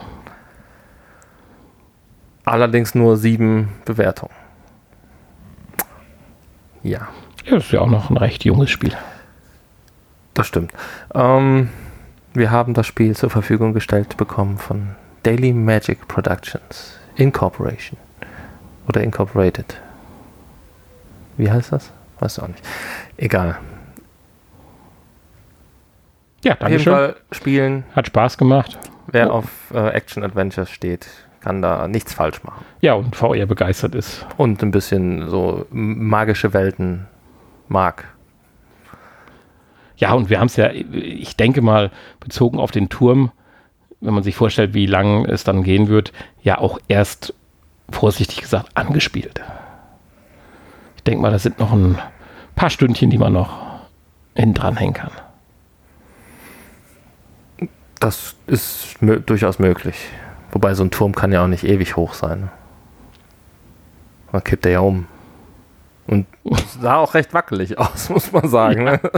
Allerdings 2.44 2.94
nur 2.94 3.16
7 3.16 3.68
Bewertungen. 3.84 4.34
Ja, 6.82 7.08
Ja, 7.46 7.56
das 7.56 7.64
ist 7.66 7.72
ja 7.72 7.80
auch 7.80 7.88
noch 7.90 8.10
ein 8.10 8.16
recht 8.16 8.44
junges 8.44 8.70
Spiel. 8.70 8.96
das 10.34 10.46
stimmt. 10.46 10.72
Ähm, 11.14 11.70
wir 12.32 12.50
haben 12.50 12.74
das 12.74 12.86
Spiel 12.86 13.16
zur 13.16 13.30
Verfügung 13.30 13.72
gestellt 13.72 14.16
bekommen 14.16 14.56
von 14.58 14.94
Daily 15.22 15.52
Magic 15.52 16.06
Productions 16.08 16.98
Incorporation. 17.16 17.98
Oder 18.88 19.02
Incorporated. 19.02 19.80
Wie 21.36 21.50
heißt 21.50 21.72
das? 21.72 21.90
Weißt 22.18 22.38
du 22.38 22.42
auch 22.42 22.48
nicht. 22.48 22.62
Egal. 23.16 23.58
Ja, 26.44 26.52
Auf 26.52 26.58
jeden 26.60 26.84
Dankeschön. 26.84 26.92
Fall 26.92 27.16
spielen. 27.32 27.84
Hat 27.94 28.06
Spaß 28.06 28.38
gemacht. 28.38 28.78
Wer 29.06 29.28
Oh. 29.30 29.38
auf 29.38 29.46
äh, 29.74 29.88
Action 29.90 30.22
Adventures 30.22 30.70
steht, 30.70 31.06
kann 31.40 31.60
da 31.62 31.88
nichts 31.88 32.14
falsch 32.14 32.42
machen. 32.44 32.64
Ja, 32.80 32.94
und 32.94 33.16
VR 33.16 33.46
begeistert 33.46 33.94
ist. 33.94 34.26
Und 34.36 34.62
ein 34.62 34.70
bisschen 34.70 35.28
so 35.28 35.66
magische 35.70 36.52
Welten 36.54 37.06
mag. 37.68 38.04
Ja, 39.96 40.12
und 40.14 40.30
wir 40.30 40.40
haben 40.40 40.46
es 40.46 40.56
ja, 40.56 40.70
ich 40.70 41.36
denke 41.36 41.60
mal, 41.60 41.90
bezogen 42.20 42.58
auf 42.58 42.70
den 42.70 42.88
Turm, 42.88 43.32
wenn 44.00 44.14
man 44.14 44.22
sich 44.22 44.34
vorstellt, 44.34 44.72
wie 44.72 44.86
lang 44.86 45.26
es 45.26 45.44
dann 45.44 45.62
gehen 45.62 45.88
wird, 45.88 46.12
ja 46.42 46.56
auch 46.56 46.78
erst, 46.88 47.34
vorsichtig 47.90 48.40
gesagt, 48.40 48.70
angespielt. 48.74 49.42
Ich 51.00 51.04
denke 51.04 51.22
mal, 51.22 51.30
das 51.30 51.44
sind 51.44 51.58
noch 51.58 51.72
ein 51.72 51.98
paar 52.56 52.68
Stündchen, 52.68 53.08
die 53.08 53.16
man 53.16 53.32
noch 53.32 53.56
hinten 54.34 54.52
dran 54.52 54.76
hängen 54.76 54.92
kann. 54.92 55.12
Das 57.98 58.36
ist 58.46 58.98
durchaus 59.00 59.58
möglich. 59.58 59.96
Wobei 60.52 60.74
so 60.74 60.84
ein 60.84 60.90
Turm 60.90 61.14
kann 61.14 61.32
ja 61.32 61.42
auch 61.42 61.46
nicht 61.46 61.64
ewig 61.64 61.96
hoch 61.96 62.12
sein. 62.12 62.50
Man 64.30 64.44
kippt 64.44 64.66
er 64.66 64.72
ja 64.72 64.80
um. 64.80 65.06
Und 66.06 66.26
sah 66.82 66.96
auch 66.96 67.14
recht 67.14 67.32
wackelig 67.32 67.78
aus, 67.78 68.10
muss 68.10 68.30
man 68.30 68.46
sagen. 68.50 68.84
Ne? 68.84 69.00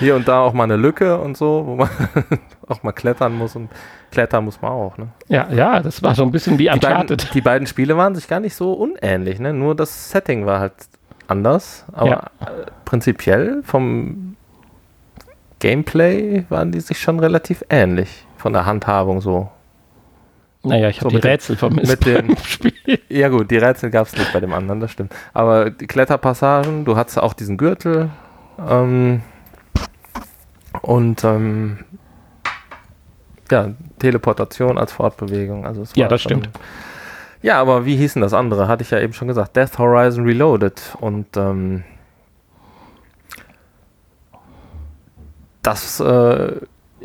Hier 0.00 0.16
und 0.16 0.26
da 0.28 0.40
auch 0.40 0.52
mal 0.52 0.64
eine 0.64 0.76
Lücke 0.76 1.18
und 1.18 1.36
so, 1.36 1.62
wo 1.66 1.76
man 1.76 1.88
auch 2.68 2.82
mal 2.82 2.92
klettern 2.92 3.36
muss 3.36 3.54
und 3.56 3.68
klettern 4.10 4.44
muss 4.44 4.60
man 4.60 4.72
auch. 4.72 4.98
Ne? 4.98 5.08
Ja, 5.28 5.48
ja, 5.52 5.80
das 5.80 6.02
war 6.02 6.14
so 6.14 6.22
ein 6.24 6.30
bisschen 6.32 6.58
wie 6.58 6.64
Die 6.64 6.68
beiden, 6.78 6.84
Uncharted. 7.02 7.34
die 7.34 7.40
beiden 7.40 7.66
Spiele 7.66 7.96
waren 7.96 8.14
sich 8.14 8.26
gar 8.28 8.40
nicht 8.40 8.54
so 8.54 8.72
unähnlich, 8.72 9.38
ne? 9.38 9.52
Nur 9.52 9.74
das 9.74 10.10
Setting 10.10 10.46
war 10.46 10.60
halt 10.60 10.74
anders. 11.28 11.84
Aber 11.92 12.08
Ja. 12.08 12.18
äh, 12.40 12.66
prinzipiell 12.84 13.62
vom 13.64 14.36
Gameplay 15.60 16.44
waren 16.48 16.72
die 16.72 16.80
sich 16.80 17.00
schon 17.00 17.20
relativ 17.20 17.64
ähnlich. 17.70 18.26
Von 18.36 18.52
der 18.52 18.66
Handhabung 18.66 19.20
so. 19.20 19.48
Naja, 20.62 20.88
ich 20.88 20.96
So 20.96 21.02
habe 21.02 21.10
die 21.10 21.14
mit 21.16 21.24
den- 21.24 21.30
Rätsel 21.30 21.56
vermisst 21.56 21.90
mit 21.90 22.00
beim 22.26 22.36
Spiel. 22.44 22.72
Ja 23.08 23.28
gut, 23.28 23.50
die 23.50 23.56
Rätsel 23.58 23.90
gab 23.90 24.06
es 24.06 24.16
nicht 24.16 24.32
bei 24.32 24.40
dem 24.40 24.52
anderen, 24.52 24.80
das 24.80 24.90
stimmt. 24.90 25.14
Aber 25.32 25.70
die 25.70 25.86
Kletterpassagen, 25.86 26.84
du 26.84 26.96
hattest 26.96 27.18
auch 27.18 27.32
diesen 27.34 27.56
Gürtel 27.56 28.10
ähm, 28.68 29.22
und 30.84 31.24
ähm, 31.24 31.78
ja, 33.50 33.70
Teleportation 33.98 34.78
als 34.78 34.92
Fortbewegung. 34.92 35.66
Also 35.66 35.84
Ja, 35.94 36.08
das 36.08 36.22
stimmt. 36.22 36.48
Ja, 37.42 37.60
aber 37.60 37.84
wie 37.84 37.96
hießen 37.96 38.22
das 38.22 38.32
andere? 38.32 38.68
Hatte 38.68 38.82
ich 38.82 38.90
ja 38.90 39.00
eben 39.00 39.12
schon 39.12 39.28
gesagt. 39.28 39.56
Death 39.56 39.78
Horizon 39.78 40.24
Reloaded. 40.24 40.80
Und 41.00 41.26
ähm, 41.36 41.84
das, 45.62 46.00
äh, 46.00 46.52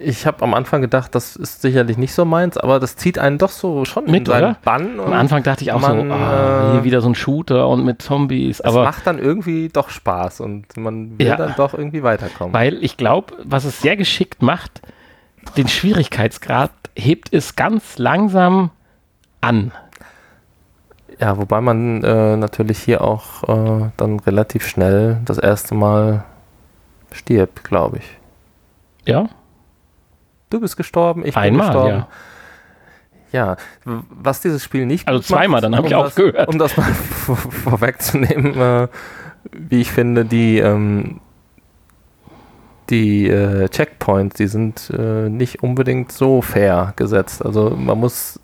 ich 0.01 0.25
habe 0.25 0.43
am 0.43 0.53
Anfang 0.53 0.81
gedacht, 0.81 1.13
das 1.15 1.35
ist 1.35 1.61
sicherlich 1.61 1.97
nicht 1.97 2.13
so 2.13 2.25
meins, 2.25 2.57
aber 2.57 2.79
das 2.79 2.95
zieht 2.95 3.19
einen 3.19 3.37
doch 3.37 3.49
so 3.49 3.85
schon 3.85 4.05
in 4.05 4.11
Mit, 4.11 4.27
seinen 4.27 4.43
oder? 4.51 4.57
Bann. 4.63 4.99
Am 4.99 5.13
Anfang 5.13 5.43
dachte 5.43 5.63
ich 5.63 5.71
auch 5.71 5.79
man, 5.81 6.07
so, 6.09 6.13
ah, 6.13 6.69
äh, 6.69 6.71
hier 6.73 6.83
wieder 6.83 7.01
so 7.01 7.09
ein 7.09 7.15
Shooter 7.15 7.67
und 7.67 7.85
mit 7.85 8.01
Zombies. 8.01 8.59
es 8.59 8.65
Aber 8.65 8.83
macht 8.83 9.05
dann 9.07 9.19
irgendwie 9.19 9.69
doch 9.69 9.89
Spaß 9.89 10.41
und 10.41 10.75
man 10.77 11.17
will 11.19 11.27
Ja. 11.27 11.35
dann 11.35 11.53
doch 11.55 11.73
irgendwie 11.73 12.03
weiterkommen. 12.03 12.53
Weil 12.53 12.83
ich 12.83 12.97
glaube, 12.97 13.33
was 13.43 13.65
es 13.65 13.81
sehr 13.81 13.97
geschickt 13.97 14.41
macht, 14.41 14.81
den 15.57 15.67
Schwierigkeitsgrad 15.67 16.71
hebt 16.95 17.33
es 17.33 17.55
ganz 17.55 17.97
langsam 17.97 18.71
an. 19.41 19.71
Ja, 21.19 21.37
wobei 21.37 21.59
man 21.59 22.03
äh, 22.03 22.37
natürlich 22.37 22.79
hier 22.79 23.01
auch 23.01 23.43
äh, 23.43 23.89
dann 23.97 24.19
relativ 24.21 24.65
schnell 24.67 25.17
das 25.25 25.37
erste 25.37 25.75
Mal 25.75 26.23
stirbt, 27.11 27.63
glaube 27.63 27.97
ich. 27.97 28.05
Ja, 29.05 29.27
Du 30.49 30.59
bist 30.59 30.77
gestorben, 30.77 31.25
ich 31.25 31.35
bin 31.35 31.43
einmal, 31.43 31.67
gestorben. 31.67 31.89
ja. 31.89 32.07
Ja, 33.31 33.57
was 33.83 34.41
dieses 34.41 34.63
Spiel 34.63 34.87
nicht 34.87 35.07
Also 35.07 35.19
zweimal, 35.19 35.61
dann 35.61 35.75
hab 35.75 35.85
ich 35.85 35.93
um 35.93 35.99
auch 35.99 36.05
das, 36.05 36.15
gehört. 36.15 36.47
Um 36.47 36.57
das 36.57 36.75
mal 36.75 36.83
vor, 36.93 37.35
vorwegzunehmen, 37.35 38.59
äh, 38.59 38.87
wie 39.51 39.81
ich 39.81 39.91
finde, 39.91 40.25
die, 40.25 40.57
ähm, 40.57 41.19
die 42.89 43.29
äh, 43.29 43.69
Checkpoints, 43.69 44.35
die 44.37 44.47
sind 44.47 44.91
äh, 44.97 45.29
nicht 45.29 45.61
unbedingt 45.61 46.11
so 46.11 46.41
fair 46.41 46.93
gesetzt. 46.95 47.45
Also 47.45 47.69
man 47.69 47.99
muss 47.99 48.39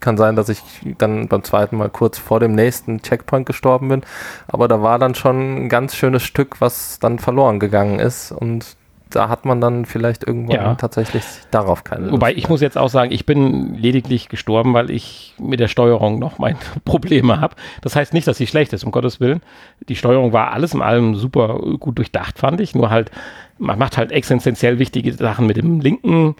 kann 0.00 0.16
sein, 0.16 0.36
dass 0.36 0.48
ich 0.48 0.62
dann 0.98 1.28
beim 1.28 1.42
zweiten 1.42 1.76
Mal 1.76 1.90
kurz 1.90 2.18
vor 2.18 2.40
dem 2.40 2.54
nächsten 2.54 3.02
Checkpoint 3.02 3.46
gestorben 3.46 3.88
bin. 3.88 4.02
Aber 4.46 4.68
da 4.68 4.82
war 4.82 4.98
dann 4.98 5.14
schon 5.14 5.64
ein 5.64 5.68
ganz 5.68 5.96
schönes 5.96 6.22
Stück, 6.22 6.60
was 6.60 6.98
dann 7.00 7.18
verloren 7.18 7.58
gegangen 7.58 7.98
ist. 7.98 8.30
Und 8.30 8.76
da 9.14 9.28
hat 9.28 9.44
man 9.44 9.60
dann 9.60 9.84
vielleicht 9.84 10.26
irgendwann 10.26 10.56
Ja. 10.56 10.74
tatsächlich 10.74 11.22
darauf 11.50 11.84
keine 11.84 12.10
Wobei 12.12 12.30
Lust 12.30 12.38
ich 12.38 12.48
muss 12.48 12.60
jetzt 12.60 12.76
auch 12.76 12.88
sagen, 12.88 13.12
ich 13.12 13.26
bin 13.26 13.74
lediglich 13.74 14.28
gestorben, 14.28 14.74
weil 14.74 14.90
ich 14.90 15.34
mit 15.38 15.60
der 15.60 15.68
Steuerung 15.68 16.18
noch 16.18 16.38
meine 16.38 16.58
Probleme 16.84 17.40
habe. 17.40 17.54
Das 17.82 17.96
heißt 17.96 18.12
nicht, 18.14 18.26
dass 18.26 18.36
sie 18.38 18.46
schlecht 18.46 18.72
ist, 18.72 18.84
um 18.84 18.90
Gottes 18.92 19.20
Willen. 19.20 19.40
Die 19.88 19.96
Steuerung 19.96 20.32
war 20.32 20.52
alles 20.52 20.74
in 20.74 20.82
allem 20.82 21.14
super 21.14 21.58
gut 21.78 21.98
durchdacht, 21.98 22.38
fand 22.38 22.60
ich. 22.60 22.74
Nur 22.74 22.90
halt, 22.90 23.10
man 23.58 23.78
macht 23.78 23.96
halt 23.96 24.12
existenziell 24.12 24.78
wichtige 24.78 25.12
Sachen 25.12 25.46
mit 25.46 25.56
dem 25.56 25.80
linken 25.80 26.34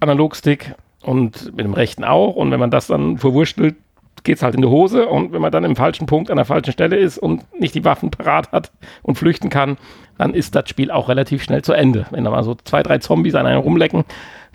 Analogstick 0.00 0.74
und 1.02 1.54
mit 1.56 1.64
dem 1.64 1.74
rechten 1.74 2.04
auch. 2.04 2.34
Und 2.36 2.50
wenn 2.50 2.60
man 2.60 2.70
das 2.70 2.86
dann 2.88 3.18
verwurschtelt, 3.18 3.76
geht's 4.24 4.42
halt 4.42 4.54
in 4.54 4.62
die 4.62 4.68
Hose. 4.68 5.06
Und 5.08 5.32
wenn 5.32 5.40
man 5.42 5.52
dann 5.52 5.64
im 5.64 5.76
falschen 5.76 6.06
Punkt 6.06 6.30
an 6.30 6.36
der 6.36 6.44
falschen 6.44 6.72
Stelle 6.72 6.96
ist 6.96 7.18
und 7.18 7.44
nicht 7.58 7.74
die 7.74 7.84
Waffen 7.84 8.10
parat 8.10 8.52
hat 8.52 8.72
und 9.02 9.16
flüchten 9.16 9.50
kann, 9.50 9.76
dann 10.18 10.34
ist 10.34 10.54
das 10.54 10.68
Spiel 10.68 10.90
auch 10.90 11.08
relativ 11.08 11.42
schnell 11.42 11.62
zu 11.62 11.72
Ende. 11.72 12.06
Wenn 12.10 12.24
da 12.24 12.30
mal 12.30 12.42
so 12.44 12.54
zwei, 12.54 12.82
drei 12.82 12.98
Zombies 12.98 13.34
an 13.34 13.46
einem 13.46 13.60
rumlecken, 13.60 14.04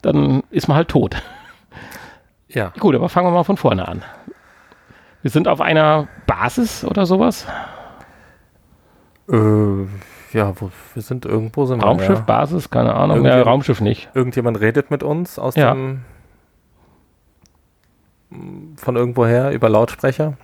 dann 0.02 0.44
ist 0.52 0.68
man 0.68 0.78
halt 0.78 0.90
tot. 0.90 1.22
Ja. 2.48 2.72
Gut, 2.80 2.96
aber 2.96 3.10
fangen 3.10 3.28
wir 3.28 3.32
mal 3.32 3.44
von 3.44 3.58
vorne 3.58 3.88
an. 3.88 4.04
Wir 5.22 5.32
sind 5.32 5.48
auf 5.48 5.60
einer 5.62 6.08
Basis 6.28 6.86
oder 6.86 7.06
sowas. 7.06 7.48
Äh, 9.30 9.36
ja, 10.34 10.54
wo, 10.60 10.70
wir 10.94 11.02
sind 11.02 11.26
irgendwo 11.26 11.66
sind 11.66 11.84
Raumschiff, 11.84 12.10
wir. 12.10 12.16
Ja. 12.18 12.22
Basis, 12.22 12.70
keine 12.70 12.94
Ahnung. 12.94 13.26
Ja, 13.26 13.42
Raumschiff 13.42 13.82
nicht. 13.82 14.10
Irgendjemand 14.14 14.60
redet 14.60 14.92
mit 14.92 15.02
uns 15.02 15.40
aus 15.40 15.56
Ja. 15.56 15.74
dem 15.74 16.02
von 18.78 18.96
irgendwoher 18.96 19.52
über 19.52 19.70
Lautsprecher 19.70 20.38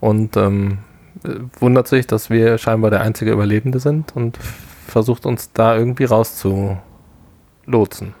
und 0.00 0.36
ähm, 0.36 0.78
äh, 1.24 1.40
wundert 1.60 1.88
sich, 1.88 2.06
dass 2.06 2.30
wir 2.30 2.58
scheinbar 2.58 2.90
der 2.90 3.00
einzige 3.00 3.32
Überlebende 3.32 3.78
sind 3.78 4.14
und 4.16 4.38
versucht 4.86 5.26
uns 5.26 5.52
da 5.52 5.76
irgendwie 5.76 6.04
rauszulotsen. 6.04 8.14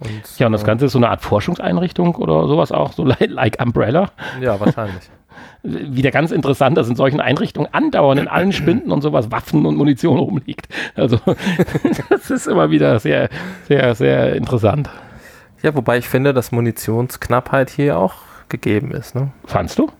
Und, 0.00 0.38
Ja, 0.38 0.46
und 0.46 0.52
das 0.52 0.62
äh, 0.62 0.66
Ganze 0.66 0.86
ist 0.86 0.92
so 0.92 0.98
eine 0.98 1.08
Art 1.08 1.22
Forschungseinrichtung 1.22 2.16
oder 2.16 2.46
sowas 2.48 2.72
auch, 2.72 2.92
so 2.92 3.04
like 3.18 3.62
Umbrella. 3.62 4.10
Ja, 4.40 4.58
wahrscheinlich. 4.60 5.04
Wieder 5.62 6.10
ganz 6.10 6.30
interessant, 6.30 6.76
dass 6.76 6.88
in 6.88 6.96
solchen 6.96 7.20
Einrichtungen 7.20 7.72
andauernd 7.72 8.20
in 8.20 8.28
allen 8.28 8.52
Spinden 8.52 8.92
und 8.92 9.00
sowas 9.00 9.30
Waffen 9.30 9.64
und 9.64 9.76
Munition 9.76 10.18
rumliegt. 10.18 10.68
Also, 10.94 11.18
das 12.10 12.30
ist 12.30 12.46
immer 12.46 12.70
wieder 12.70 12.98
sehr, 12.98 13.30
sehr, 13.66 13.94
sehr 13.94 14.36
interessant. 14.36 14.90
Ja, 15.64 15.74
wobei 15.74 15.96
ich 15.96 16.10
finde, 16.10 16.34
dass 16.34 16.52
Munitionsknappheit 16.52 17.70
hier 17.70 17.98
auch 17.98 18.16
gegeben 18.50 18.90
ist. 18.90 19.14
Ne? 19.14 19.32
Fandst 19.46 19.78
du? 19.78 19.90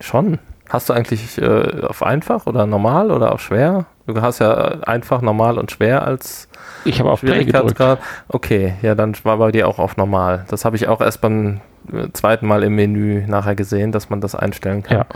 Schon. 0.00 0.38
Hast 0.70 0.88
du 0.88 0.94
eigentlich 0.94 1.36
äh, 1.36 1.82
auf 1.82 2.02
einfach 2.02 2.46
oder 2.46 2.64
normal 2.64 3.10
oder 3.10 3.32
auf 3.32 3.42
schwer? 3.42 3.84
Du 4.06 4.18
hast 4.22 4.38
ja 4.38 4.54
einfach, 4.86 5.20
normal 5.20 5.58
und 5.58 5.70
schwer 5.70 6.06
als 6.06 6.48
Ich 6.86 7.00
habe 7.00 7.10
auf. 7.10 7.20
Schwierigkeitsgrad. 7.20 7.98
Okay, 8.28 8.76
ja, 8.80 8.94
dann 8.94 9.14
war 9.24 9.36
bei 9.36 9.52
dir 9.52 9.68
auch 9.68 9.78
auf 9.78 9.98
normal. 9.98 10.46
Das 10.48 10.64
habe 10.64 10.76
ich 10.76 10.88
auch 10.88 11.02
erst 11.02 11.20
beim 11.20 11.60
äh, 11.92 12.08
zweiten 12.14 12.46
Mal 12.46 12.62
im 12.62 12.74
Menü 12.74 13.26
nachher 13.26 13.54
gesehen, 13.54 13.92
dass 13.92 14.08
man 14.08 14.22
das 14.22 14.34
einstellen 14.34 14.84
kann. 14.84 14.96
Ja. 14.96 15.06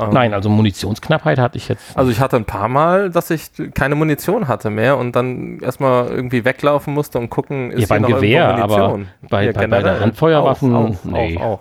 Ähm, 0.00 0.10
Nein, 0.12 0.34
also 0.34 0.48
Munitionsknappheit 0.48 1.38
hatte 1.38 1.56
ich 1.58 1.68
jetzt. 1.68 1.96
Also 1.96 2.10
ich 2.10 2.20
hatte 2.20 2.36
ein 2.36 2.44
paar 2.44 2.68
Mal, 2.68 3.10
dass 3.10 3.30
ich 3.30 3.50
keine 3.74 3.94
Munition 3.94 4.48
hatte 4.48 4.70
mehr 4.70 4.96
und 4.98 5.14
dann 5.16 5.58
erstmal 5.60 6.08
irgendwie 6.08 6.44
weglaufen 6.44 6.94
musste 6.94 7.18
und 7.18 7.30
gucken, 7.30 7.70
ist 7.70 7.82
Ja, 7.82 7.86
beim 7.88 8.04
hier 8.06 8.14
noch 8.14 8.20
Gewehr, 8.20 8.48
irgendwo 8.56 8.74
aber 8.74 8.88
Munition? 8.90 9.28
bei- 9.28 9.44
Ja, 9.46 9.52
bei- 9.52 9.66
bei 9.66 9.82
den 9.82 10.00
Handfeuerwaffen, 10.00 10.74
Auch, 10.74 10.90
auch, 10.90 11.04
nee. 11.04 11.38
auch, 11.38 11.42
auch. 11.42 11.60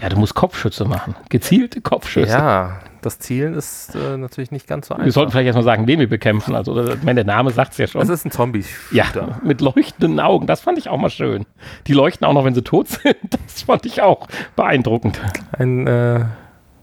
Ja, 0.00 0.10
du 0.10 0.18
musst 0.18 0.34
Kopfschütze 0.34 0.84
machen. 0.84 1.14
Gezielte 1.30 1.80
Kopfschüsse. 1.80 2.30
Ja, 2.36 2.80
das 3.00 3.18
Zielen 3.18 3.54
ist 3.54 3.94
äh, 3.94 4.18
natürlich 4.18 4.50
nicht 4.50 4.66
ganz 4.66 4.88
so 4.88 4.94
einfach. 4.94 5.06
Wir 5.06 5.12
sollten 5.12 5.32
vielleicht 5.32 5.46
erstmal 5.46 5.64
sagen, 5.64 5.86
wen 5.86 5.98
wir 6.00 6.08
bekämpfen. 6.08 6.54
Also, 6.54 6.78
ich 6.86 7.02
meine, 7.02 7.24
der 7.24 7.34
Name 7.34 7.50
sagt 7.50 7.72
es 7.72 7.78
ja 7.78 7.86
schon. 7.86 8.00
das 8.02 8.10
ist 8.10 8.26
ein 8.26 8.30
zombie 8.30 8.64
Ja, 8.90 9.04
mit 9.42 9.62
leuchtenden 9.62 10.20
Augen. 10.20 10.46
Das 10.46 10.60
fand 10.60 10.76
ich 10.76 10.90
auch 10.90 10.98
mal 10.98 11.08
schön. 11.08 11.46
Die 11.86 11.94
leuchten 11.94 12.26
auch 12.26 12.34
noch, 12.34 12.44
wenn 12.44 12.54
sie 12.54 12.60
tot 12.62 12.88
sind. 13.02 13.16
Das 13.30 13.62
fand 13.62 13.86
ich 13.86 14.02
auch 14.02 14.26
beeindruckend. 14.54 15.18
Ein 15.58 15.86
äh, 15.86 16.24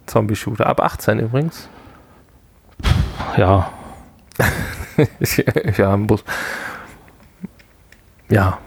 Zombie-Shooter. 0.05 0.65
Ab 0.65 0.81
18 0.81 1.19
übrigens. 1.19 1.69
Ja, 3.37 3.71
ja, 5.77 5.97
muss. 5.97 6.23
Ja. 8.29 8.59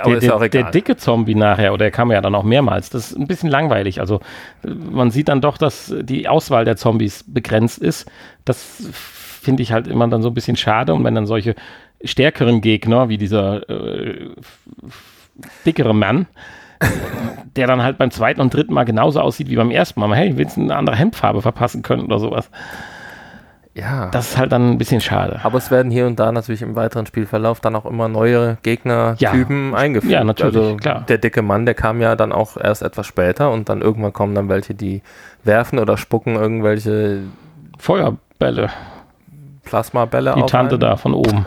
Aber 0.00 0.10
der, 0.10 0.18
ist 0.18 0.24
ja 0.24 0.34
auch 0.34 0.40
der, 0.40 0.48
der 0.48 0.60
egal. 0.62 0.72
dicke 0.72 0.96
Zombie 0.96 1.34
nachher, 1.34 1.72
oder 1.72 1.84
der 1.84 1.90
kam 1.90 2.10
ja 2.10 2.20
dann 2.20 2.34
auch 2.34 2.42
mehrmals, 2.42 2.90
das 2.90 3.12
ist 3.12 3.18
ein 3.18 3.26
bisschen 3.26 3.50
langweilig. 3.50 4.00
Also 4.00 4.20
man 4.62 5.10
sieht 5.10 5.28
dann 5.28 5.40
doch, 5.40 5.58
dass 5.58 5.94
die 6.00 6.28
Auswahl 6.28 6.64
der 6.64 6.76
Zombies 6.76 7.24
begrenzt 7.26 7.78
ist. 7.78 8.10
Das 8.44 8.88
finde 8.92 9.62
ich 9.62 9.72
halt 9.72 9.86
immer 9.86 10.08
dann 10.08 10.22
so 10.22 10.28
ein 10.28 10.34
bisschen 10.34 10.56
schade. 10.56 10.94
Und 10.94 11.04
wenn 11.04 11.14
dann 11.14 11.26
solche 11.26 11.54
stärkeren 12.02 12.60
Gegner, 12.60 13.08
wie 13.08 13.18
dieser 13.18 13.68
äh, 13.68 14.30
dickere 15.64 15.94
Mann, 15.94 16.26
der 17.56 17.66
dann 17.66 17.82
halt 17.82 17.98
beim 17.98 18.10
zweiten 18.10 18.40
und 18.40 18.54
dritten 18.54 18.72
Mal 18.74 18.84
genauso 18.84 19.20
aussieht 19.20 19.48
wie 19.50 19.56
beim 19.56 19.70
ersten 19.70 19.98
Mal. 20.00 20.14
Hey, 20.14 20.36
willst 20.36 20.56
du 20.56 20.60
eine 20.62 20.76
andere 20.76 20.96
Hemdfarbe 20.96 21.42
verpassen 21.42 21.82
können 21.82 22.02
oder 22.04 22.18
sowas? 22.18 22.50
ja. 23.74 24.08
Das 24.10 24.30
ist 24.30 24.38
halt 24.38 24.50
dann 24.50 24.72
ein 24.72 24.78
bisschen 24.78 25.00
schade. 25.00 25.38
aber 25.44 25.56
es 25.58 25.70
werden 25.70 25.92
hier 25.92 26.08
und 26.08 26.18
da 26.18 26.32
natürlich 26.32 26.62
im 26.62 26.74
weiteren 26.74 27.06
Spielverlauf 27.06 27.60
dann 27.60 27.76
auch 27.76 27.86
immer 27.86 28.08
neue 28.08 28.58
Gegnertypen 28.64 29.72
eingeführt. 29.74 30.12
Ja, 30.12 30.24
natürlich, 30.24 30.56
Also 30.56 30.76
klar. 30.76 31.04
der 31.06 31.18
dicke 31.18 31.42
Mann, 31.42 31.64
der 31.64 31.74
kam 31.74 32.00
ja 32.00 32.16
dann 32.16 32.32
auch 32.32 32.56
erst 32.56 32.82
etwas 32.82 33.06
später 33.06 33.52
und 33.52 33.68
dann 33.68 33.80
irgendwann 33.80 34.12
kommen 34.12 34.34
dann 34.34 34.48
welche, 34.48 34.74
die 34.74 35.02
werfen 35.44 35.78
oder 35.78 35.96
spucken 35.96 36.34
irgendwelche 36.34 37.20
Feuerbälle, 37.78 38.70
Plasmabälle 39.64 40.34
die 40.36 40.42
Tante 40.46 40.74
einen. 40.74 40.80
da 40.80 40.96
von 40.96 41.14
oben. 41.14 41.46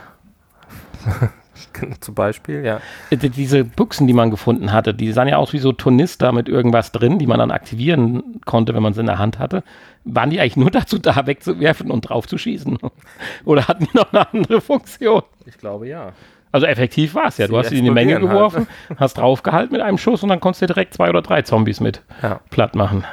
Zum 1.99 2.15
Beispiel, 2.15 2.63
ja. 2.65 2.79
Äh, 3.09 3.17
die- 3.17 3.29
Diese 3.29 3.63
Büchsen, 3.63 4.07
die 4.07 4.13
man 4.13 4.31
gefunden 4.31 4.71
hatte, 4.71 4.93
die 4.93 5.11
sahen 5.11 5.27
ja 5.27 5.37
aus 5.37 5.53
wie 5.53 5.59
so 5.59 5.71
Tornister 5.71 6.31
mit 6.31 6.47
irgendwas 6.49 6.91
drin, 6.91 7.19
die 7.19 7.27
man 7.27 7.39
dann 7.39 7.51
aktivieren 7.51 8.41
konnte, 8.45 8.73
wenn 8.73 8.83
man 8.83 8.93
sie 8.93 9.01
in 9.01 9.05
der 9.07 9.17
Hand 9.19 9.39
hatte. 9.39 9.63
Waren 10.03 10.29
die 10.29 10.39
eigentlich 10.39 10.57
nur 10.57 10.71
dazu 10.71 10.97
da, 10.97 11.25
wegzuwerfen 11.27 11.91
und 11.91 12.01
drauf 12.01 12.27
zu 12.27 12.37
schießen? 12.37 12.77
Oder 13.45 13.67
hatten 13.67 13.85
die 13.85 13.97
noch 13.97 14.11
eine 14.13 14.27
andere 14.33 14.61
Funktion? 14.61 15.21
Ich 15.45 15.57
glaube 15.57 15.87
ja. 15.87 16.13
Also 16.53 16.67
effektiv 16.67 17.15
war 17.15 17.27
es 17.27 17.37
ja. 17.37 17.47
Du 17.47 17.53
Sie 17.53 17.59
hast 17.59 17.69
sie 17.69 17.77
in 17.79 17.85
die 17.85 17.91
Menge 17.91 18.15
halt. 18.15 18.23
geworfen, 18.23 18.67
hast 18.97 19.17
draufgehalten 19.17 19.71
mit 19.71 19.81
einem 19.81 19.97
Schuss 19.97 20.21
und 20.23 20.29
dann 20.29 20.39
konntest 20.41 20.61
du 20.63 20.65
direkt 20.67 20.93
zwei 20.93 21.09
oder 21.09 21.21
drei 21.21 21.43
Zombies 21.43 21.79
mit 21.79 22.01
Ja. 22.21 22.41
platt 22.49 22.75
machen. 22.75 23.05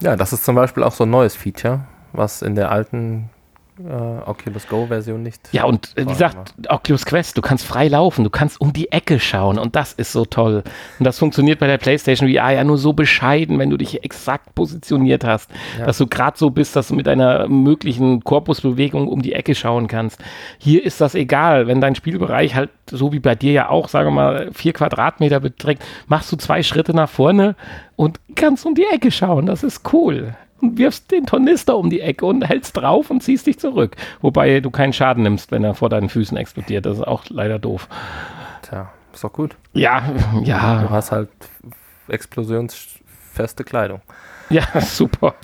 Ja, 0.00 0.14
das 0.16 0.32
ist 0.34 0.44
zum 0.44 0.54
Beispiel 0.56 0.82
auch 0.82 0.92
so 0.92 1.04
ein 1.04 1.10
neues 1.10 1.34
Feature, 1.34 1.80
was 2.12 2.42
in 2.42 2.54
der 2.54 2.70
alten 2.70 3.30
äh, 3.78 3.92
Oculus 4.28 4.66
Go-Version 4.68 5.22
nicht. 5.22 5.48
Ja, 5.52 5.64
und 5.64 5.92
äh, 5.96 6.02
wie 6.02 6.06
gesagt, 6.06 6.54
Oculus 6.68 7.04
Quest, 7.04 7.36
du 7.36 7.42
kannst 7.42 7.64
frei 7.64 7.88
laufen, 7.88 8.24
du 8.24 8.30
kannst 8.30 8.60
um 8.60 8.72
die 8.72 8.90
Ecke 8.92 9.20
schauen 9.20 9.58
und 9.58 9.76
das 9.76 9.92
ist 9.92 10.12
so 10.12 10.24
toll. 10.24 10.62
Und 10.98 11.04
das 11.04 11.18
funktioniert 11.18 11.58
bei 11.58 11.66
der 11.66 11.78
PlayStation 11.78 12.28
VR 12.32 12.50
ja 12.52 12.64
nur 12.64 12.78
so 12.78 12.92
bescheiden, 12.92 13.58
wenn 13.58 13.70
du 13.70 13.76
dich 13.76 14.04
exakt 14.04 14.54
positioniert 14.54 15.24
hast, 15.24 15.50
Ja. 15.78 15.86
dass 15.86 15.98
du 15.98 16.06
gerade 16.06 16.38
so 16.38 16.50
bist, 16.50 16.76
dass 16.76 16.88
du 16.88 16.94
mit 16.94 17.08
einer 17.08 17.48
möglichen 17.48 18.22
Korpusbewegung 18.24 19.08
um 19.08 19.22
die 19.22 19.32
Ecke 19.32 19.54
schauen 19.54 19.88
kannst. 19.88 20.22
Hier 20.58 20.84
ist 20.84 21.00
das 21.00 21.14
egal, 21.14 21.66
wenn 21.66 21.80
dein 21.80 21.94
Spielbereich 21.94 22.54
halt, 22.54 22.70
so 22.90 23.12
wie 23.12 23.20
bei 23.20 23.34
dir 23.34 23.52
ja 23.52 23.68
auch, 23.68 23.88
sagen 23.88 24.08
wir 24.08 24.12
mal, 24.12 24.50
vier 24.52 24.72
Quadratmeter 24.72 25.40
beträgt, 25.40 25.84
machst 26.06 26.30
du 26.32 26.36
zwei 26.36 26.62
Schritte 26.62 26.94
nach 26.94 27.08
vorne 27.10 27.56
und 27.96 28.20
kannst 28.34 28.64
um 28.66 28.74
die 28.74 28.84
Ecke 28.92 29.10
schauen. 29.10 29.46
Das 29.46 29.62
ist 29.62 29.92
cool. 29.92 30.34
Und 30.60 30.78
wirfst 30.78 31.10
den 31.10 31.26
Tornister 31.26 31.76
um 31.76 31.90
die 31.90 32.00
Ecke 32.00 32.24
und 32.24 32.42
hältst 32.42 32.76
drauf 32.76 33.10
und 33.10 33.22
ziehst 33.22 33.46
dich 33.46 33.58
zurück. 33.58 33.94
Wobei 34.22 34.60
du 34.60 34.70
keinen 34.70 34.92
Schaden 34.94 35.22
nimmst, 35.22 35.50
wenn 35.50 35.62
er 35.64 35.74
vor 35.74 35.88
deinen 35.90 36.08
Füßen 36.08 36.36
explodiert. 36.36 36.86
Das 36.86 36.96
ist 36.98 37.06
auch 37.06 37.24
leider 37.28 37.58
doof. 37.58 37.88
Tja, 38.62 38.90
ist 39.12 39.22
doch 39.22 39.32
gut. 39.32 39.56
Ja, 39.74 40.02
Du 40.32 40.42
ja, 40.44 40.86
hast 40.88 41.12
halt 41.12 41.28
explosionsfeste 42.08 43.64
Kleidung. 43.64 44.00
ja, 44.50 44.64
super. 44.80 45.34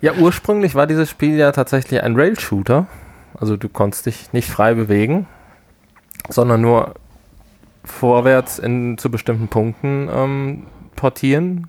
Ja, 0.00 0.12
ursprünglich 0.14 0.74
war 0.74 0.86
dieses 0.86 1.08
Spiel 1.10 1.36
ja 1.36 1.52
tatsächlich 1.52 2.02
ein 2.02 2.16
Rail-Shooter. 2.16 2.86
Also 3.38 3.56
du 3.56 3.68
konntest 3.68 4.06
dich 4.06 4.32
nicht 4.32 4.48
frei 4.48 4.74
bewegen, 4.74 5.26
sondern 6.28 6.60
nur 6.60 6.94
vorwärts 7.84 8.58
in, 8.58 8.96
zu 8.98 9.10
bestimmten 9.10 9.48
Punkten 9.48 10.08
ähm, 10.12 10.66
portieren. 10.96 11.68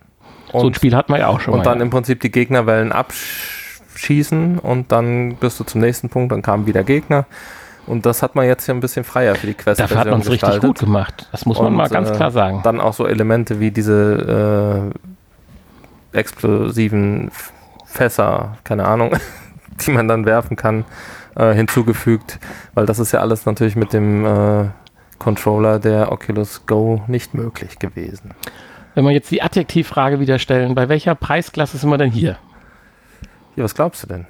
So 0.59 0.65
ein 0.65 0.67
Und, 0.67 0.75
Spiel 0.75 0.95
hat 0.95 1.09
man 1.09 1.19
ja 1.19 1.27
auch 1.27 1.39
schon 1.39 1.53
und 1.53 1.59
mal. 1.59 1.63
dann 1.63 1.77
ja. 1.79 1.83
im 1.83 1.89
Prinzip 1.89 2.19
die 2.21 2.31
Gegnerwellen 2.31 2.91
abschießen 2.91 4.59
und 4.59 4.91
dann 4.91 5.35
bist 5.35 5.59
du 5.59 5.63
zum 5.63 5.81
nächsten 5.81 6.09
Punkt, 6.09 6.31
dann 6.31 6.41
kamen 6.41 6.65
wieder 6.65 6.83
Gegner. 6.83 7.25
Und 7.87 8.05
das 8.07 8.23
hat 8.23 8.33
man 8.35 8.47
jetzt 8.47 8.65
hier 8.65 8.73
ein 8.73 8.79
bisschen 8.79 9.03
freier 9.03 9.35
für 9.35 9.45
die 9.45 9.53
quest 9.53 9.79
Dafür 9.79 9.99
hat 9.99 10.09
man 10.09 10.21
es 10.21 10.29
richtig 10.29 10.59
gut 10.59 10.79
gemacht. 10.79 11.27
Das 11.31 11.45
muss 11.45 11.59
man 11.59 11.67
Und, 11.67 11.75
mal 11.75 11.87
ganz 11.87 12.09
äh, 12.09 12.15
klar 12.15 12.31
sagen. 12.31 12.61
Dann 12.63 12.79
auch 12.81 12.93
so 12.93 13.05
Elemente 13.05 13.59
wie 13.59 13.69
diese 13.69 14.91
äh, 16.13 16.17
explosiven 16.17 17.29
Fässer, 17.85 18.57
keine 18.63 18.85
Ahnung, 18.85 19.11
die 19.85 19.91
man 19.91 20.07
dann 20.07 20.25
werfen 20.25 20.55
kann. 20.57 20.83
äh, 21.35 21.53
hinzugefügt, 21.53 22.39
weil 22.73 22.85
das 22.85 22.99
ist 22.99 23.11
ja 23.11 23.19
alles 23.19 23.45
natürlich 23.45 23.75
mit 23.75 23.93
dem 23.93 24.25
äh, 24.25 24.65
Controller 25.19 25.79
der 25.79 26.11
Oculus 26.11 26.65
Go 26.65 27.01
nicht 27.07 27.33
möglich 27.33 27.79
gewesen. 27.79 28.31
Wenn 28.95 29.03
wir 29.03 29.11
jetzt 29.11 29.29
die 29.29 29.41
Adjektivfrage 29.41 30.21
wieder 30.21 30.39
stellen, 30.39 30.73
bei 30.73 30.87
welcher 30.87 31.15
Preisklasse 31.15 31.77
sind 31.77 31.89
wir 31.89 31.97
denn 31.97 32.11
hier? 32.11 32.37
Ja, 33.57 33.63
was 33.65 33.75
glaubst 33.75 34.03
du 34.03 34.07
denn? 34.07 34.25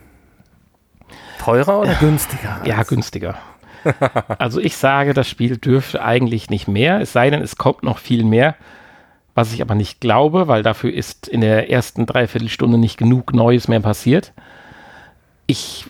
Teurer 1.40 1.82
oder 1.82 1.94
günstiger? 1.94 2.62
Ja, 2.66 2.82
günstiger. 2.82 3.36
also 4.40 4.60
ich 4.60 4.76
sage, 4.76 5.14
das 5.14 5.30
Spiel 5.30 5.58
dürfte 5.58 6.04
eigentlich 6.04 6.50
nicht 6.50 6.68
mehr, 6.68 7.00
es 7.00 7.14
sei 7.14 7.30
denn, 7.30 7.44
es 7.44 7.56
kommt 7.56 7.84
noch 7.84 8.00
viel 8.00 8.24
mehr, 8.24 8.56
was 9.36 9.54
ich 9.54 9.62
aber 9.62 9.76
nicht 9.76 10.02
glaube, 10.02 10.48
weil 10.48 10.64
dafür 10.64 10.92
ist 10.92 11.28
in 11.28 11.42
der 11.42 11.70
ersten 11.70 12.08
Dreiviertelstunde 12.08 12.80
nicht 12.80 12.98
genug 12.98 13.34
Neues 13.34 13.68
mehr 13.68 13.82
passiert. 13.82 14.34
Ich, 15.46 15.86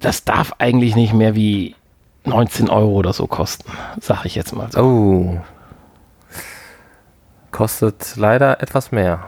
das 0.00 0.24
darf 0.24 0.54
eigentlich 0.58 0.96
nicht 0.96 1.12
mehr 1.12 1.36
wie 1.36 1.76
19 2.24 2.68
Euro 2.68 2.90
oder 2.92 3.12
so 3.12 3.28
kosten, 3.28 3.70
sage 4.00 4.26
ich 4.26 4.34
jetzt 4.34 4.52
mal 4.52 4.72
so. 4.72 4.80
Oh. 4.80 5.40
Kostet 7.56 8.16
leider 8.16 8.60
etwas 8.60 8.92
mehr. 8.92 9.24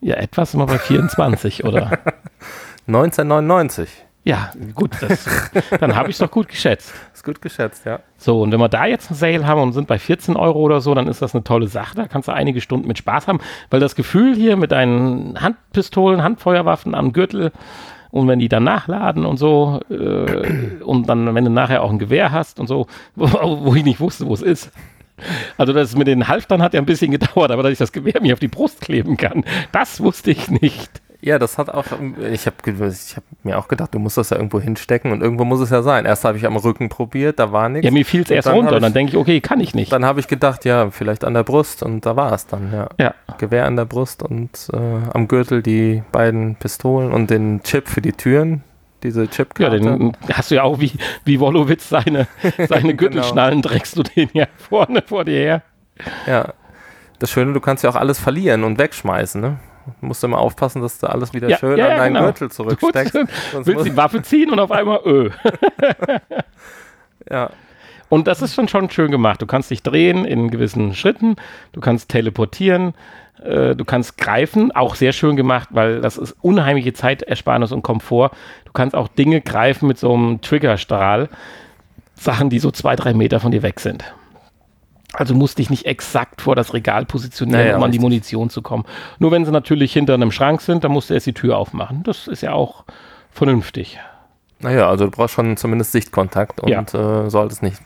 Ja, 0.00 0.14
etwas 0.14 0.54
immer 0.54 0.64
bei 0.64 0.78
24, 0.78 1.64
oder? 1.64 1.98
19,99. 2.88 3.88
Ja, 4.24 4.52
gut, 4.74 4.92
das, 5.02 5.50
dann 5.78 5.94
habe 5.94 6.08
ich 6.08 6.14
es 6.14 6.18
doch 6.18 6.30
gut 6.30 6.48
geschätzt. 6.48 6.94
Ist 7.12 7.24
gut 7.24 7.42
geschätzt, 7.42 7.84
ja. 7.84 8.00
So, 8.16 8.40
und 8.40 8.52
wenn 8.52 8.58
wir 8.58 8.70
da 8.70 8.86
jetzt 8.86 9.10
einen 9.10 9.18
Sale 9.18 9.46
haben 9.46 9.60
und 9.60 9.74
sind 9.74 9.86
bei 9.86 9.98
14 9.98 10.34
Euro 10.34 10.60
oder 10.60 10.80
so, 10.80 10.94
dann 10.94 11.08
ist 11.08 11.20
das 11.20 11.34
eine 11.34 11.44
tolle 11.44 11.68
Sache. 11.68 11.94
Da 11.94 12.08
kannst 12.08 12.26
du 12.26 12.32
einige 12.32 12.62
Stunden 12.62 12.88
mit 12.88 12.96
Spaß 12.96 13.28
haben, 13.28 13.40
weil 13.68 13.80
das 13.80 13.96
Gefühl 13.96 14.34
hier 14.34 14.56
mit 14.56 14.72
deinen 14.72 15.38
Handpistolen, 15.38 16.22
Handfeuerwaffen 16.22 16.94
am 16.94 17.12
Gürtel 17.12 17.52
und 18.12 18.28
wenn 18.28 18.38
die 18.38 18.48
dann 18.48 18.64
nachladen 18.64 19.26
und 19.26 19.36
so 19.36 19.80
äh, 19.90 20.82
und 20.82 21.06
dann, 21.06 21.34
wenn 21.34 21.44
du 21.44 21.50
nachher 21.50 21.82
auch 21.82 21.90
ein 21.90 21.98
Gewehr 21.98 22.32
hast 22.32 22.58
und 22.58 22.66
so, 22.66 22.86
wo, 23.14 23.26
wo 23.62 23.74
ich 23.74 23.84
nicht 23.84 24.00
wusste, 24.00 24.26
wo 24.26 24.32
es 24.32 24.40
ist. 24.40 24.72
Also 25.56 25.72
das 25.72 25.96
mit 25.96 26.06
den 26.06 26.28
Halftern 26.28 26.62
hat 26.62 26.74
ja 26.74 26.80
ein 26.80 26.86
bisschen 26.86 27.10
gedauert, 27.10 27.50
aber 27.50 27.62
dass 27.62 27.72
ich 27.72 27.78
das 27.78 27.92
Gewehr 27.92 28.20
mir 28.20 28.34
auf 28.34 28.40
die 28.40 28.48
Brust 28.48 28.80
kleben 28.80 29.16
kann, 29.16 29.44
das 29.72 30.00
wusste 30.00 30.30
ich 30.30 30.48
nicht. 30.48 31.00
Ja, 31.22 31.38
das 31.38 31.58
hat 31.58 31.70
auch, 31.70 31.86
ich 32.30 32.46
habe 32.46 32.56
ich 32.66 33.16
hab 33.16 33.24
mir 33.42 33.58
auch 33.58 33.68
gedacht, 33.68 33.94
du 33.94 33.98
musst 33.98 34.16
das 34.16 34.30
ja 34.30 34.36
irgendwo 34.36 34.60
hinstecken 34.60 35.10
und 35.12 35.22
irgendwo 35.22 35.44
muss 35.44 35.60
es 35.60 35.70
ja 35.70 35.82
sein. 35.82 36.04
Erst 36.04 36.24
habe 36.24 36.36
ich 36.38 36.46
am 36.46 36.56
Rücken 36.56 36.88
probiert, 36.88 37.38
da 37.38 37.50
war 37.52 37.68
nichts. 37.68 37.84
Ja, 37.84 37.90
mir 37.90 38.04
fiel 38.04 38.22
es 38.22 38.30
erst 38.30 38.48
runter 38.48 38.76
und 38.76 38.82
dann 38.82 38.92
denke 38.92 39.12
ich, 39.12 39.16
okay, 39.16 39.40
kann 39.40 39.58
ich 39.58 39.74
nicht. 39.74 39.90
Dann 39.90 40.04
habe 40.04 40.20
ich 40.20 40.28
gedacht, 40.28 40.64
ja, 40.64 40.90
vielleicht 40.90 41.24
an 41.24 41.34
der 41.34 41.42
Brust 41.42 41.82
und 41.82 42.04
da 42.04 42.16
war 42.16 42.32
es 42.32 42.46
dann, 42.46 42.72
ja. 42.72 42.88
Ja. 42.98 43.14
Gewehr 43.38 43.64
an 43.66 43.76
der 43.76 43.86
Brust 43.86 44.22
und 44.22 44.68
äh, 44.72 44.76
am 45.12 45.26
Gürtel 45.26 45.62
die 45.62 46.02
beiden 46.12 46.56
Pistolen 46.56 47.12
und 47.12 47.30
den 47.30 47.62
Chip 47.62 47.88
für 47.88 48.02
die 48.02 48.12
Türen, 48.12 48.62
diese 49.06 49.28
Chipkarte. 49.28 49.76
Ja, 49.76 49.96
den 49.96 50.16
hast 50.32 50.50
du 50.50 50.56
ja 50.56 50.62
auch 50.64 50.80
wie, 50.80 50.92
wie 51.24 51.40
Wolowitz 51.40 51.88
seine, 51.88 52.26
seine 52.68 52.94
Gürtelschnallen, 52.94 53.62
genau. 53.62 53.72
dreckst 53.72 53.96
du 53.96 54.02
den 54.02 54.28
ja 54.32 54.46
vorne 54.56 55.02
vor 55.02 55.24
dir 55.24 55.38
her. 55.38 55.62
Ja. 56.26 56.52
Das 57.18 57.30
Schöne, 57.30 57.54
du 57.54 57.60
kannst 57.60 57.82
ja 57.82 57.88
auch 57.88 57.96
alles 57.96 58.18
verlieren 58.18 58.64
und 58.64 58.78
wegschmeißen, 58.78 59.40
ne? 59.40 59.58
Du 60.00 60.06
musst 60.06 60.22
immer 60.24 60.38
aufpassen, 60.38 60.82
dass 60.82 60.98
du 60.98 61.06
alles 61.06 61.32
wieder 61.32 61.48
ja, 61.48 61.58
schön 61.58 61.78
ja, 61.78 61.88
an 61.88 61.96
deinen 61.96 62.14
genau. 62.14 62.26
Gürtel 62.26 62.50
zurücksteckst. 62.50 63.14
Du 63.14 63.66
willst 63.66 63.86
die 63.86 63.96
Waffe 63.96 64.20
ziehen 64.20 64.50
und 64.50 64.58
auf 64.58 64.72
einmal 64.72 65.00
öh. 65.04 65.30
ja. 67.30 67.50
Und 68.08 68.26
das 68.26 68.42
ist 68.42 68.54
schon, 68.54 68.68
schon 68.68 68.90
schön 68.90 69.10
gemacht. 69.10 69.40
Du 69.42 69.46
kannst 69.46 69.70
dich 69.70 69.82
drehen 69.82 70.24
in 70.24 70.50
gewissen 70.50 70.94
Schritten, 70.94 71.36
du 71.72 71.80
kannst 71.80 72.08
teleportieren, 72.08 72.94
du 73.44 73.84
kannst 73.84 74.18
greifen, 74.18 74.72
auch 74.72 74.94
sehr 74.94 75.12
schön 75.12 75.36
gemacht, 75.36 75.68
weil 75.72 76.00
das 76.00 76.16
ist 76.16 76.34
unheimliche 76.42 76.92
Zeitersparnis 76.92 77.70
und 77.72 77.82
Komfort. 77.82 78.30
Du 78.64 78.72
kannst 78.72 78.96
auch 78.96 79.08
Dinge 79.08 79.40
greifen 79.40 79.86
mit 79.88 79.98
so 79.98 80.12
einem 80.14 80.40
Triggerstrahl, 80.40 81.28
Sachen, 82.14 82.50
die 82.50 82.58
so 82.58 82.70
zwei, 82.70 82.96
drei 82.96 83.12
Meter 83.14 83.38
von 83.40 83.52
dir 83.52 83.62
weg 83.62 83.78
sind. 83.80 84.04
Also 85.12 85.34
musste 85.34 85.62
ich 85.62 85.70
nicht 85.70 85.86
exakt 85.86 86.40
vor 86.42 86.56
das 86.56 86.74
Regal 86.74 87.04
positionieren, 87.06 87.60
Naja, 87.60 87.76
um 87.76 87.82
an 87.84 87.92
die. 87.92 87.98
Munition 87.98 88.50
zu 88.50 88.62
kommen. 88.62 88.84
Nur 89.18 89.30
wenn 89.30 89.44
sie 89.44 89.52
natürlich 89.52 89.92
hinter 89.92 90.14
einem 90.14 90.32
Schrank 90.32 90.60
sind, 90.60 90.82
dann 90.84 90.92
musst 90.92 91.10
du 91.10 91.14
erst 91.14 91.26
die 91.26 91.32
Tür 91.32 91.56
aufmachen. 91.56 92.02
Das 92.02 92.26
ist 92.26 92.42
ja 92.42 92.52
auch 92.52 92.84
vernünftig. 93.30 93.98
Naja, 94.60 94.88
also 94.88 95.04
du 95.04 95.10
brauchst 95.10 95.34
schon 95.34 95.56
zumindest 95.56 95.92
Sichtkontakt 95.92 96.60
und 96.60 96.68
Ja. 96.70 96.80
äh, 97.24 97.30
solltest 97.30 97.62
nicht 97.62 97.80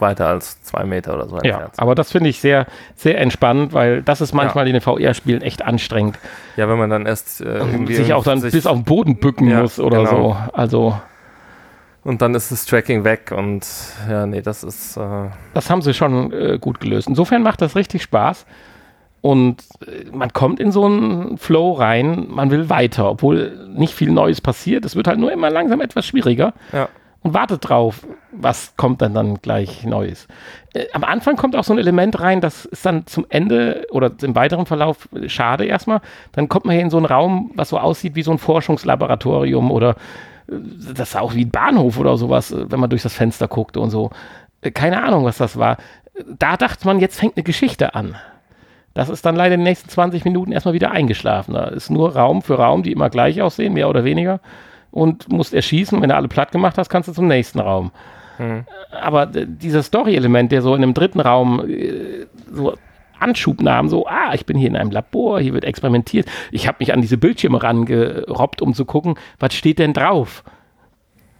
weiter 0.00 0.28
als 0.28 0.62
zwei 0.62 0.84
Meter 0.84 1.14
oder 1.14 1.28
so 1.28 1.36
Ja, 1.36 1.42
entfernt 1.42 1.76
sein. 1.76 1.82
aber 1.82 1.94
das 1.94 2.12
finde 2.12 2.28
ich 2.30 2.40
sehr, 2.40 2.66
sehr 2.94 3.18
entspannend, 3.20 3.72
weil 3.72 4.02
das 4.02 4.20
ist 4.20 4.32
manchmal 4.34 4.66
in 4.66 4.74
den 4.74 4.82
VR-Spielen 4.82 5.42
echt 5.42 5.62
anstrengend. 5.62 6.18
Ja, 6.56 6.68
wenn 6.68 6.78
man 6.78 6.90
dann 6.90 7.06
erst 7.06 7.40
äh, 7.40 7.58
irgendwie 7.58 7.94
sich 7.94 8.12
auch 8.12 8.24
dann 8.24 8.40
sich- 8.40 8.52
bis 8.52 8.66
auf 8.66 8.76
den 8.76 8.84
Boden 8.84 9.16
bücken 9.16 9.48
Ja, 9.48 9.62
muss 9.62 9.78
oder 9.80 9.98
genau. 10.04 10.10
so. 10.32 10.36
Also, 10.52 11.00
und 12.04 12.22
dann 12.22 12.34
ist 12.34 12.52
das 12.52 12.64
Tracking 12.66 13.04
weg 13.04 13.32
und 13.36 13.66
ja, 14.08 14.26
nee, 14.26 14.40
das 14.42 14.62
ist 14.62 14.96
äh, 14.96 15.00
das 15.54 15.70
haben 15.70 15.82
sie 15.82 15.92
schon 15.94 16.32
äh, 16.32 16.58
gut 16.60 16.78
gelöst. 16.80 17.08
Insofern 17.08 17.42
macht 17.42 17.60
das 17.62 17.74
richtig 17.76 18.02
Spaß. 18.02 18.46
Und 19.22 19.62
äh, 19.88 20.04
man 20.12 20.32
kommt 20.32 20.60
in 20.60 20.70
so 20.70 20.84
einen 20.84 21.36
Flow 21.36 21.72
rein, 21.72 22.26
man 22.28 22.50
will 22.52 22.70
weiter, 22.70 23.10
obwohl 23.10 23.66
nicht 23.74 23.92
viel 23.92 24.12
Neues 24.12 24.40
passiert. 24.40 24.84
Es 24.84 24.94
wird 24.94 25.08
halt 25.08 25.18
nur 25.18 25.32
immer 25.32 25.50
langsam 25.50 25.80
etwas 25.80 26.06
schwieriger. 26.06 26.52
ja. 26.72 26.88
Und 27.26 27.34
wartet 27.34 27.68
drauf, 27.68 28.06
was 28.30 28.76
kommt 28.76 29.02
dann 29.02 29.12
dann 29.12 29.42
gleich 29.42 29.84
Neues. 29.84 30.28
Äh, 30.74 30.86
am 30.92 31.02
Anfang 31.02 31.36
kommt 31.36 31.56
auch 31.56 31.64
so 31.64 31.72
ein 31.72 31.78
Element 31.78 32.20
rein, 32.20 32.40
das 32.40 32.64
ist 32.64 32.86
dann 32.86 33.04
zum 33.06 33.26
Ende 33.28 33.84
oder 33.90 34.12
im 34.22 34.36
weiteren 34.36 34.64
Verlauf 34.64 35.08
schade 35.26 35.64
erstmal. 35.64 36.00
Dann 36.32 36.48
kommt 36.48 36.64
man 36.64 36.74
hier 36.74 36.82
in 36.82 36.90
so 36.90 36.98
einen 36.98 37.06
Raum, 37.06 37.50
was 37.54 37.70
so 37.70 37.78
aussieht 37.78 38.14
wie 38.14 38.22
so 38.22 38.30
ein 38.30 38.38
Forschungslaboratorium 38.38 39.72
oder 39.72 39.96
äh, 40.48 40.54
das 40.94 41.10
ist 41.10 41.16
auch 41.16 41.34
wie 41.34 41.44
ein 41.44 41.50
Bahnhof 41.50 41.98
oder 41.98 42.16
sowas, 42.16 42.52
äh, 42.52 42.70
wenn 42.70 42.78
man 42.78 42.90
durch 42.90 43.02
das 43.02 43.14
Fenster 43.14 43.48
guckt 43.48 43.76
und 43.76 43.90
so. 43.90 44.10
Äh, 44.60 44.70
Keine 44.70 45.02
Ahnung, 45.02 45.24
was 45.24 45.38
das 45.38 45.58
war. 45.58 45.78
Da 46.38 46.56
dachte 46.56 46.86
man, 46.86 47.00
jetzt 47.00 47.18
fängt 47.18 47.36
eine 47.36 47.42
Geschichte 47.44 47.96
an. 47.96 48.14
Das 48.94 49.08
ist 49.08 49.26
dann 49.26 49.34
leider 49.34 49.56
in 49.56 49.60
den 49.60 49.64
nächsten 49.64 49.88
20 49.90 50.24
Minuten 50.24 50.52
erstmal 50.52 50.74
wieder 50.74 50.92
eingeschlafen. 50.92 51.54
Da 51.54 51.64
ist 51.64 51.90
nur 51.90 52.14
Raum 52.14 52.40
für 52.40 52.54
Raum, 52.54 52.84
die 52.84 52.92
immer 52.92 53.10
gleich 53.10 53.42
aussehen, 53.42 53.74
mehr 53.74 53.90
oder 53.90 54.04
weniger. 54.04 54.40
Und 54.96 55.30
musst 55.30 55.52
erschießen. 55.52 56.00
Wenn 56.00 56.08
du 56.08 56.16
alle 56.16 56.26
platt 56.26 56.52
gemacht 56.52 56.78
hast, 56.78 56.88
kannst 56.88 57.06
du 57.06 57.12
zum 57.12 57.26
nächsten 57.26 57.60
Raum. 57.60 57.90
Aber 58.98 59.24
äh, 59.34 59.46
dieser 59.46 59.82
Story-Element, 59.82 60.52
der 60.52 60.62
so 60.62 60.74
in 60.74 60.82
einem 60.82 60.94
dritten 60.94 61.20
Raum 61.20 61.68
äh, 61.68 62.24
so 62.50 62.72
Anschub 63.18 63.60
nahm, 63.60 63.90
so, 63.90 64.06
ah, 64.06 64.32
ich 64.32 64.46
bin 64.46 64.56
hier 64.56 64.68
in 64.68 64.76
einem 64.76 64.90
Labor, 64.90 65.38
hier 65.38 65.52
wird 65.52 65.64
experimentiert. 65.64 66.26
Ich 66.50 66.66
habe 66.66 66.78
mich 66.80 66.94
an 66.94 67.02
diese 67.02 67.18
Bildschirme 67.18 67.62
rangerobbt, 67.62 68.62
um 68.62 68.72
zu 68.72 68.86
gucken, 68.86 69.16
was 69.38 69.52
steht 69.52 69.78
denn 69.78 69.92
drauf? 69.92 70.44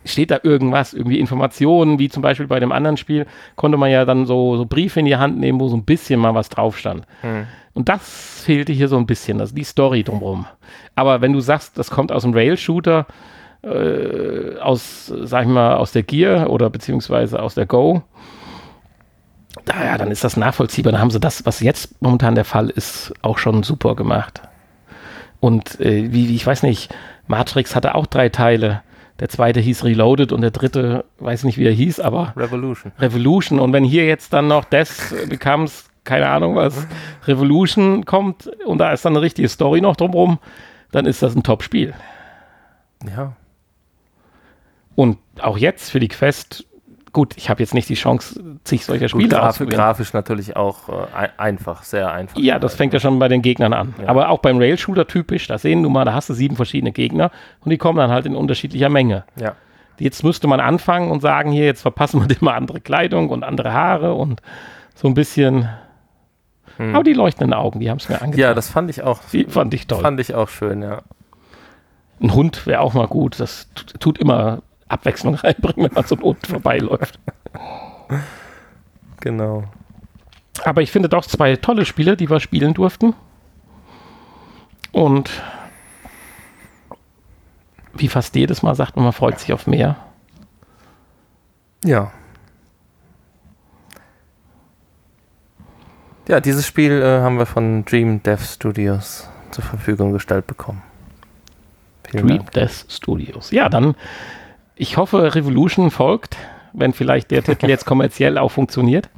Steht 0.04 0.30
da 0.30 0.40
irgendwas, 0.42 0.92
irgendwie 0.92 1.18
Informationen, 1.18 1.98
wie 1.98 2.10
zum 2.10 2.22
Beispiel 2.22 2.46
bei 2.46 2.60
dem 2.60 2.72
anderen 2.72 2.98
Spiel, 2.98 3.26
konnte 3.56 3.78
man 3.78 3.90
ja 3.90 4.04
dann 4.04 4.26
so, 4.26 4.58
so 4.58 4.66
Briefe 4.66 5.00
in 5.00 5.06
die 5.06 5.16
Hand 5.16 5.38
nehmen, 5.38 5.60
wo 5.60 5.68
so 5.68 5.76
ein 5.76 5.84
bisschen 5.84 6.20
mal 6.20 6.34
was 6.34 6.50
drauf 6.50 6.76
stand. 6.76 7.06
Und 7.72 7.88
das 7.88 8.42
fehlte 8.44 8.74
hier 8.74 8.88
so 8.88 8.98
ein 8.98 9.06
bisschen, 9.06 9.40
also 9.40 9.54
die 9.54 9.64
Story 9.64 10.02
drumherum. 10.02 10.46
Aber 10.94 11.22
wenn 11.22 11.32
du 11.32 11.40
sagst, 11.40 11.78
das 11.78 11.90
kommt 11.90 12.12
aus 12.12 12.24
einem 12.24 12.34
Rail-Shooter, 12.34 13.06
äh, 13.66 14.58
aus, 14.60 15.06
sag 15.06 15.42
ich 15.42 15.48
mal, 15.48 15.74
aus 15.74 15.92
der 15.92 16.04
Gear 16.04 16.50
oder 16.50 16.70
beziehungsweise 16.70 17.42
aus 17.42 17.54
der 17.54 17.66
Go, 17.66 18.02
naja, 19.66 19.98
dann 19.98 20.10
ist 20.10 20.22
das 20.22 20.36
nachvollziehbar. 20.36 20.92
Dann 20.92 21.00
haben 21.00 21.10
sie 21.10 21.20
das, 21.20 21.44
was 21.44 21.60
jetzt 21.60 22.00
momentan 22.00 22.34
der 22.34 22.44
Fall 22.44 22.70
ist, 22.70 23.12
auch 23.22 23.38
schon 23.38 23.62
super 23.62 23.96
gemacht. 23.96 24.42
Und 25.40 25.80
äh, 25.80 26.12
wie, 26.12 26.34
ich 26.34 26.46
weiß 26.46 26.62
nicht, 26.62 26.94
Matrix 27.26 27.74
hatte 27.74 27.94
auch 27.94 28.06
drei 28.06 28.28
Teile. 28.28 28.82
Der 29.18 29.28
zweite 29.28 29.60
hieß 29.60 29.84
Reloaded 29.84 30.32
und 30.32 30.42
der 30.42 30.50
dritte, 30.50 31.04
weiß 31.18 31.44
nicht, 31.44 31.58
wie 31.58 31.66
er 31.66 31.72
hieß, 31.72 32.00
aber 32.00 32.34
Revolution. 32.36 32.92
Revolution. 32.98 33.58
Und 33.58 33.72
wenn 33.72 33.84
hier 33.84 34.06
jetzt 34.06 34.32
dann 34.32 34.46
noch 34.46 34.64
das 34.64 35.14
becomes, 35.28 35.88
keine 36.04 36.28
Ahnung 36.28 36.54
was, 36.54 36.86
Revolution 37.26 38.04
kommt 38.04 38.48
und 38.66 38.78
da 38.78 38.92
ist 38.92 39.04
dann 39.04 39.14
eine 39.14 39.22
richtige 39.22 39.48
Story 39.48 39.80
noch 39.80 39.96
drumherum, 39.96 40.38
dann 40.92 41.06
ist 41.06 41.22
das 41.22 41.34
ein 41.34 41.42
Top-Spiel. 41.42 41.94
Ja. 43.16 43.32
Und 44.96 45.18
auch 45.40 45.58
jetzt 45.58 45.90
für 45.90 46.00
die 46.00 46.08
Quest, 46.08 46.66
gut, 47.12 47.34
ich 47.36 47.48
habe 47.48 47.62
jetzt 47.62 47.74
nicht 47.74 47.88
die 47.88 47.94
Chance, 47.94 48.42
zig 48.64 48.84
solcher 48.84 49.02
Gut, 49.04 49.10
Spiele 49.10 49.28
graf 49.28 49.50
auszuprobieren. 49.50 49.78
grafisch 49.78 50.12
natürlich 50.12 50.56
auch 50.56 50.88
äh, 50.88 51.06
ein 51.14 51.30
einfach, 51.38 51.84
sehr 51.84 52.10
einfach. 52.12 52.38
Ja, 52.38 52.58
das 52.58 52.74
fängt 52.74 52.92
ja 52.92 52.98
schon 52.98 53.18
bei 53.18 53.28
den 53.28 53.42
Gegnern 53.42 53.72
an. 53.72 53.94
Ja. 54.02 54.08
Aber 54.08 54.30
auch 54.30 54.38
beim 54.40 54.58
Rail-Shooter 54.58 55.06
typisch, 55.06 55.46
da 55.46 55.58
sehen 55.58 55.82
du 55.82 55.90
mal, 55.90 56.04
da 56.04 56.14
hast 56.14 56.28
du 56.30 56.34
sieben 56.34 56.56
verschiedene 56.56 56.92
Gegner 56.92 57.30
und 57.60 57.70
die 57.70 57.78
kommen 57.78 57.98
dann 57.98 58.10
halt 58.10 58.26
in 58.26 58.34
unterschiedlicher 58.34 58.88
Menge. 58.88 59.24
Ja. 59.38 59.54
Jetzt 59.98 60.24
müsste 60.24 60.46
man 60.46 60.60
anfangen 60.60 61.10
und 61.10 61.20
sagen, 61.20 61.52
hier, 61.52 61.66
jetzt 61.66 61.82
verpassen 61.82 62.20
wir 62.20 62.26
dir 62.34 62.38
mal 62.40 62.54
andere 62.54 62.80
Kleidung 62.80 63.28
und 63.30 63.44
andere 63.44 63.72
Haare 63.72 64.14
und 64.14 64.42
so 64.94 65.08
ein 65.08 65.14
bisschen. 65.14 65.68
Aber 66.78 67.04
die 67.04 67.14
leuchtenden 67.14 67.54
Augen, 67.54 67.80
die 67.80 67.88
haben 67.88 67.96
es 67.96 68.10
mir 68.10 68.16
angetan. 68.16 68.32
Hm. 68.34 68.40
ja, 68.40 68.54
das 68.54 68.68
fand 68.68 68.90
ich 68.90 69.02
auch, 69.02 69.20
die 69.32 69.44
fand 69.44 69.72
ich 69.72 69.86
toll. 69.86 70.02
fand 70.02 70.20
ich 70.20 70.34
auch 70.34 70.50
schön, 70.50 70.82
ja. 70.82 71.00
Ein 72.20 72.34
Hund 72.34 72.66
wäre 72.66 72.80
auch 72.80 72.92
mal 72.92 73.06
gut. 73.06 73.40
Das 73.40 73.70
tut 73.98 74.18
immer 74.18 74.62
Abwechslung 74.88 75.34
reinbringen, 75.42 75.86
wenn 75.86 75.94
man 75.94 76.04
so 76.04 76.18
Hund 76.18 76.46
vorbeiläuft. 76.46 77.18
Genau. 79.20 79.64
Aber 80.64 80.82
ich 80.82 80.90
finde 80.90 81.08
doch 81.08 81.26
zwei 81.26 81.56
tolle 81.56 81.84
Spiele, 81.84 82.16
die 82.16 82.30
wir 82.30 82.40
spielen 82.40 82.74
durften. 82.74 83.14
Und 84.92 85.30
wie 87.94 88.08
fast 88.08 88.34
jedes 88.34 88.62
Mal 88.62 88.74
sagt 88.74 88.96
man, 88.96 89.04
man 89.04 89.12
freut 89.12 89.38
sich 89.38 89.52
auf 89.52 89.66
mehr. 89.66 89.96
Ja. 91.84 92.12
Ja, 96.28 96.40
dieses 96.40 96.66
Spiel 96.66 97.00
äh, 97.02 97.20
haben 97.20 97.38
wir 97.38 97.46
von 97.46 97.84
Dream 97.84 98.22
Dev 98.22 98.42
Studios 98.44 99.28
zur 99.52 99.62
Verfügung 99.62 100.12
gestellt 100.12 100.46
bekommen. 100.46 100.82
Vielen 102.10 102.26
Dream 102.26 102.50
Dev 102.54 102.84
Studios. 102.88 103.52
Ja, 103.52 103.68
dann, 103.68 103.94
ich 104.76 104.96
hoffe, 104.96 105.34
Revolution 105.34 105.90
folgt, 105.90 106.36
wenn 106.72 106.92
vielleicht 106.92 107.30
der 107.30 107.42
Titel 107.42 107.68
jetzt 107.68 107.86
kommerziell 107.86 108.38
auch 108.38 108.50
funktioniert. 108.50 109.08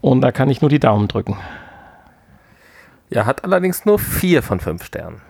Und 0.00 0.20
da 0.20 0.32
kann 0.32 0.50
ich 0.50 0.60
nur 0.60 0.68
die 0.68 0.78
Daumen 0.78 1.08
drücken. 1.08 1.38
Ja, 3.08 3.24
hat 3.26 3.44
allerdings 3.44 3.86
nur 3.86 3.98
vier 3.98 4.42
von 4.42 4.60
fünf 4.60 4.84
Sternen. 4.84 5.22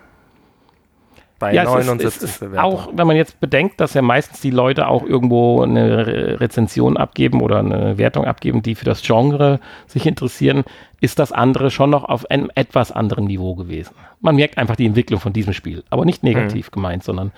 Bei 1.38 1.52
ja, 1.52 1.64
79 1.64 2.06
es 2.06 2.16
ist, 2.16 2.22
es 2.22 2.42
ist 2.42 2.58
Auch 2.58 2.88
wenn 2.94 3.06
man 3.06 3.16
jetzt 3.16 3.38
bedenkt, 3.40 3.80
dass 3.80 3.94
ja 3.94 4.02
meistens 4.02 4.40
die 4.40 4.50
Leute 4.50 4.88
auch 4.88 5.04
irgendwo 5.04 5.62
eine 5.62 6.40
Rezension 6.40 6.96
abgeben 6.96 7.40
oder 7.40 7.58
eine 7.58 7.98
Wertung 7.98 8.24
abgeben, 8.24 8.62
die 8.62 8.74
für 8.74 8.84
das 8.84 9.02
Genre 9.02 9.60
sich 9.86 10.06
interessieren, 10.06 10.64
ist 11.00 11.18
das 11.18 11.32
andere 11.32 11.70
schon 11.70 11.90
noch 11.90 12.04
auf 12.04 12.30
einem 12.30 12.50
etwas 12.54 12.92
anderen 12.92 13.26
Niveau 13.26 13.54
gewesen. 13.56 13.94
Man 14.20 14.36
merkt 14.36 14.58
einfach 14.58 14.76
die 14.76 14.86
Entwicklung 14.86 15.20
von 15.20 15.32
diesem 15.32 15.52
Spiel, 15.52 15.84
aber 15.90 16.04
nicht 16.04 16.22
negativ 16.22 16.68
mhm. 16.70 16.74
gemeint, 16.74 17.04
sondern 17.04 17.32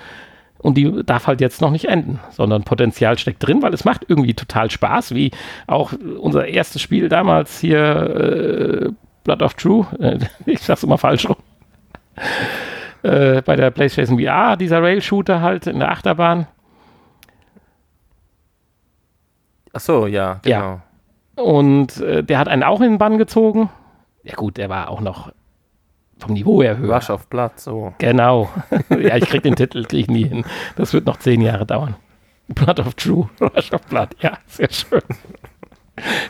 und 0.58 0.76
die 0.76 1.04
darf 1.04 1.26
halt 1.26 1.40
jetzt 1.40 1.60
noch 1.60 1.70
nicht 1.70 1.86
enden, 1.86 2.18
sondern 2.30 2.64
Potenzial 2.64 3.18
steckt 3.18 3.46
drin, 3.46 3.62
weil 3.62 3.74
es 3.74 3.84
macht 3.84 4.04
irgendwie 4.08 4.34
total 4.34 4.70
Spaß, 4.70 5.14
wie 5.14 5.30
auch 5.66 5.92
unser 6.18 6.46
erstes 6.46 6.82
Spiel 6.82 7.08
damals 7.08 7.60
hier 7.60 7.78
äh, 7.78 8.90
Blood 9.24 9.42
of 9.42 9.54
True, 9.54 9.86
äh, 10.00 10.18
ich 10.46 10.60
sag's 10.60 10.82
immer 10.82 10.98
falsch 10.98 11.28
rum, 11.28 11.36
äh, 13.02 13.42
bei 13.42 13.56
der 13.56 13.70
PlayStation 13.70 14.18
VR, 14.18 14.56
dieser 14.56 14.82
Rail-Shooter 14.82 15.40
halt 15.40 15.66
in 15.66 15.78
der 15.78 15.90
Achterbahn. 15.90 16.46
Ach 19.72 19.80
so, 19.80 20.06
ja, 20.06 20.40
genau. 20.42 20.80
Ja. 21.36 21.42
Und 21.42 22.00
äh, 22.00 22.24
der 22.24 22.38
hat 22.38 22.48
einen 22.48 22.62
auch 22.62 22.80
in 22.80 22.92
den 22.92 22.98
Bann 22.98 23.18
gezogen. 23.18 23.68
Ja 24.22 24.34
gut, 24.34 24.56
der 24.56 24.70
war 24.70 24.88
auch 24.88 25.00
noch 25.00 25.30
vom 26.18 26.32
Niveau 26.32 26.62
her 26.62 26.78
höher. 26.78 26.94
Rush 26.94 27.10
of 27.10 27.26
Blood, 27.28 27.59
so. 27.60 27.94
Genau. 27.98 28.48
ja, 28.90 29.16
ich 29.16 29.26
krieg 29.26 29.43
den 29.43 29.56
Titel 29.56 29.84
krieg 29.84 30.01
ich 30.01 30.09
nie 30.09 30.24
hin. 30.24 30.44
Das 30.76 30.93
wird 30.93 31.06
noch 31.06 31.18
zehn 31.18 31.40
Jahre 31.40 31.66
dauern. 31.66 31.97
Blood 32.48 32.80
of 32.80 32.94
True, 32.94 33.28
Rush 33.40 33.72
of 33.72 33.82
Blood. 33.82 34.10
Ja, 34.20 34.38
sehr 34.47 34.70
schön. 34.70 35.02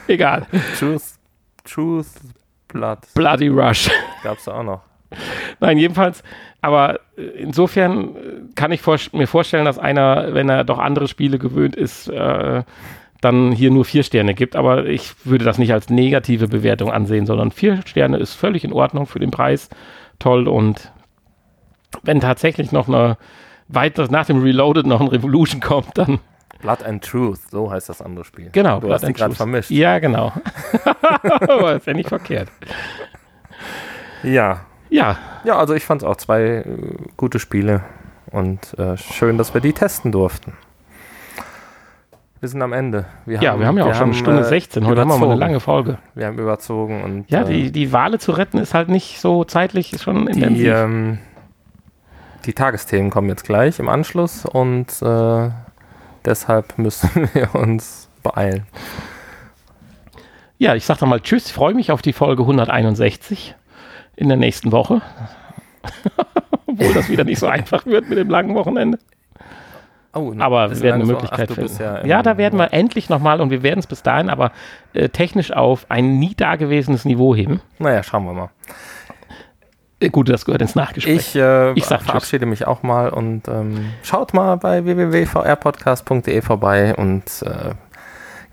Egal. 0.07 0.47
Truth, 0.79 1.03
Truth, 1.65 2.07
Blood. 2.69 2.99
Bloody 3.15 3.49
Rush. 3.49 3.91
Gab's 4.23 4.49
auch 4.49 4.63
noch. 4.63 4.83
Nein, 5.61 5.79
jedenfalls, 5.79 6.23
aber 6.61 7.01
äh, 7.17 7.23
insofern 7.23 8.17
äh, 8.17 8.19
kann 8.55 8.73
ich 8.73 8.83
vor, 8.83 8.99
mir 9.13 9.27
vorstellen, 9.27 9.65
dass 9.65 9.79
einer, 9.79 10.35
wenn 10.35 10.49
er 10.49 10.65
doch 10.65 10.79
andere 10.79 11.09
Spiele 11.09 11.39
gewöhnt 11.39 11.77
ist, 11.77 12.09
äh, 12.09 12.65
dann 13.21 13.53
hier 13.53 13.71
nur 13.71 13.85
vier 13.85 14.03
Sterne 14.03 14.35
gibt. 14.35 14.57
Aber 14.57 14.87
ich 14.87 15.15
würde 15.25 15.45
das 15.45 15.59
nicht 15.59 15.73
als 15.73 15.91
negative 15.91 16.49
Bewertung 16.49 16.91
ansehen, 16.91 17.27
sondern 17.27 17.51
vier 17.51 17.81
Sterne 17.87 18.19
ist 18.19 18.35
völlig 18.35 18.65
in 18.65 18.73
Ordnung 18.73 19.07
für 19.07 19.19
den 19.19 19.31
Preis. 19.31 19.69
Toll. 20.19 20.49
Und 20.49 20.93
wenn 22.03 22.21
tatsächlich 22.21 22.73
noch 22.73 22.89
eine 22.89 23.17
weiter 23.69 24.07
nach 24.11 24.27
dem 24.27 24.43
Reloaded 24.43 24.87
noch 24.87 25.01
ein 25.01 25.09
Revolution 25.09 25.61
kommt, 25.61 25.97
dann. 25.99 26.21
Blood 26.61 26.83
and 26.85 27.05
Truth, 27.05 27.41
so 27.51 27.71
heißt 27.71 27.89
das 27.89 28.01
andere 28.01 28.25
Spiel. 28.25 28.49
Genau, 28.53 28.81
du 28.81 28.87
Blood 28.87 29.03
hast 29.03 29.15
gerade 29.15 29.35
vermischt. 29.35 29.71
Ja, 29.71 29.99
genau. 29.99 30.33
Aber 31.49 31.77
ist 31.77 31.87
ja 31.87 31.93
nicht 31.93 32.09
verkehrt. 32.09 32.49
Ja. 34.23 34.61
Ja. 34.89 35.19
Ja, 35.45 35.59
also 35.59 35.75
ich 35.75 35.85
fand 35.85 36.03
es 36.03 36.09
auch 36.09 36.17
zwei 36.17 36.43
äh, 36.43 36.65
gute 37.17 37.39
Spiele 37.39 37.85
und 38.31 38.79
äh, 38.79 38.97
schön, 38.97 39.39
dass 39.39 39.53
wir 39.55 39.61
die 39.61 39.73
testen 39.73 40.13
durften. 40.13 40.55
Wir 42.47 42.51
sind 42.51 42.63
am 42.63 42.73
Ende. 42.73 43.07
Wir 43.25 43.43
ja, 43.43 43.51
haben, 43.51 43.59
wir 43.59 43.67
haben 43.67 43.77
ja 43.77 43.87
auch 43.87 43.95
schon 43.95 44.03
haben, 44.03 44.15
Stunde 44.15 44.45
16. 44.45 44.85
Heute 44.85 44.93
überzogen. 44.93 45.13
haben 45.13 45.21
wir 45.21 45.27
mal 45.27 45.33
eine 45.33 45.41
lange 45.41 45.59
Folge. 45.59 45.99
Wir 46.15 46.27
haben 46.27 46.39
überzogen 46.39 47.03
und. 47.03 47.29
Ja, 47.29 47.43
die, 47.43 47.67
äh, 47.67 47.71
die 47.73 47.93
Wale 47.93 48.21
zu 48.21 48.31
retten 48.31 48.59
ist 48.59 48.73
halt 48.73 48.89
nicht 48.89 49.21
so 49.21 49.43
zeitlich 49.43 50.01
schon 50.01 50.29
intensiv. 50.29 50.57
Die, 50.57 50.67
ähm, 50.69 51.19
die 52.45 52.53
Tagesthemen 52.53 53.11
kommen 53.11 53.29
jetzt 53.29 53.43
gleich 53.43 53.81
im 53.81 53.89
Anschluss 53.89 54.47
und 54.47 55.03
äh, 55.03 55.51
deshalb 56.25 56.79
müssen 56.79 57.29
wir 57.35 57.53
uns 57.57 58.09
beeilen. 58.23 58.65
Ja, 60.59 60.77
ich 60.77 60.87
sag 60.87 60.99
dann 60.99 61.09
mal 61.09 61.19
Tschüss. 61.19 61.47
Ich 61.47 61.53
freue 61.53 61.75
mich 61.75 61.91
auf 61.91 62.01
die 62.01 62.13
Folge 62.13 62.43
161 62.45 63.57
in 64.15 64.29
der 64.29 64.37
nächsten 64.37 64.71
Woche. 64.71 65.03
Obwohl 66.67 66.95
das 66.95 67.09
wieder 67.09 67.25
nicht 67.25 67.41
so 67.41 67.49
einfach 67.49 67.87
wird 67.87 68.09
mit 68.09 68.19
dem 68.19 68.31
langen 68.31 68.55
Wochenende. 68.55 69.01
Oh, 70.17 70.35
aber 70.39 70.71
wir 70.71 70.81
werden 70.81 71.03
eine 71.03 71.13
Möglichkeit 71.13 71.49
so, 71.49 71.55
ach, 71.55 71.69
finden. 71.69 71.83
Ja, 71.83 72.07
ja, 72.07 72.23
da 72.23 72.39
werden 72.39 72.59
wir 72.59 72.73
endlich 72.73 73.11
nochmal 73.11 73.41
und 73.41 73.51
wir 73.51 73.63
werden 73.63 73.81
es 73.81 73.87
bis 73.87 74.03
dahin 74.03 74.31
aber 74.31 74.51
äh, 74.95 75.11
technisch 75.11 75.53
auf 75.53 75.87
ein 75.91 76.19
nie 76.19 76.35
dagewesenes 76.35 77.05
Niveau 77.05 77.35
heben. 77.35 77.61
Naja, 77.79 78.03
schauen 78.03 78.25
wir 78.25 78.33
mal. 78.33 78.51
Äh, 80.01 80.09
gut, 80.09 80.29
das 80.29 80.45
gehört 80.47 80.63
ins 80.63 80.75
Nachgespräch. 80.75 81.17
Ich, 81.17 81.37
äh, 81.37 81.73
ich 81.73 81.85
verabschiede 81.85 82.47
mich 82.47 82.67
auch 82.67 82.83
mal 82.83 83.11
und 83.11 83.47
ähm, 83.49 83.93
schaut 84.03 84.33
mal 84.33 84.57
bei 84.57 84.85
www.vrpodcast.de 84.85 86.41
vorbei 86.41 86.95
und 86.95 87.43
äh, 87.43 87.75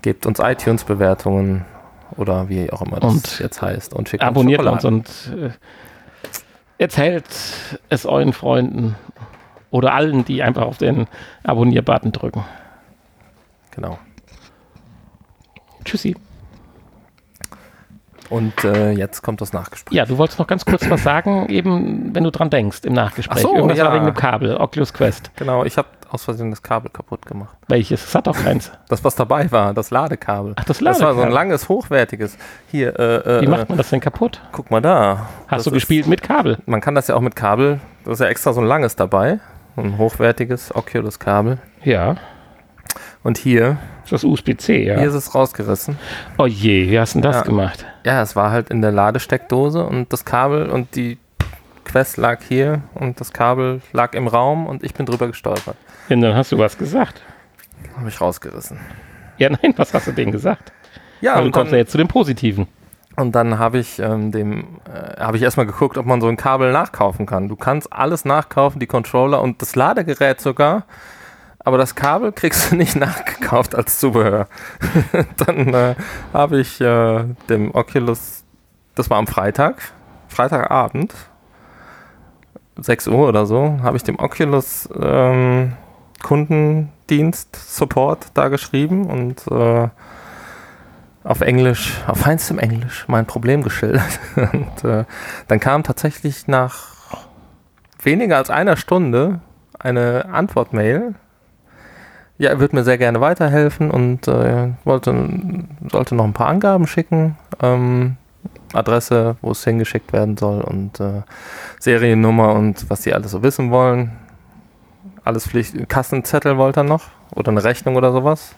gebt 0.02 0.26
uns 0.26 0.40
iTunes-Bewertungen 0.40 1.64
oder 2.16 2.48
wie 2.50 2.70
auch 2.70 2.82
immer 2.82 3.00
das 3.00 3.10
und 3.10 3.38
jetzt 3.40 3.62
heißt. 3.62 3.94
Und 3.94 4.10
schickt 4.10 4.22
abonniert 4.22 4.62
uns, 4.62 4.84
uns 4.84 5.28
und 5.28 5.38
äh, 5.38 5.50
erzählt 6.76 7.24
es 7.88 8.04
euren 8.04 8.34
Freunden 8.34 8.96
oder 9.74 9.92
allen, 9.92 10.24
die 10.24 10.40
einfach 10.40 10.62
auf 10.62 10.78
den 10.78 11.08
Abonnier-Button 11.42 12.12
drücken. 12.12 12.44
Genau. 13.72 13.98
Tschüssi. 15.84 16.14
Und 18.30 18.64
äh, 18.64 18.92
jetzt 18.92 19.22
kommt 19.22 19.40
das 19.40 19.52
Nachgespräch. 19.52 19.94
Ja, 19.94 20.06
du 20.06 20.16
wolltest 20.16 20.38
noch 20.38 20.46
ganz 20.46 20.64
kurz 20.64 20.88
was 20.88 21.02
sagen, 21.02 21.48
eben 21.48 22.14
wenn 22.14 22.22
du 22.22 22.30
dran 22.30 22.50
denkst 22.50 22.82
im 22.84 22.92
Nachgespräch. 22.92 23.36
Ach 23.36 23.42
so, 23.42 23.54
Irgendwas 23.54 23.76
ja. 23.76 23.86
war 23.86 23.94
wegen 23.94 24.04
dem 24.04 24.14
Kabel, 24.14 24.56
Oculus 24.56 24.94
Quest. 24.94 25.32
Genau, 25.34 25.64
ich 25.64 25.76
habe 25.76 25.88
aus 26.08 26.22
Versehen 26.22 26.50
das 26.50 26.62
Kabel 26.62 26.90
kaputt 26.92 27.26
gemacht. 27.26 27.56
Welches? 27.66 28.04
Es 28.04 28.14
hat 28.14 28.28
doch 28.28 28.36
keins. 28.36 28.70
Das, 28.88 29.02
was 29.02 29.16
dabei 29.16 29.50
war, 29.50 29.74
das 29.74 29.90
Ladekabel. 29.90 30.52
Ach, 30.54 30.64
das 30.64 30.80
Ladekabel. 30.80 31.08
Das 31.08 31.16
war 31.16 31.20
so 31.20 31.26
ein 31.28 31.32
langes, 31.32 31.68
hochwertiges. 31.68 32.38
Hier, 32.70 32.96
äh, 32.96 33.38
äh, 33.38 33.40
Wie 33.42 33.48
macht 33.48 33.68
man 33.68 33.76
das 33.76 33.90
denn 33.90 33.98
kaputt? 33.98 34.40
Guck 34.52 34.70
mal 34.70 34.80
da. 34.80 35.30
Hast 35.48 35.58
das 35.58 35.64
du 35.64 35.70
gespielt 35.72 36.06
mit 36.06 36.22
Kabel? 36.22 36.58
Man 36.66 36.80
kann 36.80 36.94
das 36.94 37.08
ja 37.08 37.16
auch 37.16 37.20
mit 37.20 37.34
Kabel. 37.34 37.80
Da 38.04 38.12
ist 38.12 38.20
ja 38.20 38.26
extra 38.26 38.52
so 38.52 38.60
ein 38.60 38.66
langes 38.66 38.94
dabei. 38.94 39.40
Ein 39.76 39.98
hochwertiges 39.98 40.74
Oculus-Kabel. 40.74 41.58
Ja. 41.82 42.16
Und 43.22 43.38
hier. 43.38 43.78
Ist 44.04 44.12
das 44.12 44.24
USB-C, 44.24 44.84
ja? 44.84 44.98
Hier 44.98 45.08
ist 45.08 45.14
es 45.14 45.34
rausgerissen. 45.34 45.98
Oh 46.38 46.46
je, 46.46 46.90
wie 46.90 46.98
hast 46.98 47.14
du 47.14 47.20
denn 47.20 47.30
das 47.30 47.40
ja. 47.40 47.42
gemacht? 47.42 47.86
Ja, 48.04 48.22
es 48.22 48.36
war 48.36 48.50
halt 48.50 48.70
in 48.70 48.82
der 48.82 48.92
Ladesteckdose 48.92 49.84
und 49.84 50.12
das 50.12 50.24
Kabel 50.24 50.68
und 50.68 50.94
die 50.94 51.18
Quest 51.84 52.16
lag 52.16 52.42
hier 52.46 52.82
und 52.94 53.20
das 53.20 53.32
Kabel 53.32 53.80
lag 53.92 54.14
im 54.14 54.26
Raum 54.26 54.66
und 54.66 54.84
ich 54.84 54.94
bin 54.94 55.06
drüber 55.06 55.26
gestolpert. 55.26 55.76
Ja, 56.08 56.16
dann 56.16 56.34
hast 56.34 56.52
du 56.52 56.58
was 56.58 56.76
gesagt. 56.76 57.22
Habe 57.96 58.08
ich 58.08 58.20
rausgerissen. 58.20 58.78
Ja, 59.38 59.50
nein, 59.50 59.74
was 59.76 59.94
hast 59.94 60.06
du 60.06 60.12
denen 60.12 60.32
gesagt? 60.32 60.72
Ja, 61.20 61.34
Aber 61.34 61.46
du 61.46 61.50
kommst 61.50 61.72
ja 61.72 61.78
jetzt 61.78 61.92
zu 61.92 61.98
dem 61.98 62.08
Positiven. 62.08 62.66
Und 63.16 63.32
dann 63.32 63.58
habe 63.58 63.78
ich 63.78 64.00
ähm, 64.00 64.32
dem, 64.32 64.80
äh, 64.92 65.20
habe 65.20 65.36
ich 65.36 65.42
erstmal 65.42 65.66
geguckt, 65.66 65.98
ob 65.98 66.06
man 66.06 66.20
so 66.20 66.26
ein 66.26 66.36
Kabel 66.36 66.72
nachkaufen 66.72 67.26
kann. 67.26 67.48
Du 67.48 67.56
kannst 67.56 67.92
alles 67.92 68.24
nachkaufen, 68.24 68.80
die 68.80 68.86
Controller 68.86 69.40
und 69.40 69.62
das 69.62 69.76
Ladegerät 69.76 70.40
sogar, 70.40 70.84
aber 71.60 71.78
das 71.78 71.94
Kabel 71.94 72.32
kriegst 72.32 72.70
du 72.70 72.76
nicht 72.76 72.96
nachgekauft 72.96 73.74
als 73.74 74.00
Zubehör. 74.00 74.48
dann 75.46 75.72
äh, 75.72 75.94
habe 76.32 76.58
ich 76.58 76.80
äh, 76.80 77.24
dem 77.48 77.74
Oculus, 77.74 78.42
das 78.96 79.10
war 79.10 79.18
am 79.18 79.28
Freitag, 79.28 79.76
Freitagabend, 80.28 81.14
6 82.76 83.06
Uhr 83.06 83.28
oder 83.28 83.46
so, 83.46 83.78
habe 83.82 83.96
ich 83.96 84.02
dem 84.02 84.18
Oculus 84.18 84.88
ähm, 85.00 85.74
Kundendienst 86.24 87.54
Support 87.54 88.28
da 88.34 88.48
geschrieben 88.48 89.06
und 89.06 89.46
äh, 89.52 89.88
auf 91.24 91.40
Englisch, 91.40 92.02
auf 92.06 92.18
feinstem 92.18 92.58
Englisch 92.58 93.06
mein 93.08 93.26
Problem 93.26 93.62
geschildert. 93.62 94.20
Und 94.36 94.84
äh, 94.84 95.04
dann 95.48 95.58
kam 95.60 95.82
tatsächlich 95.82 96.46
nach 96.46 96.94
weniger 98.02 98.36
als 98.36 98.50
einer 98.50 98.76
Stunde 98.76 99.40
eine 99.78 100.26
Antwortmail. 100.30 101.14
Ja, 102.36 102.50
er 102.50 102.60
würde 102.60 102.76
mir 102.76 102.84
sehr 102.84 102.98
gerne 102.98 103.20
weiterhelfen 103.20 103.92
und 103.92 104.26
äh, 104.26 104.70
wollte, 104.82 105.14
sollte 105.88 106.16
noch 106.16 106.24
ein 106.24 106.32
paar 106.32 106.48
Angaben 106.48 106.88
schicken. 106.88 107.36
Ähm, 107.62 108.16
Adresse, 108.72 109.36
wo 109.40 109.52
es 109.52 109.62
hingeschickt 109.62 110.12
werden 110.12 110.36
soll 110.36 110.60
und 110.60 110.98
äh, 110.98 111.22
Seriennummer 111.78 112.54
und 112.54 112.90
was 112.90 113.02
die 113.02 113.14
alles 113.14 113.30
so 113.30 113.44
wissen 113.44 113.70
wollen. 113.70 114.10
Alles 115.22 115.46
Pflicht. 115.46 115.88
Kassenzettel 115.88 116.58
wollte 116.58 116.80
er 116.80 116.84
noch 116.84 117.04
oder 117.34 117.50
eine 117.52 117.62
Rechnung 117.62 117.94
oder 117.94 118.10
sowas, 118.12 118.56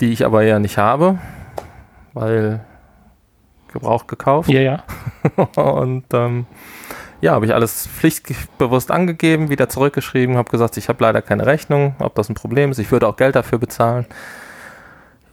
die 0.00 0.12
ich 0.12 0.24
aber 0.24 0.42
ja 0.42 0.60
nicht 0.60 0.78
habe 0.78 1.18
weil 2.16 2.64
gebraucht 3.72 4.08
gekauft. 4.08 4.48
Ja, 4.48 4.60
ja. 4.60 4.82
und 5.62 6.04
ähm, 6.12 6.46
Ja, 7.20 7.32
habe 7.32 7.46
ich 7.46 7.54
alles 7.54 7.86
pflichtbewusst 7.86 8.90
angegeben, 8.90 9.48
wieder 9.50 9.68
zurückgeschrieben, 9.68 10.36
habe 10.36 10.50
gesagt, 10.50 10.76
ich 10.76 10.88
habe 10.88 11.02
leider 11.02 11.22
keine 11.22 11.46
Rechnung, 11.46 11.94
ob 11.98 12.14
das 12.14 12.28
ein 12.28 12.34
Problem 12.34 12.70
ist. 12.70 12.78
Ich 12.78 12.90
würde 12.90 13.06
auch 13.08 13.16
Geld 13.16 13.36
dafür 13.36 13.58
bezahlen. 13.58 14.06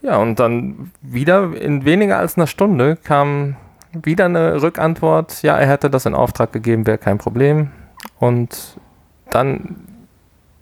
Ja, 0.02 0.18
und 0.18 0.38
dann 0.38 0.90
wieder 1.00 1.54
in 1.54 1.84
weniger 1.84 2.18
als 2.18 2.36
einer 2.36 2.46
Stunde 2.46 2.96
kam 2.96 3.56
wieder 3.92 4.26
eine 4.26 4.60
Rückantwort. 4.60 5.42
Ja, 5.42 5.56
er 5.56 5.66
hätte 5.66 5.88
das 5.88 6.04
in 6.04 6.14
Auftrag 6.14 6.52
gegeben, 6.52 6.86
wäre 6.86 6.98
kein 6.98 7.18
Problem. 7.18 7.70
Und 8.18 8.78
dann 9.30 9.76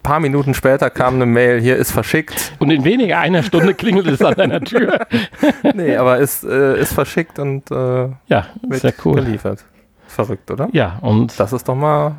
paar 0.03 0.21
Minuten 0.21 0.55
später 0.55 0.91
kam 0.91 1.15
eine 1.15 1.27
Mail, 1.27 1.61
hier 1.61 1.77
ist 1.77 1.93
verschickt. 1.93 2.53
Und 2.59 2.71
in 2.71 2.85
weniger 2.85 3.19
einer 3.19 3.43
Stunde 3.43 3.75
klingelt 3.75 4.07
es 4.07 4.23
an 4.23 4.35
deiner 4.35 4.61
Tür. 4.61 5.07
nee, 5.75 5.97
aber 5.97 6.19
ist, 6.19 6.45
äh, 6.45 6.81
ist 6.81 6.93
verschickt 6.93 7.39
und 7.39 7.71
äh, 7.71 8.09
ja, 8.27 8.47
sehr 8.71 8.95
cool. 9.05 9.17
geliefert. 9.17 9.65
Verrückt, 10.07 10.51
oder? 10.51 10.69
Ja, 10.73 10.99
und 11.01 11.39
das 11.39 11.53
ist 11.53 11.69
doch 11.69 11.75
mal. 11.75 12.17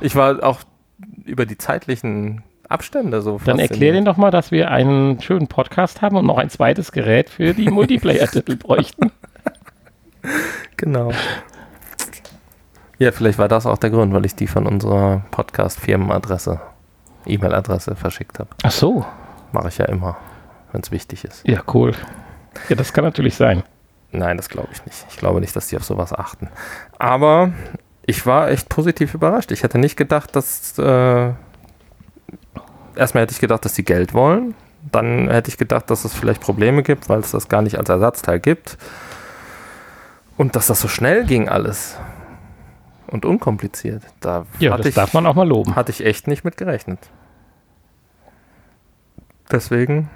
Ich 0.00 0.16
war 0.16 0.42
auch 0.42 0.60
über 1.24 1.44
die 1.44 1.58
zeitlichen 1.58 2.42
Abstände 2.68 3.20
so. 3.22 3.40
Dann 3.44 3.58
erklär 3.58 3.92
den 3.92 4.04
doch 4.04 4.16
mal, 4.16 4.30
dass 4.30 4.50
wir 4.50 4.70
einen 4.70 5.20
schönen 5.20 5.48
Podcast 5.48 6.02
haben 6.02 6.16
und 6.16 6.26
noch 6.26 6.38
ein 6.38 6.50
zweites 6.50 6.92
Gerät 6.92 7.28
für 7.28 7.52
die 7.52 7.70
Multiplayer-Titel 7.70 8.56
bräuchten. 8.56 9.10
Genau. 10.76 11.12
Ja, 12.98 13.12
vielleicht 13.12 13.38
war 13.38 13.48
das 13.48 13.66
auch 13.66 13.78
der 13.78 13.90
Grund, 13.90 14.14
weil 14.14 14.24
ich 14.24 14.34
die 14.34 14.46
von 14.46 14.66
unserer 14.66 15.24
Podcast-Firmenadresse, 15.30 16.60
E-Mail-Adresse 17.26 17.96
verschickt 17.96 18.38
habe. 18.38 18.50
Ach 18.62 18.70
so. 18.70 19.04
Mache 19.52 19.68
ich 19.68 19.78
ja 19.78 19.86
immer, 19.86 20.16
wenn 20.72 20.80
es 20.80 20.90
wichtig 20.90 21.24
ist. 21.24 21.46
Ja, 21.46 21.60
cool. 21.72 21.92
Ja, 22.68 22.76
das 22.76 22.92
kann 22.92 23.04
natürlich 23.04 23.36
sein. 23.36 23.62
Nein, 24.12 24.36
das 24.36 24.48
glaube 24.48 24.68
ich 24.72 24.84
nicht. 24.86 25.06
Ich 25.10 25.16
glaube 25.16 25.40
nicht, 25.40 25.54
dass 25.56 25.68
die 25.68 25.76
auf 25.76 25.84
sowas 25.84 26.12
achten. 26.12 26.48
Aber 26.98 27.52
ich 28.06 28.26
war 28.26 28.50
echt 28.50 28.68
positiv 28.68 29.14
überrascht. 29.14 29.50
Ich 29.50 29.62
hätte 29.62 29.78
nicht 29.78 29.96
gedacht, 29.96 30.36
dass. 30.36 30.78
Äh, 30.78 31.32
erstmal 32.94 33.22
hätte 33.22 33.32
ich 33.32 33.40
gedacht, 33.40 33.64
dass 33.64 33.74
die 33.74 33.84
Geld 33.84 34.14
wollen. 34.14 34.54
Dann 34.92 35.30
hätte 35.30 35.48
ich 35.48 35.56
gedacht, 35.56 35.90
dass 35.90 36.04
es 36.04 36.14
vielleicht 36.14 36.40
Probleme 36.40 36.82
gibt, 36.82 37.08
weil 37.08 37.20
es 37.20 37.30
das 37.30 37.48
gar 37.48 37.62
nicht 37.62 37.78
als 37.78 37.88
Ersatzteil 37.88 38.38
gibt. 38.38 38.76
Und 40.36 40.56
dass 40.56 40.66
das 40.66 40.80
so 40.80 40.88
schnell 40.88 41.24
ging 41.24 41.48
alles. 41.48 41.96
Und 43.14 43.24
unkompliziert. 43.24 44.02
Da 44.18 44.44
ja, 44.58 44.76
das 44.76 44.86
ich, 44.86 44.94
darf 44.94 45.14
man 45.14 45.24
auch 45.26 45.36
mal 45.36 45.46
loben. 45.46 45.76
Hatte 45.76 45.92
ich 45.92 46.04
echt 46.04 46.26
nicht 46.26 46.44
mit 46.44 46.56
gerechnet. 46.56 46.98
Deswegen 49.52 50.10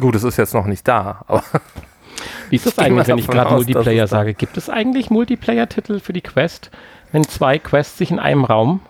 Gut, 0.00 0.16
es 0.16 0.24
ist 0.24 0.36
jetzt 0.36 0.54
noch 0.54 0.66
nicht 0.66 0.86
da, 0.88 1.24
aber. 1.28 1.44
Wie 2.50 2.56
ist 2.56 2.66
das 2.66 2.78
eigentlich, 2.78 3.06
wenn 3.08 3.18
ich 3.18 3.28
gerade 3.28 3.54
Multiplayer 3.54 4.06
sage? 4.06 4.34
Gibt 4.34 4.56
es 4.56 4.68
eigentlich 4.68 5.10
Multiplayer-Titel 5.10 6.00
für 6.00 6.12
die 6.12 6.20
Quest, 6.20 6.70
wenn 7.12 7.22
zwei 7.24 7.58
Quests 7.58 7.98
sich 7.98 8.10
in 8.10 8.18
einem 8.18 8.44
Raum 8.44 8.80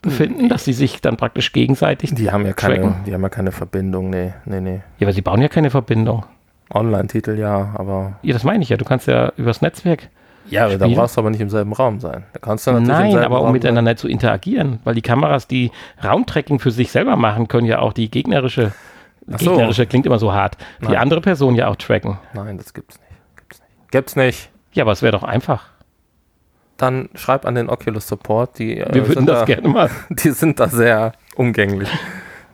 befinden, 0.00 0.48
dass 0.48 0.64
sie 0.64 0.72
sich 0.72 1.00
dann 1.00 1.16
praktisch 1.16 1.52
gegenseitig 1.52 2.14
die 2.14 2.32
haben 2.32 2.44
ja 2.44 2.52
keine, 2.52 2.96
Die 3.06 3.14
haben 3.14 3.22
ja 3.22 3.28
keine 3.28 3.52
Verbindung, 3.52 4.10
nee, 4.10 4.32
nee, 4.44 4.60
nee. 4.60 4.80
Ja, 4.98 5.06
aber 5.06 5.12
sie 5.12 5.22
bauen 5.22 5.40
ja 5.40 5.48
keine 5.48 5.70
Verbindung. 5.70 6.24
Online-Titel 6.74 7.38
ja, 7.38 7.72
aber. 7.74 8.18
Ja, 8.22 8.32
das 8.32 8.44
meine 8.44 8.62
ich 8.62 8.68
ja. 8.68 8.76
Du 8.76 8.84
kannst 8.84 9.06
ja 9.06 9.32
übers 9.36 9.60
Netzwerk. 9.60 10.08
Ja, 10.50 10.68
da 10.76 10.86
brauchst 10.88 11.16
du 11.16 11.20
aber 11.20 11.30
nicht 11.30 11.40
im 11.40 11.50
selben 11.50 11.72
Raum 11.72 12.00
sein. 12.00 12.24
Da 12.32 12.38
kannst 12.40 12.66
du 12.66 12.72
natürlich 12.72 13.14
Nein, 13.14 13.24
aber 13.24 13.40
um 13.40 13.46
Raum 13.46 13.52
miteinander 13.52 13.90
sein. 13.90 13.96
zu 13.96 14.08
interagieren, 14.08 14.80
weil 14.84 14.94
die 14.94 15.02
Kameras, 15.02 15.46
die 15.46 15.70
Raumtracking 16.02 16.58
für 16.58 16.70
sich 16.70 16.90
selber 16.90 17.16
machen, 17.16 17.48
können 17.48 17.66
ja 17.66 17.78
auch 17.78 17.92
die 17.92 18.10
gegnerische 18.10 18.72
Gegnerische 19.26 19.82
so. 19.82 19.88
klingt 19.88 20.06
immer 20.06 20.18
so 20.18 20.32
hart. 20.32 20.56
Nein. 20.80 20.90
Die 20.90 20.96
andere 20.96 21.20
Person 21.20 21.54
ja 21.54 21.68
auch 21.68 21.76
tracken. 21.76 22.18
Nein, 22.34 22.58
das 22.58 22.74
gibt's 22.74 22.98
nicht. 22.98 23.36
Gibt's 23.36 23.60
nicht. 23.60 23.90
Gibt's 23.90 24.16
nicht. 24.16 24.50
Ja, 24.72 24.84
aber 24.84 24.92
es 24.92 25.02
wäre 25.02 25.12
doch 25.12 25.22
einfach. 25.22 25.66
Dann 26.76 27.08
schreib 27.14 27.46
an 27.46 27.54
den 27.54 27.68
Oculus 27.68 28.08
Support. 28.08 28.58
Die, 28.58 28.78
äh, 28.78 28.92
Wir 28.92 29.06
würden 29.06 29.26
das 29.26 29.40
da, 29.40 29.44
gerne 29.44 29.68
mal. 29.68 29.90
Die 30.10 30.30
sind 30.30 30.58
da 30.58 30.68
sehr 30.68 31.12
umgänglich. 31.36 31.88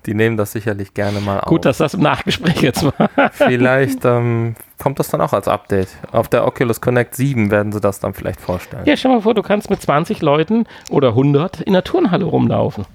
Die 0.07 0.15
nehmen 0.15 0.37
das 0.37 0.53
sicherlich 0.53 0.95
gerne 0.95 1.21
mal 1.21 1.41
auf. 1.41 1.49
Gut, 1.49 1.65
dass 1.65 1.79
das 1.79 1.95
im 1.95 2.01
Nachgespräch 2.01 2.61
jetzt 2.61 2.85
war. 2.85 3.31
vielleicht 3.33 4.05
ähm, 4.05 4.55
kommt 4.89 4.99
das 4.99 5.09
dann 5.09 5.21
auch 5.21 5.35
als 5.35 5.49
Update. 5.49 5.91
Auf 6.13 6.29
der 6.29 6.47
Oculus 6.47 6.81
Connect 6.81 7.15
7 7.15 7.51
werden 7.51 7.73
sie 7.73 7.81
das 7.81 8.01
dann 8.01 8.15
vielleicht 8.15 8.41
vorstellen. 8.41 8.87
Ja, 8.87 8.97
stell 8.97 9.11
mal 9.11 9.21
vor, 9.21 9.35
du 9.35 9.43
kannst 9.43 9.69
mit 9.69 9.83
20 9.83 10.23
Leuten 10.23 10.65
oder 10.89 11.09
100 11.09 11.61
in 11.61 11.75
der 11.75 11.85
Turnhalle 11.85 12.25
rumlaufen. 12.25 12.87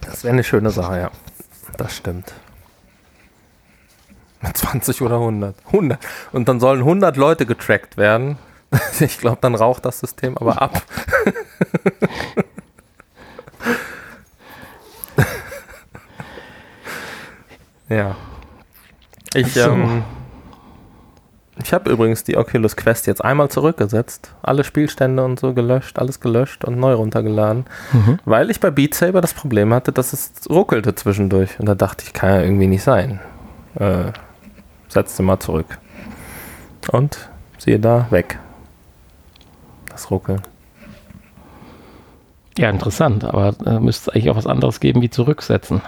Das 0.00 0.22
wäre 0.22 0.32
eine 0.32 0.44
schöne 0.44 0.70
Sache, 0.70 1.00
ja. 1.00 1.10
Das 1.76 1.96
stimmt. 1.96 2.34
20 4.54 5.02
oder 5.02 5.16
100. 5.16 5.56
100. 5.66 5.98
Und 6.30 6.48
dann 6.48 6.60
sollen 6.60 6.78
100 6.78 7.16
Leute 7.16 7.46
getrackt 7.46 7.96
werden. 7.96 8.38
Ich 9.00 9.18
glaube, 9.18 9.38
dann 9.40 9.56
raucht 9.56 9.84
das 9.84 9.98
System 9.98 10.38
aber 10.38 10.62
ab. 10.62 10.82
ja. 17.88 18.14
Ich, 19.34 19.52
so. 19.52 19.70
ähm, 19.70 20.04
ich 21.62 21.72
habe 21.72 21.90
übrigens 21.90 22.22
die 22.22 22.36
Oculus 22.36 22.76
Quest 22.76 23.06
jetzt 23.06 23.24
einmal 23.24 23.48
zurückgesetzt. 23.48 24.32
Alle 24.42 24.62
Spielstände 24.62 25.24
und 25.24 25.40
so 25.40 25.54
gelöscht, 25.54 25.98
alles 25.98 26.20
gelöscht 26.20 26.64
und 26.64 26.78
neu 26.78 26.94
runtergeladen. 26.94 27.64
Mhm. 27.92 28.18
Weil 28.24 28.50
ich 28.50 28.60
bei 28.60 28.70
Beat 28.70 28.94
Saber 28.94 29.22
das 29.22 29.32
Problem 29.32 29.72
hatte, 29.72 29.92
dass 29.92 30.12
es 30.12 30.32
ruckelte 30.50 30.94
zwischendurch. 30.94 31.58
Und 31.58 31.66
da 31.66 31.74
dachte 31.74 32.04
ich, 32.06 32.12
kann 32.12 32.30
ja 32.30 32.40
irgendwie 32.42 32.66
nicht 32.66 32.82
sein. 32.82 33.20
Äh, 33.76 34.12
setzte 34.88 35.22
mal 35.22 35.40
zurück. 35.40 35.78
Und 36.92 37.30
siehe 37.58 37.80
da, 37.80 38.06
weg. 38.10 38.38
Das 39.88 40.10
Ruckeln. 40.10 40.42
Ja, 42.58 42.70
interessant, 42.70 43.24
aber 43.24 43.54
äh, 43.66 43.80
müsste 43.80 44.10
es 44.10 44.14
eigentlich 44.14 44.30
auch 44.30 44.36
was 44.36 44.46
anderes 44.46 44.80
geben 44.80 45.02
wie 45.02 45.10
zurücksetzen. 45.10 45.80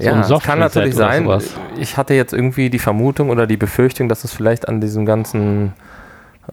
So 0.00 0.06
ja, 0.06 0.22
das 0.22 0.42
kann 0.42 0.58
natürlich 0.58 0.94
sein. 0.94 1.24
Sowas. 1.24 1.54
Ich 1.78 1.96
hatte 1.96 2.14
jetzt 2.14 2.32
irgendwie 2.32 2.70
die 2.70 2.78
Vermutung 2.78 3.28
oder 3.28 3.46
die 3.46 3.58
Befürchtung, 3.58 4.08
dass 4.08 4.24
es 4.24 4.32
vielleicht 4.32 4.66
an 4.66 4.80
diesen 4.80 5.04
ganzen 5.04 5.74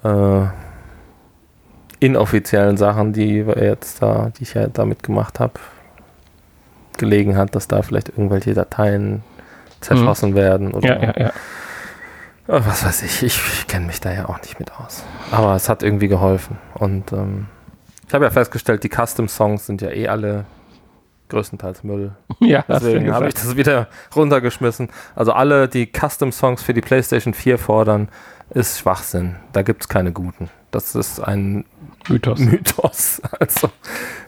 äh, 0.03 0.41
inoffiziellen 1.99 2.75
Sachen, 2.75 3.13
die 3.13 3.37
jetzt 3.37 4.01
da, 4.01 4.31
die 4.37 4.43
ich 4.43 4.53
ja 4.53 4.67
damit 4.67 5.01
gemacht 5.01 5.39
habe, 5.39 5.53
gelegen 6.97 7.37
hat, 7.37 7.55
dass 7.55 7.67
da 7.67 7.81
vielleicht 7.81 8.09
irgendwelche 8.09 8.53
Dateien 8.53 9.23
zerschossen 9.79 10.31
mhm. 10.31 10.35
werden. 10.35 10.73
Oder 10.73 11.01
ja, 11.01 11.03
ja, 11.03 11.13
ja. 11.27 11.31
Oh, 12.49 12.59
was 12.65 12.85
weiß 12.85 13.03
ich, 13.03 13.23
ich 13.23 13.67
kenne 13.67 13.87
mich 13.87 13.99
da 13.99 14.11
ja 14.11 14.29
auch 14.29 14.41
nicht 14.41 14.59
mit 14.59 14.71
aus. 14.73 15.03
Aber 15.31 15.55
es 15.55 15.69
hat 15.69 15.83
irgendwie 15.83 16.07
geholfen. 16.07 16.57
Und 16.75 17.11
ähm, 17.13 17.47
ich 18.07 18.13
habe 18.13 18.25
ja 18.25 18.31
festgestellt, 18.31 18.83
die 18.83 18.89
Custom-Songs 18.89 19.65
sind 19.65 19.81
ja 19.81 19.89
eh 19.89 20.07
alle 20.07 20.45
größtenteils 21.29 21.83
Müll. 21.83 22.11
Ja, 22.39 22.63
deswegen 22.67 23.11
habe 23.11 23.27
ich 23.29 23.33
das 23.33 23.55
wieder 23.55 23.87
runtergeschmissen. 24.15 24.89
Also 25.15 25.31
alle, 25.31 25.67
die 25.67 25.87
Custom-Songs 25.91 26.61
für 26.61 26.75
die 26.75 26.81
PlayStation 26.81 27.33
4 27.33 27.57
fordern, 27.57 28.09
ist 28.51 28.79
Schwachsinn. 28.79 29.37
Da 29.53 29.63
gibt 29.63 29.81
es 29.81 29.89
keine 29.89 30.11
guten. 30.11 30.49
Das 30.69 30.93
ist 30.93 31.19
ein 31.19 31.65
Mythos. 32.07 32.39
Mythos. 32.39 33.21
Also 33.39 33.69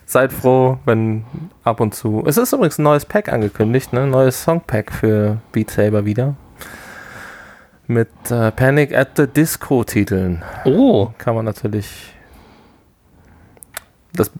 seid 0.05 0.33
froh, 0.33 0.79
wenn 0.85 1.23
ab 1.63 1.79
und 1.79 1.93
zu. 1.93 2.23
Es 2.25 2.37
ist 2.37 2.51
übrigens 2.51 2.79
ein 2.79 2.83
neues 2.83 3.05
Pack 3.05 3.31
angekündigt, 3.31 3.93
ne? 3.93 4.07
Neues 4.07 4.43
Songpack 4.43 4.91
für 4.91 5.37
Beat 5.51 5.69
Saber 5.69 6.05
wieder. 6.05 6.35
Mit 7.87 8.09
äh, 8.29 8.51
Panic 8.51 8.95
at 8.95 9.09
the 9.17 9.27
Disco 9.27 9.83
Titeln. 9.83 10.43
Oh. 10.65 11.11
Kann 11.17 11.35
man 11.35 11.45
natürlich. 11.45 12.13
Das 14.13 14.31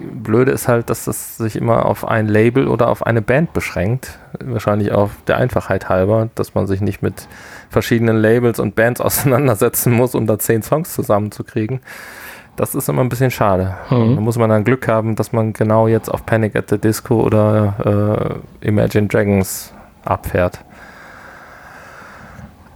Blöde 0.00 0.50
ist 0.52 0.68
halt, 0.68 0.90
dass 0.90 1.04
das 1.04 1.36
sich 1.36 1.56
immer 1.56 1.86
auf 1.86 2.06
ein 2.06 2.26
Label 2.26 2.68
oder 2.68 2.88
auf 2.88 3.06
eine 3.06 3.22
Band 3.22 3.52
beschränkt. 3.52 4.18
Wahrscheinlich 4.42 4.92
auch 4.92 5.10
der 5.26 5.36
Einfachheit 5.36 5.88
halber, 5.88 6.28
dass 6.34 6.54
man 6.54 6.66
sich 6.66 6.80
nicht 6.80 7.02
mit 7.02 7.28
verschiedenen 7.68 8.16
Labels 8.16 8.58
und 8.58 8.74
Bands 8.74 9.00
auseinandersetzen 9.00 9.92
muss, 9.92 10.14
um 10.14 10.26
da 10.26 10.38
zehn 10.38 10.62
Songs 10.62 10.94
zusammenzukriegen. 10.94 11.80
Das 12.56 12.74
ist 12.74 12.88
immer 12.88 13.02
ein 13.02 13.08
bisschen 13.08 13.30
schade. 13.30 13.76
Mhm. 13.90 14.16
Da 14.16 14.20
muss 14.20 14.36
man 14.36 14.50
dann 14.50 14.64
Glück 14.64 14.88
haben, 14.88 15.16
dass 15.16 15.32
man 15.32 15.52
genau 15.52 15.88
jetzt 15.88 16.08
auf 16.08 16.26
Panic 16.26 16.56
at 16.56 16.68
the 16.68 16.78
Disco 16.78 17.22
oder 17.22 18.40
äh, 18.62 18.66
Imagine 18.66 19.06
Dragons 19.06 19.72
abfährt. 20.04 20.60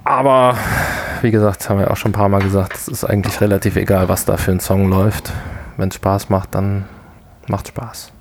Aber 0.05 0.57
wie 1.23 1.31
gesagt, 1.31 1.69
haben 1.69 1.81
wir 1.81 1.91
auch 1.91 1.97
schon 1.97 2.11
ein 2.11 2.15
paar 2.15 2.29
Mal 2.29 2.43
gesagt, 2.43 2.75
es 2.75 2.89
ist 2.89 3.05
eigentlich 3.05 3.41
relativ 3.41 3.77
egal, 3.77 4.09
was 4.09 4.27
da 4.27 4.37
für 4.37 4.53
ein 4.53 4.61
Song 4.61 4.89
läuft. 4.89 5.33
Wenn 5.77 5.89
es 5.89 5.97
Spaß 5.97 6.29
macht, 6.29 6.55
dann 6.55 6.85
Macht 7.49 7.69
Spaß. 7.69 8.13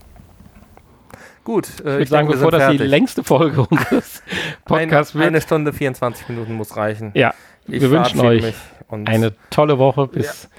Gut, 1.44 1.68
äh, 1.68 1.72
ich 1.72 1.86
würde 1.86 2.06
sagen, 2.06 2.28
bevor 2.30 2.52
das 2.52 2.64
fertig. 2.64 2.82
die 2.82 2.88
längste 2.88 3.24
Folge 3.24 3.66
unseres 3.70 4.24
Podcasts 4.66 5.14
wird. 5.14 5.26
Eine 5.26 5.42
Stunde 5.42 5.74
24 5.74 6.30
Minuten 6.30 6.54
muss 6.54 6.78
reichen. 6.78 7.12
Ja, 7.16 7.34
ich 7.68 7.82
wir 7.82 7.92
wünschen 7.92 8.22
euch 8.22 8.54
eine 8.90 9.34
tolle 9.50 9.78
Woche. 9.78 10.08
Bis 10.08 10.44
ja. 10.44 10.50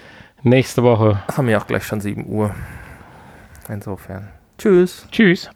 nächste 0.42 0.82
Woche. 0.82 1.22
Haben 1.34 1.48
wir 1.48 1.58
auch 1.58 1.66
gleich 1.66 1.84
schon 1.84 2.00
7 2.00 2.26
Uhr. 2.26 2.54
Insofern. 3.68 4.28
Tschüss. 4.58 5.06
Tschüss. 5.10 5.50